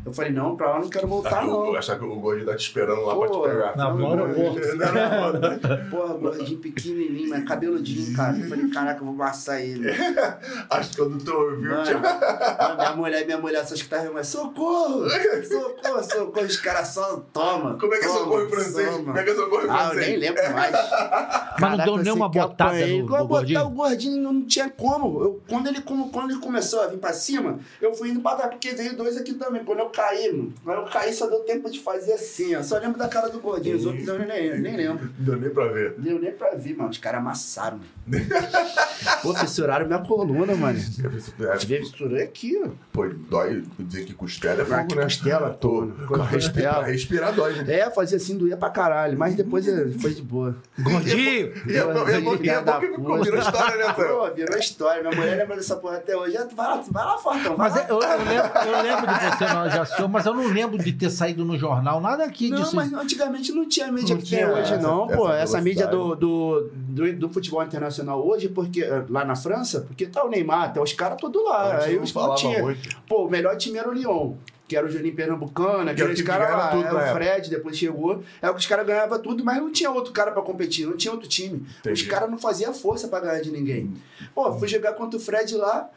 Eu 0.09 0.15
falei, 0.15 0.33
não, 0.33 0.57
pra 0.57 0.71
lá 0.71 0.77
eu 0.77 0.83
não 0.83 0.89
quero 0.89 1.07
voltar, 1.07 1.45
não. 1.47 1.75
Achar 1.77 1.99
que 1.99 2.05
o 2.05 2.17
gordinho 2.17 2.47
tá 2.47 2.57
te 2.57 2.61
esperando 2.67 3.03
lá 3.03 3.15
Pô, 3.15 3.21
pra 3.21 3.29
te 3.31 3.53
pegar. 3.55 3.77
Na 3.77 3.93
Não, 3.93 4.05
hora 4.07 4.17
não, 4.17 4.29
eu 4.29 4.35
vou. 4.35 4.55
Não, 4.55 4.93
não, 4.95 5.33
não. 5.41 5.91
Porra, 5.91 6.15
gordinho 6.15 6.59
pequenininho, 6.61 7.29
mas 7.31 7.45
cabeludinho, 7.45 8.17
cara. 8.17 8.37
Eu 8.39 8.49
falei, 8.49 8.69
caraca, 8.71 9.01
eu 9.01 9.05
vou 9.05 9.15
amassar 9.15 9.61
ele. 9.61 9.89
Acho 10.71 10.91
que 10.91 10.97
quando 10.97 11.23
tu 11.23 11.33
ouviu, 11.35 11.71
Mano, 11.71 11.85
tinha... 11.85 11.99
mano, 11.99 12.77
minha 12.77 12.97
mulher, 12.97 13.25
minha 13.27 13.39
mulher 13.39 13.67
só 13.67 13.75
escutava, 13.75 14.11
mas 14.13 14.27
socorro! 14.29 15.09
Socorro, 15.11 16.03
socorro, 16.03 16.47
os 16.47 16.57
caras 16.57 16.89
só 16.89 17.17
toma. 17.33 17.77
Como 17.79 17.95
é 17.95 17.99
que 17.99 18.05
é 18.07 18.09
socorro 18.09 18.43
em 18.45 18.49
francês? 18.49 18.91
toma. 18.91 19.05
Como 19.05 19.19
é 19.19 19.23
que 19.23 19.31
é 19.31 19.35
socorro 19.35 19.63
em 19.67 19.71
Ah, 19.71 19.73
eu 19.73 19.91
francês? 19.91 20.07
nem 20.09 20.17
lembro 20.17 20.53
mais. 20.55 20.73
Mas 21.61 21.71
não 21.79 21.85
deu 21.85 21.97
eu 21.97 22.03
nenhuma 22.05 22.27
eu 22.27 22.31
botada 22.31 22.73
no- 22.87 23.17
Eu 23.17 23.27
gordinho? 23.27 23.61
o 23.67 23.71
gordinho 23.71 24.23
não 24.23 24.43
tinha 24.47 24.71
como. 24.71 25.23
Eu, 25.23 25.43
quando, 25.49 25.67
ele, 25.67 25.81
como- 25.81 26.11
quando 26.11 26.31
ele 26.31 26.41
começou 26.41 26.81
a 26.81 26.87
vir 26.87 26.99
pra 26.99 27.13
cima, 27.13 27.59
eu 27.81 27.93
fui 27.95 28.11
indo 28.11 28.21
pra 28.21 28.37
trás, 28.37 28.51
porque 28.53 28.71
veio 28.71 28.97
dois 28.97 29.17
aqui 29.17 29.35
também. 29.35 29.65
Quando 29.65 29.81
eu 29.81 29.91
caí, 29.99 30.33
mano, 30.33 30.53
quando 30.65 30.79
eu 30.79 30.85
caí 30.85 31.13
só 31.13 31.27
deu 31.27 31.41
tempo 31.41 31.69
de 31.71 31.81
fazer 31.81 32.13
assim, 32.13 32.55
ó. 32.55 32.63
Só 32.63 32.79
lembro 32.79 32.99
da 32.99 33.09
cara 33.09 33.29
do 33.29 33.41
gordinho, 33.41 33.77
os 33.77 33.85
outros 33.87 34.07
eu 34.07 34.19
nem, 34.21 34.59
nem 34.61 34.77
lembro. 34.77 35.05
Não 35.19 35.25
deu 35.25 35.37
nem 35.37 35.51
pra 35.51 35.67
ver. 35.67 35.95
Deu 35.99 36.19
nem 36.21 36.33
pra 36.33 36.51
ver, 36.55 36.77
mano. 36.77 36.91
Os 36.91 36.99
caras 36.99 37.21
amassaram, 37.21 37.79
mano. 37.79 37.89
Pô, 39.23 39.35
fissuraram 39.35 39.87
minha 39.87 39.99
coluna, 40.01 40.55
mano. 40.55 40.79
É, 40.79 41.59
Fissurei 41.59 42.23
aqui, 42.23 42.61
ó. 42.65 42.69
Pô, 42.93 43.07
dói 43.09 43.65
dizer 43.79 44.05
que 44.05 44.15
costela 44.15 44.61
é 44.61 44.63
Ah, 44.63 44.67
fogo, 44.67 44.95
né? 44.95 45.03
costela, 45.05 45.51
Tô. 45.51 45.89
respirar, 46.31 46.75
pra 46.77 46.87
respirar 46.87 47.33
dói, 47.35 47.55
né? 47.63 47.75
É, 47.81 47.91
fazia 47.91 48.17
assim, 48.17 48.37
doía 48.37 48.57
pra 48.57 48.71
caralho. 48.71 49.19
Mas 49.19 49.35
depois 49.35 49.67
é, 49.69 49.89
foi 50.01 50.15
de 50.15 50.23
boa. 50.23 50.57
Gordinho! 50.79 51.53
E 51.67 51.77
é 51.77 51.85
bom, 51.85 52.09
é 52.09 52.17
é 52.17 52.81
que 52.81 52.87
ficou, 52.97 53.23
virou 53.23 53.41
história, 53.41 53.77
né? 53.87 53.93
Pô, 53.93 54.31
virou 54.35 54.59
história. 54.59 55.03
Minha 55.03 55.15
mulher 55.17 55.37
lembra 55.39 55.57
dessa 55.57 55.77
porra 55.77 55.97
até 55.97 56.17
hoje. 56.17 56.37
Vai 56.55 56.67
lá, 56.67 56.83
vai 56.91 57.05
lá, 57.05 57.19
Fortão. 57.19 57.57
Mas 57.57 57.77
é- 57.77 57.87
eu, 57.89 57.99
lembro, 57.99 58.25
eu 58.67 58.83
lembro 58.83 59.07
de 59.07 59.37
você 59.37 59.45
na 59.45 59.78
Mas 60.09 60.27
eu 60.27 60.35
não 60.35 60.47
lembro 60.47 60.79
de 60.79 60.93
ter 60.93 61.11
saído 61.11 61.45
no 61.45 61.59
jornal, 61.59 62.01
nada 62.01 62.25
aqui 62.25 62.51
Não, 62.51 62.61
disso. 62.63 62.75
mas 62.77 62.93
antigamente 62.93 63.53
não 63.53 63.69
tinha 63.69 63.91
mídia 63.93 64.15
Não 64.15 64.23
que 64.23 64.29
tem 64.31 64.39
tinha 64.39 64.51
hoje, 64.53 64.75
essa- 64.75 64.79
não, 64.83 65.07
essa 65.07 65.17
pô. 65.17 65.29
Essa 65.31 65.61
mídia 65.61 65.87
do, 65.87 66.15
do, 66.15 66.71
do, 66.73 67.13
do 67.15 67.29
futebol 67.29 67.63
internacional 67.63 68.25
hoje, 68.27 68.49
porque 68.49 68.83
eh, 68.83 69.05
lá 69.09 69.25
na 69.25 69.37
França, 69.37 69.81
porque 69.83 70.07
tá 70.07 70.25
o 70.25 70.29
Neymar, 70.29 70.73
tá 70.73 70.83
os 70.83 70.93
caras 70.93 71.19
todos 71.21 71.43
lá. 71.45 71.79
Aí 71.83 71.97
não 71.97 72.03
os 72.03 72.15
não 72.15 72.35
tinha. 72.35 72.63
muito. 72.63 72.89
Pô, 73.09 73.27
o 73.27 73.31
melhor 73.31 73.57
time 73.57 73.79
era 73.79 73.89
o 73.89 73.93
Lyon. 73.93 74.35
Que 74.67 74.77
era 74.77 74.87
o 74.87 74.91
Juninho 74.91 75.15
Pernambucano, 75.15 75.91
aqueles 75.91 76.21
caras 76.21 76.51
lá. 76.51 76.69
tudo 76.69 76.85
Era 76.85 76.93
na 77.07 77.11
o. 77.11 77.15
Fred, 77.15 77.49
depois 77.49 77.75
chegou. 77.79 78.23
É 78.43 78.51
o 78.51 78.53
que 78.53 78.61
os 78.61 78.67
caras 78.67 78.87
ganhavam 78.87 79.19
tudo, 79.19 79.43
mas 79.43 79.57
não 79.57 79.73
tinha 79.73 79.91
outro 79.91 80.13
cara 80.13 80.31
pra 80.31 80.43
competir, 80.43 80.87
não 80.87 80.95
tinha 80.95 81.11
outro 81.11 81.27
time. 81.27 81.65
Os 81.67 81.79
Entendi. 81.79 82.05
caras 82.05 82.31
não 82.31 82.37
faziam 82.37 82.75
força 82.75 83.09
pra 83.09 83.19
ganhar 83.21 83.41
de 83.41 83.51
ninguém. 83.51 83.95
Pô, 84.35 84.53
fui 84.59 84.69
jogar 84.69 84.93
contra 84.93 85.17
o 85.17 85.21
Fred 85.23 85.55
lá. 85.57 85.89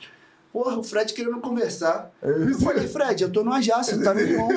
Porra, 0.52 0.78
o 0.78 0.84
Fred 0.84 1.14
querendo 1.14 1.39
conversar. 1.39 2.12
Eu 2.22 2.60
falei, 2.60 2.86
Fred, 2.88 3.24
eu 3.24 3.32
tô 3.32 3.41
no 3.43 3.54
Ajax, 3.54 3.88
tá 4.04 4.14
no 4.14 4.20
Lyon. 4.20 4.49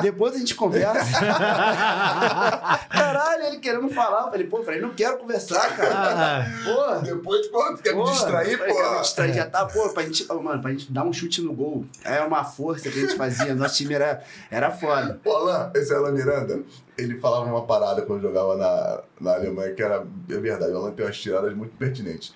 Depois 0.00 0.34
a 0.34 0.38
gente 0.38 0.54
conversa. 0.54 1.20
Caralho, 2.88 3.42
ele 3.46 3.58
querendo 3.58 3.88
falar. 3.90 4.26
Eu 4.26 4.30
falei, 4.30 4.46
pô, 4.46 4.62
Fred, 4.62 4.80
não 4.80 4.94
quero 4.94 5.18
conversar, 5.18 5.76
cara. 5.76 5.92
Ah, 5.94 6.44
Porra. 6.64 6.98
Depois, 7.02 7.46
pô, 7.48 7.62
tu 7.76 7.82
quer 7.82 7.94
me 7.94 8.02
Pô, 8.02 8.10
distrair, 8.10 8.58
falei, 8.58 8.74
quero 8.74 8.88
me 8.90 8.94
pô? 8.96 9.00
distrair, 9.02 9.32
já 9.34 9.46
tá, 9.46 9.66
pô, 9.66 9.88
pra 9.90 10.02
gente, 10.04 10.24
ó, 10.28 10.34
mano, 10.40 10.62
pra 10.62 10.70
gente 10.70 10.92
dar 10.92 11.04
um 11.04 11.12
chute 11.12 11.42
no 11.42 11.52
gol. 11.52 11.84
É 12.04 12.20
uma 12.20 12.44
força 12.44 12.88
que 12.88 12.98
a 12.98 13.02
gente 13.02 13.16
fazia. 13.16 13.54
Nosso 13.54 13.76
time 13.76 13.94
era, 13.94 14.22
era 14.50 14.70
foda. 14.70 15.20
O 15.24 15.30
Alan, 15.30 15.70
esse 15.74 15.92
é 15.92 15.96
Alan 15.96 16.12
Miranda, 16.12 16.60
ele 16.96 17.18
falava 17.18 17.44
uma 17.46 17.66
parada 17.66 18.02
quando 18.02 18.22
jogava 18.22 18.56
na, 18.56 19.00
na 19.20 19.34
Alemanha 19.34 19.74
que 19.74 19.82
era 19.82 20.06
é 20.30 20.36
verdade. 20.36 20.72
O 20.72 20.76
Alan 20.76 20.92
tem 20.92 21.04
umas 21.04 21.18
tiradas 21.18 21.52
muito 21.54 21.76
pertinentes. 21.76 22.32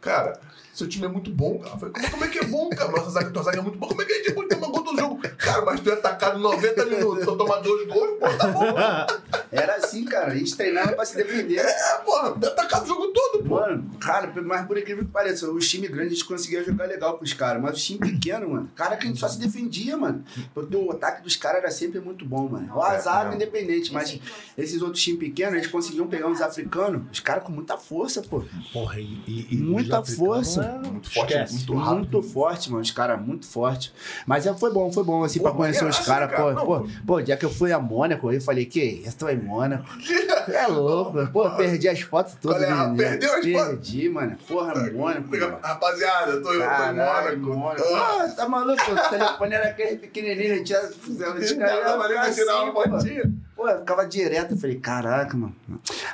Cara, 0.00 0.38
seu 0.76 0.88
time 0.88 1.06
é 1.06 1.08
muito 1.08 1.30
bom, 1.30 1.58
cara. 1.58 1.74
Eu 1.74 1.78
falei, 1.78 1.94
como, 1.94 2.10
como 2.10 2.24
é 2.24 2.28
que 2.28 2.38
é 2.38 2.44
bom, 2.44 2.70
cara? 2.70 2.90
Nossa 2.92 3.10
zaga, 3.10 3.30
tua 3.30 3.42
zaga 3.42 3.58
é 3.58 3.62
muito 3.62 3.78
bom. 3.78 3.88
Como 3.88 4.02
é 4.02 4.04
que 4.04 4.12
a 4.12 4.16
gente 4.16 4.32
pode 4.32 4.48
tomar 4.48 4.66
gol 4.68 4.82
todo 4.84 4.98
jogo? 4.98 5.20
Cara, 5.38 5.64
mas 5.64 5.80
tu 5.80 5.90
é 5.90 5.94
atacado 5.94 6.38
90 6.38 6.84
minutos, 6.86 7.24
só 7.24 7.34
tomar 7.36 7.56
dois 7.60 7.86
gols, 7.88 8.18
pô, 8.18 8.28
tá 8.36 8.46
bom. 8.48 8.64
Era 9.50 9.76
assim, 9.76 10.04
cara. 10.04 10.32
A 10.32 10.34
gente 10.36 10.56
treinava 10.56 10.92
pra 10.92 11.04
se 11.04 11.16
defender. 11.16 11.58
É, 11.58 11.98
porra, 12.04 12.32
tu 12.32 12.44
é 12.44 12.48
atacado 12.48 12.84
o 12.84 12.86
jogo 12.86 13.06
todo, 13.08 13.44
pô. 13.44 13.54
Mano, 13.60 13.90
cara, 14.00 14.32
mas 14.44 14.66
por 14.66 14.76
incrível 14.76 15.04
que 15.04 15.10
pareça, 15.10 15.50
os 15.50 15.68
times 15.68 15.88
grandes 15.90 16.12
a 16.12 16.14
gente 16.16 16.24
conseguia 16.26 16.62
jogar 16.64 16.86
legal 16.86 17.16
com 17.16 17.24
os 17.24 17.32
caras, 17.32 17.62
mas 17.62 17.76
os 17.76 17.84
times 17.84 18.10
pequenos, 18.10 18.48
mano, 18.48 18.70
cara 18.74 18.96
que 18.96 19.04
a 19.04 19.06
gente 19.08 19.18
só 19.20 19.28
se 19.28 19.38
defendia, 19.38 19.96
mano. 19.96 20.24
Porque 20.52 20.76
o 20.76 20.90
ataque 20.90 21.22
dos 21.22 21.36
caras 21.36 21.58
era 21.62 21.70
sempre 21.70 22.00
muito 22.00 22.24
bom, 22.24 22.48
mano. 22.48 22.74
O 22.74 22.84
É, 22.84 22.96
azar 22.96 23.20
mesmo. 23.24 23.36
independente, 23.36 23.92
mas 23.92 24.18
esses 24.58 24.82
outros 24.82 25.02
times 25.02 25.20
pequenos, 25.20 25.54
eles 25.54 25.66
conseguiam 25.68 26.06
pegar 26.06 26.26
uns 26.26 26.40
africanos, 26.40 27.02
os 27.12 27.20
caras 27.20 27.44
com 27.44 27.52
muita 27.52 27.78
força, 27.78 28.20
pô. 28.22 28.44
Porra, 28.72 28.98
e, 29.00 29.46
e- 29.50 29.56
Muita 29.56 30.02
força. 30.04 30.65
Muito 30.66 31.10
forte, 31.12 31.32
Esquece. 31.32 31.54
muito 31.54 31.74
rápido. 31.74 32.12
Muito 32.12 32.22
forte, 32.32 32.70
mano. 32.70 32.82
Os 32.82 32.90
caras 32.90 33.20
muito 33.20 33.46
forte. 33.46 33.92
Mas 34.26 34.46
é, 34.46 34.54
foi 34.54 34.72
bom, 34.72 34.92
foi 34.92 35.04
bom, 35.04 35.22
assim, 35.24 35.38
Pô, 35.38 35.44
pra 35.44 35.52
conhecer 35.52 35.84
os 35.86 35.98
caras. 36.00 36.30
cara? 36.30 36.54
Pô, 36.54 36.64
pô, 36.80 36.88
pô, 37.06 37.22
dia 37.22 37.36
que 37.36 37.44
eu 37.44 37.50
fui 37.50 37.72
a 37.72 37.78
Mônaco, 37.78 38.30
eu 38.32 38.40
falei, 38.40 38.66
que 38.66 38.82
isso, 38.82 39.16
tô 39.16 39.28
em 39.28 39.36
Mônaco. 39.36 39.84
É 40.48 40.66
louco. 40.68 41.26
Pô, 41.32 41.50
perdi 41.56 41.88
as 41.88 42.00
fotos 42.02 42.34
todas. 42.40 42.64
Qual 42.64 42.78
a- 42.78 42.88
né? 42.88 42.96
perdeu 42.96 43.28
as 43.34 43.44
fotos? 43.44 43.52
Perdi, 43.66 44.08
mano. 44.08 44.36
Porra, 44.46 44.74
Mônaco. 44.92 45.28
mano. 45.28 45.58
Rapaziada, 45.60 46.36
tô, 46.36 46.42
tô 46.42 46.54
em 46.54 46.58
Mônaco. 46.58 47.40
Mônaco. 47.40 47.82
Ah, 47.94 48.18
Ah, 48.20 48.28
tá 48.28 48.48
maluco? 48.48 48.82
O 48.92 49.08
telefone 49.10 49.54
era 49.54 49.68
aquele 49.70 49.96
pequenininho, 49.96 50.62
tinha. 50.62 50.80
nem 51.08 51.58
pra 51.58 52.30
tirar 52.32 52.62
uma 52.64 52.72
pô. 52.72 52.82
Pô, 53.56 53.66
eu 53.68 53.78
ficava 53.78 54.04
direto, 54.04 54.52
eu 54.52 54.58
falei, 54.58 54.76
caraca, 54.78 55.34
mano. 55.34 55.56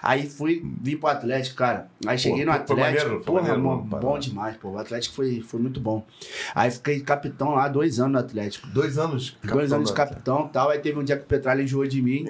Aí 0.00 0.28
fui, 0.30 0.62
vim 0.80 0.96
pro 0.96 1.08
Atlético, 1.08 1.56
cara. 1.56 1.88
Aí 2.06 2.16
cheguei 2.16 2.44
no 2.44 2.52
foi- 2.52 2.60
foi 2.66 2.74
Atlético. 2.80 2.80
maneiro, 3.02 3.10
foi 3.24 3.24
porra, 3.24 3.40
maneiro, 3.42 3.62
bom, 3.62 3.76
mano, 3.84 4.00
bom 4.00 4.18
demais, 4.18 4.56
pô. 4.56 4.68
O 4.70 4.78
Atlético 4.78 5.14
foi, 5.16 5.40
foi 5.40 5.58
muito 5.60 5.80
bom. 5.80 6.06
Aí 6.54 6.70
fiquei 6.70 7.00
capitão 7.00 7.50
lá, 7.56 7.66
dois 7.66 7.98
anos 7.98 8.12
no 8.12 8.18
Atlético. 8.20 8.68
Dois 8.68 8.96
anos. 8.96 9.36
dois 9.42 9.72
anos 9.72 9.88
de 9.88 9.94
capitão 9.94 10.46
e 10.48 10.52
tal. 10.52 10.70
Aí 10.70 10.78
teve 10.78 10.98
um 10.98 11.02
dia 11.04 11.16
que 11.16 11.24
o 11.24 11.26
Petralha 11.26 11.62
enjoou 11.62 11.84
de 11.84 12.00
mim. 12.00 12.26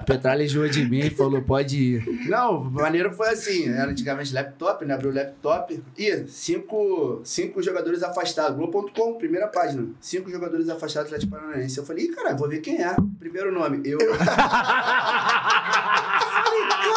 o 0.00 0.04
Petralha 0.04 0.42
enjoou 0.44 0.68
de 0.68 0.84
mim 0.88 0.98
e 1.00 1.10
falou, 1.10 1.40
pode 1.42 1.76
ir. 1.76 2.28
Não, 2.28 2.62
o 2.62 2.64
maneiro 2.70 3.12
foi 3.14 3.28
assim, 3.28 3.68
era 3.68 3.90
antigamente 3.90 4.34
laptop, 4.34 4.84
né? 4.84 4.94
Abriu 4.94 5.10
o 5.10 5.14
laptop. 5.14 5.82
E 5.96 6.24
cinco, 6.26 7.20
cinco 7.24 7.62
jogadores 7.62 8.02
afastados. 8.02 8.56
Globo.com, 8.56 9.14
primeira 9.14 9.46
página. 9.48 9.86
Cinco 10.00 10.30
jogadores 10.30 10.68
afastados 10.68 11.10
do 11.10 11.14
Atlético 11.14 11.32
Paranaense. 11.38 11.78
Eu 11.78 11.84
falei, 11.84 12.08
cara, 12.08 12.34
vou 12.34 12.48
ver 12.48 12.58
quem 12.60 12.82
é. 12.82 12.94
Primeiro 13.18 13.35
nome, 13.52 13.82
eu. 13.84 13.98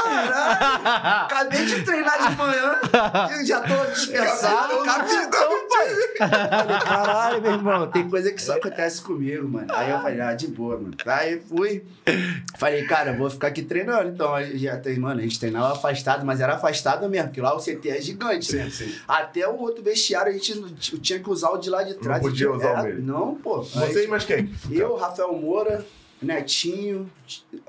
caralho, 0.04 1.24
acabei 1.26 1.66
de 1.66 1.82
treinar 1.84 2.30
de 2.30 2.36
manhã, 2.36 2.80
já 3.46 3.62
tô 3.62 3.86
dispensado, 3.92 4.84
capitão, 4.84 5.68
pai. 5.70 5.90
Caralho, 6.80 7.42
meu 7.42 7.52
irmão, 7.54 7.88
tem 7.88 8.10
coisa 8.10 8.32
que 8.32 8.42
só 8.42 8.58
acontece 8.58 9.02
comigo, 9.02 9.48
mano. 9.48 9.68
Aí 9.70 9.90
eu 9.92 10.00
falei, 10.02 10.22
ah, 10.22 10.34
de 10.34 10.48
boa, 10.48 10.76
mano. 10.78 10.94
Aí 11.06 11.42
fui, 11.42 11.84
falei, 12.58 12.86
cara, 12.86 13.14
vou 13.14 13.30
ficar 13.30 13.48
aqui 13.48 13.62
treinando. 13.64 14.10
Então, 14.10 14.34
já 14.56 14.78
tem, 14.78 14.98
mano, 15.00 15.20
a 15.20 15.24
gente 15.24 15.40
treinava 15.40 15.74
afastado, 15.74 16.26
mas 16.26 16.40
era 16.42 16.56
afastado 16.56 17.08
mesmo, 17.10 17.28
porque 17.28 17.42
lá 17.42 17.56
o 17.56 17.60
CT 17.60 17.90
é 17.90 18.02
gigante, 18.02 18.56
né? 18.56 18.64
Sim, 18.66 18.88
sim. 18.88 18.96
Até 19.08 19.48
o 19.48 19.58
outro 19.60 19.84
vestiário 19.84 20.30
a 20.32 20.34
gente 20.34 20.56
não- 20.56 20.70
tinha 20.74 21.20
que 21.20 21.30
usar 21.30 21.50
o 21.52 21.58
de 21.58 21.70
lá 21.70 21.84
de 21.84 21.96
trás. 21.96 22.22
podia 22.22 22.48
Era- 22.48 22.56
usar 22.58 22.82
o 22.82 22.84
mesmo. 22.84 23.02
Não, 23.06 23.36
pô. 23.36 23.62
Vocês, 23.62 24.08
mas 24.10 24.26
quem? 24.26 24.52
eu, 24.72 24.96
Rafael 24.96 25.34
Moura, 25.34 25.86
Netinho, 26.22 27.10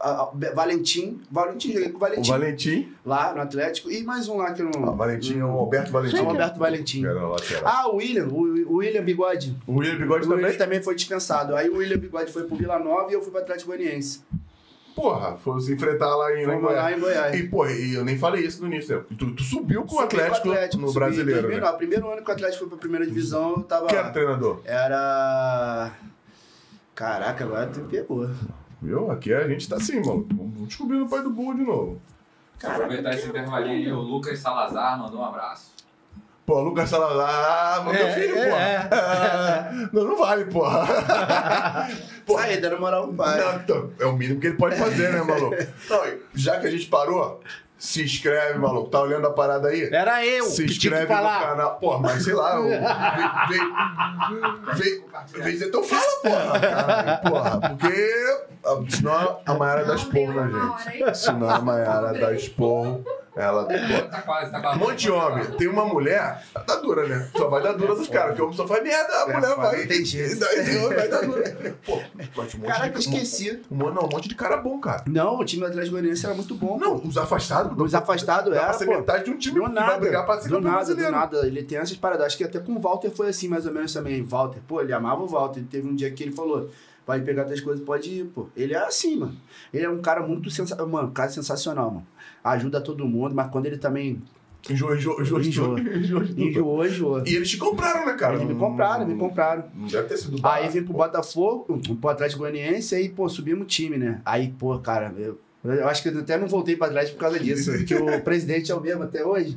a- 0.00 0.22
a- 0.22 0.30
Valentim. 0.54 1.20
Valentim, 1.30 1.72
joguei 1.72 1.88
com 1.90 1.94
o 1.94 1.96
O 1.96 2.00
Valentim 2.00 2.30
Valentim. 2.30 2.92
lá 3.06 3.32
no 3.34 3.40
Atlético. 3.42 3.90
E 3.90 4.02
mais 4.02 4.26
um 4.28 4.36
lá 4.38 4.52
que 4.52 4.62
Ah, 4.62 4.70
não. 4.74 4.96
Valentim 4.96 5.38
é 5.38 5.44
o 5.44 5.50
Alberto 5.50 5.92
Valentim. 5.92 6.16
É 6.16 6.22
o 6.22 6.28
Alberto 6.30 6.58
Valentim. 6.58 7.04
Ah, 7.64 7.88
o 7.88 7.96
William, 7.96 8.26
o, 8.26 8.40
o 8.72 8.76
William 8.78 9.02
Bigode. 9.04 9.56
O 9.66 9.74
William 9.78 9.96
Bigode 9.98 10.26
o 10.26 10.30
William 10.30 10.42
também? 10.46 10.58
também 10.58 10.82
foi 10.82 10.94
dispensado. 10.96 11.54
Aí 11.54 11.68
o 11.68 11.76
William 11.76 11.98
Bigode 11.98 12.32
foi 12.32 12.42
pro 12.44 12.56
Vila 12.56 12.78
Nova 12.78 13.10
e 13.10 13.14
eu 13.14 13.22
fui 13.22 13.30
pro 13.30 13.40
Atlético 13.40 13.70
Goianiense. 13.70 14.22
Porra, 14.96 15.36
foi 15.36 15.60
se 15.60 15.72
enfrentar 15.72 16.14
lá 16.16 16.34
em, 16.36 16.42
em 16.42 16.46
Fomos 16.46 16.62
lá 16.64 16.68
Goiás. 16.70 16.96
em 16.96 17.00
Goiás. 17.00 17.34
E, 17.38 17.42
porra, 17.48 17.70
e 17.72 17.94
eu 17.94 18.04
nem 18.04 18.18
falei 18.18 18.44
isso 18.44 18.60
no 18.60 18.66
início. 18.66 18.98
né? 18.98 19.04
Tu, 19.16 19.30
tu 19.34 19.42
subiu 19.44 19.82
com 19.84 19.94
o 19.94 20.00
Subi 20.00 20.20
Atlético, 20.20 20.48
no 20.78 20.88
subi. 20.88 20.98
brasileiro, 20.98 21.42
2009, 21.42 21.70
né? 21.72 21.78
Primeiro 21.78 22.10
ano 22.12 22.22
que 22.24 22.28
o 22.30 22.34
Atlético 22.34 22.58
foi 22.58 22.68
pra 22.68 22.78
primeira 22.78 23.06
divisão, 23.06 23.50
eu 23.58 23.62
tava. 23.62 23.86
Quem 23.86 23.96
era 23.96 24.08
o 24.08 24.12
treinador? 24.12 24.60
Era. 24.64 25.92
Caraca, 27.00 27.44
agora 27.44 27.66
tu 27.66 27.80
pegou. 27.80 28.28
Viu? 28.82 29.10
Aqui 29.10 29.32
a 29.32 29.48
gente 29.48 29.66
tá 29.66 29.76
assim, 29.76 30.00
mano. 30.04 30.28
Vamos 30.30 30.68
descobrir 30.68 31.00
o 31.00 31.08
pai 31.08 31.22
do 31.22 31.30
burro 31.30 31.54
de 31.54 31.62
novo. 31.62 32.02
Aproveitar 32.62 33.14
esse 33.14 33.26
intervalinho 33.26 33.74
aí, 33.74 33.90
o 33.90 34.00
Lucas 34.00 34.38
Salazar 34.38 34.98
mandou 34.98 35.18
um 35.20 35.24
abraço. 35.24 35.70
Pô, 36.44 36.60
Lucas 36.60 36.90
Salazar, 36.90 37.84
meu 37.84 37.94
É, 37.94 38.12
filho, 38.12 38.36
é, 38.36 38.50
porra. 38.50 38.60
é. 38.60 39.88
Não, 39.94 40.04
não 40.04 40.18
vale, 40.18 40.44
porra. 40.44 40.86
Porra. 42.26 42.44
Aí, 42.44 42.60
dando 42.60 42.78
moral 42.78 43.04
pro 43.08 43.14
pai. 43.16 43.40
Não, 43.40 43.56
então, 43.60 43.90
é 43.98 44.04
o 44.04 44.12
mínimo 44.12 44.38
que 44.38 44.48
ele 44.48 44.56
pode 44.58 44.76
fazer, 44.76 45.10
né, 45.10 45.22
maluco? 45.22 45.56
Não, 45.88 46.18
já 46.34 46.60
que 46.60 46.66
a 46.66 46.70
gente 46.70 46.86
parou, 46.86 47.40
se 47.80 48.02
inscreve, 48.04 48.58
maluco. 48.58 48.90
Tá 48.90 49.00
olhando 49.00 49.26
a 49.26 49.30
parada 49.32 49.68
aí? 49.68 49.88
Era 49.92 50.24
eu 50.24 50.44
Se 50.44 50.64
que 50.66 50.78
tinha 50.78 50.92
inscreve 51.02 51.12
no 51.22 51.28
canal. 51.40 51.76
Porra, 51.76 51.98
mas 51.98 52.22
sei 52.22 52.34
lá, 52.34 52.56
eu- 52.56 52.68
vem, 53.48 55.04
vem, 55.32 55.42
vem, 55.42 55.68
então 55.68 55.82
fala, 55.82 56.02
porra. 56.22 56.60
Caralho, 56.60 57.30
porra, 57.30 57.60
porque 57.70 58.36
ah, 58.64 58.76
senão 58.88 59.40
a 59.46 59.54
Mayara 59.54 59.84
dá 59.86 59.94
esporro 59.94 60.32
na 60.34 60.46
gente. 60.48 61.18
Senão 61.18 61.48
a 61.50 61.60
Mayara 61.60 62.12
dá 62.12 62.32
esporro, 62.32 63.04
ela. 63.40 63.64
porra, 63.64 64.02
Tá 64.10 64.22
quase, 64.22 64.50
tá 64.52 64.58
um 64.58 64.62
quase. 64.62 64.78
monte 64.78 64.98
de 65.00 65.10
homem. 65.10 65.44
Tem 65.52 65.68
uma 65.68 65.84
mulher, 65.84 66.42
dá 66.66 66.76
dura, 66.76 67.06
né? 67.06 67.28
Só 67.36 67.48
vai 67.48 67.62
dar 67.62 67.72
dura 67.72 67.94
dos 67.94 68.08
caras, 68.08 68.28
porque 68.30 68.42
o 68.42 68.44
homem 68.46 68.56
só 68.56 68.66
faz 68.66 68.82
merda, 68.82 69.12
a 69.12 69.20
É 69.22 69.32
mulher 69.34 69.54
foda, 69.54 69.68
vai. 69.70 69.86
tem 69.86 70.04
jeito. 70.04 70.38
daí 70.40 70.88
vai 70.88 71.08
dar 71.08 71.22
dura. 71.22 71.76
Pô, 71.86 72.00
mas 72.36 72.54
um 72.54 72.58
monte 72.58 72.66
Caraca, 72.68 72.86
eu 72.88 72.92
de, 72.92 72.98
esqueci. 73.00 73.62
Um, 73.70 73.74
um, 73.74 73.92
não, 73.94 74.02
um 74.04 74.08
monte 74.12 74.28
de 74.28 74.34
cara 74.34 74.56
bom, 74.56 74.78
cara. 74.80 75.02
Não, 75.06 75.38
o 75.38 75.44
time 75.44 75.62
do 75.62 75.68
Atlético 75.68 75.92
Goianiense 75.96 76.24
era 76.26 76.34
muito 76.34 76.54
bom. 76.54 76.78
Não, 76.78 76.96
os 76.96 77.16
afastados. 77.16 77.76
Os 77.80 77.94
afastados 77.94 78.52
era, 78.52 78.64
pra 78.64 78.72
ser 78.74 78.86
pô. 78.86 78.92
metade 78.92 79.24
de 79.24 79.30
um 79.30 79.38
time 79.38 79.60
Do 79.60 79.66
que 79.66 79.72
nada, 79.72 79.86
vai 79.92 80.00
brigar 80.00 80.26
pra 80.26 80.40
ser 80.40 80.48
do 80.48 80.60
nada, 80.60 80.66
do 80.68 80.72
brasileiro. 80.72 81.12
nada. 81.12 81.46
Ele 81.46 81.62
tem 81.62 81.78
essas 81.78 81.96
paradas. 81.96 82.26
Acho 82.26 82.36
que 82.36 82.44
até 82.44 82.58
com 82.58 82.72
o 82.72 82.80
Walter 82.80 83.10
foi 83.10 83.28
assim, 83.28 83.48
mais 83.48 83.66
ou 83.66 83.72
menos 83.72 83.92
também. 83.92 84.22
Walter, 84.22 84.60
pô, 84.68 84.80
ele 84.80 84.92
amava 84.92 85.22
o 85.22 85.26
Walter. 85.26 85.60
Ele 85.60 85.68
teve 85.70 85.88
um 85.88 85.94
dia 85.94 86.10
que 86.10 86.22
ele 86.22 86.32
falou: 86.32 86.70
vai 87.06 87.20
pegar 87.20 87.44
tuas 87.44 87.60
coisas, 87.60 87.84
pode 87.84 88.10
ir, 88.10 88.24
pô. 88.26 88.48
Ele 88.56 88.74
é 88.74 88.78
assim, 88.78 89.16
mano. 89.18 89.36
Ele 89.72 89.84
é 89.84 89.90
um 89.90 90.00
cara 90.00 90.20
muito 90.22 90.50
sensacional. 90.50 90.88
Mano, 90.88 91.08
um 91.08 91.12
cara 91.12 91.30
sensacional, 91.30 91.90
mano. 91.90 92.06
Ajuda 92.42 92.80
todo 92.80 93.06
mundo, 93.06 93.34
mas 93.34 93.50
quando 93.50 93.66
ele 93.66 93.78
também 93.78 94.20
de 94.68 94.76
tudo. 94.76 95.80
enjoou, 96.38 96.84
enjoou. 96.86 97.22
E 97.26 97.34
eles 97.34 97.48
te 97.48 97.56
compraram, 97.56 98.06
né, 98.06 98.12
cara? 98.14 98.34
Eles 98.36 98.46
me 98.46 98.54
compraram, 98.54 99.06
me 99.06 99.16
compraram. 99.16 99.64
Não 99.74 99.86
deve 99.86 100.08
ter 100.08 100.16
sido 100.18 100.34
Aí 100.36 100.40
barato, 100.40 100.72
vim 100.72 100.82
pro 100.82 100.92
pô. 100.92 100.98
Botafogo, 100.98 101.80
pro 102.00 102.10
Atlético 102.10 102.40
Goianiense, 102.40 102.94
aí, 102.94 103.08
pô, 103.08 103.28
subimos 103.28 103.64
o 103.64 103.66
time, 103.66 103.96
né? 103.96 104.20
Aí, 104.24 104.54
pô, 104.58 104.78
cara, 104.78 105.14
eu, 105.16 105.38
eu 105.64 105.88
acho 105.88 106.02
que 106.02 106.08
eu 106.10 106.18
até 106.20 106.36
não 106.36 106.46
voltei 106.46 106.76
pra 106.76 106.88
trás 106.88 107.10
por 107.10 107.18
causa 107.18 107.38
disso, 107.38 107.72
porque 107.78 107.94
o 107.94 108.20
presidente 108.22 108.70
é 108.70 108.74
o 108.74 108.80
mesmo 108.80 109.02
até 109.02 109.24
hoje. 109.24 109.56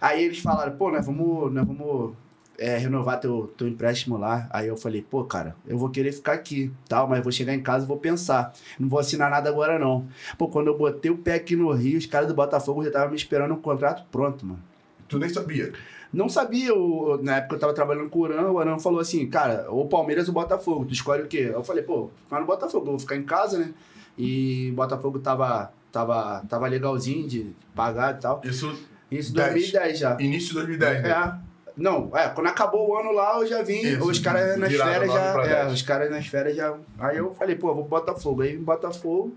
Aí 0.00 0.24
eles 0.24 0.38
falaram, 0.38 0.76
pô, 0.76 0.90
nós 0.90 1.04
vamos, 1.04 1.52
nós 1.52 1.66
vamos 1.66 2.14
é, 2.58 2.76
renovar 2.76 3.18
teu, 3.20 3.52
teu 3.56 3.66
empréstimo 3.68 4.16
lá. 4.16 4.46
Aí 4.50 4.68
eu 4.68 4.76
falei, 4.76 5.02
pô, 5.02 5.24
cara, 5.24 5.56
eu 5.66 5.76
vou 5.78 5.88
querer 5.90 6.12
ficar 6.12 6.32
aqui, 6.34 6.70
tal, 6.88 7.08
mas 7.08 7.22
vou 7.22 7.32
chegar 7.32 7.54
em 7.54 7.62
casa 7.62 7.84
e 7.84 7.88
vou 7.88 7.96
pensar. 7.98 8.52
Não 8.78 8.88
vou 8.88 8.98
assinar 8.98 9.30
nada 9.30 9.48
agora, 9.48 9.78
não. 9.78 10.06
Pô, 10.38 10.48
quando 10.48 10.68
eu 10.68 10.76
botei 10.78 11.10
o 11.10 11.18
pé 11.18 11.34
aqui 11.34 11.56
no 11.56 11.70
Rio, 11.72 11.98
os 11.98 12.06
caras 12.06 12.28
do 12.28 12.34
Botafogo 12.34 12.82
já 12.82 12.88
estavam 12.88 13.10
me 13.10 13.16
esperando 13.16 13.54
um 13.54 13.60
contrato 13.60 14.04
pronto, 14.10 14.44
mano. 14.46 14.60
Tu 15.08 15.18
nem 15.18 15.28
sabia. 15.28 15.72
Não 16.12 16.28
sabia, 16.28 16.72
o- 16.74 17.18
na 17.22 17.38
época 17.38 17.56
eu 17.56 17.58
tava 17.60 17.74
trabalhando 17.74 18.08
com 18.08 18.20
o 18.20 18.22
Uran, 18.22 18.48
o 18.50 18.54
Uran 18.56 18.78
falou 18.78 19.00
assim, 19.00 19.26
cara, 19.28 19.66
ou 19.68 19.88
Palmeiras 19.88 20.28
ou 20.28 20.34
Botafogo, 20.34 20.84
tu 20.84 20.92
escolhe 20.94 21.22
o 21.24 21.26
quê? 21.26 21.50
Eu 21.52 21.64
falei, 21.64 21.82
pô, 21.82 22.08
ficar 22.22 22.38
no 22.40 22.46
Botafogo, 22.46 22.86
eu 22.86 22.90
vou 22.90 22.98
ficar 23.00 23.16
em 23.16 23.24
casa, 23.24 23.58
né? 23.58 23.70
E 24.16 24.70
Botafogo 24.76 25.18
tava, 25.18 25.72
tava, 25.90 26.44
tava 26.48 26.68
legalzinho 26.68 27.26
de 27.26 27.50
pagar 27.74 28.14
e 28.14 28.20
tal. 28.20 28.40
Isso, 28.44 28.72
Isso 29.10 29.32
em 29.32 29.34
10. 29.34 29.52
2010 29.72 29.98
já. 29.98 30.16
início 30.20 30.48
de 30.50 30.54
2010, 30.54 31.02
né? 31.02 31.10
É. 31.10 31.53
Não, 31.76 32.10
é, 32.16 32.28
quando 32.28 32.46
acabou 32.46 32.88
o 32.88 32.96
ano 32.96 33.12
lá, 33.12 33.36
eu 33.38 33.46
já 33.46 33.62
vim, 33.62 33.80
Isso, 33.80 34.08
os 34.08 34.18
caras 34.20 34.56
nas 34.56 34.72
férias 34.72 35.12
já. 35.12 35.44
É, 35.44 35.66
os 35.66 35.82
caras 35.82 36.10
nas 36.10 36.26
férias 36.26 36.56
já. 36.56 36.74
Aí 36.98 37.16
eu 37.16 37.34
falei, 37.34 37.56
pô, 37.56 37.70
eu 37.70 37.74
vou 37.74 37.84
pro 37.84 37.98
Botafogo. 37.98 38.42
Aí 38.42 38.54
em 38.54 38.62
Botafogo. 38.62 39.34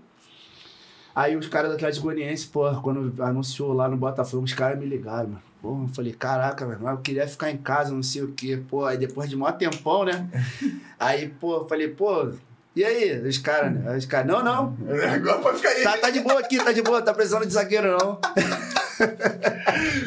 Aí 1.14 1.36
os 1.36 1.48
caras 1.48 1.70
do 1.70 1.74
Atlético 1.74 2.04
Goianiense, 2.04 2.46
pô, 2.46 2.72
quando 2.80 3.20
anunciou 3.22 3.72
lá 3.72 3.88
no 3.88 3.96
Botafogo, 3.96 4.44
os 4.44 4.54
caras 4.54 4.78
me 4.78 4.86
ligaram, 4.86 5.30
mano. 5.30 5.42
Pô, 5.60 5.82
eu 5.82 5.88
falei, 5.88 6.12
caraca, 6.12 6.64
mano, 6.64 6.88
eu 6.88 6.98
queria 6.98 7.26
ficar 7.26 7.50
em 7.50 7.56
casa, 7.56 7.92
não 7.92 8.04
sei 8.04 8.22
o 8.22 8.32
quê. 8.32 8.62
Pô, 8.68 8.84
aí 8.84 8.96
depois 8.96 9.28
de 9.28 9.34
maior 9.34 9.56
tempão, 9.56 10.04
né? 10.04 10.28
Aí, 11.00 11.28
pô, 11.28 11.56
eu 11.56 11.68
falei, 11.68 11.88
pô, 11.88 12.32
e 12.78 12.84
aí? 12.84 13.20
Os 13.28 13.38
caras, 13.38 13.72
né? 13.72 13.96
Os 13.96 14.06
caras, 14.06 14.26
não, 14.26 14.42
não. 14.42 14.76
Agora 15.14 15.38
pode 15.38 15.56
ficar 15.58 15.70
aí. 15.70 15.82
Tá, 15.82 15.96
tá 15.98 16.10
de 16.10 16.20
boa 16.20 16.40
aqui, 16.40 16.58
tá 16.62 16.72
de 16.72 16.82
boa, 16.82 17.02
tá 17.02 17.12
precisando 17.14 17.46
de 17.46 17.52
zagueiro, 17.52 17.96
não. 17.98 18.18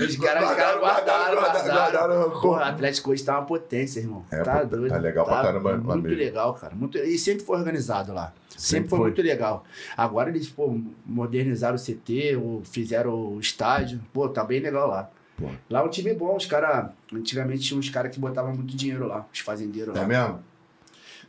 Os 0.06 0.18
caras, 0.18 0.44
guardaram, 0.44 0.80
guardaram. 0.82 1.42
guardaram. 1.42 2.30
Porra, 2.42 2.62
o 2.62 2.64
Atlético 2.66 3.12
hoje 3.12 3.24
tá 3.24 3.40
uma 3.40 3.46
potência, 3.46 4.00
irmão. 4.00 4.24
É, 4.32 4.42
tá 4.44 4.60
pô, 4.60 4.66
doido. 4.66 4.90
tá 4.92 4.98
legal 4.98 5.26
pra 5.26 5.42
caramba 5.42 5.78
Muito 5.78 6.02
mesmo. 6.04 6.18
legal, 6.18 6.54
cara. 6.56 6.74
Muito, 6.76 6.98
e 6.98 7.18
sempre 7.18 7.44
foi 7.46 7.58
organizado 7.58 8.14
lá. 8.14 8.34
Sempre, 8.50 8.62
Sempre 8.62 8.90
foi, 8.90 8.98
foi. 9.00 9.08
muito 9.08 9.22
legal. 9.22 9.64
Agora 9.96 10.30
eles, 10.30 10.48
pô, 10.50 10.78
modernizaram 11.06 11.76
o 11.76 11.80
CT, 11.80 12.36
ou 12.36 12.62
fizeram 12.64 13.14
o 13.14 13.40
estádio. 13.40 14.02
Pô, 14.14 14.28
tá 14.30 14.44
bem 14.44 14.60
legal 14.60 14.88
lá. 14.88 15.10
Pô. 15.38 15.48
Lá 15.70 15.80
é 15.80 15.84
um 15.84 15.90
time 15.90 16.14
bom, 16.14 16.36
os 16.36 16.46
caras. 16.46 16.90
Antigamente 17.14 17.62
tinha 17.64 17.80
uns 17.80 17.90
caras 17.90 18.12
que 18.14 18.20
botavam 18.20 18.54
muito 18.54 18.76
dinheiro 18.76 19.08
lá, 19.08 19.26
os 19.34 19.40
fazendeiros 19.40 19.96
É 19.96 20.00
lá. 20.02 20.06
mesmo? 20.06 20.40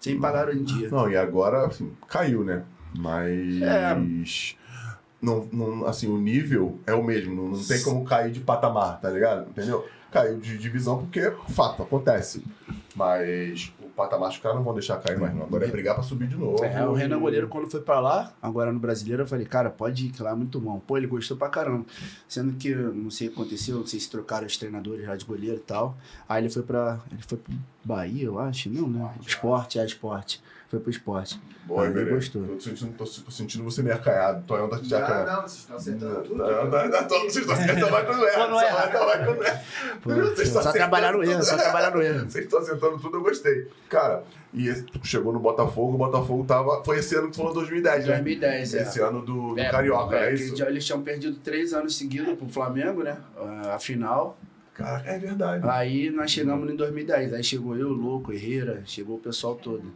Sempre 0.02 0.20
pagaram 0.20 0.52
em 0.52 0.64
dia. 0.64 0.90
Não, 0.90 1.08
e 1.08 1.16
agora, 1.16 1.66
assim, 1.66 1.92
caiu, 2.08 2.42
né? 2.42 2.64
Mas. 2.98 3.62
É. 3.62 3.96
Não, 5.20 5.48
não, 5.52 5.86
assim, 5.86 6.08
o 6.08 6.18
nível 6.18 6.80
é 6.84 6.92
o 6.92 7.04
mesmo. 7.04 7.34
Não, 7.34 7.56
não 7.56 7.64
tem 7.64 7.80
como 7.82 8.04
cair 8.04 8.32
de 8.32 8.40
patamar, 8.40 9.00
tá 9.00 9.08
ligado? 9.08 9.48
Entendeu? 9.48 9.86
Caiu 10.10 10.38
de 10.38 10.58
divisão 10.58 10.98
porque, 10.98 11.32
fato, 11.50 11.84
acontece. 11.84 12.42
Mas 12.96 13.72
o 13.92 13.94
patamar 13.94 14.30
os 14.30 14.38
caras 14.38 14.56
não 14.56 14.64
vão 14.64 14.72
deixar 14.72 14.96
cair 14.96 15.18
mais, 15.18 15.34
não. 15.34 15.42
Agora 15.42 15.66
é 15.66 15.70
brigar 15.70 15.94
pra 15.94 16.02
subir 16.02 16.26
de 16.26 16.36
novo. 16.36 16.64
É, 16.64 16.84
o 16.86 16.94
Renan 16.94 17.20
Goleiro, 17.20 17.46
quando 17.46 17.70
foi 17.70 17.80
pra 17.80 18.00
lá, 18.00 18.32
agora 18.40 18.72
no 18.72 18.80
Brasileiro, 18.80 19.22
eu 19.22 19.26
falei, 19.26 19.44
cara, 19.44 19.70
pode 19.70 20.06
ir, 20.06 20.10
que 20.10 20.22
lá 20.22 20.30
é 20.30 20.34
muito 20.34 20.58
bom. 20.58 20.80
Pô, 20.80 20.96
ele 20.96 21.06
gostou 21.06 21.36
pra 21.36 21.48
caramba. 21.48 21.84
Sendo 22.26 22.54
que, 22.54 22.74
não 22.74 23.10
sei 23.10 23.28
o 23.28 23.30
que 23.30 23.40
aconteceu, 23.40 23.76
não 23.76 23.86
sei 23.86 24.00
se 24.00 24.10
trocaram 24.10 24.46
os 24.46 24.56
treinadores 24.56 25.06
lá 25.06 25.14
de 25.14 25.24
goleiro 25.24 25.56
e 25.56 25.60
tal. 25.60 25.96
Aí 26.28 26.42
ele 26.42 26.50
foi 26.50 26.62
pra. 26.62 27.00
Ele 27.10 27.22
foi 27.22 27.38
pro 27.38 27.54
Bahia, 27.84 28.24
eu 28.24 28.38
acho. 28.38 28.70
Não, 28.70 28.88
né? 28.88 29.12
Esporte, 29.26 29.78
é 29.78 29.84
esporte. 29.84 30.42
Foi 30.72 30.80
pro 30.80 30.90
esporte. 30.90 31.38
Boa, 31.66 31.86
Aí 31.86 32.04
gostou. 32.06 32.42
Tô 32.46 32.58
sentindo, 32.60 32.92
tô, 32.96 33.04
tô 33.04 33.30
sentindo 33.30 33.62
você 33.62 33.82
meio 33.82 33.94
acaiado. 33.94 34.42
Tonhão 34.46 34.70
tá 34.70 34.78
te 34.78 34.90
Não, 34.90 34.98
acaiado. 34.98 35.26
não, 35.26 35.42
vocês 35.42 35.58
estão 35.58 35.76
acertando 35.76 36.22
tudo. 36.22 36.36
Não, 36.38 36.64
não, 36.70 36.88
não, 36.88 37.04
tô- 37.06 37.18
Vocês 37.20 37.36
estão 37.36 37.52
acertando 37.54 37.90
mais 37.90 38.06
quando 38.06 38.26
erra. 38.26 38.48
Só 38.48 38.62
erra. 38.62 38.74
vai- 38.76 38.92
só 38.92 39.04
vai 39.06 39.24
quando 39.26 39.44
erra. 39.44 39.62
Pô, 40.02 40.10
Vocês 40.14 40.22
estão 40.22 40.32
só 40.32 40.48
acertando 40.70 40.72
trabalhar 40.72 41.12
no 41.12 41.22
erro, 41.22 41.32
tudo. 41.34 41.44
só 41.44 41.56
trabalhar 41.58 41.90
no 41.94 42.02
erro. 42.02 42.20
Vocês 42.30 42.44
estão 42.46 42.58
acertando 42.58 42.98
tudo, 42.98 43.16
eu 43.18 43.22
gostei. 43.22 43.68
Cara, 43.90 44.24
e 44.54 44.66
esse- 44.66 44.82
tu 44.84 45.06
chegou 45.06 45.30
no 45.34 45.40
Botafogo, 45.40 45.92
o 45.94 45.98
Botafogo 45.98 46.42
tava. 46.44 46.82
Foi 46.82 46.98
esse 47.00 47.14
ano 47.16 47.26
que 47.26 47.32
tu 47.32 47.36
falou 47.36 47.52
2010, 47.52 48.06
né? 48.06 48.12
2010, 48.14 48.74
é. 48.74 48.82
Esse 48.84 49.00
ano 49.00 49.20
do, 49.20 49.52
do 49.54 49.60
É, 49.60 49.70
Carioca, 49.70 50.16
é, 50.16 50.28
que 50.28 50.42
isso? 50.42 50.56
já- 50.56 50.70
Eles 50.70 50.82
tinham 50.86 51.02
perdido 51.02 51.36
três 51.36 51.74
anos 51.74 51.94
seguidos 51.98 52.32
pro 52.34 52.48
Flamengo, 52.48 53.02
né? 53.02 53.18
A 53.70 53.78
final. 53.78 54.38
Cara, 54.72 55.02
é 55.06 55.18
verdade. 55.18 55.68
Aí 55.68 56.08
nós 56.08 56.30
chegamos 56.30 56.68
em 56.72 56.74
2010. 56.74 57.34
Aí 57.34 57.44
chegou 57.44 57.76
eu, 57.76 57.90
Louco, 57.90 58.32
Herrera, 58.32 58.82
chegou 58.86 59.16
o 59.16 59.20
pessoal 59.20 59.54
todo. 59.54 59.92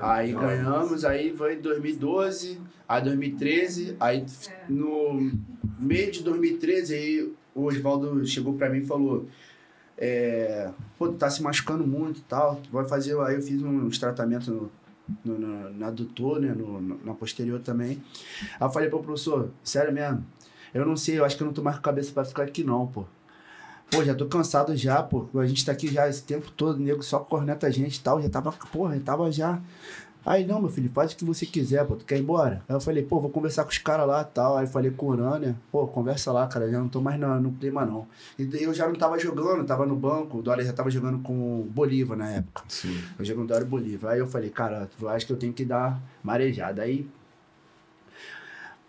Aí 0.00 0.32
ganhamos, 0.32 1.04
aí 1.04 1.36
foi 1.36 1.54
em 1.56 1.60
2012, 1.60 2.60
aí 2.88 3.02
2013, 3.02 3.96
aí 4.00 4.24
no 4.68 5.30
meio 5.78 6.10
de 6.10 6.22
2013, 6.22 6.94
aí 6.94 7.32
o 7.54 7.64
Oswaldo 7.64 8.24
chegou 8.26 8.54
pra 8.54 8.68
mim 8.70 8.78
e 8.78 8.86
falou: 8.86 9.26
é, 9.98 10.70
Pô, 10.98 11.08
tu 11.08 11.14
tá 11.16 11.28
se 11.30 11.42
machucando 11.42 11.86
muito 11.86 12.18
e 12.20 12.22
tal, 12.22 12.56
tu 12.56 12.70
vai 12.70 12.84
fazer. 12.86 13.18
Aí 13.20 13.34
eu 13.36 13.42
fiz 13.42 13.62
uns 13.62 13.98
tratamentos 13.98 14.48
no, 14.48 14.70
no, 15.24 15.38
no, 15.38 15.70
na 15.74 15.88
adutor, 15.88 16.40
né? 16.40 16.54
No, 16.56 16.80
no- 16.80 17.00
na 17.04 17.14
posterior 17.14 17.60
também. 17.60 18.02
Aí 18.60 18.66
eu 18.66 18.70
falei 18.70 18.88
pro 18.88 19.02
professor, 19.02 19.50
sério 19.62 19.92
mesmo, 19.92 20.24
eu 20.74 20.84
não 20.86 20.96
sei, 20.96 21.18
eu 21.18 21.24
acho 21.24 21.36
que 21.36 21.42
eu 21.42 21.46
não 21.46 21.54
tô 21.54 21.62
mais 21.62 21.76
com 21.76 21.82
cabeça 21.82 22.12
pra 22.12 22.24
ficar 22.24 22.44
aqui 22.44 22.64
não, 22.64 22.86
pô. 22.86 23.04
Pô, 23.92 24.02
já 24.02 24.14
tô 24.14 24.24
cansado 24.24 24.74
já, 24.74 25.02
pô. 25.02 25.26
A 25.38 25.44
gente 25.44 25.66
tá 25.66 25.72
aqui 25.72 25.86
já 25.86 26.08
esse 26.08 26.22
tempo 26.22 26.50
todo, 26.50 26.80
nego 26.80 27.02
só 27.02 27.18
corneta 27.18 27.66
a 27.66 27.70
gente 27.70 27.96
e 27.96 28.00
tal. 28.00 28.22
Já 28.22 28.30
tava, 28.30 28.50
porra, 28.72 28.96
já 28.96 29.02
tava 29.02 29.30
já. 29.30 29.60
Aí, 30.24 30.46
não, 30.46 30.62
meu 30.62 30.70
filho, 30.70 30.88
faz 30.88 31.12
o 31.12 31.16
que 31.16 31.26
você 31.26 31.44
quiser, 31.44 31.84
pô. 31.84 31.94
Tu 31.96 32.06
quer 32.06 32.16
ir 32.16 32.22
embora? 32.22 32.62
Aí 32.66 32.74
eu 32.74 32.80
falei, 32.80 33.02
pô, 33.02 33.20
vou 33.20 33.28
conversar 33.28 33.64
com 33.64 33.70
os 33.70 33.76
caras 33.76 34.06
lá 34.06 34.22
e 34.22 34.32
tal. 34.32 34.56
Aí 34.56 34.64
eu 34.64 34.70
falei 34.70 34.90
com 34.92 35.06
o 35.06 35.08
Urânia, 35.10 35.54
pô, 35.70 35.86
conversa 35.86 36.32
lá, 36.32 36.46
cara. 36.46 36.70
Já 36.70 36.78
não 36.78 36.88
tô 36.88 37.02
mais 37.02 37.20
no, 37.20 37.38
no 37.38 37.52
clima, 37.52 37.84
não. 37.84 38.06
E 38.38 38.46
daí 38.46 38.62
eu 38.62 38.72
já 38.72 38.86
não 38.86 38.94
tava 38.94 39.18
jogando, 39.18 39.62
tava 39.66 39.84
no 39.84 39.94
banco. 39.94 40.38
O 40.38 40.42
Dória 40.42 40.64
já 40.64 40.72
tava 40.72 40.90
jogando 40.90 41.18
com 41.18 41.60
o 41.60 41.64
Bolívar 41.64 42.16
na 42.16 42.30
época. 42.30 42.62
Sim. 42.68 42.98
Eu 43.18 43.24
jogo 43.26 43.42
no 43.42 43.46
Dória 43.46 43.64
e 43.64 43.68
Bolívar. 43.68 44.12
Aí 44.12 44.20
eu 44.20 44.26
falei, 44.26 44.48
cara, 44.48 44.88
eu 44.98 45.08
acho 45.10 45.26
que 45.26 45.32
eu 45.34 45.36
tenho 45.36 45.52
que 45.52 45.66
dar 45.66 46.00
marejada. 46.22 46.80
Aí, 46.80 47.06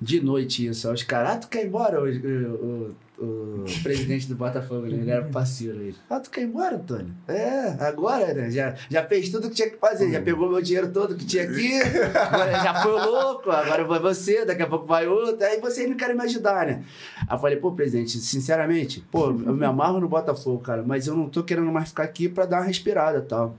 de 0.03 0.19
noite 0.19 0.67
isso, 0.67 0.91
os 0.91 1.01
caras, 1.01 1.31
ah, 1.31 1.37
tu 1.37 1.47
quer 1.47 1.63
ir 1.63 1.67
embora? 1.67 2.01
O, 2.03 2.05
o, 2.05 2.95
o, 3.17 3.23
o 3.23 3.83
presidente 3.83 4.27
do 4.27 4.35
Botafogo, 4.35 4.81
né? 4.81 4.97
ele 4.97 5.09
era 5.09 5.23
parceiro 5.23 5.79
aí. 5.79 5.95
Ah, 6.09 6.19
tu 6.19 6.29
quer 6.29 6.41
ir 6.41 6.43
embora, 6.43 6.75
Antônio? 6.75 7.13
É, 7.25 7.69
agora, 7.79 8.33
né? 8.33 8.51
Já, 8.51 8.75
já 8.89 9.05
fez 9.05 9.29
tudo 9.29 9.47
que 9.47 9.55
tinha 9.55 9.69
que 9.69 9.77
fazer, 9.77 10.11
já 10.11 10.21
pegou 10.21 10.49
meu 10.49 10.61
dinheiro 10.61 10.91
todo 10.91 11.15
que 11.15 11.25
tinha 11.25 11.43
aqui, 11.43 11.79
agora 12.13 12.51
já 12.51 12.83
foi 12.83 12.91
louco, 12.91 13.49
agora 13.49 13.85
vai 13.85 13.99
você, 13.99 14.43
daqui 14.43 14.61
a 14.61 14.67
pouco 14.67 14.85
vai 14.85 15.07
outro, 15.07 15.41
aí 15.45 15.61
vocês 15.61 15.89
não 15.89 15.95
querem 15.95 16.17
me 16.17 16.23
ajudar, 16.23 16.67
né? 16.67 16.83
Aí 17.21 17.35
eu 17.35 17.39
falei, 17.39 17.55
pô, 17.55 17.71
presidente, 17.71 18.19
sinceramente, 18.19 18.99
pô, 19.09 19.27
eu 19.27 19.53
me 19.53 19.65
amarro 19.65 20.01
no 20.01 20.09
Botafogo, 20.09 20.59
cara, 20.59 20.83
mas 20.85 21.07
eu 21.07 21.15
não 21.15 21.29
tô 21.29 21.43
querendo 21.43 21.71
mais 21.71 21.89
ficar 21.89 22.03
aqui 22.03 22.27
pra 22.27 22.45
dar 22.45 22.57
uma 22.57 22.65
respirada 22.65 23.19
e 23.19 23.21
tal. 23.21 23.55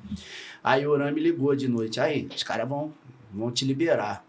Aí 0.62 0.86
o 0.86 0.90
Oran 0.90 1.10
me 1.10 1.22
ligou 1.22 1.56
de 1.56 1.68
noite, 1.68 1.98
aí, 2.00 2.28
os 2.34 2.42
caras 2.42 2.68
vão, 2.68 2.92
vão 3.32 3.50
te 3.50 3.64
liberar. 3.64 4.23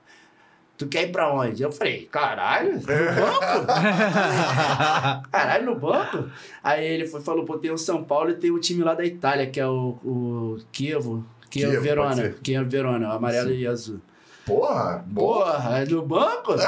Tu 0.78 0.88
quer 0.88 1.04
ir 1.04 1.12
pra 1.12 1.34
onde? 1.34 1.64
Eu 1.64 1.72
falei, 1.72 2.06
caralho, 2.12 2.74
no 2.74 2.80
banco? 2.82 3.66
caralho, 5.32 5.66
no 5.66 5.76
banco? 5.80 6.30
Aí 6.62 6.86
ele 6.86 7.08
foi, 7.08 7.22
falou, 7.22 7.46
pô, 7.46 7.58
tem 7.58 7.72
o 7.72 7.78
São 7.78 8.04
Paulo 8.04 8.32
e 8.32 8.36
tem 8.36 8.52
o 8.52 8.60
time 8.60 8.84
lá 8.84 8.94
da 8.94 9.06
Itália, 9.06 9.48
que 9.48 9.60
é 9.60 9.66
o, 9.66 9.98
o 10.04 10.58
Kievo. 10.74 11.26
Kievo, 11.50 11.72
Kievo, 11.72 11.82
Verona. 11.82 12.30
Kievo 12.44 12.70
Verona, 12.70 13.14
amarelo 13.14 13.52
e 13.52 13.66
azul. 13.66 14.02
Porra. 14.46 15.04
Porra, 15.16 15.80
é 15.80 15.86
no 15.86 16.06
banco? 16.06 16.54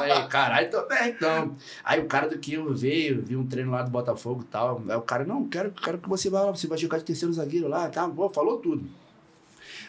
Aí, 0.00 0.26
caralho, 0.28 0.68
tô 0.68 0.86
bem, 0.86 1.10
então. 1.10 1.56
Aí 1.84 2.00
o 2.00 2.06
cara 2.06 2.28
do 2.28 2.36
Kievo 2.38 2.74
veio, 2.74 3.22
viu 3.24 3.38
um 3.38 3.46
treino 3.46 3.70
lá 3.70 3.82
do 3.82 3.90
Botafogo 3.90 4.42
e 4.42 4.46
tal. 4.46 4.82
Aí 4.88 4.96
o 4.96 5.02
cara, 5.02 5.24
não, 5.24 5.48
quero, 5.48 5.70
quero 5.70 5.98
que 5.98 6.08
você 6.08 6.28
vá 6.28 6.50
você 6.50 6.66
vai 6.66 6.76
jogar 6.76 6.98
de 6.98 7.04
terceiro 7.04 7.32
zagueiro 7.32 7.68
lá, 7.68 7.88
tá? 7.88 8.08
Pô, 8.08 8.28
falou 8.28 8.58
tudo. 8.58 8.84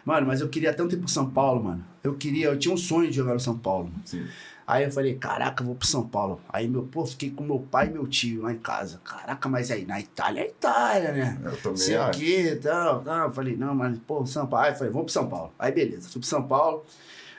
Mano, 0.05 0.27
mas 0.27 0.39
eu 0.39 0.47
queria 0.47 0.73
tanto 0.73 0.95
ir 0.95 0.99
pro 0.99 1.09
São 1.09 1.27
Paulo, 1.29 1.63
mano. 1.63 1.94
Eu 2.05 2.15
queria, 2.15 2.47
eu 2.47 2.59
tinha 2.59 2.73
um 2.73 2.77
sonho 2.77 3.09
de 3.09 3.15
jogar 3.15 3.33
no 3.33 3.39
São 3.39 3.57
Paulo. 3.57 3.91
Sim. 4.05 4.25
Aí 4.67 4.83
eu 4.83 4.91
falei, 4.91 5.13
caraca, 5.15 5.61
eu 5.61 5.67
vou 5.67 5.75
pro 5.75 5.87
São 5.87 6.07
Paulo. 6.07 6.41
Aí, 6.49 6.67
meu, 6.67 6.83
pô, 6.83 7.05
fiquei 7.05 7.29
com 7.29 7.43
meu 7.43 7.59
pai 7.59 7.87
e 7.87 7.91
meu 7.91 8.07
tio 8.07 8.41
lá 8.41 8.51
em 8.51 8.57
casa. 8.57 8.99
Caraca, 9.03 9.47
mas 9.47 9.69
aí 9.69 9.85
na 9.85 9.99
Itália 9.99 10.41
é 10.41 10.47
Itália, 10.47 11.11
né? 11.11 11.39
Eu 11.43 11.57
também 11.57 11.77
sei 11.77 11.97
que, 12.13 12.55
tal, 12.55 13.01
tal. 13.01 13.31
Falei, 13.31 13.55
não, 13.55 13.75
mas, 13.75 13.97
pô, 13.99 14.25
São 14.25 14.47
Paulo. 14.47 14.65
Aí 14.65 14.71
eu 14.71 14.75
falei, 14.75 14.91
vamos 14.91 15.05
pro 15.05 15.13
São 15.13 15.29
Paulo. 15.29 15.53
Aí, 15.59 15.71
beleza, 15.71 16.09
fui 16.09 16.19
pro 16.19 16.27
São 16.27 16.47
Paulo. 16.47 16.83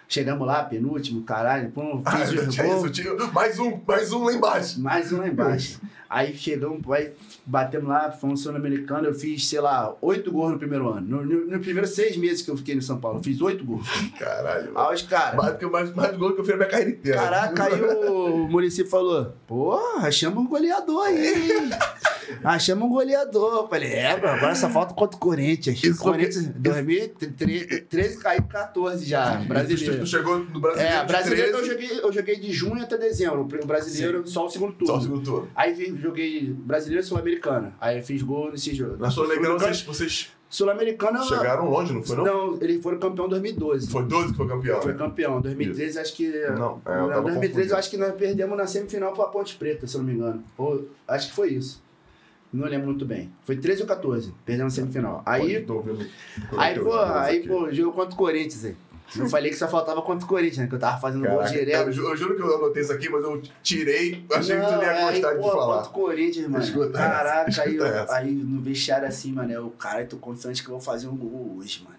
Chegamos 0.09 0.47
lá, 0.47 0.63
penúltimo, 0.63 1.23
caralho, 1.23 1.71
pô, 1.71 2.01
Ah, 2.05 2.19
fiz 2.19 2.33
eu 2.33 2.43
o 2.43 2.47
gol. 2.79 2.87
isso, 2.87 3.33
mais 3.33 3.59
um, 3.59 3.81
mais 3.87 4.13
um 4.13 4.25
lá 4.25 4.33
embaixo. 4.33 4.81
Mais 4.81 5.13
um 5.13 5.19
lá 5.19 5.27
embaixo. 5.29 5.81
Aí 6.09 6.37
chegamos, 6.37 6.81
aí 6.93 7.11
batemos 7.45 7.89
lá, 7.89 8.13
fomos 8.13 8.41
sul-americano. 8.41 9.09
Eu 9.09 9.13
fiz, 9.15 9.49
sei 9.49 9.61
lá, 9.61 9.93
oito 10.01 10.31
gols 10.31 10.53
no 10.53 10.59
primeiro 10.59 10.89
ano. 10.89 11.01
No, 11.01 11.25
no, 11.27 11.47
no 11.47 11.59
primeiro 11.59 11.89
seis 11.89 12.17
meses 12.17 12.43
que 12.43 12.51
eu 12.51 12.57
fiquei 12.57 12.77
no 12.77 12.83
São 12.83 12.99
Paulo, 13.01 13.19
eu 13.19 13.25
fiz 13.25 13.41
oito 13.41 13.65
gols. 13.65 13.85
Caralho. 14.17 14.71
Aí 14.79 14.95
os 14.95 15.03
caras. 15.03 15.35
Mais, 15.37 15.61
mais, 15.63 15.93
mais 15.95 16.17
gol 16.17 16.33
que 16.35 16.41
eu 16.41 16.45
fiz 16.45 16.53
na 16.53 16.59
minha 16.59 16.69
carreira 16.69 16.91
inteira. 16.93 17.19
Caraca, 17.19 17.65
aí 17.65 17.83
o 18.09 18.47
Murici 18.49 18.85
falou: 18.85 19.33
Pô, 19.49 19.75
achamos 19.99 20.39
um 20.39 20.47
goleador 20.47 21.03
aí. 21.07 21.71
Achamos 22.43 22.85
um 22.87 22.89
goleador. 22.89 23.69
Falei, 23.69 23.93
é, 23.93 24.11
agora 24.13 24.55
só 24.55 24.69
falta 24.71 24.95
contra 24.95 25.17
o 25.17 25.21
Corinthians. 25.21 25.83
Isso 25.83 26.01
O 26.01 26.05
Corinthians, 26.05 26.49
2013 26.57 28.19
caiu 28.19 28.43
14 28.45 29.05
já, 29.05 29.37
brasileiro. 29.37 29.99
tu 30.01 30.07
chegou 30.07 30.39
no 30.39 30.61
brasileiro. 30.61 30.95
É, 30.95 31.05
brasileiro 31.05 31.49
eu 31.49 31.57
13, 31.59 31.71
joguei, 31.71 32.01
eu 32.05 32.13
joguei 32.13 32.37
de 32.37 32.53
junho 32.53 32.83
até 32.83 32.97
dezembro. 32.97 33.41
O 33.43 33.67
brasileiro, 33.67 34.27
só 34.27 34.47
o 34.47 34.51
segundo 34.51 34.73
turno. 34.73 34.87
Só 34.87 34.99
o 34.99 35.01
segundo 35.03 35.23
turno. 35.23 35.49
Aí 35.55 35.97
joguei 36.01 36.53
brasileiro 36.53 37.05
e 37.05 37.07
sul-americana. 37.07 37.75
Aí 37.81 37.99
eu 37.99 38.03
fiz 38.05 38.23
gol 38.23 38.51
nesse 38.51 38.75
jogo. 38.75 38.97
Na 38.99 39.11
Sul-Americana 39.11 39.59
vocês, 39.59 39.83
vocês 39.83 40.33
Sul-americana. 40.49 41.23
chegaram 41.25 41.69
longe, 41.69 41.93
não 41.93 42.03
foi 42.03 42.17
não? 42.17 42.25
Não, 42.25 42.63
eles 42.63 42.81
foram 42.83 42.99
campeão 42.99 43.27
em 43.27 43.31
2012. 43.31 43.91
Foi 43.91 44.05
12 44.05 44.31
que 44.31 44.37
foi 44.37 44.49
campeão. 44.49 44.83
Foi 44.83 44.93
né? 44.93 44.99
campeão. 44.99 45.41
2013 45.41 45.99
acho 45.99 46.15
que. 46.15 46.29
Não, 46.29 46.81
é, 46.87 46.91
eu 46.91 47.03
Não, 47.03 47.09
tava 47.09 47.23
2013 47.23 47.33
confundindo. 47.33 47.73
eu 47.73 47.77
acho 47.79 47.91
que 47.91 47.97
nós 47.97 48.15
perdemos 48.15 48.57
na 48.57 48.67
semifinal 48.67 49.13
pra 49.13 49.25
Ponte 49.27 49.57
Preta, 49.57 49.87
se 49.87 49.97
eu 49.97 50.03
não 50.03 50.09
me 50.09 50.15
engano. 50.15 50.45
Ou, 50.57 50.89
acho 51.09 51.29
que 51.29 51.35
foi 51.35 51.49
isso. 51.51 51.83
Não 52.57 52.67
lembro 52.69 52.87
muito 52.87 53.05
bem. 53.05 53.31
Foi 53.45 53.57
13 53.57 53.83
ou 53.83 53.89
14. 53.89 54.33
Perdemos 54.45 54.73
na 54.77 54.83
semifinal. 54.83 55.23
Aí, 55.27 55.61
Tô 55.63 55.75
ouvindo- 55.75 56.07
aí, 56.57 56.79
pô, 56.79 56.95
aí, 56.99 57.47
pô, 57.47 57.73
jogo 57.73 57.93
contra 57.93 58.15
o 58.15 58.17
Corinthians 58.17 58.65
aí. 58.65 58.77
Eu 59.17 59.29
falei 59.29 59.51
que 59.53 59.57
só 59.57 59.69
faltava 59.69 60.03
contra 60.03 60.25
o 60.25 60.29
Corinthians, 60.29 60.59
né? 60.59 60.67
Que 60.67 60.75
eu 60.75 60.79
tava 60.81 61.01
fazendo 61.01 61.25
gol 61.29 61.39
Caraca, 61.39 61.57
direto. 61.57 61.87
eu, 61.87 61.93
ju- 61.93 62.09
eu 62.09 62.17
juro 62.17 62.35
que 62.35 62.43
eu 62.43 62.57
anotei 62.57 62.83
isso 62.83 62.93
aqui, 62.93 63.09
mas 63.09 63.23
eu 63.23 63.41
tirei. 63.63 64.25
Achei 64.33 64.57
que 64.59 64.63
tu 64.67 64.71
Não, 64.73 64.77
não 64.79 64.83
ia 64.83 64.91
aí, 65.07 65.13
gostar 65.21 65.35
de 65.35 65.41
pô, 65.43 65.51
falar. 65.53 65.75
Contra 65.77 65.91
o 65.91 65.93
Corinthians, 65.93 66.49
mano. 66.49 66.65
Escuta 66.65 66.99
essa, 66.99 67.09
Caraca, 67.09 67.43
aí, 67.45 67.49
escuta 67.51 67.85
eu- 67.89 68.03
essa. 68.03 68.15
aí 68.17 68.33
no 68.33 68.61
vestiário 68.61 69.07
assim, 69.07 69.33
mano, 69.33 69.53
eu, 69.53 69.71
cara, 69.79 70.01
eu 70.03 70.09
tô 70.09 70.17
confiante 70.17 70.61
que 70.61 70.69
eu 70.69 70.73
vou 70.73 70.81
fazer 70.81 71.07
um 71.07 71.17
gol 71.17 71.57
hoje, 71.59 71.85
mano. 71.85 71.97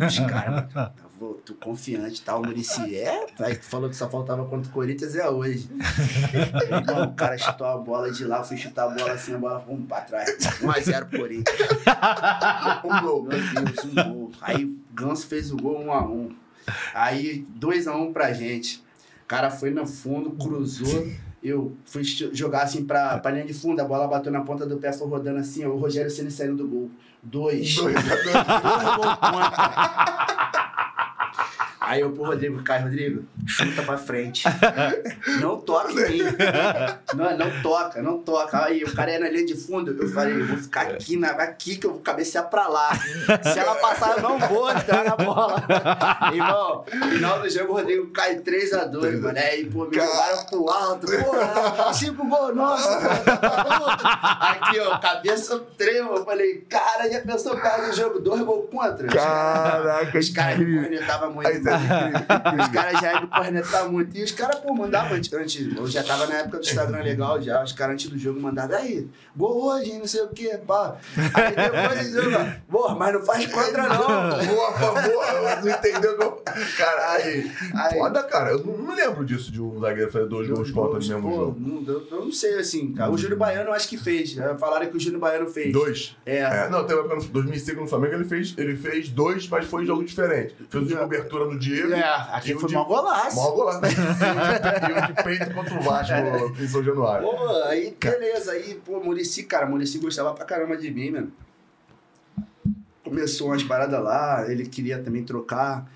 Aí 0.00 0.06
Os 0.08 0.18
caras, 0.20 0.64
tô 1.18 1.54
confiante 1.54 2.20
e 2.20 2.24
tal. 2.24 2.40
O 2.40 2.46
Murici 2.46 2.96
é, 2.96 3.26
aí 3.38 3.56
tu 3.56 3.64
falou 3.64 3.88
que 3.88 3.96
só 3.96 4.08
faltava 4.08 4.44
contra 4.46 4.70
o 4.70 4.72
Corinthians, 4.72 5.14
é 5.16 5.28
hoje. 5.28 5.68
Mano, 6.86 7.10
o 7.10 7.14
cara 7.14 7.36
chutou 7.36 7.66
a 7.66 7.76
bola 7.76 8.10
de 8.10 8.24
lá, 8.24 8.42
fui 8.42 8.56
chutar 8.56 8.84
a 8.84 8.88
bola 8.88 9.12
assim, 9.12 9.34
a 9.34 9.38
bola 9.38 9.64
vamos 9.66 9.86
pra 9.86 10.00
trás. 10.02 10.30
1x0 10.60 11.06
pro 11.06 11.20
Corinthians. 11.20 11.58
Um 12.84 13.00
gol. 13.00 13.22
Meu 13.24 13.38
Deus, 13.38 13.84
um 13.84 13.94
gol. 13.94 14.32
Aí 14.40 14.64
o 14.64 14.78
Ganso 14.92 15.26
fez 15.26 15.50
o 15.52 15.56
gol 15.56 15.84
1x1. 15.84 16.34
Aí 16.94 17.46
2x1 17.58 18.12
pra 18.12 18.32
gente. 18.32 18.82
O 19.24 19.26
cara 19.28 19.50
foi 19.50 19.70
no 19.70 19.86
fundo, 19.86 20.30
cruzou. 20.32 21.06
Eu 21.42 21.76
fui 21.84 22.02
jogar 22.04 22.62
assim 22.62 22.84
pra, 22.84 23.18
pra 23.18 23.30
linha 23.30 23.44
de 23.44 23.54
fundo, 23.54 23.80
a 23.80 23.84
bola 23.84 24.08
bateu 24.08 24.32
na 24.32 24.40
ponta 24.40 24.66
do 24.66 24.76
pé, 24.78 24.92
foi 24.92 25.06
rodando 25.06 25.38
assim, 25.38 25.64
o 25.64 25.76
Rogério 25.76 26.10
Ceni 26.10 26.30
saindo 26.30 26.56
do 26.56 26.66
gol. 26.66 26.90
Dois. 27.22 27.76
Dois 27.76 27.96
a 27.96 28.00
dois. 28.00 28.24
Dois 28.24 28.96
gols 28.96 29.14
contra. 29.14 30.77
Aí 31.88 32.02
eu 32.02 32.10
pro 32.10 32.24
Rodrigo, 32.24 32.62
Caio, 32.62 32.82
Rodrigo, 32.84 33.24
chuta 33.46 33.82
pra 33.82 33.96
frente. 33.96 34.44
Não 35.40 35.58
toca 35.58 35.90
em 35.92 36.18
mim. 36.18 36.22
Não, 37.14 37.36
não 37.38 37.62
toca, 37.62 38.02
não 38.02 38.18
toca. 38.18 38.64
Aí 38.64 38.84
o 38.84 38.94
cara 38.94 39.12
ia 39.12 39.18
na 39.20 39.28
linha 39.30 39.46
de 39.46 39.54
fundo, 39.54 39.96
eu 39.98 40.08
falei, 40.08 40.42
vou 40.42 40.58
ficar 40.58 40.82
aqui, 40.82 41.16
na, 41.16 41.28
aqui 41.30 41.76
que 41.76 41.86
eu 41.86 41.92
vou 41.92 42.00
cabecear 42.00 42.48
pra 42.50 42.68
lá. 42.68 42.90
Se 43.42 43.58
ela 43.58 43.74
passar, 43.76 44.16
eu 44.18 44.22
não 44.22 44.38
vou 44.38 44.70
entrar 44.70 45.04
na 45.04 45.16
bola. 45.16 45.64
Irmão, 46.32 46.84
final 46.84 47.40
do 47.40 47.48
jogo, 47.48 47.72
o 47.72 47.76
Rodrigo 47.76 48.10
cai 48.10 48.36
3x2, 48.36 49.20
mano. 49.20 49.38
Aí, 49.38 49.64
pô, 49.64 49.86
me 49.86 49.94
jogaram 49.96 50.44
pro 50.44 50.68
alto. 50.68 51.06
Porra, 51.06 51.92
cinco 51.94 52.26
gols, 52.26 52.54
nossa, 52.54 53.00
pô, 53.00 53.30
tá? 53.40 54.58
Aqui, 54.60 54.80
ó, 54.80 54.98
cabeça 54.98 55.58
trema. 55.78 56.16
Eu 56.16 56.24
falei, 56.24 56.66
cara, 56.68 57.10
já 57.10 57.20
pensou 57.20 57.54
o 57.54 57.60
cara 57.60 57.86
do 57.88 57.96
jogo? 57.96 58.18
Dois 58.20 58.42
gols 58.42 58.68
contra? 58.70 59.08
Caraca, 59.08 60.18
Os 60.18 60.28
caras 60.30 60.54
incrível. 60.60 60.82
cornetavam 60.82 61.32
muito. 61.32 61.48
Aí, 61.48 61.54
incrível. 61.58 61.77
Os 61.78 62.68
caras 62.72 63.00
já 63.00 63.20
me 63.20 63.26
cornetavam 63.28 63.92
muito. 63.92 64.16
E 64.16 64.22
os 64.22 64.30
caras, 64.32 64.56
pô, 64.60 64.74
mandavam 64.74 65.16
antes, 65.16 65.32
antes. 65.32 65.76
Eu 65.76 65.86
já 65.86 66.02
tava 66.02 66.26
na 66.26 66.36
época 66.36 66.58
do 66.58 66.62
Instagram 66.64 67.02
legal 67.02 67.40
já. 67.40 67.62
Os 67.62 67.72
caras 67.72 67.94
antes 67.94 68.08
do 68.10 68.18
jogo 68.18 68.40
mandavam, 68.40 68.76
aí, 68.76 69.06
gol 69.36 69.64
hoje, 69.66 69.98
não 69.98 70.06
sei 70.06 70.22
o 70.22 70.28
que, 70.28 70.56
pá. 70.58 70.96
Aí 71.34 71.54
depois 71.54 72.12
do 72.12 72.22
jogo, 72.22 72.44
pô, 72.68 72.94
mas 72.94 73.12
não 73.14 73.22
faz 73.22 73.46
contra 73.46 73.82
não. 73.88 73.98
Boa, 74.46 74.68
a 74.68 74.72
favor, 74.72 75.64
não 75.64 75.70
entendeu 75.70 76.18
eu... 76.20 76.42
Cara, 76.76 77.12
aí, 77.12 77.50
Aí- 77.74 77.98
foda, 77.98 78.22
cara. 78.24 78.50
Eu 78.50 78.64
não, 78.64 78.94
lembro 78.94 79.24
disso 79.24 79.50
de 79.52 79.60
um 79.60 79.78
zagueiro 79.80 80.10
fazer 80.10 80.26
dois 80.26 80.48
gols 80.48 80.70
contra 80.70 80.98
no 80.98 81.06
mesmo 81.06 81.22
pô, 81.22 81.36
jogo. 81.36 81.56
Não, 81.60 81.92
eu, 81.94 82.06
eu 82.10 82.24
não 82.24 82.32
sei, 82.32 82.54
assim, 82.58 82.92
cara. 82.92 83.10
O 83.10 83.18
Júlio 83.18 83.36
Baiano 83.36 83.70
eu 83.70 83.74
acho 83.74 83.88
que 83.88 83.96
fez. 83.96 84.34
né? 84.34 84.56
Falaram 84.58 84.86
que 84.86 84.96
o 84.96 85.00
Júlio 85.00 85.18
Baiano 85.18 85.48
fez. 85.48 85.72
Dois. 85.72 86.16
É. 86.26 86.38
É, 86.38 86.68
não, 86.68 86.84
teve 86.84 87.00
uma 87.00 87.12
época 87.14 87.26
no 87.26 87.32
2005 87.32 87.80
no 87.80 87.86
Flamengo, 87.86 88.14
ele 88.14 88.24
fez, 88.24 88.54
ele 88.56 88.76
fez 88.76 89.08
dois, 89.08 89.46
mas 89.48 89.66
foi 89.66 89.82
em 89.82 89.86
jogo 89.86 90.04
diferente. 90.04 90.54
Fez 90.68 90.84
o 90.84 90.86
de 90.86 90.96
cobertura 90.96 91.44
no 91.44 91.58
Diego. 91.68 91.92
É, 91.92 92.02
aqui 92.32 92.54
o 92.54 92.60
foi 92.60 92.68
de- 92.68 92.74
mó 92.74 92.84
golaço. 92.84 93.36
Mó 93.36 93.50
golaço. 93.52 93.80
e 93.86 94.92
o 94.92 95.06
de 95.14 95.22
peito 95.22 95.54
contra 95.54 95.78
o 95.78 95.82
Vasco 95.82 96.14
no- 96.14 96.62
em 96.64 96.68
São 96.68 96.82
Januário. 96.82 97.28
Pô, 97.28 97.48
aí 97.64 97.96
beleza, 98.00 98.52
aí, 98.52 98.74
pô, 98.84 99.00
Murici, 99.02 99.44
cara, 99.44 99.66
Murici 99.66 99.98
gostava 99.98 100.32
pra 100.34 100.44
caramba 100.44 100.76
de 100.76 100.90
mim, 100.90 101.10
mano. 101.10 101.32
Começou 103.04 103.48
umas 103.48 103.62
paradas 103.62 104.02
lá, 104.02 104.44
ele 104.50 104.66
queria 104.66 104.98
também 105.02 105.24
trocar. 105.24 105.90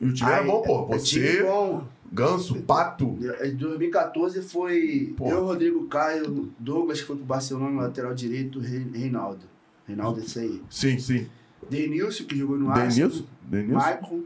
E 0.00 0.06
o 0.06 0.12
time 0.12 0.30
era 0.30 0.40
Aí, 0.42 0.46
bom, 0.46 0.62
pô. 0.62 0.94
o 0.94 0.98
time 0.98 1.26
Você, 1.26 1.42
bom. 1.42 1.84
Ganso, 2.12 2.56
Pato. 2.62 3.16
Em 3.42 3.54
2014 3.54 4.42
foi 4.42 5.14
Pô. 5.16 5.28
eu, 5.30 5.44
Rodrigo 5.44 5.86
Caio, 5.86 6.52
Douglas, 6.58 7.00
que 7.00 7.06
foi 7.06 7.16
pro 7.16 7.24
Barcelona, 7.24 7.82
lateral 7.82 8.12
direito, 8.14 8.58
Re- 8.58 8.90
Reinaldo. 8.92 9.44
Reinaldo, 9.86 10.20
esse 10.20 10.38
aí. 10.40 10.62
Sim, 10.68 10.98
sim. 10.98 11.28
Denilson, 11.70 12.24
que 12.24 12.36
jogou 12.36 12.58
no 12.58 12.68
Arsenal. 12.70 12.88
Denilson? 13.10 13.26
Denilson? 13.42 13.74
Maicon. 13.78 14.20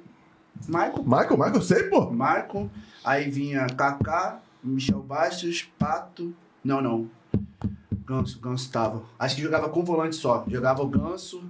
Michael, 0.66 1.02
Michael, 1.36 1.54
eu 1.54 1.62
sei, 1.62 1.82
pô. 1.84 2.10
Maicon. 2.10 2.68
Aí 3.04 3.30
vinha 3.30 3.66
Kaká, 3.66 4.40
Michel 4.62 5.00
Bastos, 5.00 5.68
Pato. 5.78 6.34
Não, 6.64 6.80
não. 6.80 7.08
Ganso, 8.06 8.38
Ganso 8.40 8.70
tava. 8.70 9.02
Acho 9.18 9.36
que 9.36 9.42
jogava 9.42 9.68
com 9.68 9.82
volante 9.84 10.16
só. 10.16 10.44
Jogava 10.48 10.82
o 10.82 10.86
Ganso, 10.88 11.42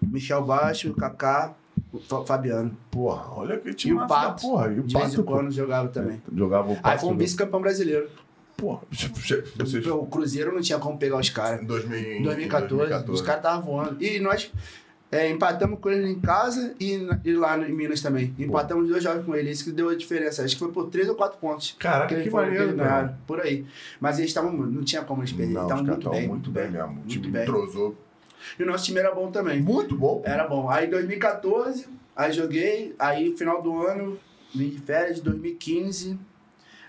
Michel 0.00 0.44
Bastos, 0.44 0.94
Kaká, 0.96 1.54
o 1.92 1.98
Fa- 1.98 2.24
Fabiano. 2.24 2.76
Porra, 2.90 3.32
olha 3.34 3.58
que 3.58 3.72
time 3.74 3.94
o 3.94 3.96
massa 4.00 4.14
da 4.14 4.20
Pato. 4.28 4.42
porra. 4.42 4.68
E 4.68 4.80
o 4.80 4.82
De 4.82 4.92
vez 4.94 5.04
Pato, 5.10 5.20
em 5.20 5.24
pô. 5.24 5.32
quando 5.32 5.50
jogava 5.50 5.88
também. 5.88 6.22
Jogava 6.34 6.70
o 6.72 6.76
Pato. 6.76 6.88
Aí 6.88 6.98
foi 6.98 7.10
um 7.10 7.16
vice-campeão 7.16 7.60
brasileiro. 7.60 8.08
Porra, 8.56 8.80
vocês... 8.90 9.86
O 9.86 10.06
Cruzeiro 10.06 10.52
não 10.52 10.60
tinha 10.60 10.78
como 10.78 10.98
pegar 10.98 11.16
os 11.18 11.30
caras. 11.30 11.62
Em 11.62 11.64
2000, 11.64 11.98
Em 12.18 12.22
2014, 12.22 12.68
2014. 12.76 13.12
os 13.12 13.20
caras 13.22 13.38
estavam 13.40 13.62
voando. 13.62 14.02
E 14.02 14.18
nós 14.18 14.50
é, 15.10 15.30
empatamos 15.30 15.78
com 15.80 15.88
ele 15.90 16.06
em 16.10 16.20
casa 16.20 16.74
e, 16.78 17.06
e 17.24 17.32
lá 17.32 17.56
em 17.58 17.72
Minas 17.72 18.00
também. 18.02 18.34
Empatamos 18.38 18.88
dois 18.88 19.02
jogos 19.02 19.24
com 19.24 19.34
ele, 19.34 19.50
isso 19.50 19.64
que 19.64 19.72
deu 19.72 19.88
a 19.88 19.94
diferença. 19.96 20.44
Acho 20.44 20.54
que 20.54 20.58
foi 20.60 20.70
por 20.70 20.88
três 20.90 21.08
ou 21.08 21.14
quatro 21.14 21.38
pontos. 21.38 21.74
Caraca, 21.78 22.14
que 22.20 22.30
foram- 22.30 22.46
maneiro, 22.48 22.76
ganharam, 22.76 23.16
Por 23.26 23.40
aí. 23.40 23.64
Mas 24.00 24.18
eles 24.18 24.30
estavam. 24.30 24.52
Não 24.52 24.82
tinha 24.84 25.02
como 25.02 25.22
eles 25.22 25.32
perderem. 25.32 25.54
Não, 25.54 25.62
Eles 25.62 25.72
estavam 25.72 25.84
muito 25.86 25.98
estavam 26.00 26.18
bem. 26.18 26.28
muito 26.28 26.50
bem 26.50 26.70
mesmo. 26.70 27.00
O 27.02 27.06
time 27.06 27.28
bem. 27.28 27.42
entrosou. 27.42 27.96
E 28.58 28.62
o 28.62 28.66
nosso 28.66 28.84
time 28.84 29.00
era 29.00 29.14
bom 29.14 29.30
também. 29.30 29.60
Muito 29.62 29.96
bom. 29.96 30.22
Era 30.24 30.46
bom. 30.46 30.68
Aí 30.70 30.86
em 30.86 30.90
2014, 30.90 31.86
aí 32.14 32.32
joguei. 32.32 32.94
Aí 32.98 33.34
final 33.36 33.62
do 33.62 33.82
ano, 33.86 34.18
vim 34.54 34.68
de 34.68 34.78
férias, 34.78 35.20
2015. 35.20 36.18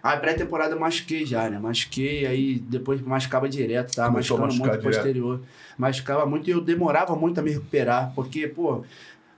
Aí 0.01 0.17
pré-temporada 0.19 0.73
eu 0.75 0.79
machuquei 0.79 1.25
já, 1.25 1.49
né? 1.49 1.59
Machuquei, 1.59 2.25
aí 2.25 2.59
depois 2.59 3.01
machucava 3.01 3.49
direto, 3.49 3.95
tá? 3.95 4.05
A 4.05 4.11
Machucando 4.11 4.47
muito 4.47 4.63
direto. 4.63 4.83
posterior. 4.83 5.41
Machucava 5.77 6.25
muito 6.25 6.49
e 6.49 6.51
eu 6.51 6.61
demorava 6.61 7.15
muito 7.15 7.39
a 7.39 7.43
me 7.43 7.51
recuperar, 7.51 8.11
porque, 8.15 8.47
pô, 8.47 8.83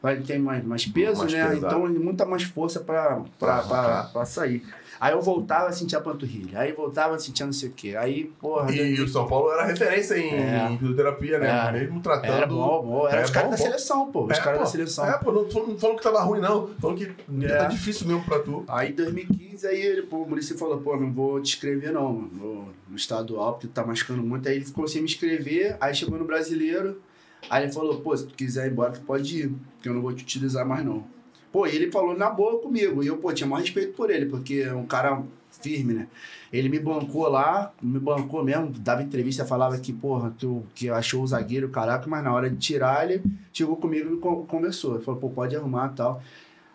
vai 0.01 0.17
ter 0.17 0.39
mais, 0.39 0.63
mais 0.63 0.85
peso, 0.85 1.19
Mais 1.19 1.33
né? 1.33 1.49
pesado. 1.49 1.65
Então, 1.65 2.03
muita 2.03 2.25
mais 2.25 2.43
força 2.43 2.79
pra 2.79 4.25
sair. 4.25 4.63
Aí 5.01 5.13
eu 5.13 5.21
voltava, 5.21 5.71
sentia 5.71 5.97
a 5.97 6.01
panturrilha. 6.01 6.59
Aí 6.59 6.73
voltava, 6.73 7.17
sentia 7.17 7.43
não 7.43 7.51
sei 7.51 7.69
o 7.69 7.71
quê. 7.71 7.95
Aí, 7.97 8.25
porra. 8.39 8.71
E 8.71 9.01
o 9.01 9.07
São 9.07 9.25
Paulo 9.27 9.51
era 9.51 9.65
referência 9.65 10.15
em, 10.15 10.29
É. 10.29 10.69
em 10.69 10.77
fisioterapia, 10.77 11.39
né? 11.39 11.49
É. 11.49 11.71
Mesmo 11.71 11.99
tratando. 12.01 12.31
Era 12.31 12.45
bom, 12.45 12.83
bom. 12.85 13.07
Era 13.07 13.21
É, 13.21 13.23
os 13.23 13.31
caras 13.31 13.49
da 13.49 13.57
seleção, 13.57 14.11
pô. 14.11 14.25
Os 14.25 14.37
É, 14.37 14.41
caras 14.43 14.59
da 14.59 14.65
seleção. 14.67 15.03
É, 15.09 15.17
pô, 15.17 15.31
não 15.31 15.49
falando 15.49 15.97
que 15.97 16.03
tava 16.03 16.21
ruim, 16.21 16.39
não. 16.39 16.67
Falando 16.79 16.97
que 16.99 17.11
É. 17.43 17.55
tá 17.57 17.65
difícil 17.65 18.05
mesmo 18.07 18.23
pra 18.23 18.37
tu. 18.37 18.63
Aí 18.67 18.91
em 18.91 18.93
2015, 18.93 19.65
aí 19.65 19.81
ele, 19.81 20.03
pô, 20.03 20.17
o 20.17 20.29
Muricy 20.29 20.55
falou, 20.55 20.77
pô, 20.79 20.95
não 20.95 21.11
vou 21.11 21.41
te 21.41 21.55
escrever 21.55 21.91
não, 21.91 22.13
mano. 22.13 22.71
No, 22.87 22.95
estadual, 22.95 23.53
porque 23.53 23.67
tu 23.67 23.73
tá 23.73 23.83
machucando 23.83 24.21
muito. 24.21 24.47
Aí 24.47 24.57
ele 24.57 24.65
ficou 24.65 24.87
sem 24.87 25.01
me 25.01 25.07
escrever, 25.07 25.77
aí 25.81 25.95
chegou 25.95 26.19
no 26.19 26.25
brasileiro, 26.25 27.01
aí 27.49 27.63
ele 27.63 27.71
falou, 27.71 28.01
pô, 28.01 28.15
se 28.15 28.27
tu 28.27 28.35
quiser 28.35 28.67
ir 28.67 28.71
embora, 28.71 28.91
tu 28.91 29.01
pode 29.01 29.35
ir, 29.45 29.51
que 29.81 29.89
eu 29.89 29.93
não 29.95 30.01
vou 30.01 30.13
te 30.13 30.21
utilizar 30.23 30.63
mais 30.63 30.85
não. 30.85 31.03
Pô, 31.51 31.67
e 31.67 31.75
ele 31.75 31.91
falou 31.91 32.17
na 32.17 32.29
boa 32.29 32.59
comigo, 32.59 33.03
e 33.03 33.07
eu, 33.07 33.17
pô, 33.17 33.33
tinha 33.33 33.47
maior 33.47 33.61
respeito 33.61 33.93
por 33.93 34.09
ele, 34.09 34.25
porque 34.25 34.63
é 34.65 34.73
um 34.73 34.85
cara 34.85 35.21
firme, 35.61 35.93
né? 35.93 36.07
Ele 36.51 36.69
me 36.69 36.79
bancou 36.79 37.27
lá, 37.27 37.73
me 37.81 37.99
bancou 37.99 38.43
mesmo, 38.43 38.69
dava 38.69 39.03
entrevista, 39.03 39.45
falava 39.45 39.77
que, 39.77 39.91
porra, 39.91 40.33
tu, 40.39 40.63
que 40.73 40.89
achou 40.89 41.21
o 41.23 41.27
zagueiro, 41.27 41.67
caraca, 41.69 42.09
mas 42.09 42.23
na 42.23 42.33
hora 42.33 42.49
de 42.49 42.55
tirar, 42.57 43.03
ele 43.09 43.21
chegou 43.51 43.75
comigo 43.75 44.15
e 44.15 44.17
con- 44.17 44.45
conversou. 44.45 44.95
Ele 44.95 45.03
falou, 45.03 45.19
pô, 45.19 45.29
pode 45.29 45.55
arrumar 45.55 45.91
e 45.91 45.95
tal. 45.95 46.23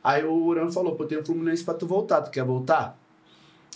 Aí 0.05 0.25
o 0.25 0.33
Urano 0.33 0.71
falou, 0.71 0.95
pô, 0.95 1.05
tem 1.07 1.19
um 1.19 1.25
Fluminense 1.25 1.65
pra 1.65 1.75
tu 1.75 1.87
voltar, 1.87 2.21
tu 2.23 2.31
quer 2.31 2.45
voltar? 2.45 2.99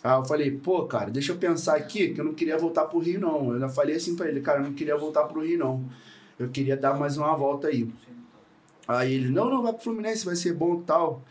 Aí 0.05 0.19
eu 0.19 0.25
falei, 0.25 0.51
pô, 0.51 0.85
cara, 0.85 1.11
deixa 1.11 1.33
eu 1.33 1.37
pensar 1.37 1.77
aqui, 1.77 2.15
que 2.15 2.21
eu 2.21 2.25
não 2.25 2.35
queria 2.35 2.57
voltar 2.59 2.85
pro 2.85 2.99
Rio, 2.99 3.21
não. 3.21 3.53
Eu 3.55 3.61
já 3.61 3.69
falei 3.69 3.97
assim 3.97 4.15
pra 4.17 4.29
ele, 4.29 4.41
cara, 4.41 4.61
eu 4.61 4.65
não 4.65 4.73
queria 4.75 4.97
voltar 4.97 5.25
pro 5.25 5.43
Rio, 5.43 5.59
não. 5.59 5.85
Eu 6.39 6.49
queria 6.49 6.77
dar 6.77 6.95
mais 6.95 7.17
uma 7.19 7.35
volta 7.35 7.69
aí. 7.69 7.89
Aí 8.99 9.15
ele, 9.15 9.29
não, 9.29 9.49
não, 9.51 9.63
vai 9.63 9.73
pro 9.73 9.83
Fluminense, 9.83 10.25
vai 10.25 10.37
ser 10.37 10.53
bom 10.53 10.77
e 10.77 10.83
tal. 10.83 11.23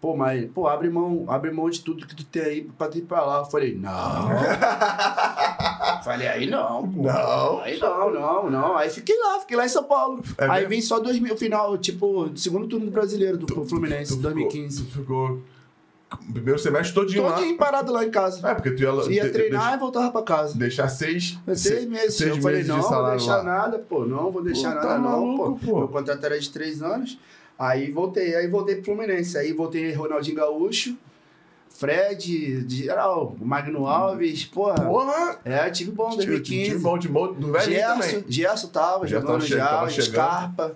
Pô, 0.00 0.16
mas, 0.16 0.50
pô, 0.52 0.66
abre 0.66 0.88
mão, 0.88 1.26
abre 1.28 1.50
mão 1.50 1.68
de 1.68 1.82
tudo 1.82 2.06
que 2.06 2.16
tu 2.16 2.24
tem 2.24 2.42
aí 2.42 2.62
pra 2.78 2.88
tu 2.88 2.96
ir 2.96 3.02
pra 3.02 3.20
lá. 3.20 3.38
Eu 3.40 3.44
falei, 3.44 3.74
não. 3.74 4.30
falei, 6.02 6.26
aí 6.26 6.46
não, 6.46 6.90
pô. 6.90 7.02
Não. 7.02 7.60
Aí 7.60 7.78
não, 7.78 8.10
não, 8.10 8.50
não. 8.50 8.76
Aí 8.76 8.88
fiquei 8.88 9.18
lá, 9.18 9.40
fiquei 9.40 9.58
lá 9.58 9.66
em 9.66 9.68
São 9.68 9.84
Paulo. 9.84 10.22
É 10.38 10.44
aí 10.44 10.50
mesmo? 10.62 10.68
vim 10.70 10.80
só 10.80 10.98
2000, 11.00 11.36
final, 11.36 11.76
tipo, 11.76 12.30
segundo 12.34 12.66
turno 12.66 12.90
brasileiro 12.90 13.36
do 13.36 13.46
Fluminense, 13.66 14.16
Tu 14.16 14.22
2015. 14.22 14.84
Ficou, 14.84 14.90
tu 14.90 14.98
ficou 15.00 15.42
o 16.12 16.32
primeiro 16.32 16.58
semestre 16.58 16.94
todinho 16.94 17.22
lá. 17.24 17.32
Todinho 17.34 17.56
parado 17.56 17.92
lá 17.92 18.04
em 18.04 18.10
casa. 18.10 18.46
É, 18.48 18.54
porque 18.54 18.70
tu 18.72 18.82
ia, 18.82 18.88
Ia 19.16 19.24
de- 19.24 19.30
treinar 19.30 19.74
e 19.74 19.78
voltava 19.78 20.10
pra 20.10 20.22
casa. 20.22 20.52
de- 20.54 20.58
deixar 20.58 20.88
seis, 20.88 21.38
Seis 21.54 21.86
meses. 21.86 22.14
seis 22.16 22.30
eu 22.36 22.42
falei, 22.42 22.56
meses 22.58 22.68
não, 22.68 22.80
vou 22.80 22.88
salário 22.88 23.18
deixar 23.18 23.36
lá. 23.38 23.42
nada, 23.44 23.78
pô. 23.78 24.04
Não 24.04 24.30
vou 24.30 24.42
deixar 24.42 24.70
Pô, 24.70 24.74
nada, 24.76 24.88
tá 24.88 24.98
não, 24.98 25.10
maluco, 25.36 25.60
pô. 25.64 25.72
pô. 25.72 25.78
Meu 25.78 25.88
contrato 25.88 26.24
era 26.24 26.38
de 26.38 26.50
três 26.50 26.82
anos. 26.82 27.18
Aí 27.58 27.90
voltei, 27.90 28.34
aí 28.34 28.48
voltei 28.48 28.76
pro 28.76 28.84
Fluminense. 28.86 29.36
Aí 29.36 29.52
voltei 29.52 29.92
Ronaldinho 29.92 30.36
Gaúcho, 30.36 30.96
Fred, 31.68 32.66
geral, 32.68 33.36
Magno 33.40 33.86
Alves, 33.86 34.44
porra. 34.44 34.74
Porra! 34.84 35.38
É, 35.44 35.70
tive 35.70 35.90
bom, 35.92 36.10
Time, 36.10 36.26
2015. 36.26 36.70
time 36.70 36.78
bom 36.80 36.98
de 36.98 37.08
bom, 37.08 37.32
do 37.32 37.52
velhinho 37.52 37.76
Gerson, 37.78 38.00
também. 38.00 38.24
Gerson 38.28 38.68
tava 38.68 39.06
Gerson 39.06 39.26
jogando 39.26 39.46
já, 39.46 39.66
tava 39.68 39.88
chegando. 39.90 40.10
Scarpa. 40.12 40.74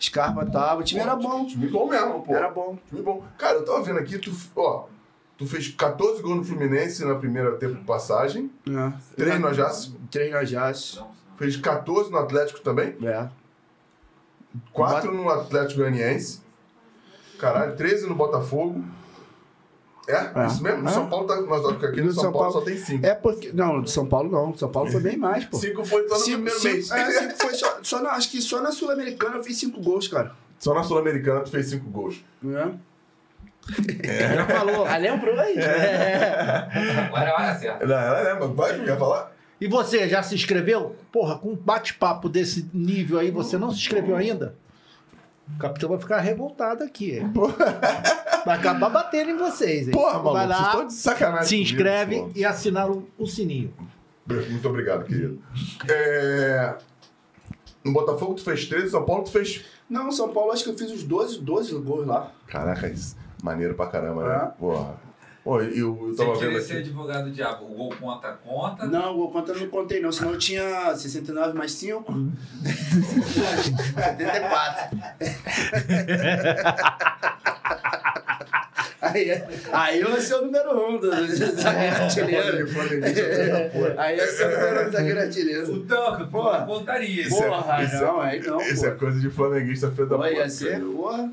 Scarpa 0.00 0.46
tava. 0.46 0.80
O 0.80 0.84
time 0.84 1.00
era 1.00 1.14
bom. 1.14 1.46
Time 1.46 1.68
bom 1.68 1.86
mesmo, 1.88 2.22
pô. 2.22 2.34
Era 2.34 2.48
bom. 2.50 2.78
Time 2.88 3.02
bom. 3.02 3.22
Cara, 3.36 3.58
eu 3.58 3.64
tava 3.64 3.82
vendo 3.82 3.98
aqui, 3.98 4.18
tu, 4.18 4.32
ó, 4.56 4.86
tu 5.36 5.46
fez 5.46 5.68
14 5.68 6.22
gols 6.22 6.36
no 6.38 6.44
Fluminense 6.44 7.04
na 7.04 7.14
primeira 7.16 7.52
tempo 7.56 7.74
de 7.74 7.84
passagem, 7.84 8.50
É. 8.68 8.92
3 9.16 9.38
no 9.40 9.48
Ajax, 9.48 9.92
Três 10.10 10.30
no 10.32 10.38
Ajax. 10.38 11.02
fez 11.36 11.56
14 11.56 12.10
no 12.10 12.18
Atlético 12.18 12.60
também, 12.60 12.96
É. 13.02 13.28
4 14.72 15.12
no 15.12 15.28
Atlético 15.30 15.80
Goianiense, 15.80 16.40
caralho, 17.38 17.76
13 17.76 18.06
no 18.08 18.14
Botafogo. 18.14 18.84
É, 20.08 20.12
É. 20.42 20.46
isso 20.46 20.62
mesmo? 20.62 20.82
No 20.82 20.88
É. 20.88 20.92
São 20.92 21.08
Paulo 21.08 21.26
tá. 21.26 21.40
Nós 21.40 21.64
aqui 21.66 22.00
no 22.00 22.06
No 22.06 22.12
São, 22.12 22.22
São 22.24 22.32
Paulo, 22.32 22.52
Paulo- 22.52 22.52
só 22.52 22.60
tem 22.62 22.76
5. 22.76 23.06
É 23.06 23.14
porque. 23.14 23.52
Não, 23.52 23.80
de 23.82 23.90
São 23.90 24.06
Paulo 24.06 24.30
não. 24.30 24.56
São 24.56 24.68
Paulo 24.70 24.90
foi 24.90 25.00
bem 25.00 25.16
mais, 25.16 25.44
pô. 25.44 25.56
5 25.56 25.84
foi 25.84 26.08
só 26.08 26.14
no 26.14 26.20
Cinco- 26.20 26.34
primeiro 26.36 26.58
cinco- 26.60 26.74
mês. 26.74 26.90
É, 26.90 27.10
cinco 27.20 27.34
foi 27.42 27.54
só, 27.54 27.78
só 27.82 28.02
na, 28.02 28.10
acho 28.12 28.30
que 28.30 28.40
só 28.42 28.60
na 28.60 28.72
Sul-Americana 28.72 29.36
eu 29.36 29.44
fiz 29.44 29.56
cinco 29.58 29.80
gols, 29.80 30.08
cara. 30.08 30.32
Só 30.58 30.74
na 30.74 30.82
Sul-Americana 30.82 31.40
tu 31.40 31.50
fez 31.50 31.70
5 31.70 31.88
gols. 31.88 32.22
É. 32.44 32.68
Já 34.36 34.46
falou. 34.46 34.84
Ah, 34.86 34.96
lembrou 34.96 35.38
aí? 35.38 35.54
Agora 37.06 37.32
vai 37.32 37.50
acertar. 37.50 37.86
Não, 37.88 37.96
ela 37.96 38.20
é, 38.30 38.38
mas 38.38 38.50
vai, 38.50 38.84
quer 38.84 38.98
falar? 38.98 39.32
E 39.60 39.66
você, 39.68 40.08
já 40.08 40.22
se 40.22 40.34
inscreveu? 40.34 40.96
Porra, 41.12 41.38
com 41.38 41.50
um 41.50 41.56
bate-papo 41.56 42.28
desse 42.28 42.68
nível 42.72 43.18
aí, 43.18 43.30
você 43.30 43.58
não 43.58 43.70
se 43.70 43.76
inscreveu 43.78 44.16
ainda? 44.16 44.54
O 45.56 45.58
capitão 45.58 45.88
vai 45.90 45.98
ficar 45.98 46.20
revoltado 46.20 46.82
aqui. 46.84 47.20
Vai 48.44 48.56
acabar 48.56 48.88
batendo 48.88 49.30
em 49.30 49.36
vocês, 49.36 49.86
hein? 49.86 49.92
Porra, 49.92 50.14
maluco, 50.14 50.32
vai 50.32 50.46
vocês 50.46 50.60
lá, 50.60 50.68
estão 50.68 50.86
de 50.86 50.92
sacanagem. 50.94 51.44
se 51.46 51.54
comigo, 51.56 51.70
inscreve 51.70 52.18
pô. 52.20 52.30
e 52.34 52.44
assina 52.44 52.86
o, 52.86 53.06
o 53.18 53.26
sininho. 53.26 53.74
Muito 54.26 54.68
obrigado, 54.68 55.04
querido. 55.04 55.42
É... 55.88 56.74
No 57.84 57.92
Botafogo 57.92 58.34
tu 58.34 58.42
fez 58.42 58.66
13, 58.66 58.90
São 58.90 59.04
Paulo 59.04 59.24
tu 59.24 59.30
fez. 59.30 59.64
Não, 59.88 60.10
São 60.12 60.32
Paulo 60.32 60.52
acho 60.52 60.64
que 60.64 60.70
eu 60.70 60.78
fiz 60.78 60.90
uns 60.90 61.02
12, 61.02 61.40
12 61.40 61.74
gols 61.80 62.06
lá. 62.06 62.30
Caraca, 62.46 62.88
isso. 62.88 63.16
Maneiro 63.42 63.74
pra 63.74 63.86
caramba, 63.86 64.28
né? 64.28 64.44
É. 64.44 64.58
Porra. 64.58 65.09
Pô, 65.42 65.58
eu, 65.60 65.70
eu 65.74 65.94
Você 65.94 66.16
tava 66.16 66.32
vendo 66.34 66.40
queria 66.40 66.60
ser 66.60 66.76
advogado 66.78 67.24
do 67.24 67.30
diabo. 67.30 67.64
O 67.64 67.74
gol 67.74 67.94
conta, 67.98 68.28
conta. 68.44 68.86
Não, 68.86 69.14
o 69.14 69.16
gol 69.16 69.30
contra 69.32 69.54
eu 69.54 69.60
não 69.60 69.68
contei 69.68 69.98
não, 70.00 70.12
senão 70.12 70.32
eu 70.32 70.38
tinha 70.38 70.94
69 70.94 71.56
mais 71.56 71.72
5. 71.72 72.12
74. 72.62 74.98
Aí, 79.02 79.30
aí 79.72 80.00
eu 80.00 80.10
ia 80.10 80.20
ser 80.20 80.34
o 80.34 80.42
número 80.44 80.76
1 80.76 80.88
um 80.90 81.00
do 81.00 81.10
do 81.10 81.26
zagueiro 81.60 81.96
artilheiro. 81.96 82.68
Aí 83.96 84.18
eu 84.18 84.24
ia 84.26 84.30
ser 84.30 84.46
o 84.46 84.50
número 84.50 84.76
1 84.76 84.82
um 84.82 84.84
do 84.84 84.90
zagueiro 84.92 85.20
artilheiro. 85.20 85.72
O 85.72 85.80
tanque, 85.86 86.24
pô, 86.24 86.42
Porra. 86.42 86.66
contaria. 86.66 87.26
É- 87.26 87.30
Porra, 87.30 87.82
isso 87.82 87.96
é- 87.96 88.00
não, 88.00 88.20
aí 88.20 88.40
não, 88.40 88.60
Isso 88.60 88.84
é 88.86 88.90
coisa 88.90 89.18
de 89.18 89.30
flamenguista 89.30 89.90
filho 89.90 90.06
da 90.06 90.16
puta. 90.16 90.30
ia 90.30 90.48
ser, 90.50 90.80
porra. 90.80 91.30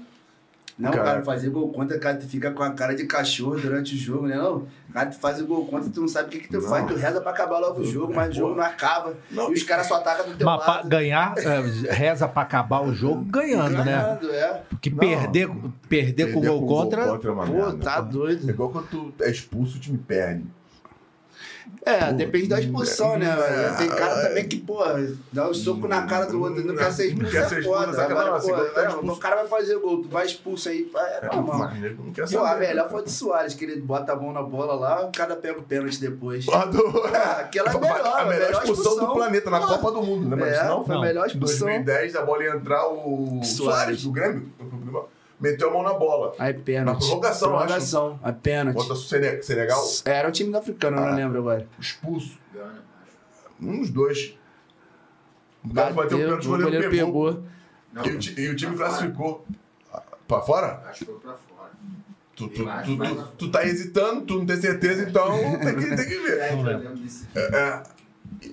Não, 0.78 0.92
Cara. 0.92 1.04
cara, 1.06 1.24
fazer 1.24 1.50
gol 1.50 1.70
contra, 1.74 1.98
cara, 1.98 2.18
tu 2.18 2.28
fica 2.28 2.52
com 2.52 2.62
a 2.62 2.70
cara 2.72 2.94
de 2.96 3.06
cachorro 3.06 3.60
durante 3.60 3.96
o 3.96 3.98
jogo, 3.98 4.28
né? 4.28 4.36
Não, 4.36 4.68
cara, 4.94 5.10
tu 5.10 5.18
faz 5.18 5.42
o 5.42 5.48
gol 5.48 5.66
contra, 5.66 5.90
tu 5.90 6.02
não 6.02 6.08
sabe 6.08 6.28
o 6.28 6.30
que, 6.30 6.40
que 6.42 6.48
tu 6.50 6.62
Não. 6.62 6.70
faz, 6.70 6.86
tu 6.86 6.94
reza 6.96 7.20
pra 7.20 7.32
acabar 7.32 7.58
logo 7.58 7.82
o 7.82 7.84
jogo, 7.86 8.14
mas 8.14 8.30
o 8.30 8.34
jogo 8.34 8.56
não 8.56 8.64
acaba. 8.64 9.16
Não. 9.32 9.50
E 9.50 9.56
os 9.56 9.64
caras 9.64 9.88
só 9.88 9.96
atacam 9.96 10.28
do 10.30 10.36
teu 10.38 10.46
Mas 10.46 10.64
pra 10.64 10.74
lado. 10.76 10.88
ganhar, 10.90 11.34
é, 11.36 11.92
reza 11.94 12.28
pra 12.28 12.44
acabar 12.44 12.82
o 12.82 12.94
jogo 12.94 13.24
ganhando, 13.26 13.72
né? 13.72 13.84
Ganhando, 13.86 14.32
é. 14.32 14.62
Porque 14.70 14.92
Não. 14.92 14.98
perder, 15.00 15.50
perder 15.90 16.32
com 16.34 16.40
o 16.42 16.44
gol 16.44 16.68
contra. 16.68 17.02
é 17.02 17.32
uma 17.32 17.46
Pô, 17.48 17.54
merda. 17.54 17.78
tá 17.78 17.98
É 17.98 18.02
doido. 18.04 18.48
igual 18.48 18.70
quando 18.70 18.88
tu 18.88 19.14
é 19.24 19.32
expulso, 19.32 19.78
o 19.78 19.80
time 19.80 19.98
perde. 19.98 20.46
É, 21.86 22.12
depende 22.12 22.48
da 22.48 22.60
expulsão, 22.60 23.18
né? 23.18 23.28
é, 23.28 23.78
Tem 23.78 23.88
cara 23.90 24.22
é. 24.22 24.28
também 24.28 24.48
que, 24.48 24.58
pô, 24.58 24.80
dá 25.32 25.50
um 25.50 25.54
soco 25.54 25.88
na 25.88 26.02
cara 26.06 26.26
do 26.26 26.42
outro, 26.42 26.66
não 26.66 26.76
quer 26.76 26.92
ser 26.92 27.08
expulso, 27.08 27.32
quer 27.32 27.44
é 27.44 27.48
ser 27.48 27.60
expulso, 27.60 27.80
foda. 27.80 27.94
sacanagem, 27.94 28.28
Agora, 28.30 28.42
pô, 28.74 28.80
é, 28.82 28.88
expulso. 28.88 29.14
o 29.14 29.18
cara 29.18 29.36
vai 29.38 29.48
fazer 29.48 29.80
gol, 29.80 30.02
tu 30.02 30.10
vai 30.10 30.26
expulso 30.26 30.70
aí, 30.70 30.92
é, 30.96 31.20
É, 31.26 31.36
normal. 31.36 31.60
mas 31.60 31.80
nego 31.80 32.04
não 32.04 32.12
quer 32.12 32.30
Pô, 32.30 32.40
a 32.40 32.48
saber. 32.50 32.68
melhor 32.68 32.90
foi 32.90 33.04
de 33.04 33.12
Soares, 33.12 33.54
que 33.54 33.64
ele 33.66 33.80
bota 33.82 34.12
a 34.12 34.16
mão 34.16 34.34
na 34.34 34.44
bola 34.44 34.74
lá, 34.76 35.06
o 35.06 35.12
cara 35.12 35.36
pega 35.36 35.60
o 35.60 35.64
pênalti 35.64 36.00
depois. 36.02 36.46
A 36.50 36.66
do- 36.66 37.04
Ah, 37.14 37.38
aquela 37.42 37.70
é 37.70 37.76
a 37.76 37.80
melhor, 37.80 37.98
a 37.98 38.26
melhor 38.26 38.28
melhor 38.28 38.52
expulsão, 38.64 38.84
do 38.84 38.90
expulsão. 38.90 39.14
planeta 39.14 39.50
na 39.50 39.58
Ah. 39.58 39.68
Copa 39.68 39.92
do 39.92 40.02
Mundo, 40.04 40.30
lembra 40.30 40.50
disso 40.50 40.62
É, 40.62 40.68
não? 40.68 40.84
foi 40.86 40.96
a 40.96 41.00
melhor 41.02 41.24
Em 41.26 41.28
expulsão. 41.32 41.68
2010, 41.68 42.16
a 42.16 42.22
bola 42.24 42.44
ia 42.44 42.52
entrar 42.56 42.88
o. 42.88 43.42
Soares 43.44 44.04
do 44.04 44.12
Grêmio, 44.12 44.50
meteu 45.40 45.70
a 45.70 45.74
mão 45.74 45.84
na 45.84 45.94
bola. 45.94 46.34
Aí 46.40 46.54
pênalti. 46.54 46.94
Na 46.94 47.06
prorrogação, 47.06 47.50
eu 47.50 47.56
acho. 47.58 47.66
Prorrogação, 47.66 48.20
a 48.24 48.32
pênalti. 48.32 48.76
Contra 48.78 48.94
o 48.94 48.98
Sene- 48.98 49.42
Senegal, 49.44 49.84
Era 50.06 50.28
um 50.28 50.32
time 50.32 50.52
do 50.52 50.58
africano, 50.58 50.98
eu 50.98 51.04
Ah. 51.04 51.10
não 51.10 51.16
lembro 51.16 51.40
agora. 51.40 51.68
expulso. 51.80 52.38
Um 53.62 53.80
dos 53.80 53.90
dois. 53.90 54.38
O 55.66 55.74
cara 55.74 55.92
bateu 55.94 55.94
o 55.94 55.96
Bateu, 56.04 56.18
pênalti, 56.20 56.48
o 56.48 56.50
goleiro 56.50 56.90
pegou. 56.90 57.44
Não, 57.94 58.06
E 58.06 58.10
o, 58.10 58.40
e 58.40 58.50
o 58.50 58.56
time 58.56 58.76
classificou. 58.78 59.46
Pra 60.28 60.42
fora? 60.42 60.84
Acho 60.88 61.00
que 61.00 61.06
foi 61.06 61.20
pra 61.20 61.32
fora. 61.34 61.72
Tu, 62.36 62.48
tu, 62.50 62.66
tu, 62.66 62.98
tu, 62.98 63.24
tu 63.38 63.52
tá 63.52 63.66
hesitando, 63.66 64.22
tu 64.26 64.38
não 64.38 64.46
tem 64.46 64.58
certeza, 64.58 65.10
então 65.10 65.32
tem 65.60 65.76
que, 65.76 65.96
tem 65.96 66.08
que 66.08 66.18
ver. 66.20 66.38
É, 66.40 66.54
eu 66.54 66.62
lembro 66.62 66.96
desse. 66.98 67.26
É, 67.36 67.84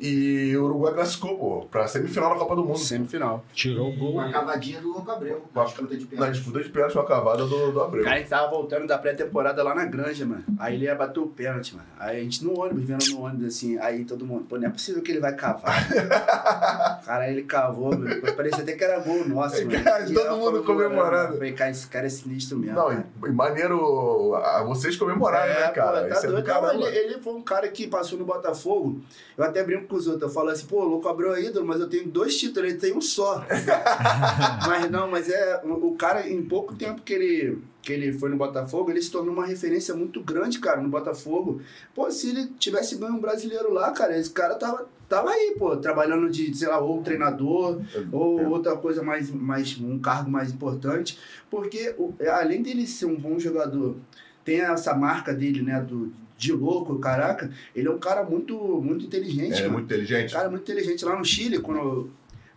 e 0.01 0.57
o 0.57 0.65
Uruguai 0.65 0.95
classificou, 0.95 1.37
pô, 1.37 1.67
pra 1.71 1.87
semifinal 1.87 2.31
da 2.31 2.37
Copa 2.37 2.57
do 2.57 2.65
Mundo. 2.65 2.79
Semifinal. 2.79 3.45
Tirou 3.53 3.91
o 3.91 3.97
gol. 3.97 4.13
Uma 4.13 4.31
cavadinha 4.31 4.81
do 4.81 4.89
Louco 4.93 5.11
Abreu. 5.11 5.43
Na 5.55 5.65
disputa 5.65 5.97
de 5.97 6.05
Na 6.05 6.11
pênalti. 6.11 6.33
disputa 6.33 6.63
de 6.63 6.69
pênalti 6.71 6.93
com 6.95 7.01
a 7.01 7.07
cavada 7.07 7.45
do, 7.47 7.73
do 7.73 7.81
Abreu. 7.83 8.07
Aí 8.07 8.13
a 8.15 8.17
gente 8.19 8.29
tava 8.29 8.51
voltando 8.51 8.87
da 8.87 8.97
pré-temporada 8.99 9.63
lá 9.63 9.75
na 9.75 9.85
granja, 9.85 10.25
mano. 10.25 10.45
Aí 10.59 10.75
ele 10.75 10.85
ia 10.85 10.95
bater 10.95 11.21
o 11.21 11.27
pênalti, 11.27 11.75
mano. 11.77 11.87
Aí 11.99 12.21
a 12.21 12.23
gente 12.23 12.43
no 12.45 12.59
ônibus, 12.59 12.85
vendo 12.85 13.05
no 13.11 13.23
ônibus 13.23 13.47
assim. 13.47 13.79
Aí 13.79 14.05
todo 14.05 14.25
mundo, 14.25 14.45
pô, 14.49 14.57
não 14.57 14.69
é 14.69 14.71
possível 14.71 15.03
que 15.03 15.13
ele 15.13 15.21
vai 15.21 15.35
cavar. 15.35 15.87
cara, 17.05 17.31
ele 17.31 17.43
cavou, 17.43 17.91
mano. 17.91 18.21
Parecia 18.37 18.63
até 18.63 18.73
que 18.73 18.85
era 18.85 18.99
gol 19.01 19.27
nosso, 19.29 19.65
mano. 19.67 19.85
Cara, 19.85 20.09
E 20.11 20.15
todo 20.15 20.37
mundo 20.37 20.63
comemorando. 20.65 21.35
Falei, 21.35 21.53
cara, 21.53 21.71
esse 21.71 21.87
cara 21.89 22.07
é 22.07 22.11
sinistro 22.11 22.59
mesmo. 22.59 22.77
Não, 22.77 22.89
cara. 22.89 23.07
e, 23.27 23.31
maneiro 23.31 24.35
a 24.35 24.63
vocês 24.65 24.97
comemorarem, 24.97 25.55
né, 25.55 25.69
cara? 25.69 26.03
pô, 26.03 26.09
tá 26.09 26.15
Isso 26.17 26.27
é 26.27 26.31
doido. 26.31 26.45
Caramba. 26.45 26.87
ele, 26.87 26.97
ele 26.97 27.19
foi 27.21 27.35
um 27.35 27.43
cara 27.43 27.69
que 27.69 27.87
passou 27.87 28.19
no 28.19 28.25
Botafogo. 28.25 29.01
Eu 29.37 29.45
até 29.45 29.64
brinco 29.65 29.87
com 29.87 29.97
os 29.97 30.07
outros. 30.07 30.23
Eu 30.23 30.29
falo 30.35 30.51
assim, 30.51 30.67
pô, 30.67 30.83
o 30.83 30.89
Louco 30.89 31.09
Abreu 31.09 31.35
é 31.35 31.43
ídolo, 31.45 31.67
mas 31.67 31.81
eu 31.81 31.89
tenho 31.89 32.07
dois 32.09 32.37
títulos, 32.39 32.69
ele 32.71 32.79
tem 32.79 32.93
um 32.95 33.01
só. 33.01 33.45
mas 34.67 34.91
não, 34.91 35.11
mas 35.11 35.29
é. 35.29 35.61
O, 35.65 35.89
o 35.89 35.97
cara, 35.97 36.29
em 36.29 36.43
pouco 36.43 36.75
tempo 36.75 37.03
que 37.03 37.13
ele, 37.13 37.59
que 37.83 37.93
ele 37.93 38.13
foi 38.13 38.31
no 38.31 38.37
Botafogo, 38.37 38.91
ele 38.91 39.03
se 39.03 39.11
tornou 39.11 39.33
uma 39.35 39.47
referência 39.47 39.95
muito 39.95 40.21
grande, 40.23 40.59
cara, 40.59 40.81
no 40.81 40.89
Botafogo. 40.89 41.61
Pô, 41.95 42.11
se 42.11 42.31
ele 42.31 42.47
tivesse 42.59 42.97
ganho 42.97 43.15
um 43.15 43.21
brasileiro 43.21 43.73
lá, 43.73 43.91
cara, 43.93 44.19
esse 44.19 44.31
cara 44.31 44.55
tava, 44.55 44.87
tava 45.09 45.31
aí, 45.31 45.55
pô, 45.59 45.77
trabalhando 45.77 46.29
de, 46.31 46.55
sei 46.57 46.69
lá, 46.69 46.79
ou 46.79 47.03
treinador, 47.03 47.81
ou 48.13 48.49
outra 48.49 48.77
coisa 48.77 49.03
mais, 49.03 49.31
mais 49.31 49.79
um 49.79 49.99
cargo 49.99 50.31
mais 50.31 50.51
importante, 50.53 51.19
porque 51.51 51.95
o- 51.99 52.15
além 52.31 52.63
dele 52.63 52.87
ser 52.87 53.07
um 53.07 53.17
bom 53.17 53.39
jogador, 53.39 53.97
tem 54.45 54.61
essa 54.61 54.95
marca 54.95 55.33
dele, 55.33 55.63
né, 55.63 55.81
do 55.81 56.13
de 56.37 56.53
louco, 56.53 56.99
caraca, 56.99 57.51
ele 57.75 57.89
é 57.89 57.91
um 57.91 57.99
cara 57.99 58.23
muito 58.25 58.57
muito 58.83 59.05
inteligente, 59.05 59.63
É 59.63 59.69
muito 59.69 59.85
inteligente. 59.87 60.31
Um 60.35 60.37
cara 60.37 60.51
muito 60.51 60.63
inteligente 60.63 61.05
lá 61.05 61.17
no 61.17 61.25
Chile, 61.25 61.59
quando 61.61 61.79
eu, 61.79 62.11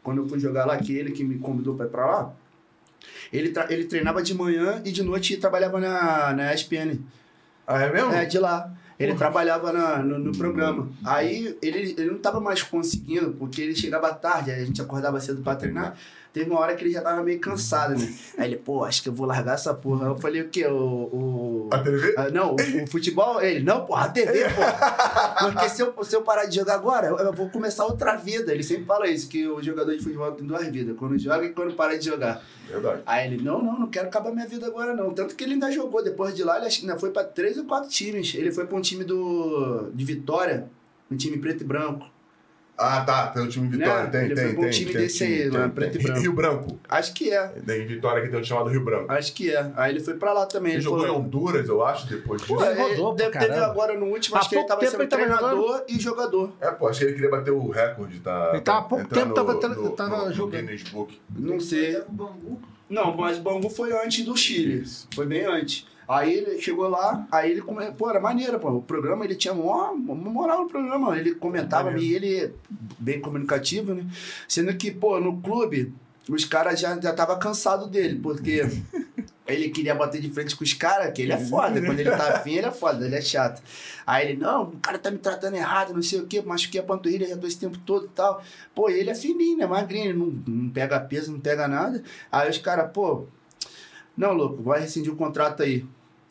quando 0.04 0.18
eu 0.22 0.28
fui 0.28 0.40
jogar 0.40 0.66
lá, 0.66 0.78
que 0.78 0.96
ele 0.96 1.12
que 1.12 1.24
me 1.24 1.38
convidou 1.38 1.76
pra 1.76 1.86
ir 1.86 1.90
pra 1.90 2.06
lá, 2.06 2.34
ele, 3.32 3.54
ele 3.70 3.86
treinava 3.86 4.22
de 4.22 4.34
manhã 4.34 4.82
e 4.86 4.92
de 4.92 5.04
noite 5.04 5.38
trabalhava 5.38 5.80
na, 5.80 6.34
na 6.34 6.54
ESPN. 6.54 7.00
Ah, 7.66 7.82
é 7.84 7.92
mesmo? 7.92 8.12
É, 8.14 8.26
de 8.26 8.40
lá. 8.40 8.72
Ele 9.00 9.14
trabalhava 9.14 9.72
na- 9.72 9.98
no, 10.02 10.18
no 10.18 10.32
programa. 10.36 10.90
Aí 11.06 11.56
ele, 11.62 11.94
ele 11.98 12.10
não 12.12 12.18
tava 12.18 12.40
mais 12.40 12.64
conseguindo, 12.64 13.32
porque 13.34 13.62
ele 13.62 13.76
chegava 13.76 14.12
tarde, 14.14 14.50
a 14.52 14.66
gente 14.66 14.82
acordava 14.82 15.20
cedo 15.20 15.42
pra 15.44 15.56
treinar. 15.56 15.96
Teve 16.38 16.52
uma 16.52 16.60
hora 16.60 16.76
que 16.76 16.84
ele 16.84 16.92
já 16.92 17.02
tava 17.02 17.24
meio 17.24 17.40
cansado, 17.40 17.98
né? 17.98 18.14
Aí 18.38 18.50
ele, 18.50 18.58
pô, 18.58 18.84
acho 18.84 19.02
que 19.02 19.10
eu 19.10 19.14
vou 19.14 19.26
largar 19.26 19.56
essa 19.56 19.74
porra. 19.74 20.10
Eu 20.10 20.18
falei, 20.18 20.42
o 20.42 20.50
quê? 20.50 20.68
O. 20.68 20.76
o... 20.76 21.70
A 21.74 21.80
TV? 21.80 22.14
Ah, 22.16 22.30
não, 22.30 22.52
o, 22.52 22.84
o 22.84 22.88
futebol, 22.88 23.42
ele, 23.42 23.64
não, 23.64 23.88
porra, 23.88 24.06
a 24.06 24.10
TV, 24.10 24.44
porra. 24.54 25.36
Porque 25.42 25.70
se 25.70 25.82
eu, 25.82 26.04
se 26.04 26.16
eu 26.16 26.22
parar 26.22 26.46
de 26.46 26.56
jogar 26.56 26.76
agora, 26.76 27.08
eu, 27.08 27.34
vou 27.34 27.50
começar 27.50 27.86
outra 27.86 28.16
vida. 28.16 28.54
Ele 28.54 28.62
sempre 28.62 28.86
fala 28.86 29.10
isso, 29.10 29.28
que 29.28 29.48
o 29.48 29.64
jogador 29.64 29.98
de 29.98 30.04
futebol 30.04 30.32
tem 30.34 30.46
duas 30.46 30.68
vidas, 30.68 30.96
quando 30.96 31.18
joga 31.18 31.44
e 31.44 31.50
quando 31.50 31.74
para 31.74 31.98
de 31.98 32.06
jogar. 32.06 32.44
Verdade. 32.68 33.02
Aí 33.08 33.34
ele, 33.34 33.44
não, 33.44 33.64
não, 33.64 33.80
não 33.80 33.88
quero 33.88 34.08
acabar 34.08 34.32
minha 34.32 34.48
vida 34.48 34.68
agora, 34.68 34.94
não. 34.94 35.12
Tanto 35.16 35.36
que 35.36 35.44
ele 35.44 35.54
ainda 35.54 35.72
jogou. 35.72 36.04
Depois 36.04 36.36
de 36.36 36.44
lá, 36.44 36.58
ele 36.58 36.68
acho 36.68 36.82
que 36.82 36.88
ainda 36.88 37.00
foi 37.00 37.10
pra 37.10 37.24
três 37.24 37.58
ou 37.58 37.66
quatro 37.66 37.90
times. 37.90 38.36
Ele 38.36 38.52
foi 38.52 38.68
pra 38.68 38.78
um 38.78 38.82
time 38.82 39.04
do, 39.04 39.90
de 39.92 40.06
Vitória, 40.06 40.70
um 41.10 41.18
time 41.18 41.40
preto 41.40 41.64
e 41.64 41.66
branco. 41.66 42.06
Ah, 42.78 43.02
tá. 43.02 43.28
Tem 43.28 43.42
o 43.44 43.48
time 43.48 43.68
Vitória. 43.70 44.04
Né? 44.04 44.10
Tem, 44.12 44.22
Ele 44.26 44.36
tem, 44.36 44.44
foi 44.46 44.54
pra 44.54 44.60
um 44.60 44.64
tem. 44.66 44.72
time 44.72 44.92
tem, 44.94 45.02
desse 45.02 45.20
tem, 45.20 45.28
aí, 45.28 45.38
tem, 45.40 45.50
lá, 45.50 45.60
tem. 45.62 45.70
preto 45.72 45.98
e 46.00 46.04
branco. 46.04 46.20
Rio 46.22 46.34
Branco. 46.34 46.80
Acho 46.88 47.14
que 47.14 47.32
é. 47.34 47.48
Tem 47.48 47.88
Vitória 47.88 48.22
que 48.22 48.30
tem 48.30 48.40
um 48.40 48.44
chamado 48.44 48.70
Rio 48.70 48.86
Branco. 48.86 49.12
Acho 49.12 49.34
que 49.34 49.52
é. 49.52 49.72
Aí 49.76 49.92
ele 49.94 50.00
foi 50.00 50.14
pra 50.14 50.32
lá 50.34 50.46
também. 50.46 50.74
Ele 50.74 50.78
Ele 50.78 50.84
jogou 50.84 51.00
em 51.00 51.08
falou, 51.08 51.22
Honduras, 51.22 51.68
eu 51.68 51.84
acho, 51.86 52.08
depois 52.08 52.42
disso. 52.42 52.54
Pô, 52.54 52.64
Ele 52.64 52.72
ele 52.80 52.82
rodou 52.96 53.16
pra 53.16 53.26
deve- 53.26 53.40
teve 53.40 53.48
caramba. 53.54 53.72
agora 53.72 53.98
no 54.00 54.06
último, 54.06 54.36
Há 54.36 54.40
acho 54.40 54.50
que 54.50 54.56
ele 54.56 54.60
pouco 54.62 54.68
tava 54.70 54.80
tempo 54.82 54.92
sendo 54.92 55.02
ele 55.02 55.10
tava 55.10 55.24
treinador 55.24 55.84
e 55.88 56.00
jogador. 56.00 56.54
É, 56.62 56.72
pô, 56.72 56.88
acho 56.88 57.00
que 57.00 57.06
ele 57.06 57.14
queria 57.16 57.30
bater 57.32 57.52
o 57.52 57.70
recorde, 57.70 58.20
tá? 58.20 58.50
Ele 58.54 58.62
tava 58.62 58.78
há 58.80 58.82
pouco 58.84 59.08
tempo, 59.08 59.34
tava 59.34 59.54
no, 59.54 59.60
no, 59.84 59.90
tava 59.92 60.18
no, 60.18 60.26
no 60.28 60.34
jogando. 60.34 60.62
Guinness 60.68 60.84
Book. 60.84 61.20
Não 61.36 61.60
sei. 61.60 61.98
O 61.98 62.12
Bangu. 62.12 62.62
Não, 62.90 63.18
mas 63.18 63.38
o 63.38 63.42
Bangu 63.42 63.70
foi 63.70 63.92
antes 63.92 64.24
do 64.24 64.38
Chile. 64.38 64.84
Foi 65.16 65.26
bem 65.26 65.46
antes. 65.46 65.86
Aí 66.08 66.34
ele 66.34 66.62
chegou 66.62 66.88
lá, 66.88 67.28
aí 67.30 67.52
ele 67.52 67.62
come... 67.62 67.92
pô, 67.92 68.10
era 68.10 68.20
maneiro, 68.20 68.58
pô. 68.60 68.70
O 68.70 68.82
programa 68.82 69.26
ele 69.26 69.36
tinha 69.36 69.54
uma, 69.54 69.94
moral 69.94 70.64
no 70.64 70.70
programa. 70.70 71.18
Ele 71.18 71.36
comentava 71.36 71.98
e 72.00 72.14
ele 72.14 72.54
bem 72.98 73.20
comunicativo, 73.20 73.94
né? 73.94 74.06
Sendo 74.48 74.74
que, 74.76 74.90
pô, 74.90 75.20
no 75.20 75.42
clube, 75.42 75.94
os 76.30 76.46
caras 76.46 76.80
já 76.80 76.98
já 77.00 77.12
tava 77.12 77.38
cansado 77.38 77.88
dele, 77.88 78.20
porque 78.20 78.62
ele 79.46 79.70
queria 79.70 79.94
bater 79.94 80.22
de 80.22 80.30
frente 80.30 80.56
com 80.56 80.64
os 80.64 80.74
caras, 80.74 81.12
que 81.14 81.22
ele 81.22 81.34
é 81.34 81.38
foda. 81.38 81.82
Quando 81.82 82.00
ele 82.00 82.12
tá 82.12 82.36
afim, 82.40 82.54
ele 82.54 82.68
é 82.68 82.72
foda, 82.72 83.06
ele 83.06 83.16
é 83.16 83.22
chato. 83.22 83.62
Aí 84.06 84.30
ele, 84.30 84.40
não, 84.40 84.64
o 84.64 84.80
cara 84.80 84.98
tá 84.98 85.12
me 85.12 85.18
tratando 85.18 85.56
errado, 85.56 85.94
não 85.94 86.02
sei 86.02 86.22
o 86.22 86.26
quê, 86.26 86.42
machuquei 86.42 86.80
a 86.80 86.84
panturrilha 86.84 87.28
já 87.28 87.36
tô 87.36 87.48
esse 87.48 87.60
tempo 87.60 87.78
todo 87.80 88.06
e 88.06 88.10
tal. 88.10 88.42
Pô, 88.74 88.90
ele 88.90 89.10
é 89.10 89.16
fininho, 89.16 89.58
né? 89.58 89.66
Magrinho, 89.66 90.12
ele 90.12 90.18
não, 90.18 90.28
não 90.48 90.70
pega 90.70 90.98
peso, 91.02 91.34
não 91.34 91.40
pega 91.42 91.68
nada. 91.68 92.02
Aí 92.32 92.50
os 92.50 92.58
caras, 92.58 92.90
pô, 92.94 93.26
não, 94.16 94.34
louco, 94.34 94.64
vai 94.64 94.80
rescindir 94.80 95.12
o 95.14 95.16
contrato 95.16 95.64
aí. 95.64 95.86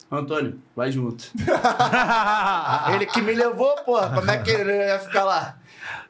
Antônio, 0.09 0.59
vai 0.75 0.91
junto. 0.91 1.31
ele 2.95 3.05
que 3.05 3.21
me 3.21 3.33
levou, 3.33 3.75
porra, 3.83 4.09
como 4.15 4.31
é 4.31 4.37
que 4.37 4.51
ele 4.51 4.71
ia 4.71 4.99
ficar 4.99 5.25
lá? 5.25 5.56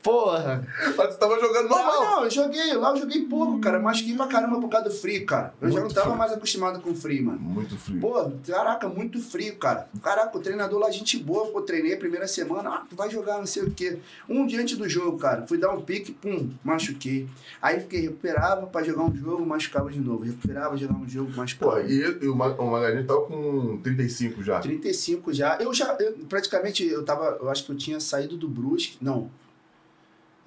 Porra. 0.08 0.66
Mas 0.98 1.16
tu 1.16 1.20
tava 1.20 1.40
jogando 1.40 1.68
normal. 1.70 1.94
Não, 1.94 2.04
não, 2.18 2.24
eu 2.24 2.30
joguei, 2.30 2.74
lá 2.74 2.92
eu 2.92 2.98
joguei 2.98 3.24
pouco, 3.26 3.60
cara. 3.60 3.78
Machuquei 3.80 4.16
pra 4.16 4.28
caramba 4.28 4.60
por 4.60 4.70
causa 4.70 4.88
do 4.90 4.96
frio, 4.96 5.26
cara. 5.26 5.54
Eu 5.62 5.70
já 5.70 5.80
Muito 5.82 5.90
não 5.90 5.96
tava 5.96 6.08
frio. 6.08 6.18
mais 6.18 6.32
acostumado 6.32 6.80
com 6.80 6.96
frio, 6.96 7.26
mano. 7.26 7.40
Muito 7.40 7.78
frio. 7.78 8.00
Pô, 8.00 8.32
caraca, 8.48 8.88
muito 8.88 9.20
frio, 9.22 9.56
cara. 9.58 9.90
Caraca, 10.02 10.38
o 10.38 10.42
treinador 10.42 10.80
lá, 10.80 10.90
gente 10.90 11.18
boa, 11.18 11.48
pô, 11.48 11.62
treinei 11.62 11.94
a 11.94 11.98
primeira 11.98 12.28
semana, 12.28 12.70
ah, 12.70 12.84
tu 12.90 12.96
vai 12.96 13.10
jogar 13.10 13.38
não 13.40 13.46
sei 13.46 13.64
o 13.64 13.72
quê. 13.72 14.00
Um 14.30 14.48
dia 14.48 14.62
antes 14.62 14.78
do 14.78 14.88
jogo, 14.88 15.18
cara, 15.18 15.46
fui 15.46 15.58
dar 15.58 15.72
um 15.74 15.82
pique, 15.82 16.12
pum, 16.14 16.50
machuquei. 16.64 17.28
Aí 17.62 17.80
fiquei, 17.82 18.02
recuperava 18.02 18.66
pra 18.68 18.84
jogar 18.84 19.04
um 19.04 19.16
jogo, 19.16 19.46
machucava 19.46 19.90
de 19.92 20.00
novo. 20.00 20.24
Recuperava, 20.24 20.78
jogava 20.78 21.00
um 21.00 21.10
jogo, 21.10 21.32
machucava. 21.36 21.72
Pô, 21.74 21.80
e, 21.80 22.00
e 22.22 22.28
o, 22.30 22.36
Ma- 22.36 22.56
o 22.58 22.72
Magalhães 22.72 23.06
tava 23.06 23.22
com 23.24 23.80
35 23.84 24.42
já. 24.44 24.60
35 24.60 25.34
já. 25.34 25.58
Eu 25.60 25.74
já, 25.74 25.96
eu, 26.00 26.14
praticamente, 26.30 26.86
eu 26.88 27.04
tava, 27.04 27.38
eu 27.42 27.50
acho 27.50 27.66
que 27.66 27.72
eu 27.72 27.76
tinha 27.78 28.00
saído 28.00 28.38
do 28.38 28.48
Brusque, 28.48 28.98
não. 29.02 29.30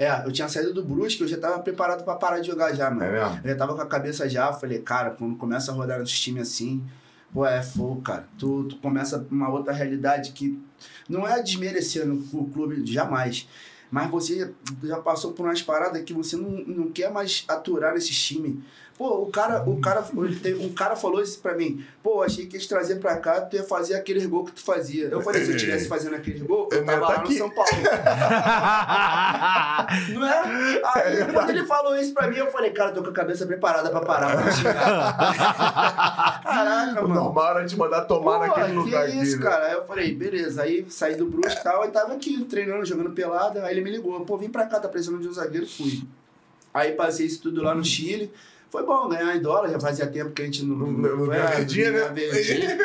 É, 0.01 0.27
eu 0.27 0.33
tinha 0.33 0.49
saído 0.49 0.73
do 0.73 0.83
Brusque, 0.83 1.21
eu 1.21 1.29
já 1.29 1.37
tava 1.37 1.59
preparado 1.59 2.05
pra 2.05 2.15
parar 2.15 2.41
de 2.41 2.47
jogar 2.47 2.73
já, 2.73 2.91
mano. 2.91 3.05
É 3.05 3.13
mesmo? 3.13 3.41
Eu 3.45 3.51
já 3.51 3.57
tava 3.57 3.75
com 3.75 3.83
a 3.83 3.87
cabeça 3.87 4.27
já, 4.27 4.51
falei, 4.51 4.79
cara, 4.79 5.11
quando 5.11 5.37
começa 5.37 5.71
a 5.71 5.75
rodar 5.75 6.01
nos 6.01 6.19
times 6.19 6.49
assim, 6.49 6.83
pô, 7.31 7.45
é 7.45 7.63
fogo, 7.63 8.01
cara. 8.01 8.27
Tu, 8.39 8.65
tu 8.65 8.77
começa 8.77 9.23
uma 9.31 9.51
outra 9.51 9.75
realidade 9.75 10.33
que 10.33 10.59
não 11.07 11.29
é 11.29 11.43
desmerecendo 11.43 12.15
o 12.33 12.49
clube, 12.49 12.83
jamais. 12.91 13.47
Mas 13.91 14.11
você 14.11 14.55
já 14.83 14.97
passou 15.01 15.33
por 15.33 15.45
umas 15.45 15.61
paradas 15.61 16.03
que 16.03 16.15
você 16.15 16.35
não, 16.35 16.49
não 16.49 16.91
quer 16.91 17.13
mais 17.13 17.45
aturar 17.47 17.93
nesses 17.93 18.19
times. 18.19 18.57
Pô, 19.01 19.23
o 19.23 19.31
cara, 19.31 19.63
o 19.67 19.81
cara, 19.81 20.05
tem- 20.43 20.55
um 20.57 20.75
cara 20.75 20.95
falou 20.95 21.23
isso 21.23 21.41
pra 21.41 21.55
mim. 21.55 21.83
Pô, 22.03 22.23
achei 22.23 22.45
que 22.45 22.57
ia 22.57 22.61
te 22.61 22.69
trazer 22.69 22.97
pra 22.97 23.17
cá, 23.17 23.41
tu 23.41 23.57
ia 23.57 23.65
fazer 23.65 23.95
aqueles 23.95 24.27
gols 24.27 24.51
que 24.51 24.57
tu 24.57 24.63
fazia. 24.63 25.07
Eu 25.07 25.23
falei, 25.23 25.43
se 25.43 25.53
eu 25.53 25.57
estivesse 25.57 25.89
fazendo 25.89 26.17
aqueles 26.17 26.43
gols, 26.43 26.69
eu 26.71 26.81
Eu 26.81 26.85
tava 26.85 27.01
tá 27.01 27.07
lá 27.09 27.15
no 27.17 27.25
aqui. 27.25 27.39
São 27.39 27.49
Paulo. 27.49 27.71
Não 30.13 30.27
é? 30.27 30.83
Aí, 30.85 31.33
quando 31.33 31.49
ele 31.49 31.65
falou 31.65 31.97
isso 31.97 32.13
pra 32.13 32.29
mim, 32.29 32.37
eu 32.37 32.51
falei, 32.51 32.73
cara, 32.73 32.93
tô 32.93 33.03
com 33.03 33.09
a 33.09 33.13
cabeça 33.15 33.47
preparada 33.47 33.89
pra 33.89 34.03
parar 34.03 34.37
pra. 34.37 34.53
Caraca, 36.43 37.01
mano. 37.03 37.15
normal 37.15 37.57
era 37.59 37.67
te 37.67 37.77
mandar 37.79 38.03
tomar 38.03 38.39
Pô, 38.39 38.47
naquele 38.49 38.67
que 38.69 38.73
lugar 38.75 39.09
isso, 39.09 39.37
aqui. 39.37 39.45
né? 39.45 39.51
cara. 39.51 39.67
Aí 39.67 39.73
eu 39.73 39.85
falei, 39.87 40.15
beleza. 40.15 40.63
Aí 40.63 40.85
saí 40.91 41.15
do 41.17 41.27
Brusque 41.27 41.59
e 41.59 41.63
tal, 41.63 41.85
e 41.85 41.89
tava 41.89 42.13
aqui 42.15 42.45
treinando, 42.45 42.85
jogando 42.85 43.11
pelada. 43.13 43.65
Aí 43.65 43.73
ele 43.75 43.81
me 43.83 43.91
ligou, 43.91 44.21
pô, 44.27 44.37
vem 44.37 44.51
pra 44.51 44.67
cá, 44.67 44.79
tá 44.79 44.89
precisando 44.89 45.21
de 45.21 45.29
um 45.29 45.33
zagueiro, 45.33 45.67
fui. 45.67 46.03
Aí 46.73 46.93
passei 46.93 47.27
isso 47.27 47.43
tudo 47.43 47.63
lá 47.63 47.75
no 47.75 47.85
Chile. 47.85 48.33
Foi 48.71 48.85
bom 48.85 49.09
ganhar 49.09 49.35
em 49.35 49.41
dólar, 49.41 49.69
já 49.69 49.81
fazia 49.81 50.07
tempo 50.07 50.31
que 50.31 50.43
a 50.43 50.45
gente 50.45 50.65
não. 50.65 50.77
Não- 50.77 51.17
não 51.17 51.27
ganhava 51.27 51.57
verdinha, 51.57 51.91
né? 51.91 52.09
verdinha. 52.09 52.79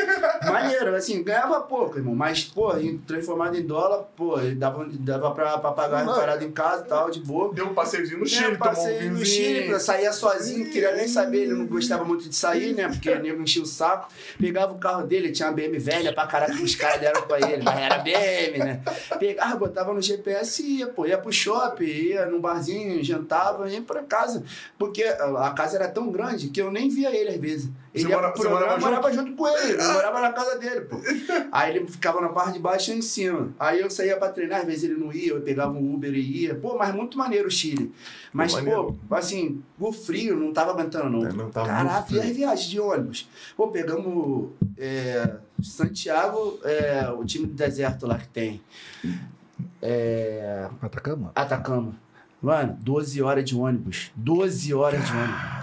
Maneiro, 0.52 0.96
assim, 0.96 1.22
ganhava 1.24 1.62
pouco, 1.62 1.98
irmão. 1.98 2.16
Mas, 2.16 2.44
pô, 2.44 2.72
transformado 3.06 3.56
em 3.58 3.62
dólar, 3.64 4.04
pô, 4.16 4.38
dava, 4.56 4.86
dava 4.92 5.32
pra, 5.32 5.58
pra 5.58 5.72
pagar 5.72 6.04
Não, 6.06 6.14
a 6.14 6.16
parada 6.20 6.44
em 6.44 6.52
casa 6.52 6.84
e 6.84 6.88
tal, 6.88 7.10
de 7.10 7.20
boa. 7.20 7.54
Deu 7.54 7.66
um 7.68 7.74
passeiozinho 7.74 8.20
no 8.20 8.26
É, 8.26 8.28
Chile, 8.28 8.52
eu 8.54 8.58
tomou 8.60 8.88
um 8.88 9.10
no 9.12 9.26
Chile, 9.26 9.80
saía 9.80 10.12
sozinho, 10.12 10.70
queria 10.72 10.96
nem 10.96 11.08
saber, 11.08 11.44
ele 11.44 11.54
não 11.54 11.68
gostava 11.68 12.04
muito 12.04 12.28
de 12.28 12.36
sair, 12.36 12.74
né? 12.74 12.88
Porque 12.88 13.10
o 13.10 13.22
nego 13.22 13.42
enchia 13.42 13.62
o 13.62 13.66
saco. 13.66 14.10
Pegava 14.40 14.74
o 14.74 14.78
carro 14.80 15.06
dele, 15.06 15.32
tinha 15.32 15.48
uma 15.50 15.54
BM 15.56 15.78
velha 15.78 16.14
pra 16.14 16.26
caraca 16.28 16.54
que 16.56 16.64
os 16.64 16.76
caras 16.76 17.00
deram 17.00 17.22
pra 17.24 17.38
ele, 17.52 17.64
mas 17.64 17.78
era 17.80 17.98
BM, 18.00 18.58
né? 18.60 18.82
Pegava, 19.20 19.56
botava 19.56 19.94
no 19.94 20.02
GPS 20.02 20.64
e 20.64 20.80
ia, 20.80 20.88
pô, 20.88 21.06
ia 21.06 21.18
pro 21.18 21.32
shopping, 21.32 21.86
ia 21.86 22.26
num 22.26 22.40
barzinho, 22.40 23.04
jantava, 23.04 23.70
ia 23.70 23.82
pra 23.82 24.02
casa. 24.04 24.44
Porque 24.80 25.04
a 25.04 25.46
a 25.46 25.52
casa 25.76 25.84
era 25.84 25.88
tão 25.94 26.12
grande 26.12 26.50
que 26.50 26.62
eu 26.62 26.72
nem 26.72 26.90
via 26.90 27.16
ele 27.16 27.30
às 27.30 27.38
vezes. 27.40 27.70
Ele 27.94 28.04
Você 28.04 28.10
ia 28.10 28.16
mora- 28.18 28.32
pro 28.32 28.42
você 28.42 28.48
programa, 28.50 28.78
morava 28.78 28.82
eu 28.82 29.02
morava 29.02 29.14
junto 29.14 29.36
com 29.38 29.48
ele, 29.48 29.74
eu 29.82 29.88
morava 29.94 30.20
na 30.22 30.34
casa 30.34 30.58
dele, 30.58 30.82
pô. 30.82 30.98
Aí 31.52 31.76
ele 31.76 31.88
ficava 31.88 32.20
na 32.20 32.30
parte 32.30 32.54
de 32.54 32.60
baixo 32.60 32.92
e 32.92 32.94
eu 32.94 32.98
em 32.98 33.02
cima. 33.02 33.54
Aí 33.60 33.80
eu 33.80 33.90
saía 33.90 34.18
pra 34.18 34.30
treinar, 34.30 34.60
às 34.62 34.66
vezes 34.66 34.84
ele 34.84 34.96
não 34.96 35.14
ia, 35.14 35.30
eu 35.30 35.42
pegava 35.42 35.72
um 35.74 35.94
Uber 35.94 36.14
e 36.14 36.44
ia. 36.44 36.56
Pô, 36.56 36.78
mas 36.78 36.94
muito 36.94 37.18
maneiro 37.18 37.48
o 37.48 37.52
Chile. 37.52 37.94
Mas, 38.34 38.52
Pô, 38.52 38.58
maneiro. 38.60 39.00
assim, 39.12 39.62
o 39.80 39.92
frio 39.94 40.36
não 40.38 40.52
tava 40.52 40.72
aguentando, 40.72 41.10
não. 41.10 41.26
É, 41.26 41.32
não 41.32 41.50
tava 41.50 41.68
Caraca, 41.68 42.14
e 42.14 42.20
as 42.20 42.30
viagens 42.36 42.68
de 42.70 42.80
ônibus? 42.80 43.30
Pô, 43.56 43.70
pegamos 43.70 44.50
é, 44.78 45.36
Santiago, 45.64 46.60
é, 46.66 47.10
o 47.18 47.24
time 47.24 47.46
do 47.48 47.54
deserto 47.54 48.06
lá 48.06 48.18
que 48.18 48.28
tem. 48.28 48.62
É, 49.82 50.68
Atacama? 50.82 51.32
Atacama. 51.34 51.96
Mano, 52.46 52.78
12 52.80 53.24
horas 53.24 53.44
de 53.44 53.56
ônibus. 53.56 54.12
12 54.16 54.72
horas 54.76 55.04
de 55.04 55.12
ônibus. 55.12 55.56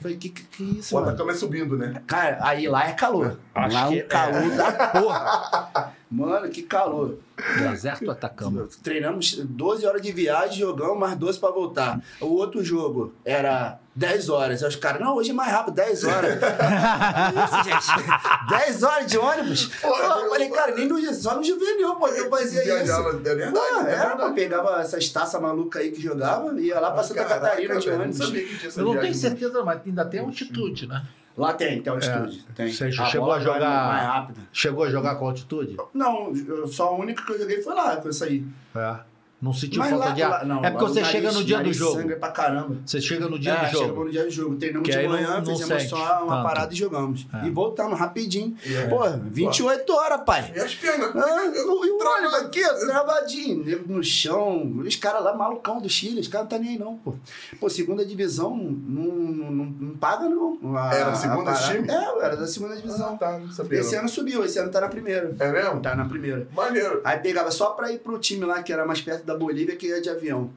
Falei, 0.00 0.16
que, 0.16 0.28
que, 0.30 0.42
que 0.42 0.78
isso, 0.80 0.94
O 0.94 0.98
mano? 0.98 1.10
Atacama 1.10 1.30
é 1.30 1.34
subindo, 1.36 1.78
né? 1.78 2.02
Cara, 2.08 2.38
aí 2.42 2.66
lá 2.66 2.88
é 2.88 2.92
calor. 2.92 3.38
Acho 3.54 3.74
lá 3.74 3.82
é 3.82 4.04
um 4.04 4.08
calor 4.08 4.50
da 4.50 4.72
porra. 4.88 5.92
Mano, 6.14 6.48
que 6.48 6.62
calor. 6.62 7.18
Deserto 7.58 8.08
Atacama. 8.08 8.68
Treinamos 8.84 9.34
12 9.36 9.84
horas 9.84 10.00
de 10.00 10.12
viagem, 10.12 10.60
jogamos 10.60 10.96
mais 10.96 11.16
12 11.16 11.40
pra 11.40 11.50
voltar. 11.50 12.00
O 12.20 12.26
outro 12.26 12.62
jogo 12.62 13.12
era 13.24 13.80
10 13.96 14.28
horas. 14.28 14.62
Aí 14.62 14.68
os 14.68 14.76
caras, 14.76 15.00
não, 15.00 15.16
hoje 15.16 15.30
é 15.30 15.32
mais 15.32 15.50
rápido, 15.50 15.74
10 15.74 16.04
horas. 16.04 16.38
Isso, 17.44 17.64
gente. 17.64 18.48
10 18.48 18.82
horas 18.84 19.06
de 19.06 19.18
ônibus? 19.18 19.66
Pô, 19.82 19.88
eu 19.88 20.30
falei, 20.30 20.48
cara, 20.50 20.72
nem 20.76 20.86
no, 20.86 21.14
só 21.14 21.34
no 21.34 21.42
juvenil, 21.42 21.96
pô, 21.96 22.06
eu 22.06 22.30
fazia 22.30 22.60
isso. 22.60 22.74
Viajava, 22.74 23.08
é 23.08 23.34
verdade. 23.34 23.52
Não, 23.52 23.86
é 23.86 23.92
era, 23.92 24.08
verdade. 24.10 24.28
pô, 24.28 24.34
pegava 24.34 24.80
essas 24.80 25.08
taças 25.08 25.40
malucas 25.40 25.82
aí 25.82 25.90
que 25.90 26.00
jogava, 26.00 26.60
ia 26.60 26.78
lá 26.78 26.92
pra 26.92 27.02
Santa 27.02 27.24
Caraca, 27.24 27.40
Catarina 27.40 27.76
de 27.76 27.90
ônibus. 27.90 28.20
Eu 28.20 28.28
não 28.28 28.92
tenho 28.92 28.92
viagem. 28.92 29.14
certeza, 29.14 29.64
mas 29.64 29.80
ainda 29.84 30.04
tem 30.04 30.20
altitude, 30.20 30.86
né? 30.86 31.04
Lá 31.36 31.52
tem, 31.52 31.82
tem 31.82 31.92
altitude. 31.92 32.44
tem. 32.54 32.68
Você 32.72 32.84
A 32.84 33.06
chegou 33.06 33.32
a 33.32 33.40
jogar- 33.40 33.88
Mais. 34.28 34.36
Chegou 34.52 34.84
a 34.84 34.90
jogar 34.90 35.16
com 35.16 35.26
altitude? 35.26 35.76
Não, 35.92 36.32
eu- 36.36 36.68
só 36.68 36.88
a 36.90 36.96
única 36.96 37.24
que 37.24 37.32
eu 37.32 37.38
joguei 37.40 37.60
foi 37.60 37.74
lá, 37.74 37.96
com 37.96 38.08
essa 38.08 38.26
aí. 38.26 38.44
É. 38.76 38.96
Não 39.44 39.52
sentiu 39.52 39.78
Mas 39.80 39.90
falta 39.90 40.06
lá- 40.06 40.10
de 40.14 40.22
ar? 40.22 40.30
lá- 40.30 40.44
não, 40.44 40.64
é 40.64 40.70
porque 40.70 40.86
você 40.86 41.04
chega 41.04 41.30
no 41.30 41.44
dia 41.44 41.62
do 41.62 41.72
jogo. 41.72 42.00
sangra 42.00 42.16
pra 42.16 42.30
caramba. 42.30 42.76
Você 42.86 43.00
chega 43.00 43.28
no 43.28 43.38
dia 43.38 43.52
é, 43.52 43.56
do 43.66 43.72
jogo. 43.72 43.78
chegamos 43.84 44.04
no 44.06 44.10
dia 44.10 44.24
do 44.24 44.30
jogo. 44.30 44.56
Treinamos 44.56 44.88
Que 44.88 44.96
de 44.96 45.08
manhã, 45.08 45.36
não 45.40 45.44
fizemos 45.56 45.82
só 45.90 45.96
uma 46.24 46.36
tanto. 46.36 46.42
parada 46.48 46.72
e 46.72 46.76
jogamos. 46.76 47.26
É. 47.34 47.46
E 47.46 47.50
voltamos 47.50 47.98
rapidinho. 47.98 48.56
É. 48.66 48.86
Pô, 48.86 49.00
28 49.30 49.92
horas, 49.92 50.22
pai. 50.24 50.50
E 50.56 50.58
as 50.60 50.74
pernas? 50.74 51.14
Ah, 51.14 51.44
e 51.54 51.60
o 51.90 51.98
Travado. 51.98 52.36
aqui, 52.46 52.62
travadinho, 52.86 53.64
nego 53.64 53.92
no 53.92 54.02
chão. 54.02 54.72
Os 54.78 54.96
caras 54.96 55.22
lá, 55.22 55.34
malucão 55.34 55.80
do 55.80 55.88
Chile, 55.88 56.20
os 56.20 56.28
caras 56.28 56.44
não 56.48 56.50
tá 56.50 56.58
nem 56.58 56.70
aí, 56.72 56.78
não, 56.78 56.96
pô. 56.96 57.14
Pô, 57.60 57.68
segunda 57.68 58.04
divisão 58.04 58.56
não, 58.56 59.04
não, 59.04 59.50
não, 59.50 59.64
não 59.80 59.96
paga, 59.96 60.28
não. 60.28 60.58
A- 60.76 60.94
Era 60.94 61.10
a 61.10 61.14
segunda 61.14 61.52
parada- 61.52 61.72
time? 61.72 61.88
É, 61.90 62.24
era 62.24 62.36
da 62.36 62.46
segunda 62.46 62.76
divisão. 62.76 63.16
tá, 63.16 63.38
não 63.38 63.50
sabia. 63.50 63.80
Esse 63.80 63.94
ano 63.96 64.08
subiu, 64.08 64.44
esse 64.44 64.58
ano 64.58 64.70
tá 64.70 64.80
na 64.80 64.88
primeira. 64.88 65.34
É 65.38 65.52
mesmo? 65.52 65.80
Tá 65.80 65.94
na 65.94 66.04
primeira. 66.06 66.46
Maneiro. 66.54 67.00
Aí 67.04 67.18
pegava 67.18 67.50
só 67.50 67.70
pra 67.70 67.92
ir 67.92 67.98
pro 67.98 68.18
time 68.18 68.44
lá 68.44 68.62
que 68.62 68.72
era 68.72 68.86
mais 68.86 69.00
perto 69.00 69.24
da 69.24 69.33
Bolívia, 69.34 69.76
que 69.76 69.86
ia 69.86 70.00
de 70.00 70.08
avião. 70.08 70.50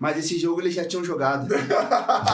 Mas 0.00 0.16
esse 0.16 0.38
jogo 0.38 0.62
eles 0.62 0.72
já 0.72 0.82
tinham 0.82 1.04
jogado. 1.04 1.46
Eu 1.52 1.60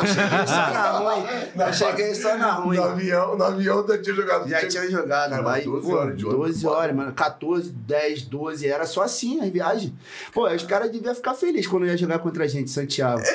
cheguei 0.06 0.46
só 0.46 0.70
na 0.70 0.90
ruim. 0.92 1.26
Eu 1.58 1.72
cheguei 1.72 2.14
só 2.14 2.38
na 2.38 2.52
ruim. 2.52 2.76
No 2.76 2.84
avião, 2.84 3.36
no 3.36 3.42
avião 3.42 3.84
já 3.88 3.98
tinha 4.00 4.14
jogado. 4.14 4.48
Já 4.48 4.68
tinha 4.68 4.88
jogado. 4.88 5.30
Cara, 5.30 5.52
aí, 5.52 5.64
12 5.64 5.84
pô, 5.84 5.96
horas 5.96 6.16
de 6.16 6.24
ônibus, 6.24 6.46
12 6.46 6.62
foda. 6.62 6.76
horas, 6.76 6.96
mano. 6.96 7.12
14, 7.12 7.70
10, 7.70 8.22
12. 8.22 8.68
Era 8.68 8.86
só 8.86 9.02
assim 9.02 9.40
as 9.40 9.48
viagens. 9.48 9.92
Pô, 10.32 10.48
os 10.48 10.62
caras 10.62 10.92
deviam 10.92 11.12
ficar 11.12 11.34
felizes 11.34 11.66
quando 11.66 11.86
ia 11.86 11.96
jogar 11.96 12.20
contra 12.20 12.44
a 12.44 12.46
gente, 12.46 12.70
Santiago. 12.70 13.20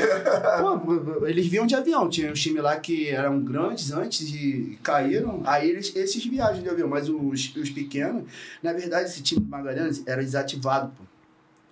Pô, 0.62 1.28
eles 1.28 1.46
vinham 1.48 1.66
de 1.66 1.76
avião. 1.76 2.08
Tinha 2.08 2.30
um 2.30 2.34
time 2.34 2.62
lá 2.62 2.78
que 2.78 3.10
eram 3.10 3.38
grandes 3.42 3.92
antes 3.92 4.30
e 4.30 4.80
caíram. 4.82 5.42
Aí 5.44 5.70
eles, 5.70 5.94
esses 5.94 6.26
viajam 6.26 6.64
de 6.64 6.70
avião. 6.70 6.88
Mas 6.88 7.10
os, 7.10 7.54
os 7.54 7.70
pequenos, 7.70 8.24
na 8.64 8.72
verdade, 8.72 9.10
esse 9.10 9.22
time 9.22 9.42
do 9.42 9.50
Magalhães 9.50 10.02
era 10.08 10.24
desativado, 10.24 10.94
pô. 10.98 11.11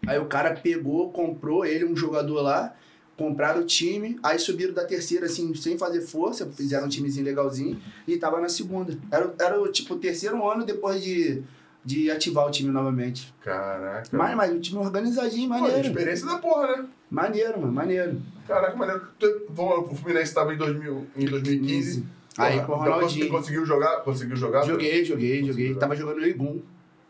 Aí 0.10 0.20
o 0.20 0.26
cara 0.26 0.54
pegou, 0.56 1.12
comprou 1.12 1.66
ele, 1.66 1.86
um 1.86 1.96
jogador 1.96 2.42
lá, 2.42 2.74
compraram 3.16 3.62
o 3.62 3.66
time, 3.66 4.18
aí 4.24 4.40
subiram 4.40 4.74
da 4.74 4.86
terceira, 4.86 5.26
assim, 5.26 5.54
sem 5.54 5.78
fazer 5.78 6.02
força, 6.02 6.46
fizeram 6.48 6.86
um 6.86 6.90
timezinho 6.90 7.26
legalzinho, 7.26 7.80
e 8.08 8.18
tava 8.18 8.40
na 8.42 8.50
segunda. 8.50 8.98
Era, 9.12 9.34
era 9.40 9.62
o, 9.62 9.68
tipo, 9.72 9.94
o 9.94 9.98
terceiro 10.00 10.50
ano 10.50 10.66
depois 10.66 11.04
de, 11.04 11.44
de 11.84 12.10
ativar 12.10 12.48
o 12.48 12.52
time 12.52 12.72
novamente. 12.72 13.34
Caraca. 13.44 14.08
Mas, 14.12 14.36
mas 14.36 14.52
um 14.52 14.60
time 14.60 14.80
organizadinho, 14.80 15.50
Pô, 15.50 15.60
maneiro. 15.60 15.88
experiência 15.88 16.26
da 16.26 16.38
porra, 16.38 16.68
né? 16.78 16.86
Maneiro, 17.12 17.60
mano, 17.60 17.74
maneiro. 17.74 18.22
Caraca, 18.48 18.76
maneiro. 18.76 19.02
Tu- 19.20 19.46
O 19.58 19.96
Fluminense 19.96 20.30
estava 20.30 20.54
em, 20.54 20.58
2000, 20.58 21.08
em 21.18 21.26
2015. 21.26 22.06
Aí, 22.38 22.54
Porra, 22.54 22.66
com 22.66 22.72
o 22.72 22.76
então 22.82 22.94
Ronaldinho. 22.94 23.30
Conseguiu 23.30 23.66
jogar? 23.66 23.98
Conseguiu 24.02 24.36
jogar? 24.38 24.64
Joguei, 24.64 25.04
joguei, 25.04 25.44
joguei. 25.44 25.68
jogar. 25.70 25.80
Tava 25.82 25.96
jogando 25.96 26.22
no 26.22 26.26
Igum. 26.28 26.62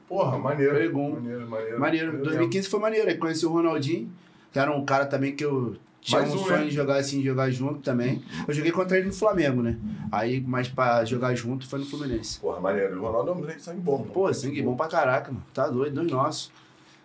Porra, 0.10 0.38
maneiro. 0.38 0.76
Pegou. 0.76 1.12
Maneiro, 1.12 1.48
maneiro. 1.48 1.80
Maneiro. 1.80 2.18
2015 2.24 2.68
foi 2.68 2.80
maneiro. 2.80 3.08
Aí 3.08 3.18
conheci 3.18 3.46
o 3.46 3.50
Ronaldinho, 3.52 4.12
que 4.52 4.58
era 4.60 4.72
um 4.76 4.84
cara 4.84 5.06
também 5.06 5.36
que 5.36 5.46
eu 5.46 5.76
tinha 6.02 6.22
Mais 6.22 6.34
um 6.34 6.38
um, 6.38 6.40
sonho 6.40 6.60
né? 6.62 6.66
de 6.66 6.72
jogar 6.72 6.96
assim, 6.96 7.22
jogar 7.24 7.50
junto 7.52 7.80
também. 7.82 8.24
Eu 8.48 8.54
joguei 8.54 8.72
contra 8.72 8.98
ele 8.98 9.08
no 9.08 9.14
Flamengo, 9.14 9.62
né? 9.62 9.78
Aí, 10.12 10.42
mas 10.46 10.68
pra 10.68 11.06
jogar 11.06 11.36
junto 11.36 11.68
foi 11.68 11.80
no 11.80 11.86
Fluminense. 11.86 12.40
Porra, 12.40 12.60
maneiro. 12.60 12.98
O 13.00 13.02
Ronaldo 13.06 13.30
é 13.30 13.34
um 13.34 13.38
moleque 13.38 13.62
sangue 13.62 13.82
bom. 13.82 14.00
mano. 14.00 14.12
Pô, 14.12 14.34
sangue 14.34 14.62
bom 14.62 14.76
pra 14.76 14.88
caraca, 14.88 15.32
mano. 15.32 15.46
Tá 15.54 15.68
doido, 15.68 15.94
dois 15.96 16.12
nossos. 16.12 16.52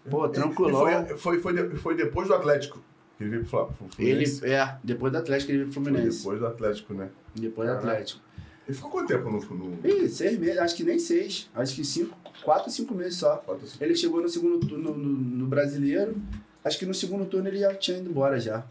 Pô, 0.09 0.29
tranquilão. 0.29 0.89
E 0.89 1.09
Foi, 1.17 1.39
foi, 1.41 1.55
foi, 1.55 1.71
foi 1.77 1.95
depois 1.97 2.29
do 2.29 2.35
Atlético 2.35 2.79
que 3.17 3.23
ele 3.25 3.31
veio 3.31 3.45
pro 3.45 3.67
pro 3.67 3.87
Ele, 3.99 4.27
Fluminense. 4.27 4.47
é, 4.47 4.77
depois 4.83 5.13
do 5.13 5.19
Atlético 5.19 5.51
ele 5.53 5.59
veio 5.59 5.71
pro 5.71 5.83
Foi 5.83 5.85
Fluminense. 5.93 6.19
depois 6.19 6.41
do 6.41 6.47
Atlético, 6.47 6.95
né? 6.95 7.09
Depois 7.35 7.69
do. 7.69 7.75
Atlético. 7.77 8.21
Ele 8.67 8.75
ficou 8.77 8.91
quanto 8.91 9.09
tempo 9.09 9.31
no... 9.31 9.41
no... 9.41 9.79
Ih, 9.87 10.09
seis 10.09 10.39
meses, 10.39 10.59
acho 10.59 10.75
que 10.77 10.85
nem 10.85 10.99
seis. 10.99 11.51
Acho 11.55 11.75
que 11.75 11.85
cinco, 11.85 12.17
quatro, 12.43 12.71
cinco 12.71 12.95
meses 12.95 13.17
só. 13.17 13.37
quatro, 13.37 13.67
cinco- 13.67 13.85
Ele 13.85 13.95
chegou 13.95 14.23
no 14.23 14.29
segundo 14.29 14.67
turno 14.67 14.95
no, 14.97 14.97
no 14.97 15.47
brasileiro. 15.47 16.17
Acho 16.65 16.79
que 16.79 16.87
no 16.87 16.95
segundo 16.95 17.27
turno 17.27 17.49
ele 17.49 17.59
já 17.59 17.75
tinha 17.75 17.99
ido 17.99 18.09
embora 18.09 18.41
já. 18.41 18.65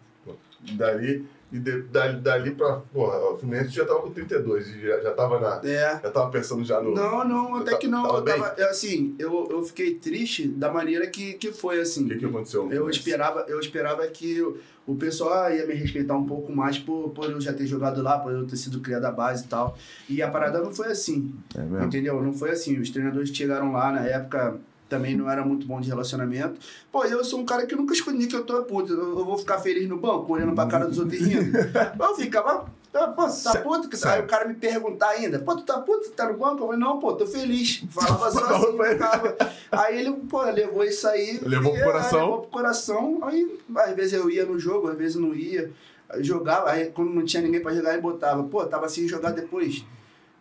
Dali, 0.76 1.26
e 1.52 1.60
de- 1.60 1.82
dali, 1.84 2.20
dali 2.22 2.52
pra... 2.56 2.78
Porra, 2.94 3.18
o 3.20 3.38
Fluminense 3.38 3.70
já 3.72 3.86
tava 3.86 4.02
com 4.02 4.12
32 4.12 4.68
e 4.68 4.82
já, 4.82 5.00
já 5.02 5.12
tava 5.12 5.40
na... 5.40 5.62
É. 5.70 6.00
Já 6.02 6.10
tava 6.10 6.32
pensando 6.32 6.64
já 6.64 6.82
no... 6.82 6.96
Não, 6.96 7.28
não, 7.28 7.56
até 7.58 7.76
que 7.76 7.86
não. 7.88 8.04
tava 8.04 8.18
Eu 8.18 8.24
tava, 8.24 8.56
eu, 8.58 8.70
assim, 8.70 9.14
eu, 9.20 9.48
eu 9.52 9.62
fiquei 9.64 9.96
triste 9.96 10.48
da 10.48 10.72
maneira 10.72 11.06
que, 11.08 11.34
que 11.34 11.52
foi, 11.52 11.80
assim. 11.82 12.06
O 12.06 12.10
que 12.10 12.18
que 12.18 12.26
aconteceu? 12.26 12.72
Eu 12.72 12.90
esperava, 12.90 13.42
eu 13.50 13.60
esperava 13.60 14.08
que 14.08 14.42
o, 14.42 14.58
o 14.86 14.96
pessoal 14.96 15.52
ia 15.52 15.66
me 15.66 15.74
respeitar 15.74 16.16
um 16.16 16.26
pouco 16.26 16.54
mais 16.54 16.78
por, 16.78 17.10
por 17.10 17.30
eu 17.30 17.40
já 17.40 17.54
ter 17.54 17.66
jogado 17.66 18.02
lá, 18.02 18.20
por 18.20 18.32
eu 18.32 18.46
ter 18.46 18.58
sido 18.58 18.82
criado 18.82 19.06
à 19.06 19.12
base 19.12 19.46
e 19.46 19.48
tal. 19.48 19.78
E 20.10 20.22
a 20.22 20.30
parada 20.30 20.62
não 20.62 20.74
foi 20.74 20.88
assim, 20.88 21.34
É 21.56 21.86
entendeu? 21.86 22.22
Não 22.22 22.34
foi 22.34 22.52
assim. 22.52 22.80
Os 22.80 22.90
treinadores 22.90 23.30
que 23.30 23.38
chegaram 23.38 23.72
lá 23.72 23.92
na 23.92 24.02
época 24.02 24.60
também 24.90 25.16
não 25.16 25.30
era 25.30 25.44
muito 25.44 25.66
bom 25.66 25.80
de 25.80 25.88
relacionamento. 25.90 26.60
Pô, 26.92 27.04
eu 27.06 27.24
sou 27.24 27.40
um 27.40 27.46
cara 27.46 27.66
que 27.66 27.76
nunca 27.76 27.94
escondi 27.94 28.28
que 28.28 28.36
eu 28.36 28.44
tô 28.44 28.62
puto. 28.64 28.94
Eu, 28.94 29.20
eu 29.20 29.26
vou 29.26 29.38
ficar 29.38 29.58
feliz 29.60 29.88
no 29.88 29.98
banco, 29.98 30.32
olhando 30.34 30.54
pra 30.54 30.68
cara 30.68 30.86
dos 30.86 31.00
outros 31.00 31.20
e 31.20 31.24
rindo. 31.24 31.58
eu 31.58 32.16
ficava, 32.16 32.66
ah, 32.94 33.08
pô, 33.08 33.28
tu 33.28 33.44
tá 33.44 33.62
puto? 33.62 33.90
Aí 33.92 33.98
sério. 33.98 34.26
o 34.26 34.28
cara 34.28 34.48
me 34.48 34.54
perguntar 34.54 35.10
ainda, 35.10 35.40
pô, 35.40 35.56
tu 35.56 35.64
tá 35.64 35.80
puto? 35.80 36.10
Tu 36.10 36.12
tá 36.12 36.32
no 36.32 36.38
banco? 36.38 36.62
Eu 36.62 36.68
falei, 36.68 36.80
não, 36.80 37.00
pô, 37.00 37.14
tô 37.14 37.26
feliz. 37.26 37.84
Falava 37.90 38.30
só 38.32 38.46
assim, 38.46 38.78
ficava. 38.78 39.36
Aí 39.72 40.00
ele, 40.00 40.12
pô, 40.30 40.44
levou 40.44 40.84
isso 40.84 41.08
aí. 41.08 41.40
Levou 41.42 41.72
pro 41.72 41.82
e, 41.82 41.84
coração? 41.84 42.20
Levou 42.20 42.42
pro 42.42 42.50
coração. 42.52 43.20
Aí, 43.24 43.60
às 43.78 43.96
vezes 43.96 44.14
eu 44.14 44.30
ia 44.30 44.46
no 44.46 44.60
jogo, 44.60 44.90
às 44.90 44.98
vezes 44.98 45.16
não 45.16 45.34
ia. 45.34 45.72
Aí 46.08 46.24
Jogava, 46.24 46.70
aí 46.70 46.92
quando 46.92 47.12
não 47.12 47.26
tinha 47.26 47.42
ninguém 47.42 47.62
pra 47.62 47.74
jogar, 47.74 47.94
ele 47.94 48.02
botava. 48.02 48.44
Pô, 48.44 48.64
tava 48.66 48.88
sem 48.88 49.08
jogar 49.08 49.32
depois. 49.32 49.84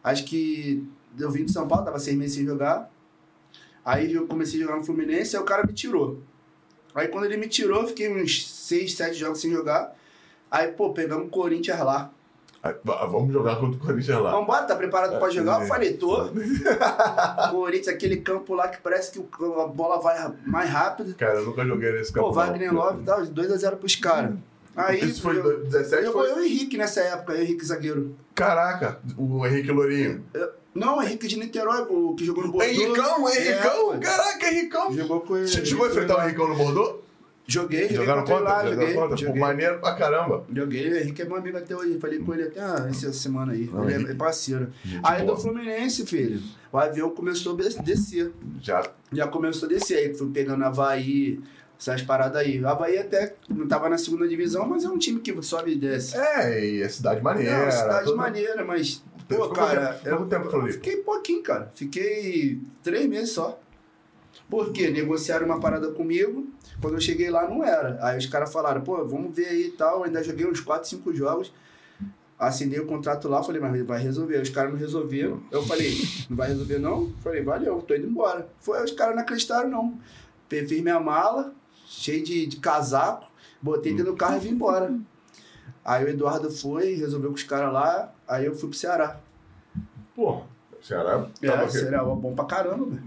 Acho 0.05 0.25
que 0.25 0.87
eu 1.19 1.31
vim 1.31 1.47
de 1.47 1.53
São 1.53 1.67
Paulo, 1.67 1.85
tava 1.85 1.99
seis 1.99 2.17
meses 2.17 2.37
sem 2.37 2.45
jogar. 2.45 2.91
Aí 3.85 4.13
eu 4.13 4.27
comecei 4.27 4.61
a 4.61 4.65
jogar 4.65 4.77
no 4.77 4.85
Fluminense, 4.85 5.37
aí 5.37 5.43
o 5.43 5.47
cara 5.47 5.67
me 5.67 5.73
tirou. 5.73 6.21
Aí 6.95 7.09
quando 7.09 7.25
ele 7.25 7.39
me 7.39 7.49
tirou, 7.49 7.83
eu 7.83 7.89
fiquei 7.89 8.13
uns 8.13 8.47
seis, 8.47 8.95
sete 8.95 9.15
jogos 9.15 9.41
sem 9.41 9.51
jogar. 9.51 9.97
Aí, 10.51 10.71
pô, 10.71 10.93
pegamos 10.93 11.29
o 11.29 11.31
Corinthians 11.31 11.81
lá. 11.81 12.13
Vamos 12.85 13.33
jogar 13.33 13.57
contra 13.57 13.77
o 13.77 13.79
Corinthians 13.85 14.21
lá. 14.23 14.31
Vambora, 14.33 14.63
tá 14.65 14.77
preparado 14.77 15.19
pra 15.19 15.29
jogar? 15.31 15.67
Eu. 15.67 15.67
É. 15.67 15.67
Corinthians, 17.51 17.89
aquele 17.89 18.19
campo 18.19 18.55
lá 18.55 18.69
que 18.69 18.81
parece 18.81 19.11
que 19.11 19.19
a 19.19 19.67
bola 19.67 20.01
vai 20.01 20.33
mais 20.47 20.71
rápido. 20.71 21.15
Cara, 21.17 21.41
eu 21.41 21.47
nunca 21.47 21.65
joguei 21.67 21.93
nesse 21.93 22.13
campo. 22.13 22.27
Pô, 22.29 22.33
Wagner 22.33 22.73
não. 22.73 22.81
Love 22.81 23.03
e 23.03 23.05
tal, 23.05 23.21
2x0 23.23 23.77
pros 23.77 23.97
caras. 23.97 24.35
Aí, 24.77 25.01
Isso 25.05 25.21
foi 25.21 25.37
eu, 25.39 25.65
17? 25.65 26.05
jogou 26.07 26.23
Foi... 26.23 26.31
eu 26.33 26.39
e 26.39 26.41
o 26.41 26.45
Henrique 26.45 26.79
nessa 26.79 27.01
época, 27.01 27.35
eu 27.35 27.43
Henrique 27.43 27.65
zagueiro. 27.67 28.17
Caraca, 28.35 28.99
o 29.19 29.45
Henrique 29.47 29.71
Lourinho. 29.71 30.25
Não, 30.75 30.97
o 30.99 31.03
Henrique 31.03 31.29
de 31.29 31.37
Niterói, 31.39 31.83
o 31.91 32.15
que 32.15 32.25
jogou 32.25 32.45
no 32.47 32.53
Bordeaux. 32.53 32.75
Henricão, 32.81 33.29
Henricão, 33.29 33.95
É. 33.95 33.99
Caraca, 33.99 34.47
Henricão. 34.49 34.93
Jogou 34.97 35.21
com 35.21 35.37
ele. 35.37 35.47
Che- 35.49 35.67
Chegou 35.67 35.85
a 35.85 35.89
enfrentar 35.91 36.17
o 36.17 36.23
Henricão 36.23 36.49
no 36.49 36.55
Bordeaux? 36.57 37.01
Joguei, 37.47 37.83
joguei 37.83 37.97
Jogaram 37.97 38.21
contra 38.25 38.39
lá, 38.41 38.59
Jogaram 38.65 38.71
joguei. 38.81 38.95
contra? 38.95 39.09
Pô, 39.11 39.17
joguei. 39.17 39.41
maneiro 39.41 39.79
pra 39.81 39.95
caramba. 39.95 40.45
Joguei, 40.55 40.89
o 40.93 40.97
Henrique 40.97 41.23
é 41.23 41.25
meu 41.25 41.37
amigo 41.37 41.59
até 41.59 41.77
hoje. 41.77 41.99
Falei 41.99 42.19
com 42.21 42.33
ele 42.35 42.45
até 42.45 42.61
ah, 42.61 42.87
essa 42.89 43.13
semana 43.13 43.53
aí. 43.53 43.69
Não, 43.73 43.89
ele 43.91 44.13
é- 44.13 44.15
parceiro. 44.15 44.69
Gente 44.85 45.01
Aí 45.05 45.23
boa. 45.25 45.35
do 45.35 45.43
Fluminense, 45.43 46.07
filho, 46.07 46.41
o 46.73 46.79
avião 46.79 47.11
começou 47.11 47.55
a 47.55 47.57
des- 47.57 47.75
descer. 47.77 48.33
Já. 48.61 48.89
Já 49.13 49.27
começou 49.27 49.67
a 49.67 49.73
descer. 49.73 49.97
Aí 49.99 50.15
fui 50.15 50.31
pegando 50.31 50.65
Havaí, 50.65 51.41
essas 51.79 52.01
paradas 52.03 52.37
aí. 52.41 52.63
O 52.63 52.69
Havaí 52.69 52.97
até 52.97 53.35
não 53.49 53.67
tava 53.67 53.89
na 53.89 53.99
segunda 53.99 54.27
divisão, 54.29 54.67
mas 54.69 54.85
é 54.85 54.89
um 54.89 54.97
time 54.99 55.21
que 55.21 55.43
sobe 55.43 55.73
e 55.73 55.77
desce. 55.77 56.17
É, 56.17 56.65
e 56.65 56.81
é 56.83 56.89
cidade 56.89 57.21
maneira. 57.23 57.51
É 57.57 57.71
cidade 57.73 58.15
maneira, 58.15 58.65
mas. 58.65 59.03
Ficou 59.29 59.49
Pô, 59.49 59.55
quanto 59.55 59.67
cara, 59.69 59.87
tempo- 59.87 59.99
ficou 59.99 60.19
quanto 60.19 60.29
tempo, 60.31 60.45
eu 60.47 60.51
Floripa? 60.51 60.73
fiquei 60.75 60.97
pouquinho, 60.99 61.43
cara. 61.43 61.71
Fiquei 61.75 62.61
três 62.83 63.09
meses 63.09 63.31
só. 63.31 63.59
Por 64.49 64.73
quê? 64.73 64.91
Negociaram 64.91 65.47
uma 65.47 65.61
parada 65.61 65.91
comigo. 65.93 66.47
Quando 66.81 66.95
eu 66.95 67.01
cheguei 67.01 67.31
lá, 67.31 67.49
não 67.49 67.65
era. 67.65 67.99
Aí 68.05 68.19
os 68.19 68.27
caras 68.27 68.53
falaram, 68.53 68.83
pô, 68.83 69.05
vamos 69.07 69.35
ver 69.35 69.47
aí 69.47 69.67
e 69.69 69.71
tal. 69.71 69.99
Eu 69.99 70.05
ainda 70.05 70.23
joguei 70.23 70.47
uns 70.47 70.61
4, 70.61 70.89
5 70.89 71.13
jogos. 71.15 71.53
Assinei 72.39 72.81
o 72.81 72.87
contrato 72.87 73.29
lá, 73.29 73.43
falei, 73.43 73.61
mas 73.61 73.87
vai 73.87 74.03
resolver. 74.03 74.41
Os 74.41 74.51
caras 74.51 74.73
não 74.73 74.79
resolveram. 74.79 75.41
Eu 75.51 75.63
falei, 75.63 75.97
não 76.29 76.37
vai 76.37 76.49
resolver 76.49 76.79
não? 76.79 77.13
Falei, 77.23 77.43
valeu, 77.43 77.81
tô 77.83 77.95
indo 77.95 78.09
embora. 78.09 78.49
Foi, 78.61 78.83
os 78.83 78.91
caras 78.91 79.15
não 79.15 79.23
acreditaram, 79.23 79.71
não. 79.71 79.99
Fiz 80.49 80.83
minha 80.83 81.01
mala, 81.01 81.55
cheio 81.87 82.23
de, 82.23 82.45
de 82.45 82.57
casaco, 82.59 83.31
botei 83.61 83.93
dentro 83.93 84.13
do 84.13 84.19
carro 84.19 84.37
e 84.37 84.41
vim 84.41 84.51
embora. 84.51 84.95
Aí 85.85 86.05
o 86.05 86.09
Eduardo 86.09 86.51
foi, 86.51 86.95
resolveu 86.95 87.31
com 87.31 87.37
os 87.37 87.43
caras 87.43 87.73
lá, 87.73 88.13
aí 88.29 88.45
eu 88.45 88.55
fui 88.55 88.69
pro 88.69 88.79
Ceará. 88.79 89.19
Pô, 90.15 90.43
Ceará 90.83 91.27
É, 91.41 91.69
seria 91.69 92.03
bom 92.03 92.35
pra 92.35 92.45
caramba, 92.45 92.79
mano. 92.79 93.01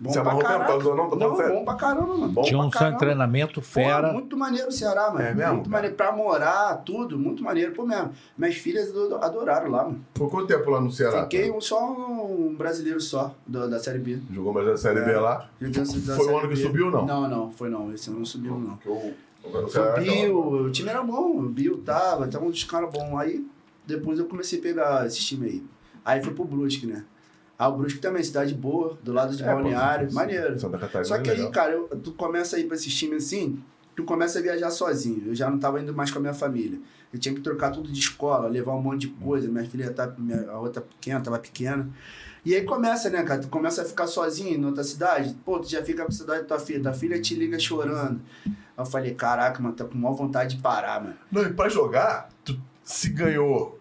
Bom 0.00 0.10
Você 0.12 0.20
pra. 0.20 0.64
Causou 0.64 0.94
não? 0.96 1.10
Tá 1.10 1.16
Não, 1.16 1.36
sério? 1.36 1.54
bom 1.54 1.64
pra 1.64 1.74
caramba, 1.74 2.14
mano. 2.14 2.28
Bom 2.32 2.42
Tinha 2.42 2.58
um 2.60 2.70
caramba. 2.70 2.98
treinamento 2.98 3.54
Pô, 3.54 3.60
fera. 3.62 4.12
muito 4.12 4.36
maneiro 4.36 4.68
o 4.68 4.72
Ceará, 4.72 5.10
mano. 5.10 5.20
É 5.24 5.34
mesmo, 5.34 5.54
Muito 5.54 5.64
cara? 5.70 5.82
maneiro. 5.82 5.96
Pra 5.96 6.12
morar, 6.12 6.76
tudo, 6.84 7.18
muito 7.18 7.42
maneiro. 7.42 7.72
Pô, 7.72 7.84
mesmo. 7.84 8.12
Minhas 8.38 8.54
filhas 8.56 8.90
ado- 8.90 9.16
adoraram 9.16 9.70
lá, 9.70 9.84
mano. 9.84 10.04
Foi 10.14 10.28
quanto 10.30 10.46
tempo 10.46 10.70
lá 10.70 10.80
no 10.80 10.90
Ceará? 10.90 11.22
Fiquei 11.24 11.50
um, 11.50 11.60
só 11.60 11.90
um 11.92 12.54
brasileiro 12.56 13.00
só, 13.00 13.34
da, 13.46 13.66
da 13.66 13.78
Série 13.80 13.98
B. 13.98 14.20
Jogou 14.32 14.52
mais 14.52 14.68
a 14.68 14.76
Série 14.76 15.00
B 15.00 15.10
É. 15.10 15.18
lá? 15.18 15.48
Da- 15.60 15.68
da 15.68 16.16
Foi 16.16 16.26
o 16.26 16.38
ano 16.38 16.48
que 16.48 16.54
B. 16.54 16.62
subiu, 16.62 16.90
não? 16.90 17.04
Não, 17.04 17.28
não, 17.28 17.50
foi 17.50 17.68
não. 17.68 17.92
Esse 17.92 18.08
ano 18.08 18.20
não 18.20 18.26
subiu, 18.26 18.54
não. 18.58 18.76
Porque 18.76 19.58
o, 19.58 19.68
Ceará 19.68 20.00
o 20.00 20.04
Bill, 20.04 20.38
o 20.38 20.70
time 20.70 20.88
era 20.90 21.02
bom, 21.02 21.38
o 21.38 21.42
Bill 21.48 21.82
tava, 21.84 22.28
tava 22.28 22.44
uns 22.44 22.62
caras 22.62 22.88
bons. 22.92 23.18
Aí 23.18 23.44
depois 23.84 24.18
eu 24.18 24.26
comecei 24.26 24.60
a 24.60 24.62
pegar 24.62 25.06
esse 25.06 25.18
time 25.18 25.46
aí. 25.48 25.62
Aí 26.04 26.22
foi 26.22 26.32
pro 26.34 26.44
Brusque, 26.44 26.86
né? 26.86 27.04
Ah, 27.58 27.68
o 27.68 27.76
Brusque 27.76 28.00
também, 28.00 28.22
cidade 28.22 28.54
boa, 28.54 28.98
do 29.02 29.12
lado 29.12 29.36
de 29.36 29.42
É, 29.42 29.46
pô, 29.46 29.52
Balneário, 29.54 30.12
maneiro. 30.12 30.58
Santa 30.58 30.78
Catarina 30.78 31.04
Só 31.04 31.18
que 31.18 31.30
é 31.30 31.32
aí, 31.32 31.38
legal. 31.38 31.52
cara, 31.52 31.72
eu- 31.72 31.88
tu 32.02 32.12
começa 32.12 32.56
a 32.56 32.58
ir 32.58 32.64
pra 32.66 32.74
esses 32.76 32.92
times 32.92 33.24
assim, 33.26 33.62
tu 33.94 34.02
começa 34.04 34.38
a 34.38 34.42
viajar 34.42 34.70
sozinho. 34.70 35.28
Eu 35.28 35.34
já 35.34 35.48
não 35.48 35.58
tava 35.58 35.80
indo 35.80 35.94
mais 35.94 36.10
com 36.10 36.18
a 36.18 36.20
minha 36.22 36.34
família. 36.34 36.80
Eu 37.12 37.18
tinha 37.20 37.34
que 37.34 37.40
trocar 37.40 37.70
tudo 37.70 37.92
de 37.92 38.00
escola, 38.00 38.48
levar 38.48 38.72
um 38.74 38.80
monte 38.82 39.02
de 39.02 39.08
coisa. 39.08 39.48
Minha 39.48 39.64
filha 39.68 39.92
tá, 39.92 40.12
minha, 40.18 40.50
a 40.50 40.58
outra 40.58 40.80
pequena, 40.82 41.20
tava 41.20 41.38
pequena. 41.38 41.88
E 42.44 42.54
aí 42.54 42.62
começa, 42.64 43.08
né, 43.10 43.22
cara? 43.22 43.40
Tu 43.40 43.48
começa 43.48 43.82
a 43.82 43.84
ficar 43.84 44.08
sozinho 44.08 44.58
em 44.58 44.64
outra 44.64 44.82
cidade. 44.82 45.36
Pô, 45.44 45.60
tu 45.60 45.68
já 45.70 45.84
fica 45.84 46.02
com 46.02 46.08
a 46.08 46.12
cidade 46.12 46.40
da 46.40 46.46
tua 46.48 46.58
filha. 46.58 46.82
Tua 46.82 46.92
filha 46.94 47.20
te 47.20 47.34
liga 47.36 47.56
chorando. 47.60 48.20
Aí 48.44 48.52
eu 48.78 48.86
falei, 48.86 49.14
caraca, 49.14 49.62
mano, 49.62 49.74
tá 49.76 49.84
com 49.84 49.96
maior 49.96 50.14
vontade 50.14 50.56
de 50.56 50.62
parar, 50.62 51.00
mano. 51.00 51.14
Não, 51.30 51.42
e 51.42 51.52
pra 51.52 51.68
jogar, 51.68 52.28
tu 52.44 52.58
se 52.82 53.10
ganhou 53.10 53.78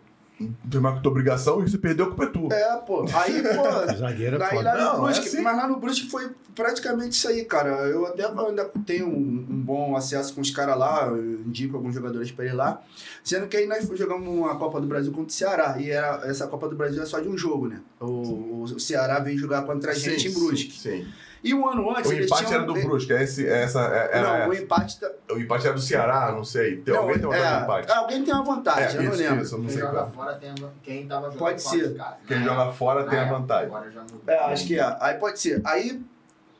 tem 0.70 0.82
mais 0.82 0.96
que 0.96 1.04
tua 1.04 1.12
obrigação 1.12 1.64
e 1.64 1.70
você 1.70 1.78
perdeu, 1.78 2.06
a 2.06 2.10
culpa 2.10 2.24
é 2.24 2.28
tua. 2.28 2.54
É, 2.54 2.78
pô. 2.78 3.06
Aí, 3.14 3.42
pô. 3.42 3.94
Zagueiro 3.98 4.36
é 4.36 4.40
Daí 4.40 4.50
foda. 4.50 4.74
lá 4.74 4.74
no 4.74 4.84
Não, 4.84 5.10
é 5.10 5.12
Brusque, 5.12 5.28
assim. 5.28 5.42
mas 5.42 5.58
lá 5.58 5.68
no 5.68 5.80
Brusque 5.80 6.10
foi 6.10 6.30
praticamente 6.56 7.16
isso 7.16 7.28
aí, 7.28 7.46
cara. 7.46 7.70
Eu 7.88 8.06
até 8.06 8.26
ainda 8.26 8.66
tenho 8.86 9.08
um, 9.08 9.46
um 9.50 9.62
bom 9.62 9.96
acesso 9.96 10.34
com 10.34 10.42
os 10.42 10.52
caras 10.52 10.78
lá, 10.78 11.08
eu 11.08 11.42
indico 11.42 11.76
alguns 11.78 11.94
jogadores 11.96 12.32
pra 12.32 12.46
ir 12.46 12.54
lá. 12.54 12.82
Sendo 13.24 13.48
que 13.48 13.58
aí 13.58 13.68
nós 13.68 13.88
jogamos 13.98 14.28
uma 14.28 14.56
Copa 14.58 14.80
do 14.82 14.88
Brasil 14.88 15.12
contra 15.12 15.28
o 15.28 15.32
Ceará. 15.32 15.76
E 15.80 15.90
era, 15.90 16.22
essa 16.28 16.48
Copa 16.48 16.68
do 16.68 16.76
Brasil 16.76 17.02
é 17.02 17.06
só 17.06 17.20
de 17.20 17.28
um 17.28 17.38
jogo, 17.38 17.68
né? 17.68 17.82
O, 18.00 18.64
o 18.64 18.80
Ceará 18.80 19.20
veio 19.20 19.38
jogar 19.38 19.64
contra 19.64 19.92
a 19.92 19.96
gente 19.96 20.28
em 20.28 20.34
Brusque. 20.34 20.72
Sim. 20.74 21.08
E 21.44 21.54
um 21.56 21.68
ano 21.68 21.90
antes 21.90 22.12
O 22.12 22.14
empate 22.14 22.46
tinham... 22.46 22.62
era 22.62 22.64
do 22.72 22.74
Brusque, 22.74 23.14
esse, 23.14 23.48
essa, 23.48 23.82
é- 23.82 24.18
era, 24.20 24.40
Não, 24.46 24.50
o 24.50 24.54
empate... 24.54 25.00
Tá... 25.00 25.10
o 25.32 25.40
empate 25.40 25.66
era 25.66 25.74
do 25.76 25.82
Ceará, 25.82 26.32
não 26.32 26.44
sei. 26.44 26.78
Tem, 26.78 26.94
Não, 26.94 27.02
alguém 27.02 27.18
tem 27.20 27.24
vantagem 27.30 27.48
é, 27.48 27.58
no 27.58 27.64
empate? 27.64 27.92
Alguém 27.92 28.24
tem 28.24 28.34
uma 28.34 28.44
vantagem, 28.44 28.84
É, 28.86 28.90
eu 29.00 29.04
não 29.04 29.12
isso, 29.12 29.20
lembro. 29.24 29.42
isso, 29.44 29.56
eu 29.56 29.58
não 29.58 29.66
Quem 29.66 29.74
sei 29.74 29.82
joga 29.84 29.98
qual. 29.98 30.12
fora 30.12 30.34
tem 30.36 30.50
a- 30.52 30.70
quem 30.84 31.08
tava 31.08 31.22
jogando 31.26 31.40
Pode 31.40 31.64
fora 31.64 31.78
ser. 31.80 31.96
casa. 31.96 32.18
Quem 32.28 32.40
Na 32.40 32.46
joga 32.46 32.72
fora 32.74 33.04
tem 33.06 33.20
a 33.20 33.26
vantagem. 33.26 33.66
Agora 33.68 33.92
já 33.92 34.02
mudou. 34.02 34.22
É, 34.28 34.38
acho 34.54 34.68
que 34.68 34.80
é. 34.80 34.98
Aí 35.00 35.16
pode 35.16 35.40
ser. 35.40 35.62
Aí, 35.66 36.02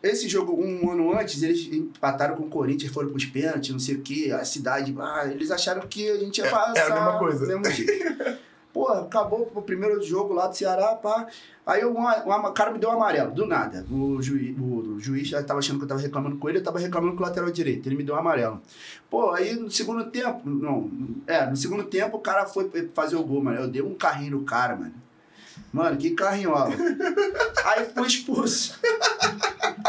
esse 0.02 0.28
jogo, 0.28 0.60
um 0.60 0.92
ano 0.92 1.16
antes, 1.16 1.44
eles 1.44 1.60
empataram 1.72 2.36
com 2.36 2.44
o 2.44 2.50
Corinthians, 2.50 2.92
foram 2.92 3.10
pros 3.10 3.26
pênaltis, 3.26 3.70
não 3.70 3.80
sei 3.80 3.96
o 3.96 4.02
quê, 4.02 4.32
a 4.34 4.44
cidade. 4.44 4.96
Ah, 5.00 5.26
eles 5.30 5.52
acharam 5.52 5.82
que 5.88 6.10
a 6.10 6.18
gente 6.18 6.40
ia 6.40 6.48
É- 6.48 6.50
passar. 6.50 6.76
é 6.76 6.82
a 6.92 6.96
mesma 6.96 7.20
coisa. 7.20 7.46
mesmo. 7.46 7.62
Pô, 8.74 8.88
acabou 8.88 9.52
o 9.54 9.62
primeiro 9.62 10.02
jogo 10.02 10.34
lá 10.34 10.48
do 10.48 10.56
Ceará, 10.56 10.96
pá. 10.96 11.28
Aí 11.66 11.86
um 11.86 11.96
cara 12.54 12.72
me 12.72 12.80
deu 12.80 12.90
um 12.90 12.94
amarelo, 12.94 13.32
do 13.32 13.46
nada. 13.46 13.86
O 13.92 14.22
juiz, 14.22 14.58
o, 14.58 14.94
o 14.96 15.00
juiz 15.00 15.28
já 15.28 15.44
tava 15.44 15.60
achando 15.60 15.78
que 15.78 15.84
eu 15.84 15.90
tava 15.90 16.02
reclamando 16.02 16.38
com 16.38 16.50
ele, 16.50 16.60
eu 16.60 16.64
tava 16.64 16.80
reclamando 16.80 17.16
com 17.16 17.24
o 17.24 17.26
lateral 17.26 17.52
direito. 17.52 17.88
Ele 17.88 17.98
me 17.98 18.04
deu 18.04 18.16
um 18.16 18.18
amarelo. 18.18 18.62
Pô, 19.10 19.32
aí 19.32 19.54
no 19.56 19.70
segundo 19.70 20.06
tempo, 20.10 20.50
não, 20.50 20.90
é, 21.28 21.46
no 21.46 21.56
segundo 21.56 21.84
tempo 21.84 22.18
o 22.18 22.22
cara 22.22 22.46
foi 22.46 22.90
fazer 22.94 23.16
o 23.18 23.24
gol, 23.24 23.44
mano. 23.44 23.60
Eu 23.60 23.68
dei 23.68 23.82
um 23.82 23.94
carrinho 23.94 24.38
no 24.38 24.44
cara, 24.44 24.76
mano. 24.76 24.94
Mano, 25.74 25.96
que 25.98 26.12
carrinhola. 26.12 26.70
Aí 27.66 27.86
fui 27.96 28.06
expulso. 28.08 28.78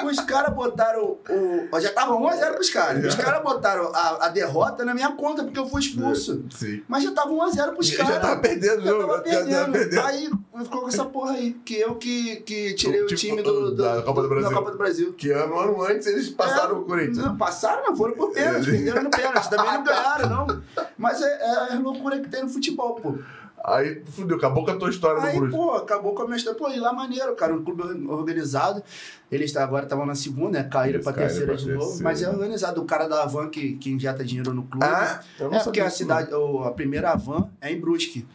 Os 0.04 0.20
caras 0.20 0.54
botaram 0.54 1.02
o. 1.28 1.68
ó, 1.72 1.80
Já 1.80 1.90
tava 1.92 2.14
1x0 2.14 2.54
pros 2.54 2.70
caras. 2.70 3.04
Os 3.04 3.14
caras 3.14 3.42
botaram 3.42 3.92
a, 3.94 4.26
a 4.26 4.28
derrota 4.28 4.84
na 4.84 4.94
minha 4.94 5.12
conta 5.12 5.42
porque 5.44 5.58
eu 5.58 5.66
fui 5.66 5.80
expulso. 5.80 6.44
Sim. 6.50 6.82
Mas 6.88 7.02
já 7.04 7.12
tava 7.12 7.30
1x0 7.30 7.72
pros 7.72 7.88
Já 7.88 8.04
caras. 8.04 8.20
tava 8.22 8.40
perdendo 8.40 8.80
o 8.80 8.84
Já 8.84 8.90
tava 8.92 9.00
já 9.02 9.08
tava 9.08 9.22
perdendo. 9.22 9.72
perdendo. 9.72 10.00
Aí 10.06 10.30
ficou 10.64 10.80
com 10.82 10.88
essa 10.88 11.04
porra 11.04 11.32
aí. 11.32 11.52
Que 11.64 11.80
eu 11.80 11.94
que, 11.96 12.36
que 12.36 12.74
tirei 12.74 13.00
O 13.02 13.04
o 13.04 13.06
time 13.08 13.18
time 13.32 13.42
do, 13.42 13.70
do- 13.70 13.76
da 13.76 14.02
Copa 14.02 14.22
do 14.22 14.28
Brasil. 14.28 14.48
da 14.50 14.54
Copa 14.56 14.70
do 14.70 14.78
Brasil. 14.78 15.12
Que 15.14 15.30
ano, 15.32 15.58
ano 15.58 15.82
antes 15.82 16.06
eles 16.06 16.28
passaram 16.30 16.76
É, 16.76 16.78
o 16.78 16.82
Corinthians. 16.84 17.18
Não, 17.18 17.36
passaram, 17.36 17.82
não, 17.86 17.96
foram 17.96 18.14
por 18.14 18.32
pênalti, 18.32 18.70
perderam 18.70 19.02
no 19.04 19.10
pênalti. 19.10 19.50
Também 19.50 19.72
não 19.72 19.84
ganharam, 19.84 20.28
não. 20.28 20.62
Mas 20.96 21.20
é, 21.20 21.26
é 21.70 21.72
a 21.74 21.78
loucura 21.80 22.20
que 22.20 22.28
tem 22.28 22.42
no 22.42 22.48
futebol, 22.48 22.94
pô. 22.96 23.18
Aí, 23.64 24.02
fudeu, 24.06 24.36
acabou 24.36 24.64
com 24.64 24.72
a 24.72 24.76
tua 24.76 24.90
história 24.90 25.22
Aí, 25.22 25.32
do 25.34 25.38
Brusque. 25.40 25.56
pô, 25.56 25.72
acabou 25.72 26.14
com 26.14 26.22
a 26.22 26.24
minha 26.24 26.36
história. 26.36 26.58
Pô, 26.58 26.68
e 26.68 26.80
lá 26.80 26.92
maneiro, 26.92 27.34
cara, 27.36 27.54
um 27.54 27.62
clube 27.64 27.82
organizado. 28.08 28.82
Eles 29.30 29.52
tá- 29.52 29.62
agora 29.62 29.84
estavam 29.84 30.04
na 30.04 30.14
segunda, 30.14 30.58
né? 30.62 30.68
Caíram 30.68 30.96
Eles 30.96 31.04
pra 31.04 31.12
terceira 31.12 31.56
de 31.56 31.66
novo. 31.68 31.78
terceira. 31.80 32.02
Mas 32.04 32.22
é 32.22 32.28
organizado. 32.28 32.80
O 32.82 32.84
cara 32.84 33.06
da 33.08 33.22
Avan 33.22 33.48
que, 33.48 33.74
que 33.76 33.90
injeta 33.90 34.24
dinheiro 34.24 34.52
no 34.52 34.64
clube. 34.64 34.84
Ah, 34.84 35.20
é 35.38 35.58
porque 35.60 35.80
a 35.80 35.88
cidade, 35.90 36.30
a 36.64 36.70
primeira 36.72 37.10
Avan 37.12 37.48
é 37.60 37.70
em 37.72 37.80
Brusque. 37.80 38.26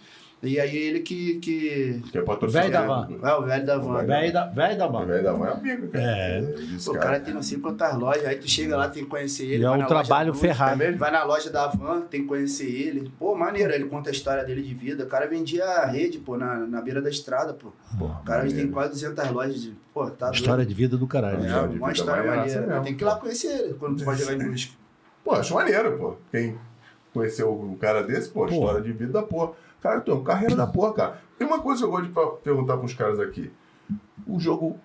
E 0.43 0.59
aí 0.59 0.77
ele 0.77 0.99
que. 0.99 1.39
que. 1.39 1.99
Que 2.11 2.17
é 2.19 2.21
patrocinador. 2.21 2.69
Velho 2.71 2.71
da 2.71 2.85
van. 2.85 3.27
é 3.27 3.33
o 3.33 3.41
velho 3.43 3.65
da 3.65 3.77
Van. 3.79 4.03
Velho 4.05 4.33
da, 4.33 4.45
velho 4.45 4.77
da 4.77 4.87
O 4.87 4.93
mano. 4.93 5.07
velho 5.07 5.23
da 5.23 5.33
van 5.33 5.47
é 5.47 5.51
amigo, 5.53 5.87
cara. 5.87 6.03
É. 6.05 6.39
Isso, 6.75 6.91
O 6.91 6.93
cara 6.99 7.19
tem 7.19 7.33
não 7.33 7.41
sei 7.41 7.57
quantas 7.57 7.95
lojas, 7.97 8.23
aí 8.23 8.35
tu 8.37 8.47
chega 8.47 8.77
lá, 8.77 8.87
tem 8.87 9.03
que 9.03 9.09
conhecer 9.09 9.45
ele. 9.45 9.63
E 9.63 9.65
é 9.65 9.71
um 9.71 9.85
trabalho 9.87 10.33
ferrado. 10.35 10.73
É 10.73 10.75
mesmo? 10.85 10.99
Vai 10.99 11.09
na 11.09 11.23
loja 11.23 11.49
da 11.49 11.65
Van, 11.67 12.01
tem 12.01 12.21
que 12.21 12.27
conhecer 12.27 12.69
ele. 12.69 13.11
Pô, 13.17 13.33
maneiro, 13.35 13.73
ele 13.73 13.85
conta 13.85 14.09
a 14.09 14.13
história 14.13 14.43
dele 14.43 14.61
de 14.61 14.75
vida. 14.75 15.05
O 15.05 15.07
cara 15.07 15.25
vendia 15.25 15.65
a 15.65 15.85
rede, 15.87 16.19
pô, 16.19 16.37
na, 16.37 16.55
na 16.67 16.81
beira 16.81 17.01
da 17.01 17.09
estrada, 17.09 17.53
pô. 17.55 17.71
Porra, 17.97 18.19
O 18.21 18.23
cara 18.23 18.41
tem 18.41 18.49
maneiro. 18.51 18.71
quase 18.73 18.89
200 18.91 19.31
lojas 19.31 19.59
de. 19.61 19.75
Pô, 19.91 20.07
tá 20.11 20.29
História 20.29 20.63
de 20.63 20.73
vida 20.75 20.95
do 20.95 21.07
caralho. 21.07 21.37
doido. 21.39 21.47
História 21.49 21.65
É, 21.65 21.71
de 21.71 21.77
uma 21.79 21.91
história 21.91 22.23
maneira. 22.35 22.61
mesmo, 22.67 22.83
Tem 22.83 22.95
que 22.95 23.03
ir 23.03 23.05
lá 23.05 23.15
conhecer 23.15 23.47
ele 23.59 23.73
quando 23.73 23.97
tu 23.97 24.05
vai 24.05 24.15
jogar 24.15 24.33
em 24.33 24.37
Brusque. 24.37 24.73
Pô, 25.23 25.31
acho 25.33 25.55
maneiro, 25.55 25.97
pô. 25.97 26.15
Quem 26.31 26.55
conheceu 27.11 27.51
um 27.59 27.75
cara 27.75 28.03
desse, 28.03 28.29
pô, 28.29 28.45
Pô. 28.45 28.51
história 28.53 28.81
de 28.81 28.91
vida 28.93 29.11
da 29.13 29.23
porra. 29.23 29.53
Cara, 29.81 30.01
tu 30.01 30.11
é 30.11 30.13
um 30.15 30.23
carreira 30.23 30.55
da 30.55 30.67
porra, 30.67 30.93
cara. 30.93 31.21
Tem 31.37 31.47
uma 31.47 31.59
coisa 31.59 31.81
que 31.81 31.85
eu 31.85 31.91
gosto 31.91 32.07
de 32.07 32.43
perguntar 32.43 32.77
pros 32.77 32.93
caras 32.93 33.19
aqui. 33.19 33.51
O 34.25 34.39
jogo 34.39 34.77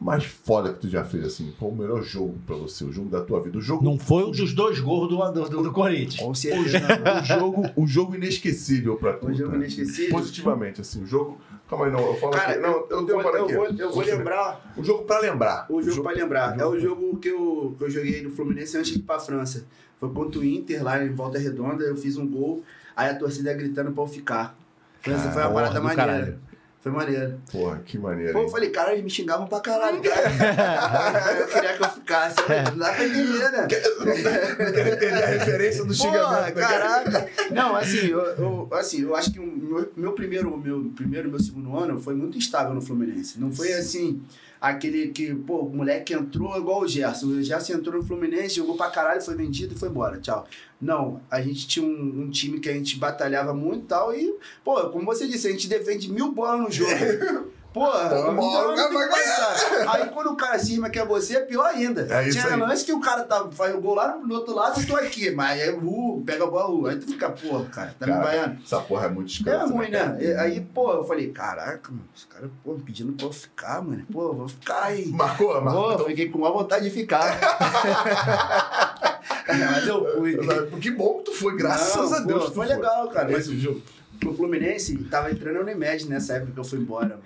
mais 0.00 0.24
foda 0.24 0.72
que 0.72 0.80
tu 0.80 0.88
já 0.88 1.04
fez, 1.04 1.24
assim, 1.24 1.54
qual 1.58 1.70
o 1.70 1.76
melhor 1.76 2.02
jogo 2.02 2.34
pra 2.46 2.56
você? 2.56 2.84
O 2.84 2.92
jogo 2.92 3.08
da 3.08 3.22
tua 3.22 3.40
vida. 3.40 3.56
O 3.56 3.60
jogo, 3.60 3.82
Não 3.84 3.98
foi 3.98 4.24
o 4.24 4.30
dos 4.30 4.52
dois 4.52 4.78
gols 4.80 5.08
do, 5.08 5.16
do, 5.32 5.48
do, 5.48 5.62
do 5.62 5.72
Corinthians. 5.72 6.16
Com 6.16 6.30
o, 6.30 6.34
certeza. 6.34 6.78
o 7.22 7.24
jogo, 7.24 7.70
o 7.76 7.86
jogo 7.86 8.14
inesquecível 8.14 8.96
pra 8.96 9.14
tu. 9.14 9.28
O 9.28 9.32
jogo 9.32 9.52
cara. 9.52 9.62
inesquecível. 9.62 10.10
Positivamente, 10.10 10.80
assim, 10.80 11.02
o 11.02 11.06
jogo. 11.06 11.38
Calma 11.70 11.86
aí, 11.86 11.92
não, 11.92 12.00
eu 12.00 12.14
falo 12.16 12.32
Cara, 12.32 12.52
aqui. 12.52 12.60
Não, 12.60 12.68
eu, 12.70 12.86
eu, 12.90 13.06
tenho 13.06 13.06
vou, 13.06 13.22
para 13.22 13.38
eu, 13.38 13.44
aqui. 13.44 13.54
vou, 13.54 13.66
eu 13.66 13.92
vou 13.92 14.04
lembrar 14.04 14.74
O 14.76 14.84
jogo 14.84 15.04
pra 15.04 15.18
lembrar. 15.20 15.66
o 15.70 15.82
jogo 15.82 16.02
pra 16.02 16.12
lembrar. 16.12 16.56
o 16.58 16.60
É 16.60 16.66
o 16.66 16.78
jogo 16.78 17.16
que 17.16 17.28
eu, 17.28 17.74
que 17.78 17.84
eu 17.84 17.90
joguei 17.90 18.22
no 18.22 18.30
Fluminense 18.30 18.76
antes 18.76 18.92
de 18.92 18.98
ir 18.98 19.02
pra 19.02 19.18
França. 19.18 19.64
Foi 19.98 20.10
contra 20.10 20.40
o 20.40 20.44
Inter 20.44 20.84
lá 20.84 21.02
em 21.02 21.14
Volta 21.14 21.38
Redonda, 21.38 21.82
eu 21.84 21.96
fiz 21.96 22.18
um 22.18 22.28
gol, 22.28 22.62
aí 22.96 23.10
a 23.10 23.14
torcida 23.14 23.52
gritando 23.54 23.92
pra 23.92 24.02
eu 24.04 24.08
ficar. 24.08 24.56
França 25.02 25.30
foi 25.30 25.42
uma 25.42 25.50
Porra 25.50 25.62
parada 25.64 25.80
maneira. 25.80 26.12
caralho. 26.12 26.38
Foi 26.80 26.92
maneiro. 26.92 27.40
Porra, 27.50 27.80
que 27.84 27.96
maneiro. 27.96 28.32
Pô, 28.34 28.40
eu 28.42 28.48
falei, 28.50 28.68
cara, 28.68 28.92
eles 28.92 29.02
me 29.04 29.08
xingavam 29.08 29.46
pra 29.46 29.58
caralho, 29.60 30.02
cara. 30.02 30.20
eu 31.40 31.46
queria 31.48 31.76
que 31.78 31.82
eu 31.82 31.88
ficasse. 31.90 32.36
Não 32.70 32.76
dá 32.78 32.92
pra 32.92 33.06
entender, 33.06 33.50
né? 33.52 33.66
Entender 34.92 35.22
a 35.22 35.26
referência 35.26 35.84
do 35.84 35.96
Porra, 35.96 36.10
xingamento. 36.10 36.42
né, 36.56 36.62
cara? 36.62 37.04
caraca. 37.04 37.30
Não, 37.50 37.74
assim, 37.76 38.06
eu, 38.08 38.20
eu- 38.20 38.68
assim, 38.72 39.00
eu 39.02 39.16
acho 39.16 39.32
que 39.32 39.40
o 39.40 39.46
meu, 39.46 39.92
meu 39.96 40.12
primeiro, 40.12 40.56
meu 40.58 40.92
primeiro, 40.94 41.30
meu 41.30 41.40
segundo 41.40 41.76
ano 41.76 41.98
foi 42.00 42.14
muito 42.14 42.36
instável 42.36 42.74
no 42.74 42.82
Fluminense. 42.82 43.40
Não 43.40 43.50
foi 43.50 43.72
assim, 43.72 44.22
aquele 44.64 45.08
que, 45.08 45.34
pô, 45.34 45.58
o 45.58 45.76
moleque 45.76 46.14
entrou 46.14 46.56
igual 46.56 46.80
o 46.80 46.88
Gerson. 46.88 47.26
O 47.26 47.42
Gerson 47.42 47.74
entrou 47.74 48.00
no 48.00 48.06
Fluminense, 48.06 48.56
jogou 48.56 48.76
pra 48.76 48.90
caralho, 48.90 49.20
foi 49.20 49.34
vendido 49.34 49.74
e 49.74 49.78
foi 49.78 49.90
embora. 49.90 50.18
Tchau. 50.18 50.46
Não, 50.80 51.20
a 51.30 51.40
gente 51.42 51.66
tinha 51.66 51.84
um, 51.84 52.22
um 52.22 52.30
time 52.30 52.58
que 52.58 52.68
a 52.70 52.72
gente 52.72 52.98
batalhava 52.98 53.52
muito 53.52 53.84
e 53.84 53.86
tal. 53.86 54.14
E, 54.14 54.34
pô, 54.64 54.88
como 54.88 55.04
você 55.04 55.28
disse, 55.28 55.46
a 55.48 55.50
gente 55.50 55.68
defende 55.68 56.10
mil 56.10 56.32
bolas 56.32 56.60
no 56.60 56.70
jogo. 56.70 56.90
Porra, 57.74 58.08
Pô, 58.08 58.72
tem 58.76 58.92
vai 58.92 59.08
passar. 59.08 59.94
Aí 59.94 60.08
quando 60.10 60.28
o 60.30 60.36
cara 60.36 60.56
cisma 60.60 60.88
que 60.88 60.96
é 60.96 61.04
você, 61.04 61.38
é 61.38 61.40
pior 61.40 61.66
ainda. 61.66 62.06
É 62.08 62.28
isso 62.28 62.40
Tinha 62.40 62.54
lance 62.54 62.84
que 62.84 62.92
o 62.92 63.00
cara 63.00 63.24
tá, 63.24 63.48
faz 63.50 63.74
o 63.74 63.80
gol 63.80 63.96
lá 63.96 64.16
do 64.16 64.32
outro 64.32 64.54
lado, 64.54 64.80
eu 64.80 64.86
tô 64.86 64.94
aqui. 64.94 65.32
Mas 65.32 65.60
aí, 65.60 65.70
uh, 65.70 66.22
pega 66.24 66.44
a 66.44 66.46
bola, 66.46 66.70
uh, 66.70 66.86
aí 66.86 66.96
tu 67.00 67.06
fica, 67.08 67.30
porra, 67.30 67.64
cara, 67.64 67.92
tá 67.98 68.06
me 68.06 68.12
Cara, 68.12 68.24
vaiando. 68.24 68.58
Essa 68.64 68.78
porra 68.80 69.06
é 69.06 69.08
muito 69.08 69.26
É 69.28 69.32
escrota. 69.32 69.66
ruim, 69.66 69.90
né? 69.90 70.16
E- 70.20 70.34
Aí, 70.34 70.60
pô, 70.60 70.92
eu 70.92 71.04
falei, 71.04 71.32
caraca, 71.32 71.90
mano, 71.90 72.04
os 72.14 72.24
caras, 72.26 72.48
pô, 72.62 72.74
pedindo 72.74 73.12
pra 73.14 73.26
eu 73.26 73.32
ficar, 73.32 73.82
mano. 73.82 74.06
Pô, 74.12 74.32
vou 74.32 74.46
ficar 74.48 74.84
aí. 74.84 75.08
Marcou? 75.08 75.60
Marcou. 75.60 75.96
Pô, 75.98 76.04
fiquei 76.04 76.28
com 76.28 76.38
maior 76.38 76.52
vontade 76.52 76.84
de 76.84 76.90
ficar. 76.90 77.40
Mas 79.48 79.86
eu 79.88 80.14
fui. 80.16 80.38
Que 80.80 80.90
bom 80.92 81.18
que 81.18 81.24
tu 81.24 81.32
foi, 81.32 81.56
graças 81.56 82.10
Não, 82.10 82.18
a 82.18 82.20
Deus. 82.20 82.44
pô, 82.44 82.50
tu 82.50 82.54
foi 82.54 82.66
legal, 82.66 83.08
cara. 83.08 83.28
Mas 83.30 83.48
Esse 83.48 83.58
jogo. 83.58 83.82
O 84.24 84.34
Fluminense 84.34 84.96
tava 85.10 85.30
entrando 85.30 85.56
no 85.56 85.62
Unimed 85.62 86.08
nessa 86.08 86.34
época 86.34 86.52
que 86.52 86.60
eu 86.60 86.64
fui 86.64 86.78
embora, 86.78 87.18
mano. 87.18 87.22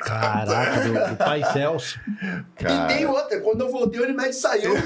Caraca, 0.00 0.80
do, 0.80 0.92
do 1.10 1.16
Pai 1.16 1.42
Celso. 1.52 2.00
E 2.60 2.86
tem 2.88 3.04
outra, 3.06 3.40
quando 3.40 3.60
eu 3.62 3.70
voltei, 3.70 4.00
o 4.00 4.04
Unimed 4.04 4.32
saiu. 4.34 4.72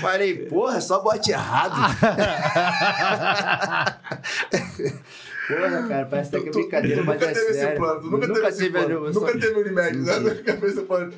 Falei, 0.00 0.46
porra, 0.46 0.80
só 0.80 1.00
bote 1.00 1.30
errado. 1.30 1.74
Porra, 5.48 5.88
cara, 5.88 6.06
parece 6.06 6.28
até 6.28 6.40
que 6.40 6.48
é 6.48 6.52
Tu- 6.52 6.58
brincadeira, 6.60 7.00
tu 7.00 7.06
mas 7.06 7.14
nunca 7.20 7.30
é 7.30 7.34
teve 7.34 7.46
esse 7.50 7.58
sério. 7.60 7.78
plano, 7.78 8.00
tu 8.00 8.10
nunca, 8.10 8.26
teve 8.34 8.48
esse 8.48 8.70
plano. 8.70 9.10
Nunca 9.12 9.32
teve 9.32 9.60
Unimed, 9.60 9.98
né? 9.98 10.18
Nunca 10.18 10.56
fez 10.56 10.72
esse 10.74 10.82
plano. 10.82 11.12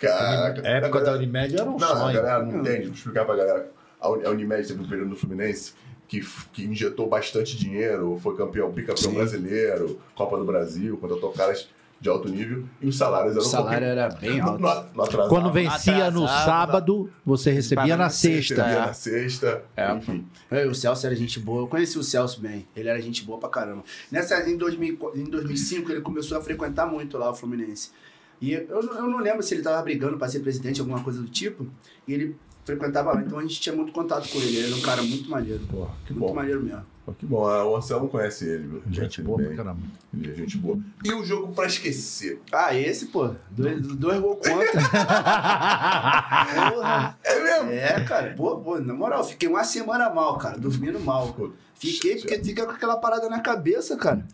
Caraca. 0.00 0.62
A 0.62 0.70
época 0.70 1.00
da 1.00 1.12
Unimed 1.14 1.54
era 1.54 1.64
um 1.70 1.78
Não, 1.78 1.88
sonho. 1.96 2.14
galera 2.14 2.42
não 2.44 2.60
entende. 2.60 2.86
Vou 2.86 2.94
explicar 2.94 3.24
pra 3.24 3.36
galera. 3.36 3.66
A 4.00 4.08
Unimed 4.30 4.66
teve 4.68 4.82
um 4.82 4.86
período 4.88 5.08
no 5.10 5.16
Fluminense 5.16 5.72
que, 6.08 6.20
que 6.52 6.64
injetou 6.64 7.08
bastante 7.08 7.56
dinheiro, 7.56 8.18
foi 8.22 8.36
campeão, 8.36 8.70
bicampeão 8.70 9.10
Sim. 9.10 9.14
brasileiro, 9.14 9.98
Copa 10.14 10.36
do 10.38 10.44
Brasil, 10.44 10.96
contratou 10.98 11.30
caras 11.32 11.68
de 12.00 12.08
alto 12.10 12.28
nível 12.28 12.64
e 12.82 12.86
os 12.88 12.98
salários 12.98 13.34
O 13.34 13.38
eram 13.38 13.46
um 13.48 13.50
salário 13.50 13.86
era 13.86 14.08
bem 14.10 14.38
alto. 14.38 14.60
Não, 14.60 14.86
não 14.94 15.04
atrasava. 15.04 15.28
Quando 15.30 15.50
vencia 15.50 16.10
no 16.10 16.26
sábado, 16.28 17.08
você 17.24 17.50
recebia 17.50 17.96
na 17.96 18.10
sexta. 18.10 18.56
Recebia 18.62 18.82
É. 18.82 18.86
na 18.86 18.92
sexta, 18.92 19.64
É. 19.76 19.92
enfim. 19.94 20.26
É, 20.50 20.66
O 20.66 20.74
Celso 20.74 21.06
era 21.06 21.14
gente 21.16 21.40
boa. 21.40 21.62
Eu 21.62 21.66
conheci 21.66 21.98
o 21.98 22.02
Celso 22.02 22.40
bem. 22.42 22.66
Ele 22.76 22.88
era 22.90 23.00
gente 23.00 23.24
boa 23.24 23.38
pra 23.38 23.48
caramba. 23.48 23.84
Nessa, 24.12 24.38
em, 24.48 24.56
2000, 24.58 24.98
em 25.14 25.24
2005, 25.24 25.90
ele 25.90 26.02
começou 26.02 26.36
a 26.36 26.42
frequentar 26.42 26.86
muito 26.86 27.16
lá 27.16 27.30
o 27.30 27.34
Fluminense. 27.34 27.90
E 28.38 28.52
eu, 28.52 28.82
não- 28.82 28.94
eu 28.96 29.06
não 29.06 29.18
lembro 29.20 29.42
se 29.42 29.54
ele 29.54 29.62
tava 29.62 29.80
brigando 29.80 30.18
pra 30.18 30.28
ser 30.28 30.40
presidente, 30.40 30.80
alguma 30.80 31.02
coisa 31.02 31.22
do 31.22 31.28
tipo. 31.28 31.66
E 32.06 32.12
ele 32.12 32.36
frequentava 32.64 33.12
lá. 33.12 33.20
Então 33.22 33.38
a 33.38 33.42
gente 33.42 33.60
tinha 33.60 33.74
muito 33.74 33.92
contato 33.92 34.28
com 34.28 34.38
ele. 34.38 34.56
Ele 34.56 34.66
era 34.66 34.76
um 34.76 34.80
cara 34.80 35.02
muito 35.02 35.28
maneiro. 35.30 35.60
Porra, 35.66 35.90
que 36.06 36.12
Muito 36.12 36.26
bom. 36.28 36.34
maneiro 36.34 36.62
mesmo. 36.62 36.82
Pô, 37.04 37.12
Que 37.12 37.26
bom. 37.26 37.46
Ah, 37.46 37.64
O 37.66 37.76
Anselmo 37.76 38.08
conhece 38.08 38.46
ele, 38.48 38.66
viu? 38.66 38.82
Gente 38.86 38.96
Conhece 38.96 39.20
ele 39.20 39.26
boa 39.26 39.38
pra 39.38 39.46
bem. 39.48 39.56
caramba. 39.56 39.80
Ele 40.14 40.32
é 40.32 40.34
gente 40.34 40.56
boa. 40.56 40.78
E 41.04 41.12
o 41.12 41.22
jogo 41.24 41.52
pra 41.52 41.66
esquecer? 41.66 42.40
Ah, 42.50 42.74
esse, 42.74 43.06
pô. 43.06 43.30
Dois, 43.50 43.80
dois 43.86 44.20
gols 44.20 44.38
contra. 44.38 44.80
Porra. 46.72 47.18
É 47.22 47.42
mesmo? 47.42 47.70
É, 47.72 48.00
cara. 48.04 48.34
Pô, 48.36 48.56
pô, 48.58 48.78
na 48.80 48.94
moral, 48.94 49.22
fiquei 49.24 49.48
uma 49.48 49.64
semana 49.64 50.08
mal, 50.10 50.38
cara. 50.38 50.56
Dormindo 50.58 50.98
mal. 51.00 51.36
Fiquei 51.76 52.16
porque 52.16 52.38
fica 52.38 52.64
com 52.64 52.72
aquela 52.72 52.96
parada 52.96 53.28
na 53.28 53.40
cabeça, 53.40 53.96
cara. 53.96 54.24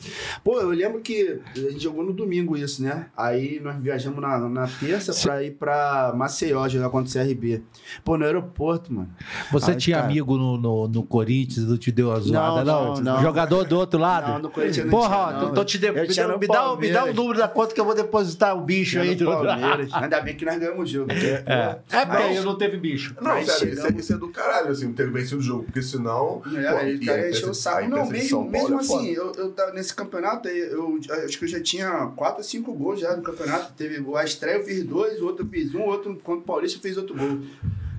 Pô, 0.44 0.60
eu 0.60 0.68
lembro 0.70 1.00
que 1.00 1.40
a 1.56 1.58
gente 1.58 1.80
jogou 1.82 2.04
no 2.04 2.12
domingo 2.12 2.56
isso, 2.56 2.82
né? 2.82 3.06
Aí 3.16 3.58
nós 3.60 3.80
viajamos 3.82 4.20
na, 4.20 4.38
na 4.48 4.68
terça 4.68 5.12
pra 5.22 5.42
ir 5.42 5.52
pra 5.52 6.12
Maceió 6.14 6.68
jogar 6.68 6.90
contra 6.90 7.08
o 7.08 7.26
CRB. 7.26 7.62
Pô, 8.04 8.16
no 8.16 8.24
aeroporto, 8.24 8.92
mano. 8.92 9.10
Você 9.50 9.72
Ai, 9.72 9.76
tinha 9.76 9.96
cara. 9.96 10.08
amigo 10.08 10.36
no, 10.36 10.56
no, 10.56 10.86
no 10.88 11.02
Corinthians, 11.02 11.66
não 11.66 11.76
te 11.76 11.90
deu 11.90 12.12
a 12.12 12.20
zoada, 12.20 12.64
não? 12.64 12.94
não, 12.94 13.00
não. 13.02 13.22
Jogador 13.22 13.64
do 13.64 13.76
outro 13.78 13.98
lado? 13.98 14.32
Não, 14.32 14.38
no 14.40 14.50
Corinthians 14.50 14.84
não 14.86 14.90
Porra, 14.90 15.08
tinha, 15.28 15.32
não. 15.40 15.48
tô, 15.48 15.54
tô 15.54 15.64
te 15.64 15.78
de... 15.78 15.86
Eu 15.86 15.94
me, 15.94 16.06
dá, 16.06 16.28
me, 16.38 16.46
dá, 16.46 16.76
me 16.76 16.90
dá 16.92 17.04
o 17.06 17.14
número 17.14 17.38
da 17.38 17.48
conta 17.48 17.74
que 17.74 17.80
eu 17.80 17.84
vou 17.84 17.94
depositar 17.94 18.56
o 18.56 18.60
bicho 18.60 18.98
aí. 19.00 19.14
do- 19.14 19.24
Palmeiras. 19.24 19.92
Ainda 19.92 20.20
bem 20.20 20.36
que 20.36 20.44
nós 20.44 20.58
ganhamos 20.58 20.88
o 20.88 20.92
jogo. 20.92 21.10
É, 21.12 21.16
é 21.16 21.74
porque 22.04 22.06
Mas- 22.06 22.38
aí 22.38 22.44
não 22.44 22.56
teve 22.56 22.76
bicho. 22.76 23.16
Não, 23.20 23.42
sério, 23.44 23.74
isso 23.74 23.86
é, 23.86 23.90
isso 23.92 24.12
é 24.12 24.16
do 24.18 24.28
caralho, 24.28 24.70
assim, 24.70 24.92
ter 24.92 25.10
vencido 25.10 25.38
o 25.38 25.42
jogo, 25.42 25.64
porque 25.64 25.82
senão. 25.82 26.42
É, 26.54 26.72
pô, 26.72 27.29
e 27.30 27.32
tá 27.32 27.38
encheu 27.38 27.50
o 27.50 27.54
saco. 27.54 27.88
Não, 27.88 28.06
mesmo, 28.06 28.44
mesmo 28.44 28.76
é 28.76 28.80
assim, 28.80 29.08
eu, 29.08 29.32
eu 29.32 29.52
tava 29.52 29.72
nesse 29.72 29.94
campeonato, 29.94 30.48
eu, 30.48 31.00
eu 31.08 31.24
acho 31.24 31.38
que 31.38 31.44
eu 31.44 31.48
já 31.48 31.62
tinha 31.62 32.06
4 32.16 32.38
ou 32.38 32.44
5 32.44 32.72
gols 32.74 33.00
já 33.00 33.16
no 33.16 33.22
campeonato. 33.22 33.72
Teve 33.74 34.04
a 34.16 34.24
estreia, 34.24 34.56
eu 34.56 34.64
fiz 34.64 34.84
dois, 34.84 35.20
o 35.20 35.26
outro 35.26 35.44
eu 35.44 35.48
fiz 35.48 35.74
um, 35.74 35.82
outro 35.82 36.14
contra 36.22 36.40
o 36.40 36.44
Paulista 36.44 36.78
eu 36.78 36.82
fiz 36.82 36.96
outro 36.96 37.16
gol. 37.16 37.40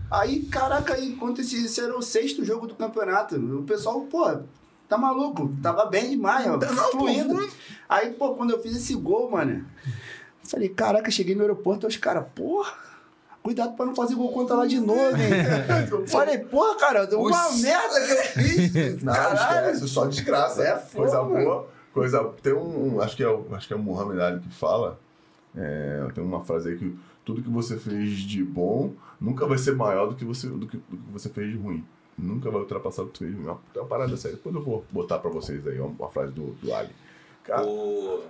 Aí, 0.09 0.43
caraca, 0.43 0.93
aí, 0.95 1.09
enquanto 1.09 1.39
esse, 1.39 1.65
esse 1.65 1.79
era 1.79 1.97
o 1.97 2.01
sexto 2.01 2.43
jogo 2.43 2.67
do 2.67 2.75
campeonato, 2.75 3.37
o 3.37 3.63
pessoal, 3.63 4.01
pô, 4.01 4.39
tá 4.87 4.97
maluco, 4.97 5.55
tava 5.63 5.85
bem 5.85 6.09
demais, 6.09 6.45
ó, 6.47 6.57
Tá, 6.57 6.69
não, 6.71 6.91
pô, 6.91 6.99
fluindo. 6.99 7.33
muito. 7.33 7.55
Aí, 7.87 8.11
pô, 8.11 8.35
quando 8.35 8.51
eu 8.51 8.61
fiz 8.61 8.75
esse 8.75 8.93
gol, 8.93 9.31
mano, 9.31 9.65
falei, 10.43 10.67
caraca, 10.67 11.09
cheguei 11.09 11.33
no 11.33 11.41
aeroporto, 11.41 11.87
os 11.87 11.95
caras, 11.95 12.25
porra, 12.35 12.73
cuidado 13.43 13.75
pra 13.75 13.85
não 13.85 13.95
fazer 13.95 14.15
gol 14.15 14.31
contra 14.31 14.55
lá 14.55 14.65
de 14.67 14.79
novo, 14.79 15.15
hein? 15.17 16.07
falei, 16.07 16.37
porra, 16.39 16.75
cara, 16.77 17.05
deu 17.05 17.19
uma 17.21 17.49
Os- 17.49 17.61
merda 17.61 18.05
que 18.05 18.11
eu 18.11 18.23
fiz. 18.43 19.03
Não, 19.03 19.13
Caralho. 19.13 19.69
esquece, 19.71 19.87
só 19.87 20.05
desgraça. 20.05 20.63
É 20.63 20.71
coisa 20.93 21.17
foda, 21.17 21.29
mano. 21.33 21.45
boa. 21.45 21.67
Coisa. 21.93 22.23
Tem 22.41 22.53
um. 22.53 22.95
um- 22.95 23.01
Acho 23.01 23.15
que 23.17 23.23
é 23.23 23.27
o, 23.29 23.45
acho 23.53 23.67
que 23.67 23.73
é 23.73 23.75
o 23.75 23.79
Muhammad 23.79 24.19
Ali 24.19 24.39
que 24.39 24.49
fala. 24.53 24.99
é, 25.57 26.07
tem 26.13 26.23
uma 26.23 26.43
frase 26.43 26.69
aí 26.69 26.77
que 26.77 26.95
tudo 27.25 27.41
que 27.43 27.49
você 27.49 27.77
fez 27.77 28.19
de 28.19 28.43
bom 28.43 28.93
nunca 29.19 29.45
vai 29.45 29.57
ser 29.57 29.75
maior 29.75 30.07
do 30.07 30.15
que 30.15 30.23
você, 30.25 30.47
do 30.47 30.65
que, 30.67 30.77
do 30.77 30.97
que 30.97 31.11
você 31.11 31.29
fez 31.29 31.51
de 31.51 31.57
ruim. 31.57 31.83
Nunca 32.17 32.49
vai 32.51 32.61
ultrapassar 32.61 33.03
o 33.03 33.07
que 33.07 33.17
você 33.17 33.25
fez 33.25 33.35
de 33.37 33.43
ruim. 33.43 33.57
É 33.75 33.79
uma 33.79 33.87
parada 33.87 34.15
séria. 34.17 34.37
Depois 34.37 34.55
eu 34.55 34.61
vou 34.63 34.85
botar 34.91 35.19
pra 35.19 35.29
vocês 35.29 35.65
aí 35.67 35.79
uma, 35.79 35.89
uma 35.89 36.09
frase 36.09 36.31
do, 36.31 36.51
do 36.61 36.73
Ali. 36.73 36.89
Cara, 37.43 37.63
O- 37.65 38.21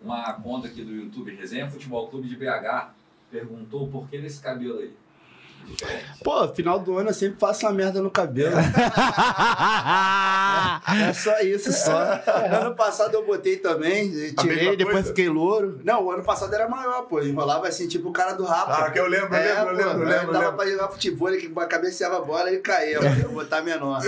Uma 0.00 0.32
conta 0.34 0.68
aqui 0.68 0.82
do 0.84 0.92
YouTube, 0.92 1.34
Resenha 1.34 1.68
Futebol 1.70 2.08
Clube 2.08 2.28
de 2.28 2.36
BH, 2.36 2.90
perguntou 3.30 3.86
o 3.86 3.90
porquê 3.90 4.20
desse 4.20 4.42
cabelo 4.42 4.78
aí. 4.78 4.92
Pô, 6.24 6.48
final 6.48 6.78
do 6.80 6.98
ano 6.98 7.10
eu 7.10 7.14
sempre 7.14 7.38
faço 7.38 7.64
uma 7.66 7.72
merda 7.72 8.02
no 8.02 8.10
cabelo. 8.10 8.56
É 11.08 11.12
só 11.12 11.38
isso, 11.40 11.72
só. 11.72 12.20
ano 12.60 12.74
passado 12.74 13.14
eu 13.14 13.24
botei 13.24 13.56
também, 13.56 14.10
tirei, 14.34 14.76
depois 14.76 14.94
coisa? 14.94 15.08
fiquei 15.08 15.28
louro. 15.28 15.80
Não, 15.84 16.04
o 16.04 16.10
ano 16.10 16.22
passado 16.24 16.52
era 16.54 16.68
maior, 16.68 17.02
pô. 17.02 17.20
Enrolava 17.22 17.68
assim, 17.68 17.86
tipo 17.86 18.08
o 18.08 18.12
cara 18.12 18.32
do 18.32 18.44
rapa. 18.44 18.86
ah, 18.86 18.90
que 18.90 18.98
eu 18.98 19.06
lembro, 19.06 19.34
eu 19.34 19.38
É, 19.40 19.54
lembro, 19.54 19.70
eu 19.70 19.76
pô, 19.76 19.88
lembro, 19.88 20.02
eu 20.02 20.08
aí 20.08 20.12
lembro, 20.14 20.26
eu 20.28 20.32
dava 20.32 20.44
lembro. 20.46 20.56
pra 20.56 20.66
jogar 20.66 20.88
futebol, 20.88 21.28
ele 21.28 21.48
cabeceava 21.68 22.16
a 22.18 22.20
bola 22.22 22.50
e 22.50 22.58
caía. 22.58 22.96
Eu 22.98 23.28
vou 23.28 23.32
botar 23.44 23.60
menor. 23.62 24.00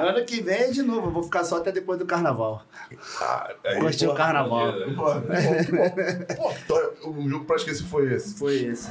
ano 0.00 0.24
que 0.24 0.42
vem 0.42 0.56
é 0.64 0.70
de 0.70 0.82
novo, 0.82 1.06
eu 1.08 1.12
vou 1.12 1.22
ficar 1.22 1.44
só 1.44 1.58
até 1.58 1.72
depois 1.72 1.98
do 1.98 2.04
carnaval. 2.06 2.62
Ah, 3.20 3.50
aí, 3.64 3.80
Gostei 3.80 4.06
do 4.06 4.12
pô, 4.12 4.18
carnaval. 4.18 4.72
Pô. 4.96 5.04
Pô, 6.36 6.52
então, 6.64 7.10
um 7.12 7.28
jogo 7.28 7.44
pra 7.44 7.56
esquecer 7.56 7.84
foi 7.84 8.12
esse. 8.12 8.34
Foi 8.38 8.54
esse. 8.56 8.90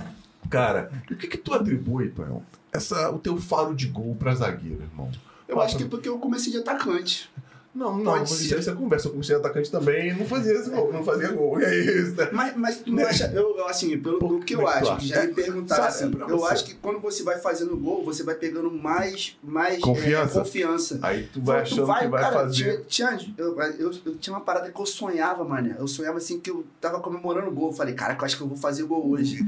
Cara, 0.50 0.92
e 1.10 1.14
o 1.14 1.18
que 1.18 1.28
que 1.28 1.38
tu 1.38 1.54
atribui, 1.54 2.10
Tonhão, 2.10 2.44
essa, 2.72 3.10
o 3.12 3.20
teu 3.20 3.38
faro 3.38 3.76
de 3.76 3.88
gol 3.88 4.16
pra 4.16 4.34
zagueiro, 4.36 4.84
irmão? 4.84 5.12
Eu 5.48 5.62
acho 5.62 5.78
que 5.78 5.84
é 5.84 5.88
porque 5.88 6.10
eu 6.10 6.20
comecei 6.20 6.52
de 6.52 6.60
atacante. 6.60 7.30
Não, 7.78 7.96
não, 7.98 8.04
Pode 8.06 8.20
mas 8.22 8.30
ser. 8.32 8.46
isso 8.46 8.56
aí 8.56 8.64
você 8.64 8.72
conversa 8.74 9.10
com 9.10 9.20
o 9.20 9.24
seu 9.24 9.38
atacante 9.38 9.70
também 9.70 10.10
e 10.10 10.14
não 10.14 10.26
fazia 10.26 10.54
esse 10.54 10.70
gol, 10.70 10.92
não 10.92 11.04
fazia 11.04 11.28
gol. 11.32 11.62
E 11.62 11.64
é 11.64 11.76
isso, 11.80 12.16
né? 12.16 12.30
Mas, 12.32 12.56
mas 12.58 12.78
tu 12.80 12.92
não 12.92 13.06
acha, 13.06 13.28
eu, 13.34 13.68
assim, 13.68 13.98
pelo 14.00 14.40
que 14.40 14.56
eu 14.56 14.68
é 14.68 14.82
que 14.82 14.90
acho, 14.90 14.98
que 14.98 15.08
já 15.08 15.24
me 15.26 15.34
perguntaram 15.34 15.84
Só 15.84 15.88
assim, 15.90 16.12
eu 16.28 16.38
você. 16.40 16.54
acho 16.54 16.66
que 16.66 16.74
quando 16.76 17.00
você 17.00 17.22
vai 17.22 17.38
fazendo 17.38 17.78
gol, 17.78 18.04
você 18.04 18.24
vai 18.24 18.34
pegando 18.34 18.72
mais, 18.72 19.38
mais 19.44 19.80
Confiança. 19.80 20.40
é, 20.40 20.44
confiança. 20.44 21.00
Aí 21.04 21.30
tu 21.32 21.40
vai 21.42 21.60
Tu 21.60 21.74
achando 21.74 21.82
que 22.00 22.08
vai 22.08 22.22
cara, 22.24 22.34
fazer. 22.34 22.82
Tinha, 22.88 23.16
tinha- 23.16 23.34
eu, 23.38 23.56
eu, 23.62 23.92
eu 24.06 24.16
tinha 24.18 24.34
uma 24.36 24.42
parada 24.42 24.72
que 24.72 24.82
eu 24.82 24.86
sonhava, 24.86 25.44
mané. 25.44 25.76
Eu 25.78 25.88
sonhava 25.88 26.18
assim 26.18 26.40
que 26.40 26.50
eu 26.50 26.66
tava 26.82 27.00
comemorando 27.00 27.48
o 27.50 27.54
gol. 27.54 27.68
Eu 27.70 27.74
falei, 27.74 27.94
cara, 27.94 28.18
eu 28.20 28.26
acho 28.26 28.36
que 28.38 28.42
eu 28.42 28.48
vou 28.48 28.58
fazer 28.58 28.84
gol 28.84 29.08
hoje. 29.12 29.46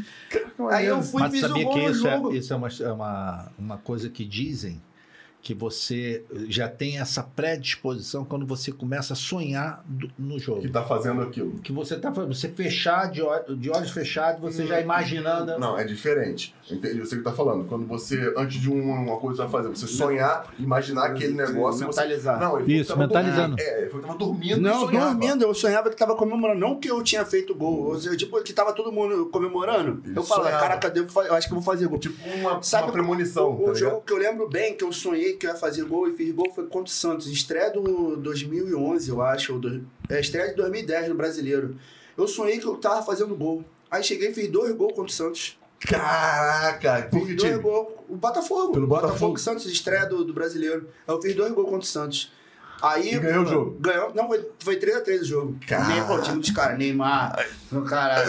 Aí 0.70 0.86
eu 0.86 1.02
fui 1.02 1.22
e 1.22 1.24
Mas 1.24 1.32
fiz 1.32 1.44
o 1.44 1.48
sabia 1.48 1.64
gol 1.64 1.74
que 1.74 1.80
no 1.84 1.90
isso, 1.92 2.02
jogo. 2.04 2.32
é, 2.32 2.36
isso 2.38 2.54
é, 2.54 2.56
uma, 2.56 2.68
é 2.82 2.92
uma, 2.92 3.52
uma 3.58 3.78
coisa 3.80 4.10
que 4.10 4.24
dizem 4.26 4.82
que 5.42 5.54
você 5.54 6.24
já 6.50 6.68
tem 6.68 7.00
essa 7.00 7.24
predisposição 7.24 8.26
quando 8.26 8.46
você 8.46 8.72
começa 8.72 9.14
a 9.14 9.16
sonhar 9.16 9.82
do- 9.88 10.12
no 10.20 10.38
jogo. 10.38 10.62
Que 10.62 10.70
tá 10.70 10.84
fazendo 10.84 11.22
aquilo. 11.22 11.60
Que 11.60 11.72
você 11.72 11.96
tá 11.98 12.10
você 12.10 12.50
fechar 12.50 13.10
de, 13.10 13.22
de 13.58 13.70
olhos 13.70 13.92
fechados, 13.92 14.42
você 14.42 14.68
já 14.68 14.82
imaginando. 14.82 15.58
Não, 15.58 15.78
é 15.78 15.84
diferente. 15.86 16.54
Entendi, 16.70 17.00
eu 17.00 17.06
sei 17.06 17.18
o 17.20 17.22
que 17.24 17.30
tá 17.30 17.36
falando. 17.36 17.66
Quando 17.66 17.86
você, 17.88 18.34
antes 18.38 18.60
de 18.62 18.70
um- 18.70 18.80
uma 18.92 19.18
coisa 19.18 19.42
que 19.44 19.50
você 19.50 19.52
vai 19.58 19.64
fazer, 19.64 19.70
você 19.76 19.88
sonhar, 19.88 20.54
imaginar 20.60 21.06
aquele 21.06 21.34
negócio. 21.34 21.86
Você... 21.88 22.02
Mentalizar. 22.02 22.40
Não, 22.40 22.60
ele 22.60 22.74
Isso, 22.78 22.90
tava 22.90 23.00
mentalizando. 23.02 23.56
dormindo. 23.56 23.62
É, 23.62 23.82
ele 23.82 23.90
foi 23.90 24.02
que 24.02 24.08
tava 24.08 24.20
dormindo 24.20 24.62
Não, 24.62 24.88
dormindo, 24.92 25.44
eu 25.44 25.54
sonhava 25.54 25.90
que 25.90 25.96
tava 25.96 26.16
comemorando. 26.16 26.60
Não 26.60 26.80
que 26.80 26.90
eu 26.92 27.02
tinha 27.04 27.26
feito 27.26 27.56
gol. 27.56 27.98
Eu, 27.98 28.18
tipo, 28.18 28.42
que 28.44 28.54
tava 28.54 28.74
todo 28.74 28.92
mundo 28.92 29.28
comemorando. 29.28 30.02
Ele 30.06 30.18
eu 30.18 30.24
falava, 30.24 30.50
sonhava. 30.50 30.68
caraca, 30.80 30.94
eu, 31.00 31.08
eu 31.28 31.34
acho 31.34 31.48
que 31.48 31.54
eu 31.54 31.60
vou 31.60 31.64
fazer 31.64 31.88
gol. 31.88 31.98
Tipo 31.98 32.18
uma, 32.30 32.62
Sabe 32.62 32.84
uma 32.88 32.92
premonição, 32.94 33.52
O, 33.52 33.66
tá 33.68 33.74
jogo 33.74 34.02
que 34.02 34.12
eu 34.14 34.18
lembro 34.18 34.48
bem, 34.50 34.76
que 34.76 34.84
eu 34.84 34.92
sonhei 34.92 35.29
que 35.34 35.46
eu 35.46 35.52
ia 35.52 35.56
fazer 35.56 35.84
gol 35.86 36.08
e 36.08 36.16
fiz 36.16 36.34
gol, 36.34 36.52
foi 36.54 36.66
contra 36.66 36.86
o 36.86 36.94
Santos. 36.94 37.28
Estreia 37.28 37.70
do 37.70 38.16
2011, 38.18 39.10
eu 39.10 39.22
acho. 39.22 39.54
Ou 39.54 39.60
do, 39.60 39.86
é, 40.10 40.20
estreia 40.20 40.50
de 40.50 40.56
2010 40.56 41.10
no 41.10 41.16
Brasileiro. 41.16 41.76
Eu 42.18 42.28
sonhei 42.28 42.60
que 42.60 42.66
eu 42.66 42.76
tava 42.78 43.02
fazendo 43.04 43.36
gol. 43.36 43.64
Aí 43.90 44.04
cheguei 44.04 44.30
e 44.30 44.34
fiz 44.34 44.48
dois 44.50 44.74
gols 44.76 44.94
contra 44.94 45.12
o 45.12 45.14
Santos. 45.14 45.58
Caraca, 45.80 47.08
por 47.10 47.26
Fiz 47.26 47.36
dois 47.36 47.58
gols. 47.58 47.88
O 48.08 48.16
Botafogo. 48.16 48.74
Pelo 48.74 48.88
Botafogo. 48.88 49.38
Santos, 49.38 49.66
estreia 49.66 50.06
do, 50.06 50.24
do 50.24 50.34
Brasileiro. 50.34 50.90
Aí 51.08 51.16
eu 51.16 51.22
fiz 51.22 51.36
dois 51.36 51.52
gols 51.54 51.70
contra 51.70 51.84
o 51.84 51.86
Santos. 51.86 52.32
Aí, 52.82 53.14
E 53.14 53.20
ganhou 53.20 53.44
o 53.44 53.48
jogo? 53.48 53.78
Ganhou. 53.80 54.12
Não, 54.16 54.28
foi, 54.28 54.50
foi 54.60 54.80
3x3 54.80 55.22
o 55.22 55.26
jogo. 55.26 55.56
Cara. 55.68 55.86
Nem, 55.86 56.04
pô, 56.06 56.14
o 56.16 56.22
time 56.22 56.40
dos 56.40 56.52
caras. 56.52 56.78
Neymar. 56.78 57.46
O 57.72 57.82
cara. 57.82 58.24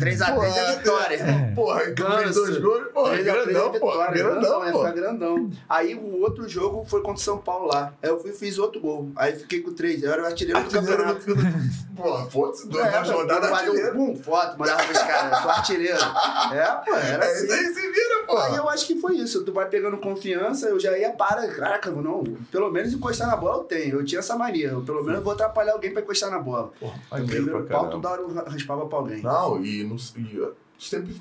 3x3 0.00 0.56
é 0.56 0.76
vitória, 0.76 1.14
irmão. 1.16 1.54
Porra, 1.54 1.84
e 1.84 1.94
tu 1.94 2.04
fez 2.04 2.18
Ganso. 2.24 2.34
dois 2.44 2.58
gols, 2.58 2.86
porra, 2.92 3.10
3 3.12 3.28
a 3.28 3.32
3 3.32 3.44
grandão, 3.46 3.74
é 3.74 3.78
pô. 3.78 3.90
vitória, 3.90 4.22
Grandão, 4.24 4.64
é 4.64 4.72
pô. 4.72 4.82
grandão. 4.92 5.50
Aí 5.68 5.94
o 5.94 6.20
outro 6.20 6.48
jogo 6.48 6.84
foi 6.84 7.00
contra 7.00 7.16
o 7.20 7.24
São 7.24 7.38
Paulo 7.38 7.66
lá. 7.68 7.92
Aí 8.02 8.10
eu 8.10 8.18
fui 8.20 8.30
e 8.30 8.34
fiz 8.34 8.58
outro 8.58 8.80
gol. 8.80 9.10
Aí 9.16 9.34
fiquei 9.36 9.60
com 9.60 9.72
três. 9.72 10.02
Eu 10.02 10.12
era 10.12 10.22
o 10.22 10.26
artilheiro 10.26 10.60
do 10.60 10.64
Artilheiro 10.76 11.04
campeonato. 11.04 11.34
do- 11.34 11.74
Porra, 11.94 12.28
foda-se, 12.28 12.68
duas 12.68 12.84
É, 12.86 12.96
é, 12.96 13.00
rodadas 13.12 13.50
fazia 13.50 13.92
um 13.92 13.94
pum, 13.94 14.16
foto, 14.22 14.58
mandava 14.58 14.82
pros 14.82 14.98
caras. 14.98 15.32
Eu 15.32 15.42
sou 15.42 15.50
artilheiro. 15.50 15.98
É, 16.52 16.66
pô, 16.84 16.94
era 16.94 17.24
É 17.24 17.30
assim. 17.32 17.52
aí, 17.52 17.66
se 17.74 17.80
vira, 17.80 18.23
Aí 18.36 18.56
eu 18.56 18.68
acho 18.68 18.86
que 18.86 18.96
foi 19.00 19.16
isso. 19.16 19.44
Tu 19.44 19.52
vai 19.52 19.68
pegando 19.68 19.96
confiança, 19.98 20.68
eu 20.68 20.78
já 20.80 20.96
ia 20.98 21.10
para. 21.12 21.46
Caraca, 21.48 21.90
não. 21.90 22.22
Pelo 22.50 22.70
menos 22.70 22.92
encostar 22.92 23.28
na 23.28 23.36
bola 23.36 23.58
eu 23.58 23.64
tenho. 23.64 23.96
Eu 24.00 24.04
tinha 24.04 24.18
essa 24.18 24.36
mania. 24.36 24.68
Eu, 24.68 24.82
pelo 24.82 25.02
menos 25.04 25.22
vou 25.22 25.32
atrapalhar 25.32 25.72
alguém 25.72 25.92
pra 25.92 26.02
encostar 26.02 26.30
na 26.30 26.38
bola. 26.38 26.72
Porra, 26.78 26.98
No 27.20 27.26
primeiro 27.26 27.64
pra 27.64 27.78
pau, 27.80 27.90
toda 27.90 28.10
hora 28.10 28.22
eu 28.22 28.34
raspava 28.34 28.86
pra 28.86 28.98
alguém. 28.98 29.22
Não, 29.22 29.64
e, 29.64 29.84
não, 29.84 29.96
e 30.16 30.40
uh, 30.40 30.52
sempre 30.78 31.14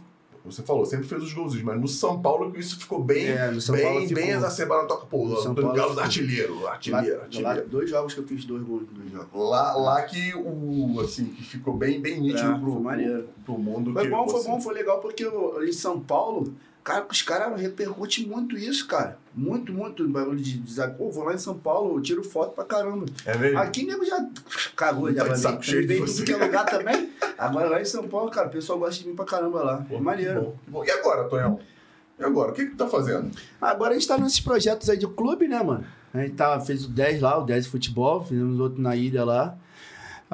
você 0.46 0.62
falou, 0.62 0.86
sempre 0.86 1.08
fez 1.08 1.24
os 1.24 1.32
golzinhos, 1.32 1.64
mas 1.64 1.80
no 1.80 1.88
São 1.88 2.22
Paulo 2.22 2.52
que 2.52 2.60
isso 2.60 2.78
ficou 2.78 3.02
bem, 3.02 3.28
É, 3.30 3.50
no 3.50 3.62
bem, 3.74 3.82
Paulo 3.84 4.08
bem 4.10 4.30
exacerbado 4.32 4.88
toca. 4.90 5.06
Pô, 5.06 5.26
No 5.26 5.38
São 5.42 5.56
Paulo 5.56 5.74
ficou- 5.74 6.00
artilheiro, 6.02 6.68
artilheiro, 6.68 7.16
Lá, 7.20 7.24
artilheiro. 7.24 7.60
lá, 7.62 7.66
dois 7.66 7.90
jogos 7.90 8.14
que 8.14 8.20
eu 8.20 8.28
fiz 8.28 8.44
dois 8.44 8.62
gols 8.62 8.84
dois 8.92 9.10
jogos. 9.10 9.30
Lá, 9.34 9.74
lá 9.78 10.02
que 10.02 10.34
o 10.36 11.00
assim 11.00 11.24
que 11.28 11.42
ficou 11.46 11.74
bem 11.74 12.02
bem 12.02 12.20
nítido 12.20 12.52
É, 12.52 12.60
pro, 12.60 12.78
maneiro. 12.78 13.30
pro 13.46 13.58
mundo 13.58 13.94
Foi 13.94 14.04
que 14.04 14.10
bom, 14.10 14.28
foi 14.28 14.44
bom, 14.44 14.60
foi 14.60 14.74
legal, 14.74 15.00
porque 15.00 15.24
eu- 15.24 15.64
em 15.66 15.72
São 15.72 15.98
Paulo, 16.02 16.54
cara, 16.84 17.06
os 17.10 17.22
caras 17.22 17.60
repercutem 17.60 18.26
muito 18.26 18.58
isso, 18.58 18.88
cara. 18.88 19.18
Muito, 19.34 19.72
muito. 19.74 20.08
Bagulho 20.08 20.38
de 20.38 20.58
dizer, 20.58 20.90
pô, 20.92 21.10
vou 21.10 21.24
lá 21.24 21.34
em 21.34 21.38
São 21.38 21.58
Paulo, 21.58 21.98
eu 21.98 22.02
tiro 22.02 22.24
foto 22.24 22.54
pra 22.54 22.64
caramba. 22.66 23.06
É 23.26 23.38
mesmo? 23.38 23.58
Aqui 23.60 23.86
nego 23.86 24.06
já 24.06 24.28
cagou, 24.76 25.08
Tá 25.08 25.14
já 25.14 25.24
vai 25.24 25.38
saco 25.38 25.64
cheio 25.64 25.88
de 25.88 25.98
tudo 25.98 26.24
que 26.24 26.32
é 26.34 26.38
lugar 26.38 26.66
também. 26.66 27.10
Agora 27.38 27.70
lá 27.70 27.82
em 27.82 27.86
São 27.86 28.08
Paulo, 28.08 28.30
cara, 28.30 28.48
o 28.48 28.52
pessoal 28.52 28.78
gosta 28.80 29.02
de 29.02 29.10
mim 29.10 29.16
pra 29.16 29.26
caramba 29.26 29.64
lá. 29.64 29.78
Pô, 29.88 30.00
Maneiro. 30.00 30.58
que 30.66 30.72
bom. 30.72 30.84
E 30.86 30.92
agora, 30.92 31.24
Tonhão? 31.30 31.60
E 32.20 32.24
agora? 32.24 32.52
O 32.52 32.54
que 32.54 32.66
que 32.66 32.72
tu 32.72 32.78
tá 32.78 32.88
fazendo? 32.88 33.32
Agora 33.62 33.92
a 33.92 33.94
gente 33.96 34.08
tá 34.08 34.18
nesses 34.18 34.40
projetos 34.40 34.90
aí 34.90 34.98
de 34.98 35.08
clube, 35.08 35.48
né, 35.48 35.62
mano? 35.64 35.86
A 36.14 36.22
gente 36.22 36.36
tá, 36.36 36.60
fez 36.60 36.86
o 36.86 36.90
10 36.90 37.22
lá, 37.22 37.40
o 37.40 37.46
10 37.46 37.64
de 37.66 37.72
futebol, 37.72 38.24
fizemos 38.24 38.60
outro 38.60 38.80
na 38.82 38.96
ilha 38.96 39.24
lá. 39.26 39.58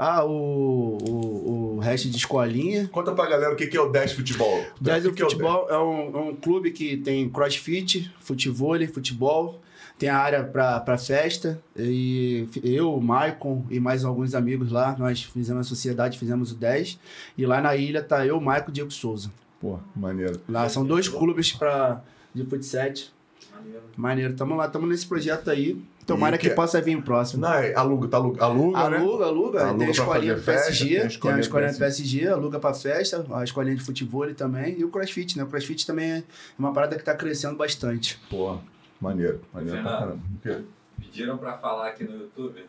Ah, 0.01 0.23
o, 0.23 0.97
o, 1.01 1.76
o 1.76 1.80
resto 1.80 2.09
de 2.09 2.15
escolinha. 2.15 2.88
Conta 2.88 3.11
pra 3.11 3.27
galera 3.27 3.51
o 3.51 3.55
que 3.57 3.67
que 3.67 3.76
é 3.76 3.81
o 3.81 3.89
10 3.89 4.13
futebol. 4.13 4.63
10 4.80 5.07
O 5.07 5.11
que 5.11 5.21
é 5.21 5.26
futebol 5.26 5.67
é 5.69 5.77
um, 5.77 6.17
é 6.17 6.21
um 6.30 6.35
clube 6.38 6.71
que 6.71 6.95
tem 6.95 7.27
crossfit, 7.30 8.09
futebol, 8.21 8.77
futebol. 8.88 9.59
Tem 9.97 10.07
a 10.07 10.17
área 10.17 10.41
pra, 10.41 10.80
pra 10.80 10.97
festa. 10.97 11.61
E 11.77 12.47
eu, 12.63 12.93
o 12.93 13.01
Maicon 13.01 13.65
e 13.69 13.77
mais 13.77 14.05
alguns 14.05 14.34
amigos 14.34 14.71
lá, 14.71 14.95
nós 14.97 15.21
fizemos 15.21 15.67
a 15.67 15.69
sociedade, 15.69 16.17
fizemos 16.17 16.53
o 16.53 16.55
10. 16.55 16.97
E 17.38 17.45
lá 17.45 17.59
na 17.59 17.76
ilha 17.76 18.01
tá 18.01 18.26
eu, 18.26 18.38
o 18.38 18.41
Maicon 18.41 18.69
e 18.69 18.71
o 18.71 18.73
Diego 18.73 18.91
Souza. 18.91 19.30
Pô, 19.59 19.80
maneiro. 19.93 20.39
Lá 20.47 20.69
são 20.69 20.85
dois 20.85 21.09
clubes 21.09 21.51
pra, 21.51 22.01
de 22.34 22.45
futsal. 22.45 22.93
Maneiro. 23.60 23.84
Maneiro, 23.98 24.34
tamo 24.36 24.56
lá, 24.56 24.68
tamo 24.68 24.88
nesse 24.88 25.06
projeto 25.06 25.49
aí. 25.49 25.81
Tomara 26.06 26.38
que 26.40 26.49
que- 26.49 26.56
possa 26.56 26.81
vir 26.81 26.95
o 26.98 27.02
próximo. 27.03 27.41
Não, 27.41 27.53
é, 27.53 27.73
aluga, 27.76 28.07
tá 28.07 28.18
aluga, 28.18 28.44
aluga, 28.44 28.90
né? 28.90 28.98
Aluga, 28.98 29.26
aluga, 29.26 29.60
Aluga 29.68 29.77
tem 29.77 29.90
a 29.90 29.91
pra 29.94 30.03
escolinha 30.03 30.36
do 30.36 30.41
fazer 30.41 30.57
festa, 30.57 30.68
PSG, 30.72 30.86
tem 30.90 30.95
a 30.95 30.99
tem 30.99 31.03
a 31.03 31.07
escolinha 31.10 31.38
do 31.38 31.41
escolinha 31.41 31.73
PSG, 31.77 32.27
aluga 32.27 32.60
pra 32.60 32.73
festa, 32.73 33.26
a 33.31 33.44
escolinha 33.44 33.76
de 33.76 33.84
futebol 33.84 34.34
também, 34.34 34.80
e 34.80 34.84
o 34.84 34.90
crossfit, 34.90 35.38
né? 35.38 35.44
O 35.44 35.48
crossfit 35.48 35.86
também 35.86 36.11
é 36.11 36.23
uma 36.57 36.73
parada 36.73 36.95
que 36.98 37.03
tá 37.03 37.14
crescendo 37.14 37.56
bastante. 37.57 38.19
Pô, 38.30 38.57
maneiro. 38.99 39.41
Maneiro 39.53 39.81
pra 39.81 39.91
Fernando. 39.91 39.99
caramba. 39.99 40.23
O 40.36 40.40
quê? 40.41 40.64
Pediram 40.99 41.38
pra 41.38 41.57
falar 41.60 41.90
aqui 41.90 42.03
no 42.03 42.14
YouTube. 42.23 42.65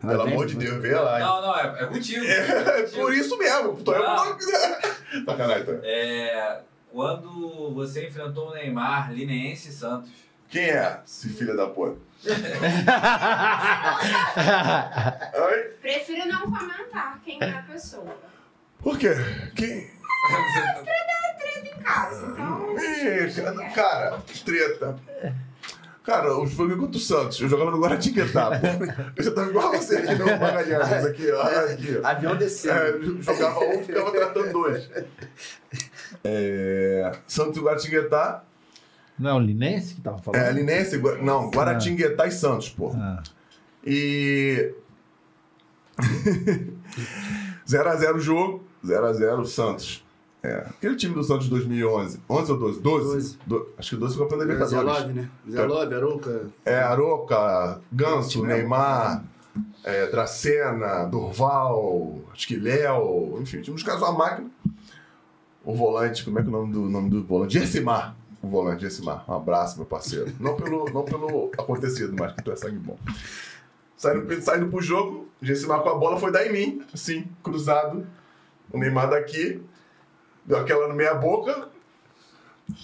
Pelo 0.00 0.24
tem? 0.24 0.32
amor 0.32 0.46
de 0.46 0.56
Deus, 0.56 0.82
vê 0.82 0.94
lá. 0.96 1.18
Não, 1.20 1.42
não, 1.42 1.56
é, 1.56 1.82
é 1.84 1.86
contigo. 1.86 2.24
É 2.26 2.82
por 2.82 3.14
isso 3.14 3.38
mesmo. 3.38 3.76
Tonhão 3.76 4.02
Não. 4.02 4.30
não... 4.30 4.38
Sacanagem, 5.24 5.64
Tonhão. 5.64 5.80
É, 5.84 6.60
quando 6.92 7.72
você 7.74 8.06
enfrentou 8.06 8.50
o 8.50 8.54
Neymar, 8.54 9.12
Lineense 9.12 9.70
e 9.70 9.72
Santos. 9.72 10.10
Quem 10.48 10.64
é 10.64 11.00
esse 11.04 11.30
filho 11.30 11.56
da 11.56 11.66
puta? 11.66 11.96
Oi? 15.48 15.58
Prefiro 15.80 16.28
não 16.28 16.42
comentar 16.42 17.18
quem 17.24 17.38
é 17.40 17.50
a 17.50 17.62
pessoa. 17.62 18.14
Por 18.78 18.98
quê? 18.98 19.14
Quem? 19.56 19.90
Em 21.64 21.82
casa, 21.82 22.26
então. 22.26 22.76
Ih, 22.76 23.72
cara, 23.74 24.22
treta. 24.44 24.98
Cara, 26.04 26.26
eu 26.26 26.46
joguei 26.46 26.76
contra 26.76 26.96
o 26.96 27.00
Santos. 27.00 27.40
Eu 27.40 27.48
jogava 27.48 27.70
no 27.70 27.80
Guaratinguetá. 27.80 28.50
Eu 29.16 29.24
já 29.24 29.32
tava 29.32 29.50
igual 29.50 29.72
a 29.72 29.76
você 29.78 29.98
aqui 29.98 30.14
no 30.16 30.26
Magalhães. 30.26 31.06
Aqui, 31.06 31.30
ó. 31.30 31.42
Aqui. 31.42 32.00
Avião 32.02 32.36
descendo. 32.36 33.20
É, 33.20 33.22
jogava 33.22 33.60
um, 33.60 33.84
ficava 33.84 34.10
tratando 34.10 34.52
dois. 34.52 34.90
É, 36.24 37.12
Santos 37.26 37.56
e 37.56 37.60
Guaratinguetá. 37.60 38.44
Não, 39.18 39.36
o 39.36 39.40
Linense 39.40 39.94
que 39.94 40.00
tava 40.00 40.18
falando? 40.18 40.40
É, 40.42 40.50
Linense, 40.52 40.98
Gua- 40.98 41.18
não, 41.18 41.50
Guaratinguetá 41.50 42.26
e 42.26 42.32
Santos, 42.32 42.68
pô. 42.70 42.92
Ah, 42.94 43.22
E. 43.84 44.72
0x0 47.66 48.14
o 48.16 48.20
jogo, 48.20 48.64
0x0 48.84 49.44
Santos. 49.46 50.04
É. 50.42 50.56
Aquele 50.68 50.96
time 50.96 51.14
do 51.14 51.22
Santos 51.22 51.44
de 51.44 51.50
2011. 51.50 52.18
11 52.28 52.52
ou 52.52 52.58
12? 52.58 52.80
12? 52.80 53.04
12. 53.14 53.38
Do- 53.46 53.68
acho 53.78 53.90
que 53.90 53.96
12 53.96 54.16
foi 54.16 54.24
campeão 54.28 54.38
da 54.40 54.44
Zé 54.46 54.52
Libertadores. 54.52 55.00
Love, 55.02 55.12
né? 55.12 55.30
Zé 55.48 55.64
Love, 55.66 55.94
Arouca. 55.94 56.46
É, 56.64 56.78
Aroca, 56.80 57.80
Ganso, 57.92 58.28
Time 58.30 58.48
Neymar, 58.48 59.22
é, 59.84 60.06
Dracena, 60.08 61.04
Durval, 61.04 62.18
acho 62.32 62.48
que 62.48 62.56
Léo, 62.56 63.38
enfim, 63.40 63.60
tinha 63.60 63.72
uns 63.72 63.84
caras 63.84 64.02
uma 64.02 64.12
máquina. 64.12 64.50
O 65.64 65.74
volante, 65.74 66.24
como 66.24 66.38
é 66.38 66.42
que 66.42 66.48
é 66.48 66.50
o 66.50 66.52
nome 66.52 66.72
do, 66.72 66.80
nome 66.88 67.10
do 67.10 67.24
volante? 67.24 67.58
Gessimar. 67.58 68.16
O 68.42 68.48
volante, 68.48 68.82
Gessimar. 68.82 69.24
Um 69.28 69.34
abraço, 69.34 69.76
meu 69.76 69.86
parceiro. 69.86 70.32
Não 70.40 70.56
pelo, 70.56 70.90
não 70.90 71.04
pelo 71.04 71.50
acontecido, 71.56 72.14
mas 72.18 72.32
que 72.32 72.42
tu 72.42 72.50
é 72.50 72.56
sangue 72.56 72.78
bom. 72.78 72.98
Saindo, 73.96 74.42
saindo 74.42 74.66
pro 74.68 74.82
jogo, 74.82 75.28
Gessimar 75.40 75.80
com 75.80 75.90
a 75.90 75.94
bola 75.94 76.18
foi 76.18 76.32
dar 76.32 76.44
em 76.46 76.52
mim, 76.52 76.82
assim, 76.92 77.26
cruzado. 77.42 78.06
O 78.72 78.78
Neymar 78.78 79.10
daqui, 79.10 79.62
deu 80.44 80.58
aquela 80.58 80.88
no 80.88 80.94
meia 80.94 81.14
boca, 81.14 81.68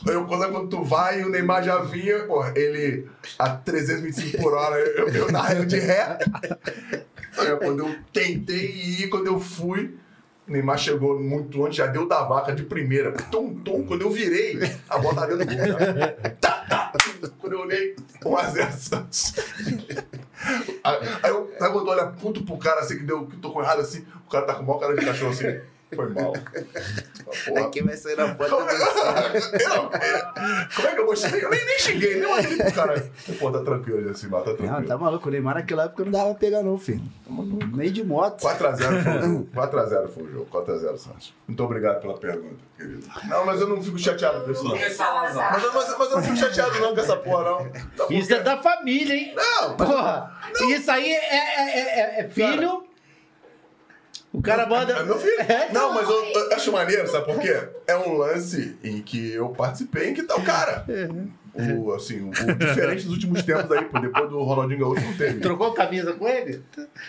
eu, 0.06 0.26
quando, 0.26 0.52
quando 0.52 0.68
tu 0.68 0.82
vai, 0.82 1.22
o 1.22 1.28
Neymar 1.28 1.62
já 1.62 1.78
vinha, 1.78 2.26
ele 2.54 3.08
a 3.38 3.50
325 3.50 4.38
por 4.38 4.54
hora, 4.54 4.76
eu, 4.78 5.08
eu 5.08 5.32
na 5.32 5.42
ré 5.42 5.64
de 5.64 5.78
ré. 5.78 6.18
Quando 7.58 7.86
eu 7.86 7.96
tentei 8.12 8.72
ir, 8.72 9.08
quando 9.08 9.26
eu 9.26 9.40
fui, 9.40 9.96
o 10.48 10.52
Neymar 10.52 10.78
chegou 10.78 11.20
muito 11.20 11.64
antes, 11.64 11.76
já 11.76 11.86
deu 11.86 12.08
da 12.08 12.22
vaca 12.22 12.54
de 12.54 12.62
primeira. 12.62 13.12
Tom, 13.30 13.54
tom, 13.54 13.84
quando 13.84 14.02
eu 14.02 14.10
virei, 14.10 14.58
a 14.88 14.98
bola 14.98 15.14
tá 15.14 15.26
dentro 15.26 15.44
do 15.44 15.56
gol. 15.56 16.34
Tá, 16.40 16.64
tá. 16.68 16.92
Quando 17.38 17.52
eu 17.52 17.60
olhei, 17.60 17.94
1x0 18.22 18.72
Santos. 18.72 19.34
Aí 20.82 21.30
eu, 21.30 21.50
aí 21.60 21.70
quando 21.70 21.88
olha 21.88 22.06
puto 22.06 22.42
pro 22.44 22.56
cara 22.56 22.80
assim, 22.80 22.98
que 22.98 23.04
deu, 23.04 23.26
que 23.26 23.36
tô 23.36 23.50
com 23.50 23.60
errado 23.60 23.80
assim, 23.80 24.04
o 24.26 24.30
cara 24.30 24.46
tá 24.46 24.54
com 24.54 24.62
o 24.62 24.66
maior 24.66 24.78
cara 24.78 24.96
de 24.96 25.04
cachorro 25.04 25.32
assim. 25.32 25.60
Foi 25.94 26.08
mal. 26.10 26.32
Porra. 27.46 27.70
Quem 27.70 27.82
vai 27.84 27.96
sair 27.96 28.16
na 28.16 28.34
foto 28.34 28.50
Como 28.50 28.70
é 28.70 28.74
você. 28.74 29.56
é, 29.56 29.66
eu, 29.66 29.90
como 30.74 30.88
é 30.88 30.94
que 30.94 31.00
eu 31.00 31.06
vou 31.06 31.14
xingar? 31.16 31.36
Eu 31.38 31.50
nem, 31.50 31.64
nem 31.66 31.78
xinguei, 31.78 32.20
nem 32.20 32.28
mandei 32.30 32.56
pro 32.56 32.72
cara. 32.72 33.10
Pô, 33.38 33.50
tá 33.50 33.62
tranquilo, 33.62 34.10
assim, 34.10 34.30
tá 34.30 34.40
tranquilo. 34.40 34.72
Não, 34.72 34.84
tá 34.84 34.96
maluco. 34.98 35.28
O 35.28 35.30
Neymar 35.32 35.54
naquela 35.56 35.84
época 35.84 36.04
não 36.04 36.12
dava 36.12 36.30
pra 36.30 36.34
pegar, 36.36 36.62
não, 36.62 36.78
filho. 36.78 37.02
Nem 37.74 37.92
de 37.92 38.02
moto. 38.04 38.42
4x0 38.42 39.02
foi 39.02 39.12
o 39.12 39.20
jogo. 39.20 39.48
4x0 39.54 40.08
foi 40.08 40.22
o 40.22 40.30
jogo. 40.32 40.46
4x0, 40.50 40.96
Santos. 40.98 41.34
Muito 41.46 41.64
obrigado 41.64 42.00
pela 42.00 42.14
pergunta, 42.18 42.56
querido. 42.76 43.06
Não, 43.28 43.44
mas 43.44 43.60
eu 43.60 43.68
não 43.68 43.82
fico 43.82 43.98
chateado 43.98 44.44
com 44.44 44.50
isso, 44.50 44.64
não. 44.64 44.70
Mas, 44.76 44.98
eu- 44.98 45.72
mas, 45.74 45.98
mas 45.98 46.10
eu 46.10 46.16
não 46.16 46.22
fico 46.22 46.36
chateado 46.36 46.78
não 46.80 46.94
com 46.94 47.00
essa 47.00 47.16
porra, 47.16 47.44
não. 47.44 47.68
Tá 47.96 48.06
Isso 48.10 48.32
é 48.32 48.40
da 48.40 48.56
família, 48.62 49.14
hein? 49.14 49.34
Não, 49.34 49.76
Porra, 49.76 50.38
isso 50.70 50.90
aí 50.90 51.12
é, 51.12 51.34
é- 51.34 51.78
é- 51.78 52.00
é- 52.00 52.20
é 52.24 52.28
filho. 52.28 52.87
O 54.32 54.42
cara 54.42 54.66
manda. 54.66 54.92
É 54.92 55.02
meu 55.04 55.18
filho. 55.18 55.40
É, 55.40 55.72
Não, 55.72 55.94
mas 55.94 56.08
eu, 56.08 56.24
eu 56.24 56.52
acho 56.54 56.70
maneiro, 56.70 57.08
sabe 57.08 57.24
por 57.26 57.40
quê? 57.40 57.68
É 57.86 57.96
um 57.96 58.16
lance 58.18 58.76
em 58.84 59.00
que 59.00 59.32
eu 59.32 59.48
participei 59.50 60.10
em 60.10 60.14
que 60.14 60.22
tá 60.22 60.36
o 60.36 60.44
cara. 60.44 60.84
O, 61.54 61.92
assim, 61.92 62.20
o, 62.20 62.28
o 62.28 62.54
diferente 62.54 63.02
dos 63.04 63.14
últimos 63.14 63.42
tempos 63.42 63.72
aí, 63.72 63.84
pô, 63.86 63.98
depois 63.98 64.28
do 64.30 64.40
Ronaldinho 64.42 64.78
Gaúcho 64.80 65.04
não 65.04 65.16
teve. 65.16 65.40
Trocou 65.40 65.72
camisa 65.72 66.12
com 66.12 66.28
ele? 66.28 66.62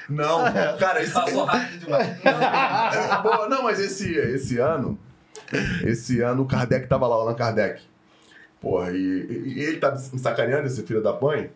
Não, 0.09 0.43
cara, 0.79 1.03
esse, 1.03 1.13
Passou 1.13 1.43
rápido 1.43 1.79
demais. 1.85 2.07
É, 2.25 3.15
pô, 3.21 3.47
não, 3.47 3.63
mas 3.63 3.79
esse, 3.79 4.11
esse 4.15 4.57
ano, 4.57 4.97
esse 5.83 6.21
ano 6.21 6.43
o 6.43 6.47
Kardec 6.47 6.87
tava 6.87 7.05
lá, 7.05 7.17
o 7.17 7.21
Allan 7.21 7.35
Kardec. 7.35 7.81
Porra, 8.61 8.91
e, 8.91 8.95
e- 8.97 9.53
e 9.57 9.61
ele 9.61 9.77
tá 9.77 9.91
me 9.91 10.19
sacaneando, 10.19 10.65
esse 10.67 10.81
filho 10.83 11.03
da 11.03 11.13
mãe. 11.19 11.51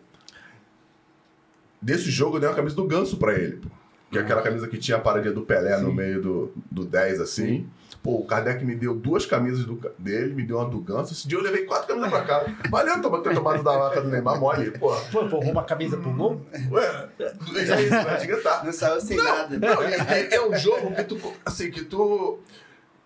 Desse 1.82 2.10
jogo 2.10 2.36
eu 2.36 2.40
dei 2.40 2.48
uma 2.48 2.54
camisa 2.54 2.76
do 2.76 2.86
Ganso 2.86 3.16
pra 3.16 3.34
ele, 3.34 3.56
pô. 3.56 3.68
Que 4.14 4.18
é 4.18 4.22
aquela 4.22 4.42
camisa 4.42 4.68
que 4.68 4.78
tinha 4.78 4.96
a 4.96 5.00
paradinha 5.00 5.32
do 5.34 5.42
Pelé 5.42 5.76
no 5.78 5.92
meio 5.92 6.22
do, 6.22 6.52
do 6.70 6.84
10, 6.84 7.20
assim. 7.20 7.68
Pô, 8.02 8.16
o 8.20 8.26
Kardec 8.26 8.62
me 8.64 8.74
deu 8.76 8.94
duas 8.94 9.24
camisas 9.24 9.64
do, 9.64 9.80
dele, 9.98 10.34
me 10.34 10.42
deu 10.44 10.58
uma 10.58 10.68
do 10.68 10.78
Ganso. 10.78 11.12
Esse 11.14 11.26
dia 11.26 11.38
eu 11.38 11.42
levei 11.42 11.64
quatro 11.64 11.88
camisas 11.88 12.10
pra 12.10 12.22
cá. 12.22 12.44
Valeu 12.70 13.00
tô- 13.00 13.18
ter 13.22 13.34
tomado 13.34 13.62
da 13.62 13.78
vaca 13.78 14.00
do 14.02 14.08
Neymar 14.10 14.38
mole, 14.38 14.70
pô. 14.72 14.94
Pô, 15.10 15.26
formou 15.28 15.42
uma 15.50 15.64
camisa 15.64 15.96
pro 15.96 16.10
gol? 16.12 16.40
Ué, 16.70 17.08
é 17.18 17.82
isso, 17.82 17.90
vai 18.04 18.18
te 18.18 18.26
gritar. 18.26 18.62
Não 18.64 18.72
saiu 18.72 19.00
sem 19.00 19.16
Não, 19.16 19.24
nada. 19.24 19.58
não, 19.58 19.82
é, 19.82 20.34
é- 20.34 20.46
um 20.46 20.54
jogo 20.54 20.94
que 20.94 21.02
tu, 21.04 21.18
assim, 21.46 21.70
que 21.70 21.82
tu, 21.82 22.38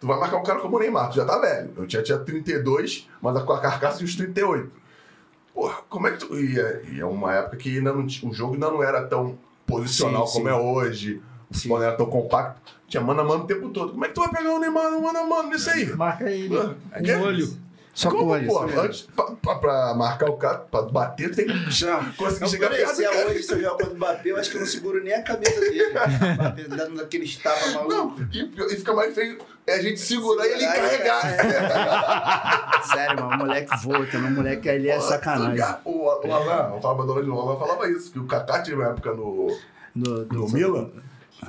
tu 0.00 0.06
vai 0.08 0.18
marcar 0.18 0.36
um 0.38 0.42
cara 0.42 0.58
como 0.58 0.76
o 0.76 0.80
Neymar, 0.80 1.10
tu 1.10 1.16
já 1.16 1.24
tá 1.24 1.38
velho. 1.38 1.70
Eu 1.76 1.86
tinha, 1.86 2.02
tinha 2.02 2.18
32, 2.18 3.08
mas 3.22 3.40
com 3.44 3.52
a 3.52 3.60
carcaça 3.60 3.98
de 3.98 4.04
uns 4.04 4.16
38. 4.16 4.70
Porra, 5.54 5.76
como 5.88 6.08
é 6.08 6.10
que 6.12 6.18
tu... 6.18 6.36
E 6.36 6.58
é, 6.58 6.82
e 6.92 7.00
é 7.00 7.04
uma 7.04 7.34
época 7.34 7.56
que 7.56 7.78
ainda 7.78 7.92
não, 7.92 8.04
o 8.04 8.32
jogo 8.34 8.54
ainda 8.54 8.68
não 8.70 8.82
era 8.82 9.02
tão 9.06 9.38
posicional 9.68 10.26
Sim, 10.26 10.32
como 10.32 10.48
sim. 10.48 10.54
é 10.54 10.56
hoje. 10.58 11.22
O 11.50 11.54
futebol 11.54 11.78
não 11.78 11.86
era 11.86 11.96
tão 11.96 12.06
compacto. 12.06 12.60
Tinha 12.88 13.02
mano 13.02 13.20
a 13.20 13.24
mano 13.24 13.44
o 13.44 13.46
tempo 13.46 13.68
todo. 13.68 13.92
Como 13.92 14.04
é 14.04 14.08
que 14.08 14.14
tu 14.14 14.20
vai 14.22 14.30
pegar 14.30 14.50
o 14.54 14.58
Neymar 14.58 14.90
no 14.90 15.00
mano 15.02 15.18
a 15.18 15.26
mano 15.26 15.50
nisso 15.50 15.70
aí? 15.70 15.86
Marca 15.94 16.28
ele. 16.30 16.48
Mano, 16.48 16.76
Um 16.98 17.02
que- 17.02 17.14
olho. 17.14 17.56
Só 17.98 18.10
Como, 18.10 18.26
com 18.26 18.28
olho. 18.28 18.46
pô, 18.46 18.60
antes, 18.80 19.02
pra, 19.16 19.24
pra- 19.24 19.54
pra 19.56 19.94
marcar 19.94 20.30
o 20.30 20.36
cara, 20.36 20.58
pra 20.58 20.82
bater, 20.82 21.34
tem 21.34 21.46
que 21.48 21.52
Não, 21.84 22.12
conseguir 22.12 22.40
não 22.42 22.48
chegar 22.48 22.70
perto 22.70 22.96
do 22.96 23.02
cara. 23.02 23.26
hoje, 23.28 23.42
se 23.42 23.52
eu 23.52 23.60
jogo 23.60 23.76
contra 23.76 23.92
o 23.92 23.96
Mbappé, 23.96 24.30
eu 24.30 24.36
acho 24.36 24.50
que 24.50 24.56
eu 24.56 24.60
não 24.60 24.68
seguro 24.68 25.02
nem 25.02 25.12
a 25.14 25.22
cabeça 25.22 25.58
dele. 25.60 25.82
Mbappé 26.34 26.62
dando 26.68 26.94
daqueles 26.94 27.36
tapas 27.38 27.74
Não, 27.74 27.88
malucos. 27.88 28.24
e, 28.32 28.52
e 28.56 28.76
fica 28.76 28.94
mais 28.94 29.12
feio 29.12 29.38
é 29.66 29.74
a 29.74 29.82
gente 29.82 29.98
segurar 29.98 30.46
e 30.46 30.50
ele 30.52 30.60
Segurar 30.60 30.94
e 30.94 30.98
carregar. 31.36 32.82
Sério, 32.84 33.16
mano, 33.24 33.34
o 33.34 33.38
moleque 33.38 33.76
voa. 33.82 33.98
O 33.98 34.30
moleque 34.30 34.68
ali 34.68 34.88
é 34.90 35.00
sacanagem. 35.00 35.64
O, 35.84 36.04
o 36.06 36.32
Alan, 36.32 36.74
o 36.76 36.80
Fábio 36.80 37.02
Adolfo 37.02 37.22
de 37.24 37.30
Alan 37.30 37.58
falava 37.58 37.90
isso, 37.90 38.12
que 38.12 38.18
o 38.20 38.26
Kaká 38.26 38.60
teve 38.60 38.76
uma 38.76 38.90
época 38.90 39.12
no, 39.12 39.48
No, 39.94 40.24
no 40.24 40.48
Milan, 40.50 40.90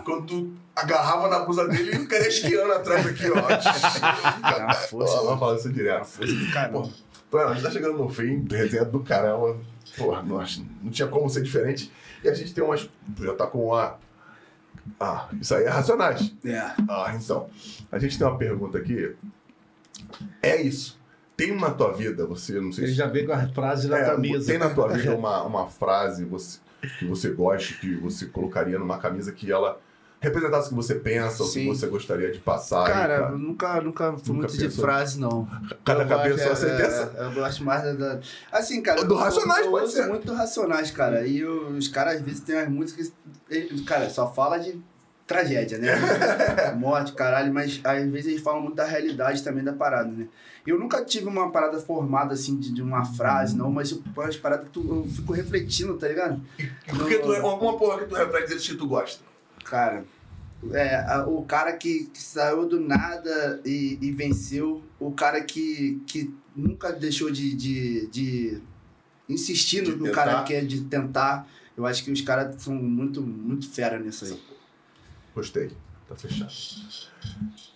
quando 0.03 0.25
tu 0.25 0.53
agarrava 0.81 1.27
na 1.27 1.39
blusa 1.39 1.67
dele 1.67 1.95
e 1.95 1.99
o 1.99 2.07
cara 2.07 2.23
ia 2.23 2.29
esquiando 2.29 2.73
atrás 2.73 3.05
aqui, 3.05 3.23
ó. 3.29 3.35
uma 4.63 4.73
força, 4.73 5.13
o 5.15 5.27
Alan 5.27 5.37
fala 5.37 5.55
isso 5.57 5.71
direto. 5.71 6.09
Caramba. 6.53 6.89
Pô, 7.29 7.37
a 7.37 7.53
gente 7.53 7.63
tá 7.63 7.71
chegando 7.71 7.97
no 7.97 8.09
fim, 8.09 8.45
resenha 8.49 8.85
do 8.85 8.99
caramba. 9.01 9.57
Porra, 9.97 10.21
nossa, 10.23 10.61
não 10.81 10.91
tinha 10.91 11.07
como 11.07 11.29
ser 11.29 11.41
diferente. 11.43 11.91
E 12.23 12.29
a 12.29 12.33
gente 12.33 12.53
tem 12.53 12.63
umas. 12.63 12.89
Já 13.21 13.33
tá 13.35 13.47
com 13.47 13.67
uma. 13.67 13.97
Ah, 14.99 15.27
isso 15.39 15.53
aí 15.55 15.65
é 15.65 15.69
racionais. 15.69 16.33
É. 16.43 16.57
Ah, 16.89 17.13
então. 17.15 17.49
A 17.91 17.99
gente 17.99 18.17
tem 18.17 18.25
uma 18.27 18.37
pergunta 18.37 18.77
aqui. 18.77 19.15
É 20.41 20.61
isso. 20.61 20.97
Tem 21.37 21.55
na 21.55 21.69
tua 21.71 21.93
vida, 21.93 22.25
você, 22.25 22.59
não 22.59 22.71
sei 22.71 22.83
Ele 22.85 22.91
se. 22.91 22.97
já 22.97 23.07
veio 23.07 23.25
com 23.27 23.31
a 23.33 23.47
frase 23.49 23.87
na 23.87 23.97
É, 23.99 24.05
camisa. 24.05 24.47
tem 24.47 24.57
na 24.57 24.69
tua 24.71 24.89
vida 24.89 25.13
uma, 25.15 25.41
uma 25.43 25.67
frase 25.69 26.25
você- 26.25 26.59
que 26.97 27.05
você 27.05 27.29
gosta, 27.29 27.73
que 27.75 27.95
você 27.95 28.25
colocaria 28.25 28.77
numa 28.79 28.97
camisa 28.97 29.31
que 29.31 29.49
ela 29.51 29.79
representasse 30.21 30.67
o 30.67 30.69
que 30.71 30.75
você 30.75 30.95
pensa, 30.95 31.43
o 31.43 31.45
que 31.45 31.51
Sim. 31.53 31.67
você 31.67 31.87
gostaria 31.87 32.31
de 32.31 32.39
passar. 32.39 32.85
Cara, 32.85 33.29
e, 33.29 33.31
eu 33.33 33.37
nunca, 33.37 33.79
nunca 33.81 34.11
fui 34.17 34.33
Nunca 34.33 34.47
muito 34.47 34.57
de 34.57 34.65
pensou? 34.65 34.83
frase, 34.83 35.19
não. 35.19 35.47
Cada 35.85 36.03
Eu 36.03 36.07
cabeça 36.07 36.43
é 36.43 36.47
uma 36.49 36.55
sentença? 36.55 37.13
é, 37.17 37.23
eu 37.25 37.31
gosto 37.33 37.63
mais 37.63 37.97
da. 37.97 38.19
Assim, 38.51 38.81
cara. 38.81 39.03
Do 39.03 39.13
eu- 39.13 39.17
Racionais, 39.17 39.65
eu, 39.65 39.71
pode 39.71 39.83
ouço 39.85 39.95
ser. 39.95 40.07
muito 40.07 40.25
do 40.25 40.33
Racionais, 40.33 40.91
cara. 40.91 41.25
E 41.25 41.39
eu- 41.39 41.67
os 41.69 41.87
caras, 41.87 42.15
às 42.15 42.21
vezes, 42.21 42.41
têm 42.41 42.57
as 42.57 42.67
músicas. 42.69 43.11
ele- 43.49 43.81
Cara, 43.83 44.09
só 44.09 44.31
fala 44.33 44.57
de 44.57 44.77
tragédia, 45.25 45.77
né? 45.77 45.87
Morte, 46.75 47.13
caralho, 47.13 47.53
mas 47.53 47.79
às 47.83 48.09
vezes 48.09 48.27
eles 48.31 48.41
falam 48.41 48.61
muito 48.61 48.75
da 48.75 48.83
realidade 48.85 49.43
também 49.43 49.63
da 49.63 49.71
parada, 49.73 50.09
né? 50.11 50.27
Eu 50.65 50.77
nunca 50.79 51.03
tive 51.05 51.27
uma 51.27 51.51
parada 51.51 51.79
formada, 51.79 52.33
assim, 52.33 52.57
de, 52.59 52.73
de 52.73 52.81
uma 52.81 53.05
frase, 53.05 53.55
não, 53.55 53.71
mas 53.71 53.91
eu, 53.91 54.01
as 54.23 54.35
paradas 54.35 54.65
que 54.65 54.71
tu- 54.71 54.85
eu 55.05 55.07
fico 55.11 55.31
refletindo, 55.31 55.95
tá 55.97 56.07
ligado? 56.07 56.41
Porque 56.87 57.19
tu 57.19 57.33
é 57.33 57.39
alguma 57.39 57.77
porra 57.77 57.99
que 57.99 58.05
tu 58.05 58.15
reflete 58.15 58.49
deles 58.49 58.67
que 58.67 58.75
tu 58.75 58.87
gosta. 58.87 59.23
Cara, 59.69 60.03
é, 60.73 61.23
o 61.27 61.43
cara 61.43 61.73
que, 61.73 62.05
que 62.05 62.19
saiu 62.21 62.67
do 62.67 62.79
nada 62.79 63.61
e, 63.63 63.97
e 64.01 64.11
venceu, 64.11 64.83
o 64.99 65.11
cara 65.11 65.43
que, 65.43 66.01
que 66.07 66.33
nunca 66.55 66.91
deixou 66.91 67.29
de, 67.31 67.53
de, 67.55 68.07
de 68.07 68.61
insistir 69.29 69.83
De 69.83 69.91
no, 69.95 70.05
tentar. 70.05 70.25
cara 70.25 70.43
que 70.43 70.53
é 70.53 70.61
de 70.61 70.81
tentar. 70.81 71.47
Eu 71.77 71.85
acho 71.85 72.03
que 72.03 72.11
os 72.11 72.21
caras 72.21 72.61
são 72.61 72.73
muito, 72.73 73.21
muito 73.21 73.69
fera 73.69 73.99
nisso 73.99 74.25
aí. 74.25 74.41
Gostei. 75.35 75.71
Tá 76.07 76.15
fechado. 76.15 76.51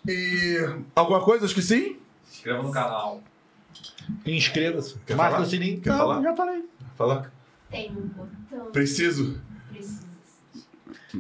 E. 0.08 0.58
Alguma 0.96 1.24
coisa? 1.24 1.44
Eu 1.44 1.48
esqueci? 1.48 2.00
Se 2.26 2.38
inscreva 2.40 2.64
no 2.64 2.72
canal. 2.72 3.24
Inscreva-se. 4.26 4.96
Quer 5.06 5.16
Marca 5.16 5.36
falar? 5.36 5.46
o 5.46 5.50
sininho. 5.50 5.80
Quer 5.80 5.92
Não, 5.92 5.98
falar? 6.00 6.22
Já 6.24 6.36
falei. 6.36 6.66
Fala. 6.98 7.32
Tem 7.70 7.92
um 7.92 8.08
botão. 8.08 8.72
Preciso. 8.72 9.40
Precisa. 9.70 10.13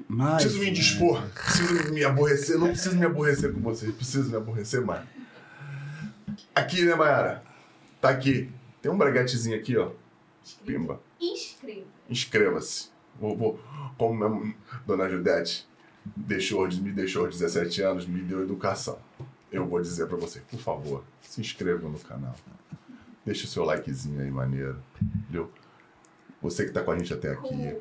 Mas, 0.07 0.43
Preciso 0.43 0.59
me 0.59 0.69
indispor. 0.69 1.21
Preciso 1.29 1.93
me 1.93 2.03
aborrecer. 2.03 2.57
Não 2.57 2.67
preciso 2.67 2.97
me 2.97 3.05
aborrecer 3.05 3.53
com 3.53 3.61
vocês. 3.61 3.93
Preciso 3.93 4.29
me 4.29 4.37
aborrecer 4.37 4.83
mais. 4.83 5.05
Aqui, 6.55 6.83
né, 6.83 6.95
Mayara? 6.95 7.43
Tá 8.01 8.09
aqui. 8.09 8.49
Tem 8.81 8.91
um 8.91 8.97
braguetezinho 8.97 9.55
aqui, 9.55 9.77
ó. 9.77 9.91
Pimba. 10.65 11.01
Inscreva. 11.21 11.85
Inscreva-se. 12.09 12.89
Vou, 13.19 13.37
vou, 13.37 13.59
como 13.97 14.13
minha 14.13 14.55
dona 14.85 15.07
Judete 15.09 15.67
deixou, 16.15 16.67
me 16.67 16.91
deixou 16.91 17.25
aos 17.25 17.37
17 17.37 17.81
anos, 17.81 18.05
me 18.05 18.21
deu 18.21 18.41
educação. 18.41 18.99
Eu 19.51 19.67
vou 19.67 19.81
dizer 19.81 20.07
pra 20.07 20.17
você, 20.17 20.39
por 20.39 20.59
favor, 20.59 21.03
se 21.21 21.39
inscreva 21.39 21.87
no 21.87 21.99
canal. 21.99 22.35
Deixa 23.25 23.45
o 23.45 23.47
seu 23.47 23.63
likezinho 23.63 24.19
aí, 24.21 24.31
maneiro. 24.31 24.77
Entendeu? 25.01 25.51
Você 26.43 26.65
que 26.65 26.71
tá 26.71 26.81
com 26.81 26.91
a 26.91 26.97
gente 26.97 27.13
até 27.13 27.31
aqui. 27.31 27.73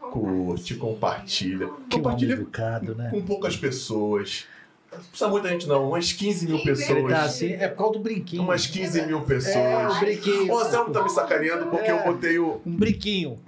Curte, 0.00 0.76
compartilha. 0.76 1.68
Que 1.90 1.96
Compartilha 1.96 2.34
educado, 2.34 2.94
né? 2.94 3.10
com 3.10 3.20
poucas 3.22 3.56
pessoas. 3.56 4.46
Não 4.92 5.00
precisa 5.00 5.28
muita 5.28 5.48
gente, 5.48 5.66
não. 5.66 5.88
Umas 5.88 6.12
15 6.12 6.46
mil 6.46 6.56
Ele 6.56 6.64
pessoas. 6.64 7.12
tá 7.12 7.22
assim, 7.24 7.52
é 7.52 7.66
por 7.66 7.78
causa 7.78 7.92
do 7.94 7.98
brinquinho. 7.98 8.42
Umas 8.42 8.66
15 8.66 9.02
mil 9.06 9.18
É, 9.18 9.20
o 9.20 9.24
pessoas. 9.24 9.98
brinquinho. 9.98 10.52
O 10.52 10.58
Anselmo 10.58 10.92
tá 10.92 11.02
me 11.02 11.10
sacaneando 11.10 11.66
porque 11.66 11.90
eu 11.90 12.02
botei 12.04 12.38
o. 12.38 12.60
Um 12.64 12.76
brinquinho. 12.76 13.38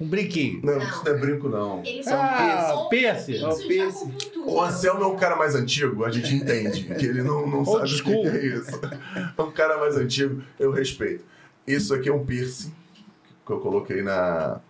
Um 0.00 0.06
brinquinho. 0.08 0.60
Não, 0.62 0.78
isso 0.78 1.02
não 1.04 1.12
é 1.12 1.18
brinco, 1.18 1.48
não. 1.48 1.82
Eles 1.84 2.06
Ah, 2.06 2.66
são 2.68 2.88
piercing. 2.88 3.32
fixos 3.32 3.42
É 3.60 3.64
o 3.64 3.68
piercing. 3.68 4.14
Anselmo 4.60 5.02
é 5.02 5.06
um 5.08 5.16
cara 5.16 5.34
mais 5.36 5.54
antigo, 5.56 6.04
a 6.04 6.10
gente 6.10 6.32
entende 6.34 6.84
que 6.84 7.06
ele 7.06 7.22
não, 7.22 7.46
não 7.48 7.64
sabe 7.64 7.92
o 7.94 8.02
que 8.04 8.12
é 8.28 8.46
isso. 8.46 8.80
É 9.36 9.42
um 9.42 9.50
cara 9.50 9.78
mais 9.78 9.96
antigo, 9.96 10.42
eu 10.60 10.70
respeito. 10.70 11.24
Isso 11.66 11.92
aqui 11.94 12.08
é 12.08 12.12
um 12.12 12.24
piercing 12.24 12.72
que 13.44 13.52
eu 13.52 13.60
coloquei 13.60 14.02
na, 14.02 14.60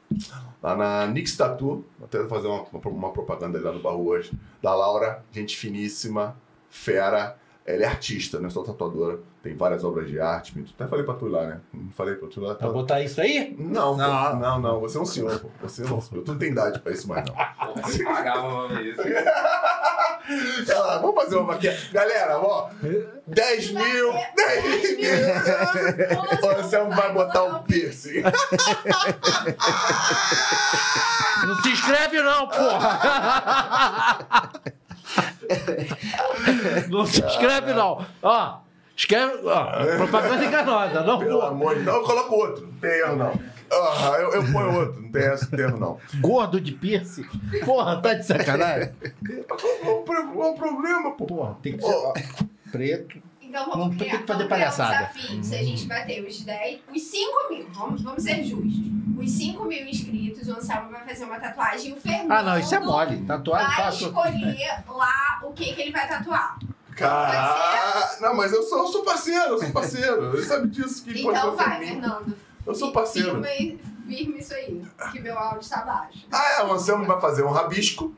lá 0.62 0.76
na 0.76 1.06
Nix 1.06 1.36
Tattoo. 1.36 1.84
Vou 1.98 2.06
até 2.06 2.26
fazer 2.26 2.48
uma, 2.48 2.64
uma 2.86 3.12
propaganda 3.12 3.60
lá 3.60 3.72
no 3.72 3.80
barro 3.80 4.06
hoje. 4.06 4.32
Da 4.62 4.74
Laura, 4.74 5.24
gente 5.32 5.56
finíssima, 5.56 6.36
fera. 6.68 7.36
Ela 7.66 7.84
é 7.84 7.86
artista, 7.86 8.38
não 8.38 8.48
é 8.48 8.50
só 8.50 8.62
tatuadora. 8.62 9.20
Tem 9.42 9.56
várias 9.56 9.82
obras 9.84 10.06
de 10.06 10.20
arte. 10.20 10.52
Até 10.74 10.86
falei 10.86 11.02
pra 11.04 11.14
tu 11.14 11.26
lá, 11.28 11.46
né? 11.46 11.60
Não 11.72 11.90
falei 11.92 12.14
pra 12.14 12.28
tu 12.28 12.38
lá. 12.40 12.54
Pra 12.54 12.66
Tá... 12.66 12.72
botar 12.72 13.00
isso 13.00 13.18
aí? 13.22 13.56
Não, 13.58 13.96
Não. 13.96 14.34
não, 14.34 14.38
não, 14.38 14.60
não. 14.60 14.80
Você 14.80 14.98
é 14.98 15.00
um 15.00 15.06
senhor, 15.06 15.40
pô. 15.40 15.48
Você 15.62 15.80
é 15.82 15.86
um 15.86 15.98
senhor. 16.00 16.22
Tu 16.24 16.30
não 16.32 16.38
tem 16.38 16.50
idade 16.50 16.78
pra 16.80 16.92
isso 16.92 17.08
mais, 17.08 17.24
não. 17.26 17.34
Pagava 18.04 18.68
pra 18.68 18.82
isso. 18.82 19.00
Lá, 20.78 20.98
vamos 20.98 21.14
fazer 21.22 21.36
uma 21.36 21.52
maquiagem. 21.54 21.90
Galera, 21.92 22.38
ó, 22.38 22.68
10 23.26 23.70
mil, 23.72 24.12
10 24.36 24.96
mil. 24.98 25.10
O 26.44 26.48
Anselmo 26.60 26.94
vai 26.94 27.12
botar 27.14 27.44
um 27.44 27.62
piercing. 27.62 28.22
Não 31.46 31.56
se 31.62 31.68
inscreve 31.70 32.20
não, 32.22 32.46
porra! 32.48 33.00
Não 36.88 37.06
se 37.06 37.24
inscreve 37.24 37.72
não. 37.72 38.04
Ó, 38.22 38.58
escreve... 38.96 39.38
Ó, 39.44 39.96
propaganda 39.96 40.44
enganosa, 40.44 41.00
não, 41.02 41.18
Pelo 41.18 41.38
porra. 41.38 41.48
amor 41.48 41.74
de 41.76 41.82
Deus. 41.82 41.86
Não, 41.86 41.94
eu 41.94 42.06
coloco 42.06 42.34
outro. 42.34 42.66
Não 42.66 42.72
tem 42.74 42.90
erro, 43.00 43.16
não. 43.16 43.40
Ah, 43.72 44.16
eu, 44.20 44.32
eu 44.34 44.52
ponho 44.52 44.74
outro. 44.78 45.00
Não 45.02 45.10
tem 45.10 45.22
tem 45.50 45.60
erro, 45.60 45.78
não. 45.78 45.98
Gordo 46.20 46.60
de 46.60 46.72
piercing. 46.72 47.24
Porra, 47.64 48.00
tá 48.00 48.14
de 48.14 48.24
sacanagem? 48.24 48.92
Qual 49.48 50.52
o 50.52 50.54
problema, 50.54 51.12
pô? 51.16 51.26
Porra, 51.26 51.56
tem 51.62 51.76
que 51.76 51.82
ser 51.82 51.92
ó, 51.92 52.12
preto. 52.70 53.18
Então 53.54 53.66
Não 53.68 53.78
vamos 53.78 53.96
tem 53.96 54.08
criar, 54.08 54.20
que 54.22 54.26
fazer 54.26 54.48
vamos 54.48 54.52
criar 54.56 54.58
palhaçada. 54.72 54.94
um 55.04 55.12
desafio. 55.14 55.44
Se 55.44 55.54
a 55.54 55.62
gente 55.62 55.86
bater 55.86 56.26
os 56.26 56.40
10, 56.40 56.80
os 56.92 57.02
5 57.02 57.48
mil, 57.50 57.68
vamos, 57.72 58.02
vamos 58.02 58.22
ser 58.24 58.42
justos. 58.42 58.92
Os 59.16 59.30
5 59.30 59.64
mil 59.64 59.86
inscritos, 59.86 60.48
o 60.48 60.54
Anselmo 60.56 60.90
vai 60.90 61.06
fazer 61.06 61.24
uma 61.24 61.38
tatuagem 61.38 61.92
e 61.92 61.94
o 61.94 62.00
Fernando 62.00 62.32
Ah, 62.32 62.42
não, 62.42 62.58
isso 62.58 62.74
é 62.74 62.80
mole. 62.80 63.22
Tatuagem 63.24 63.66
vai 63.68 63.76
fácil. 63.76 64.06
escolher 64.08 64.84
lá 64.88 65.40
o 65.44 65.52
que, 65.52 65.72
que 65.72 65.82
ele 65.82 65.92
vai 65.92 66.08
tatuar. 66.08 66.58
Cara, 66.96 68.16
não, 68.20 68.34
mas 68.36 68.52
eu 68.52 68.62
sou, 68.64 68.78
eu 68.78 68.86
sou 68.88 69.04
parceiro, 69.04 69.44
eu 69.52 69.58
sou 69.60 69.70
parceiro. 69.70 70.36
Ele 70.36 70.44
sabe 70.44 70.68
disso 70.68 71.04
que 71.04 71.22
pode 71.22 71.38
Então 71.38 71.54
vai, 71.56 71.78
mim. 71.78 71.86
Fernando. 71.86 72.36
Eu 72.66 72.74
sou 72.74 72.90
parceiro. 72.92 73.30
Firma, 73.30 73.46
aí- 73.46 73.78
firma 74.08 74.36
isso 74.38 74.52
aí, 74.54 74.82
que 75.12 75.20
meu 75.20 75.38
áudio 75.38 75.60
está 75.60 75.82
baixo. 75.84 76.26
Ah, 76.32 76.56
é, 76.58 76.64
o 76.64 76.72
Anselmo 76.72 77.04
vai 77.06 77.20
fazer 77.20 77.44
um 77.44 77.50
rabisco. 77.50 78.12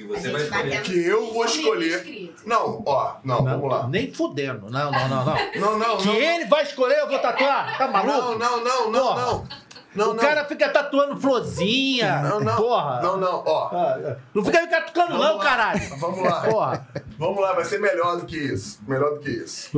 Que 0.00 0.06
você 0.06 0.30
vai 0.30 0.42
escolher. 0.42 0.82
Que 0.82 0.98
eu 1.04 1.32
vou 1.32 1.46
5 1.46 1.74
mil 1.76 1.86
escolher. 1.86 2.34
Não, 2.46 2.82
ó, 2.86 3.16
não, 3.22 3.44
vamos 3.44 3.70
lá. 3.70 3.86
Nem 3.86 4.10
fudendo. 4.14 4.70
Não, 4.70 4.90
não, 4.90 5.08
não, 5.08 5.24
não. 5.26 5.34
Não, 5.60 5.78
não, 5.78 5.96
Que 5.98 6.06
não. 6.06 6.14
ele 6.14 6.44
vai 6.46 6.62
escolher, 6.62 6.98
eu 7.00 7.08
vou 7.08 7.18
tatuar? 7.18 7.76
Tá 7.76 7.84
Não, 7.86 7.92
maluco? 7.92 8.38
não, 8.38 8.64
não, 8.64 8.90
não, 8.90 9.02
Porra. 9.02 9.20
não. 9.22 9.48
Não, 9.92 10.12
o 10.12 10.16
cara 10.16 10.44
fica 10.44 10.68
tatuando 10.70 11.20
florzinha. 11.20 12.22
Não, 12.22 12.40
não. 12.40 12.56
Porra. 12.56 13.02
Não, 13.02 13.16
não, 13.18 13.42
ó. 13.44 13.68
Ah, 13.72 14.16
Não 14.32 14.42
fica 14.44 14.62
me 14.62 14.68
catucando, 14.68 15.18
não, 15.18 15.36
lá. 15.36 15.44
caralho. 15.44 15.80
Vamos 15.98 16.22
lá. 16.22 16.40
Porra. 16.42 16.88
Vamos 17.18 17.40
lá, 17.42 17.52
vai 17.52 17.64
ser 17.64 17.78
melhor 17.80 18.16
do 18.18 18.24
que 18.24 18.36
isso. 18.38 18.80
Melhor 18.86 19.14
do 19.14 19.20
que 19.20 19.30
isso. 19.30 19.68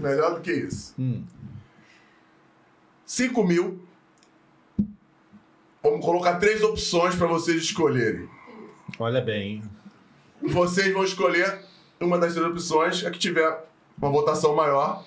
Melhor 0.00 0.34
do 0.34 0.40
que 0.40 0.52
isso. 0.52 0.94
Hum. 0.98 1.22
5 3.06 3.44
mil. 3.44 3.86
Vamos 5.82 6.04
colocar 6.04 6.36
três 6.38 6.62
opções 6.62 7.14
para 7.14 7.26
vocês 7.26 7.62
escolherem. 7.62 8.26
Olha 8.98 9.20
bem. 9.20 9.62
Vocês 10.42 10.92
vão 10.92 11.04
escolher 11.04 11.60
uma 12.00 12.18
das 12.18 12.34
três 12.34 12.46
opções, 12.46 13.04
a 13.04 13.10
que 13.10 13.18
tiver 13.18 13.64
uma 13.98 14.10
votação 14.10 14.54
maior. 14.54 15.04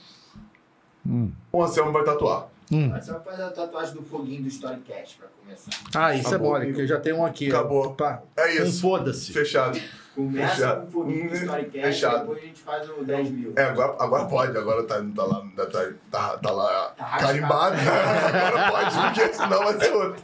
O 1.52 1.64
Anselmo 1.64 1.92
vai 1.92 2.04
tatuar. 2.04 2.48
Hum. 2.70 2.90
Mas 2.90 3.06
você 3.06 3.12
vai 3.14 3.22
fazer 3.22 3.44
a 3.44 3.50
tatuagem 3.52 3.94
do 3.94 4.04
foguinho 4.04 4.42
do 4.42 4.48
Storycast 4.50 5.18
pra 5.18 5.28
começar. 5.42 5.70
Ah, 5.96 6.14
isso 6.14 6.26
é 6.26 6.30
Acabou. 6.32 6.50
bom, 6.50 6.56
olha, 6.56 6.74
que 6.74 6.82
eu 6.82 6.88
já 6.88 7.00
tenho 7.00 7.18
um 7.18 7.26
aqui. 7.26 7.48
Acabou. 7.48 7.94
Pá, 7.94 8.22
É 8.36 8.62
um 8.62 8.66
isso. 8.66 8.82
foda-se. 8.82 9.32
Fechado. 9.32 9.80
Começa 10.14 10.56
Fechado. 10.56 10.82
com 10.82 10.88
o 10.88 10.92
foguinho 10.92 11.30
do 11.30 11.34
Hum, 11.36 11.38
Storycast 11.38 11.82
fechado. 11.88 12.20
depois 12.22 12.40
a 12.40 12.42
gente 12.42 12.60
faz 12.60 12.90
o 12.90 13.04
10 13.06 13.30
mil. 13.32 13.54
É, 13.56 13.64
agora, 13.64 13.96
agora 14.00 14.26
pode, 14.26 14.58
agora 14.58 14.84
tá, 14.84 14.96
tá 15.16 15.24
lá, 15.24 15.46
tá, 15.56 15.66
tá, 16.12 16.38
tá 16.40 16.52
lá 16.52 16.88
Tá 16.98 17.18
carimbado. 17.20 17.76
agora 17.80 18.72
pode, 18.72 19.14
porque 19.16 19.34
senão 19.34 19.60
vai 19.64 19.80
ser 19.80 19.94
outro. 19.94 20.24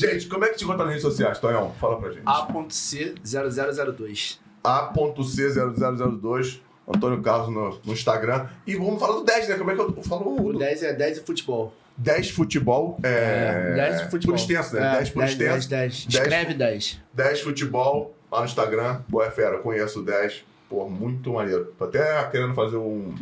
Gente, 0.00 0.26
como 0.28 0.46
é 0.46 0.48
que 0.48 0.56
te 0.56 0.64
encontra 0.64 0.84
nas 0.84 0.94
redes 0.94 1.02
sociais, 1.02 1.38
Tonhão? 1.38 1.74
Fala 1.78 2.00
pra 2.00 2.10
gente. 2.10 2.22
A.C0002. 2.24 4.38
A.C0002, 4.64 6.60
Antônio 6.88 7.20
Carlos 7.20 7.54
no, 7.54 7.78
no 7.84 7.92
Instagram. 7.92 8.48
E 8.66 8.76
vamos 8.76 8.98
falar 8.98 9.16
do 9.16 9.24
10, 9.24 9.48
né? 9.48 9.58
Como 9.58 9.70
é 9.70 9.74
que 9.74 9.80
eu 9.80 10.02
falo? 10.02 10.42
O 10.42 10.58
10 10.58 10.82
é 10.84 10.94
10 10.94 11.18
e 11.18 11.20
futebol. 11.20 11.74
10 11.98 12.30
futebol. 12.30 12.98
É, 13.02 13.74
10 13.74 14.00
e 14.00 14.10
futebol. 14.10 14.36
Por 14.36 14.40
extenso, 14.40 14.74
né? 14.74 14.88
É, 14.88 14.92
10 14.96 15.10
por 15.10 15.18
10, 15.18 15.32
extenso. 15.32 15.68
10, 15.68 16.06
10. 16.06 16.08
Escreve 16.08 16.54
10. 16.54 16.98
10 17.12 17.40
futebol 17.42 18.14
lá 18.32 18.40
no 18.40 18.46
Instagram. 18.46 19.02
É 19.22 19.30
fera, 19.30 19.58
conheço 19.58 20.00
o 20.00 20.02
10. 20.02 20.44
Pô, 20.70 20.88
muito 20.88 21.32
maneiro. 21.32 21.74
Tô 21.76 21.84
até 21.84 22.22
querendo 22.30 22.54
fazer 22.54 22.76
um. 22.76 23.12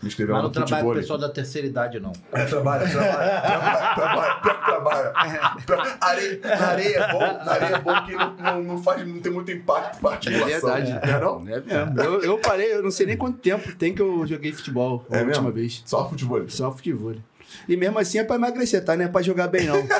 Me 0.00 0.08
inscrever 0.08 0.32
lá 0.32 0.42
Mas 0.42 0.52
no 0.52 0.60
não 0.60 0.66
trabalha 0.66 0.70
com 0.70 0.76
futebol. 0.76 0.92
o 0.92 0.94
pessoal 0.94 1.18
da 1.18 1.28
terceira 1.28 1.66
idade, 1.66 1.98
não. 1.98 2.12
É, 2.32 2.44
trabalha, 2.44 2.88
trabalha, 2.88 3.40
trabalha, 4.40 5.14
trabalha, 5.66 5.96
Areia, 6.00 6.40
areia 6.62 6.98
é 6.98 7.12
bom, 7.12 7.50
areia 7.50 7.74
é 7.76 7.78
bom 7.80 8.04
que 8.04 8.12
não, 8.14 8.34
não, 8.36 8.62
não 8.62 8.82
faz, 8.82 9.06
não 9.06 9.18
tem 9.20 9.32
muito 9.32 9.50
impacto 9.50 9.98
pra 10.00 10.10
É 10.10 10.12
articulação. 10.14 10.70
verdade. 10.74 10.92
Não 10.92 11.14
é 11.16 11.20
não? 11.20 11.40
É 11.40 11.60
mesmo. 11.86 12.00
Eu, 12.02 12.22
eu 12.22 12.38
parei, 12.38 12.74
eu 12.74 12.82
não 12.82 12.90
sei 12.92 13.06
nem 13.06 13.16
quanto 13.16 13.38
tempo 13.38 13.74
tem 13.74 13.92
que 13.92 14.00
eu 14.02 14.24
joguei 14.26 14.52
futebol 14.52 15.04
a 15.10 15.16
É 15.16 15.22
última 15.22 15.42
mesmo? 15.42 15.52
vez. 15.52 15.82
Só 15.84 16.08
futebol. 16.08 16.48
Só 16.48 16.70
futebol. 16.70 17.14
E 17.68 17.76
mesmo 17.76 17.98
assim 17.98 18.18
é 18.18 18.24
pra 18.24 18.36
emagrecer, 18.36 18.84
tá? 18.84 18.96
Não 18.96 19.04
é 19.04 19.08
pra 19.08 19.22
jogar 19.22 19.48
bem, 19.48 19.66
não. 19.66 19.76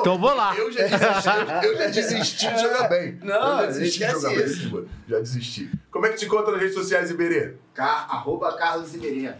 Então 0.00 0.18
vou 0.18 0.34
lá. 0.34 0.54
Eu 0.56 0.70
já 0.72 0.82
desisti, 0.82 1.66
eu 1.66 1.76
já 1.76 1.86
desisti 1.86 2.52
de 2.54 2.60
jogar 2.60 2.88
bem. 2.88 3.18
Não, 3.22 3.34
eu 3.34 3.56
já 3.58 3.66
desisti 3.66 4.04
de 4.04 4.10
jogar 4.10 4.28
bem. 4.30 4.44
isso. 4.44 4.56
futebol. 4.56 4.84
Já 5.08 5.18
desisti. 5.18 5.70
Como 5.90 6.06
é 6.06 6.08
que 6.10 6.16
te 6.16 6.24
encontra 6.26 6.52
nas 6.52 6.60
redes 6.60 6.74
sociais, 6.74 7.10
Iberê? 7.10 7.54
Car 7.74 8.06
arroba 8.10 8.56
Carlos 8.56 8.94
Iberê. 8.94 9.32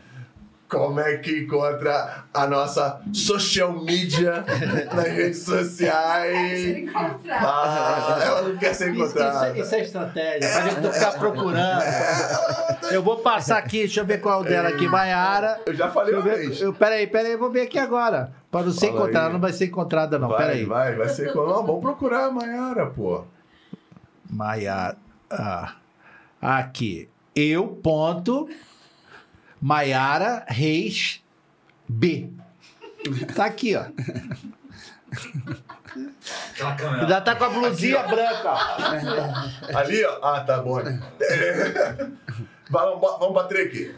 Como 0.73 0.99
é 1.01 1.19
que 1.19 1.41
encontra 1.41 2.25
a 2.33 2.47
nossa 2.47 3.01
social 3.13 3.73
media 3.85 4.43
nas 4.95 5.05
redes 5.07 5.43
sociais? 5.45 6.89
Ah, 7.31 8.19
ela 8.25 8.43
não 8.49 8.57
quer 8.57 8.75
ser 8.75 8.91
Isso, 8.93 9.03
isso, 9.05 9.11
encontrada. 9.19 9.49
é- 9.49 9.61
isso 9.61 9.75
é 9.75 9.81
estratégia, 9.83 10.49
pra 10.51 10.61
gente 10.69 10.81
não 10.81 10.93
ficar 10.93 11.13
procurando. 11.19 11.83
Eu 12.91 13.03
vou 13.03 13.19
passar 13.19 13.59
aqui, 13.59 13.81
deixa 13.81 14.01
eu 14.01 14.07
ver 14.07 14.21
qual 14.21 14.41
é 14.41 14.47
o 14.47 14.49
dela 14.49 14.69
aqui, 14.71 14.89
Maiara. 14.89 15.61
Eu 15.67 15.75
já 15.75 15.91
falei 15.91 16.15
uma 16.15 16.23
vez. 16.23 16.61
eu, 16.61 16.73
peraí, 16.73 17.07
peraí, 17.07 17.33
eu 17.33 17.39
vou 17.39 17.51
ver 17.51 17.63
aqui 17.63 17.79
agora. 17.79 18.33
Pra 18.51 18.63
não 18.63 18.73
ser 18.73 18.89
Fala 18.89 19.01
encontrada, 19.01 19.27
aí. 19.29 19.33
não 19.35 19.41
vai 19.41 19.53
ser 19.53 19.67
encontrada, 19.67 20.19
não. 20.19 20.29
vai, 20.29 20.39
Peraí. 20.39 20.65
vai, 20.65 20.95
vai 20.95 21.09
ser. 21.09 21.35
Não, 21.35 21.67
vamos 21.67 21.81
procurar 21.83 22.27
a 22.27 22.31
Maiara, 22.31 22.87
pô. 22.87 23.25
Maiara. 24.29 24.97
ah, 25.31 25.75
aqui. 26.41 27.09
Eu, 27.35 27.67
ponto. 27.69 28.49
Maiara 29.63 30.45
Reis 30.49 31.23
B. 31.89 32.29
Tá 33.35 33.45
aqui, 33.47 33.77
ó. 33.77 33.85
Ainda 37.01 37.21
tá 37.21 37.35
com 37.37 37.45
a 37.45 37.49
blusinha 37.49 38.03
branca, 38.05 38.51
ó. 38.51 39.79
Ali, 39.79 40.05
ó. 40.05 40.19
Ah, 40.23 40.41
tá 40.41 40.59
bom. 40.61 40.81
Vamos, 42.71 43.01
vamos, 43.01 43.35
Patrick. 43.35 43.95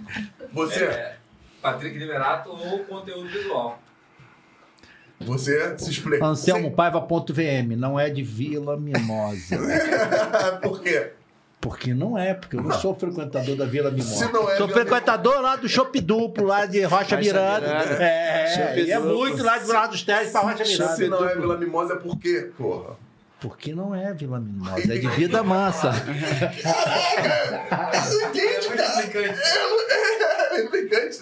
Você, 0.53 0.85
É, 0.85 1.17
Patrick 1.63 1.97
Liberato 1.99 2.51
ou 2.51 2.85
conteúdo 2.85 3.29
visual. 3.29 3.79
você 5.21 5.79
se 5.79 5.91
explica. 5.91 6.25
Anselmo 6.25 6.71
Paiva.vm, 6.73 7.77
não 7.77 7.99
é 7.99 8.11
de 8.11 8.23
Vila 8.23 8.77
Mimosa. 8.77 9.57
Por 10.63 10.83
quê? 10.83 11.13
Porque 11.65 11.95
não 11.95 12.19
é, 12.19 12.35
porque 12.35 12.57
eu 12.57 12.63
não 12.63 12.73
sou 12.73 12.95
frequentador 12.95 13.57
da 13.57 13.65
Vila 13.65 13.91
Mimosa. 13.91 14.27
Se 14.27 14.31
não 14.31 14.51
é 14.51 14.57
sou 14.59 14.67
Vila 14.67 14.81
frequentador 14.81 15.41
lá 15.41 15.57
do 15.57 15.67
Chopp 15.67 15.99
Duplo, 15.99 16.45
lá 16.45 16.67
de 16.67 16.83
Rocha 16.83 16.97
Rocha 16.97 17.17
Miranda. 17.17 17.67
Miranda. 17.67 18.05
É, 18.05 18.91
é 18.91 18.97
Duplo. 19.01 19.17
muito 19.17 19.43
lá 19.43 19.57
de 19.57 19.65
Vila 19.65 19.87
dos 19.87 20.03
Teles 20.03 20.31
pra 20.31 20.43
Rocha 20.43 20.63
Miranda. 20.63 20.95
Se 20.95 21.09
não 21.09 21.27
é 21.27 21.35
Vila 21.35 21.57
Mimosa, 21.57 21.95
é 21.95 21.97
por 21.97 22.19
quê, 22.19 22.51
porra? 22.59 22.97
Porque 23.41 23.75
não 23.75 23.95
é 23.95 24.13
Vila 24.13 24.39
Mimosa, 24.39 24.93
é 24.93 24.99
de 24.99 25.09
Vida 25.09 25.43
Mansa. 25.43 25.93
Isso 27.97 28.25
entende, 28.27 28.69
cara. 28.77 29.35
É 30.53 30.65
implicante. 30.65 31.21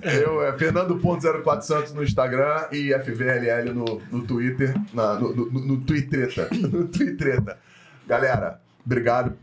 Eu, 0.00 0.42
é 0.42 0.56
Fernando.04 0.56 1.60
Santos 1.60 1.92
no 1.92 2.02
Instagram 2.02 2.66
e 2.72 2.94
FVLL 2.94 3.74
no, 3.74 4.00
no 4.10 4.26
Twitter, 4.26 4.74
na, 4.94 5.16
no, 5.16 5.36
no, 5.36 5.50
no 5.50 5.80
Twittreta. 5.82 6.48
No 6.50 6.88
Twittreta. 6.88 7.58
Galera, 8.06 8.62
obrigado. 8.84 9.36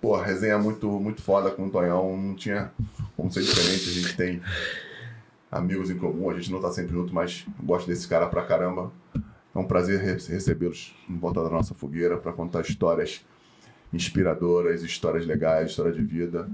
Pô, 0.00 0.16
resenha 0.20 0.58
muito, 0.58 0.88
muito 1.00 1.22
foda 1.22 1.50
com 1.50 1.66
o 1.66 1.70
Tonhão. 1.70 2.16
Não 2.16 2.34
tinha 2.34 2.70
como 3.16 3.30
ser 3.32 3.42
diferente. 3.42 3.88
A 3.88 3.92
gente 3.92 4.16
tem 4.16 4.42
amigos 5.50 5.90
em 5.90 5.96
comum, 5.96 6.28
a 6.30 6.34
gente 6.34 6.50
não 6.52 6.60
tá 6.60 6.70
sempre 6.70 6.92
junto, 6.92 7.14
mas 7.14 7.46
gosto 7.62 7.86
desse 7.86 8.06
cara 8.08 8.26
pra 8.26 8.44
caramba. 8.44 8.92
É 9.54 9.58
um 9.58 9.64
prazer 9.64 10.00
re- 10.00 10.12
recebê-los 10.32 10.94
em 11.08 11.16
volta 11.16 11.42
da 11.42 11.48
nossa 11.48 11.74
fogueira 11.74 12.16
para 12.18 12.32
contar 12.32 12.60
histórias 12.62 13.24
inspiradoras, 13.92 14.82
histórias 14.82 15.24
legais, 15.26 15.70
história 15.70 15.92
de 15.92 16.02
vida. 16.02 16.48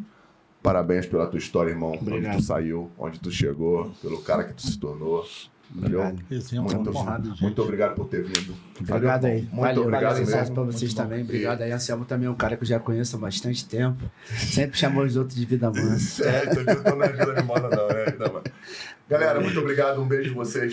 Parabéns 0.62 1.07
pela 1.07 1.27
tua 1.27 1.39
história, 1.39 1.70
irmão. 1.70 1.94
Obrigado. 1.94 2.35
Onde 2.35 2.43
tu 2.43 2.47
saiu, 2.47 2.90
onde 2.98 3.19
tu 3.19 3.31
chegou, 3.31 3.90
pelo 4.02 4.20
cara 4.23 4.44
que 4.44 4.52
tu 4.52 4.62
se 4.62 4.78
tornou. 4.78 5.27
Obrigado. 5.76 6.18
É 6.30 6.34
Muito, 6.60 7.32
de 7.34 7.42
muito 7.42 7.62
obrigado 7.62 7.94
por 7.94 8.06
ter 8.06 8.24
vindo. 8.24 8.55
Obrigado 8.80 9.22
Valeu, 9.22 9.36
aí. 9.36 9.42
Muito 9.42 9.56
valeu, 9.60 9.82
obrigado 9.82 10.12
valeu, 10.14 10.26
mesmo. 10.26 10.55
pra 10.55 10.64
vocês 10.64 10.82
Muito 10.82 10.97
bom. 10.97 11.02
também. 11.02 11.22
Obrigado 11.22 11.62
aí. 11.62 11.72
Anselmo 11.72 12.05
também 12.05 12.26
é 12.26 12.30
um 12.30 12.34
cara 12.34 12.56
que 12.56 12.64
eu 12.64 12.68
já 12.68 12.80
conheço 12.80 13.16
há 13.16 13.18
bastante 13.20 13.64
tempo. 13.64 14.02
Sempre 14.36 14.76
chamou 14.76 15.05
os 15.05 15.16
outros 15.16 15.36
de 15.36 15.47
vida 15.47 15.70
mansa. 15.70 16.24
É, 16.28 16.47
tô, 16.47 16.82
tô 16.82 16.97
na 16.97 17.06
vida 17.06 17.34
de 17.34 17.42
moda 17.42 17.68
não, 17.68 17.88
né? 17.88 18.05
Não, 18.18 18.42
Galera, 19.09 19.40
muito 19.40 19.59
obrigado. 19.59 20.01
Um 20.01 20.06
beijo 20.06 20.30
em 20.30 20.34
vocês. 20.34 20.68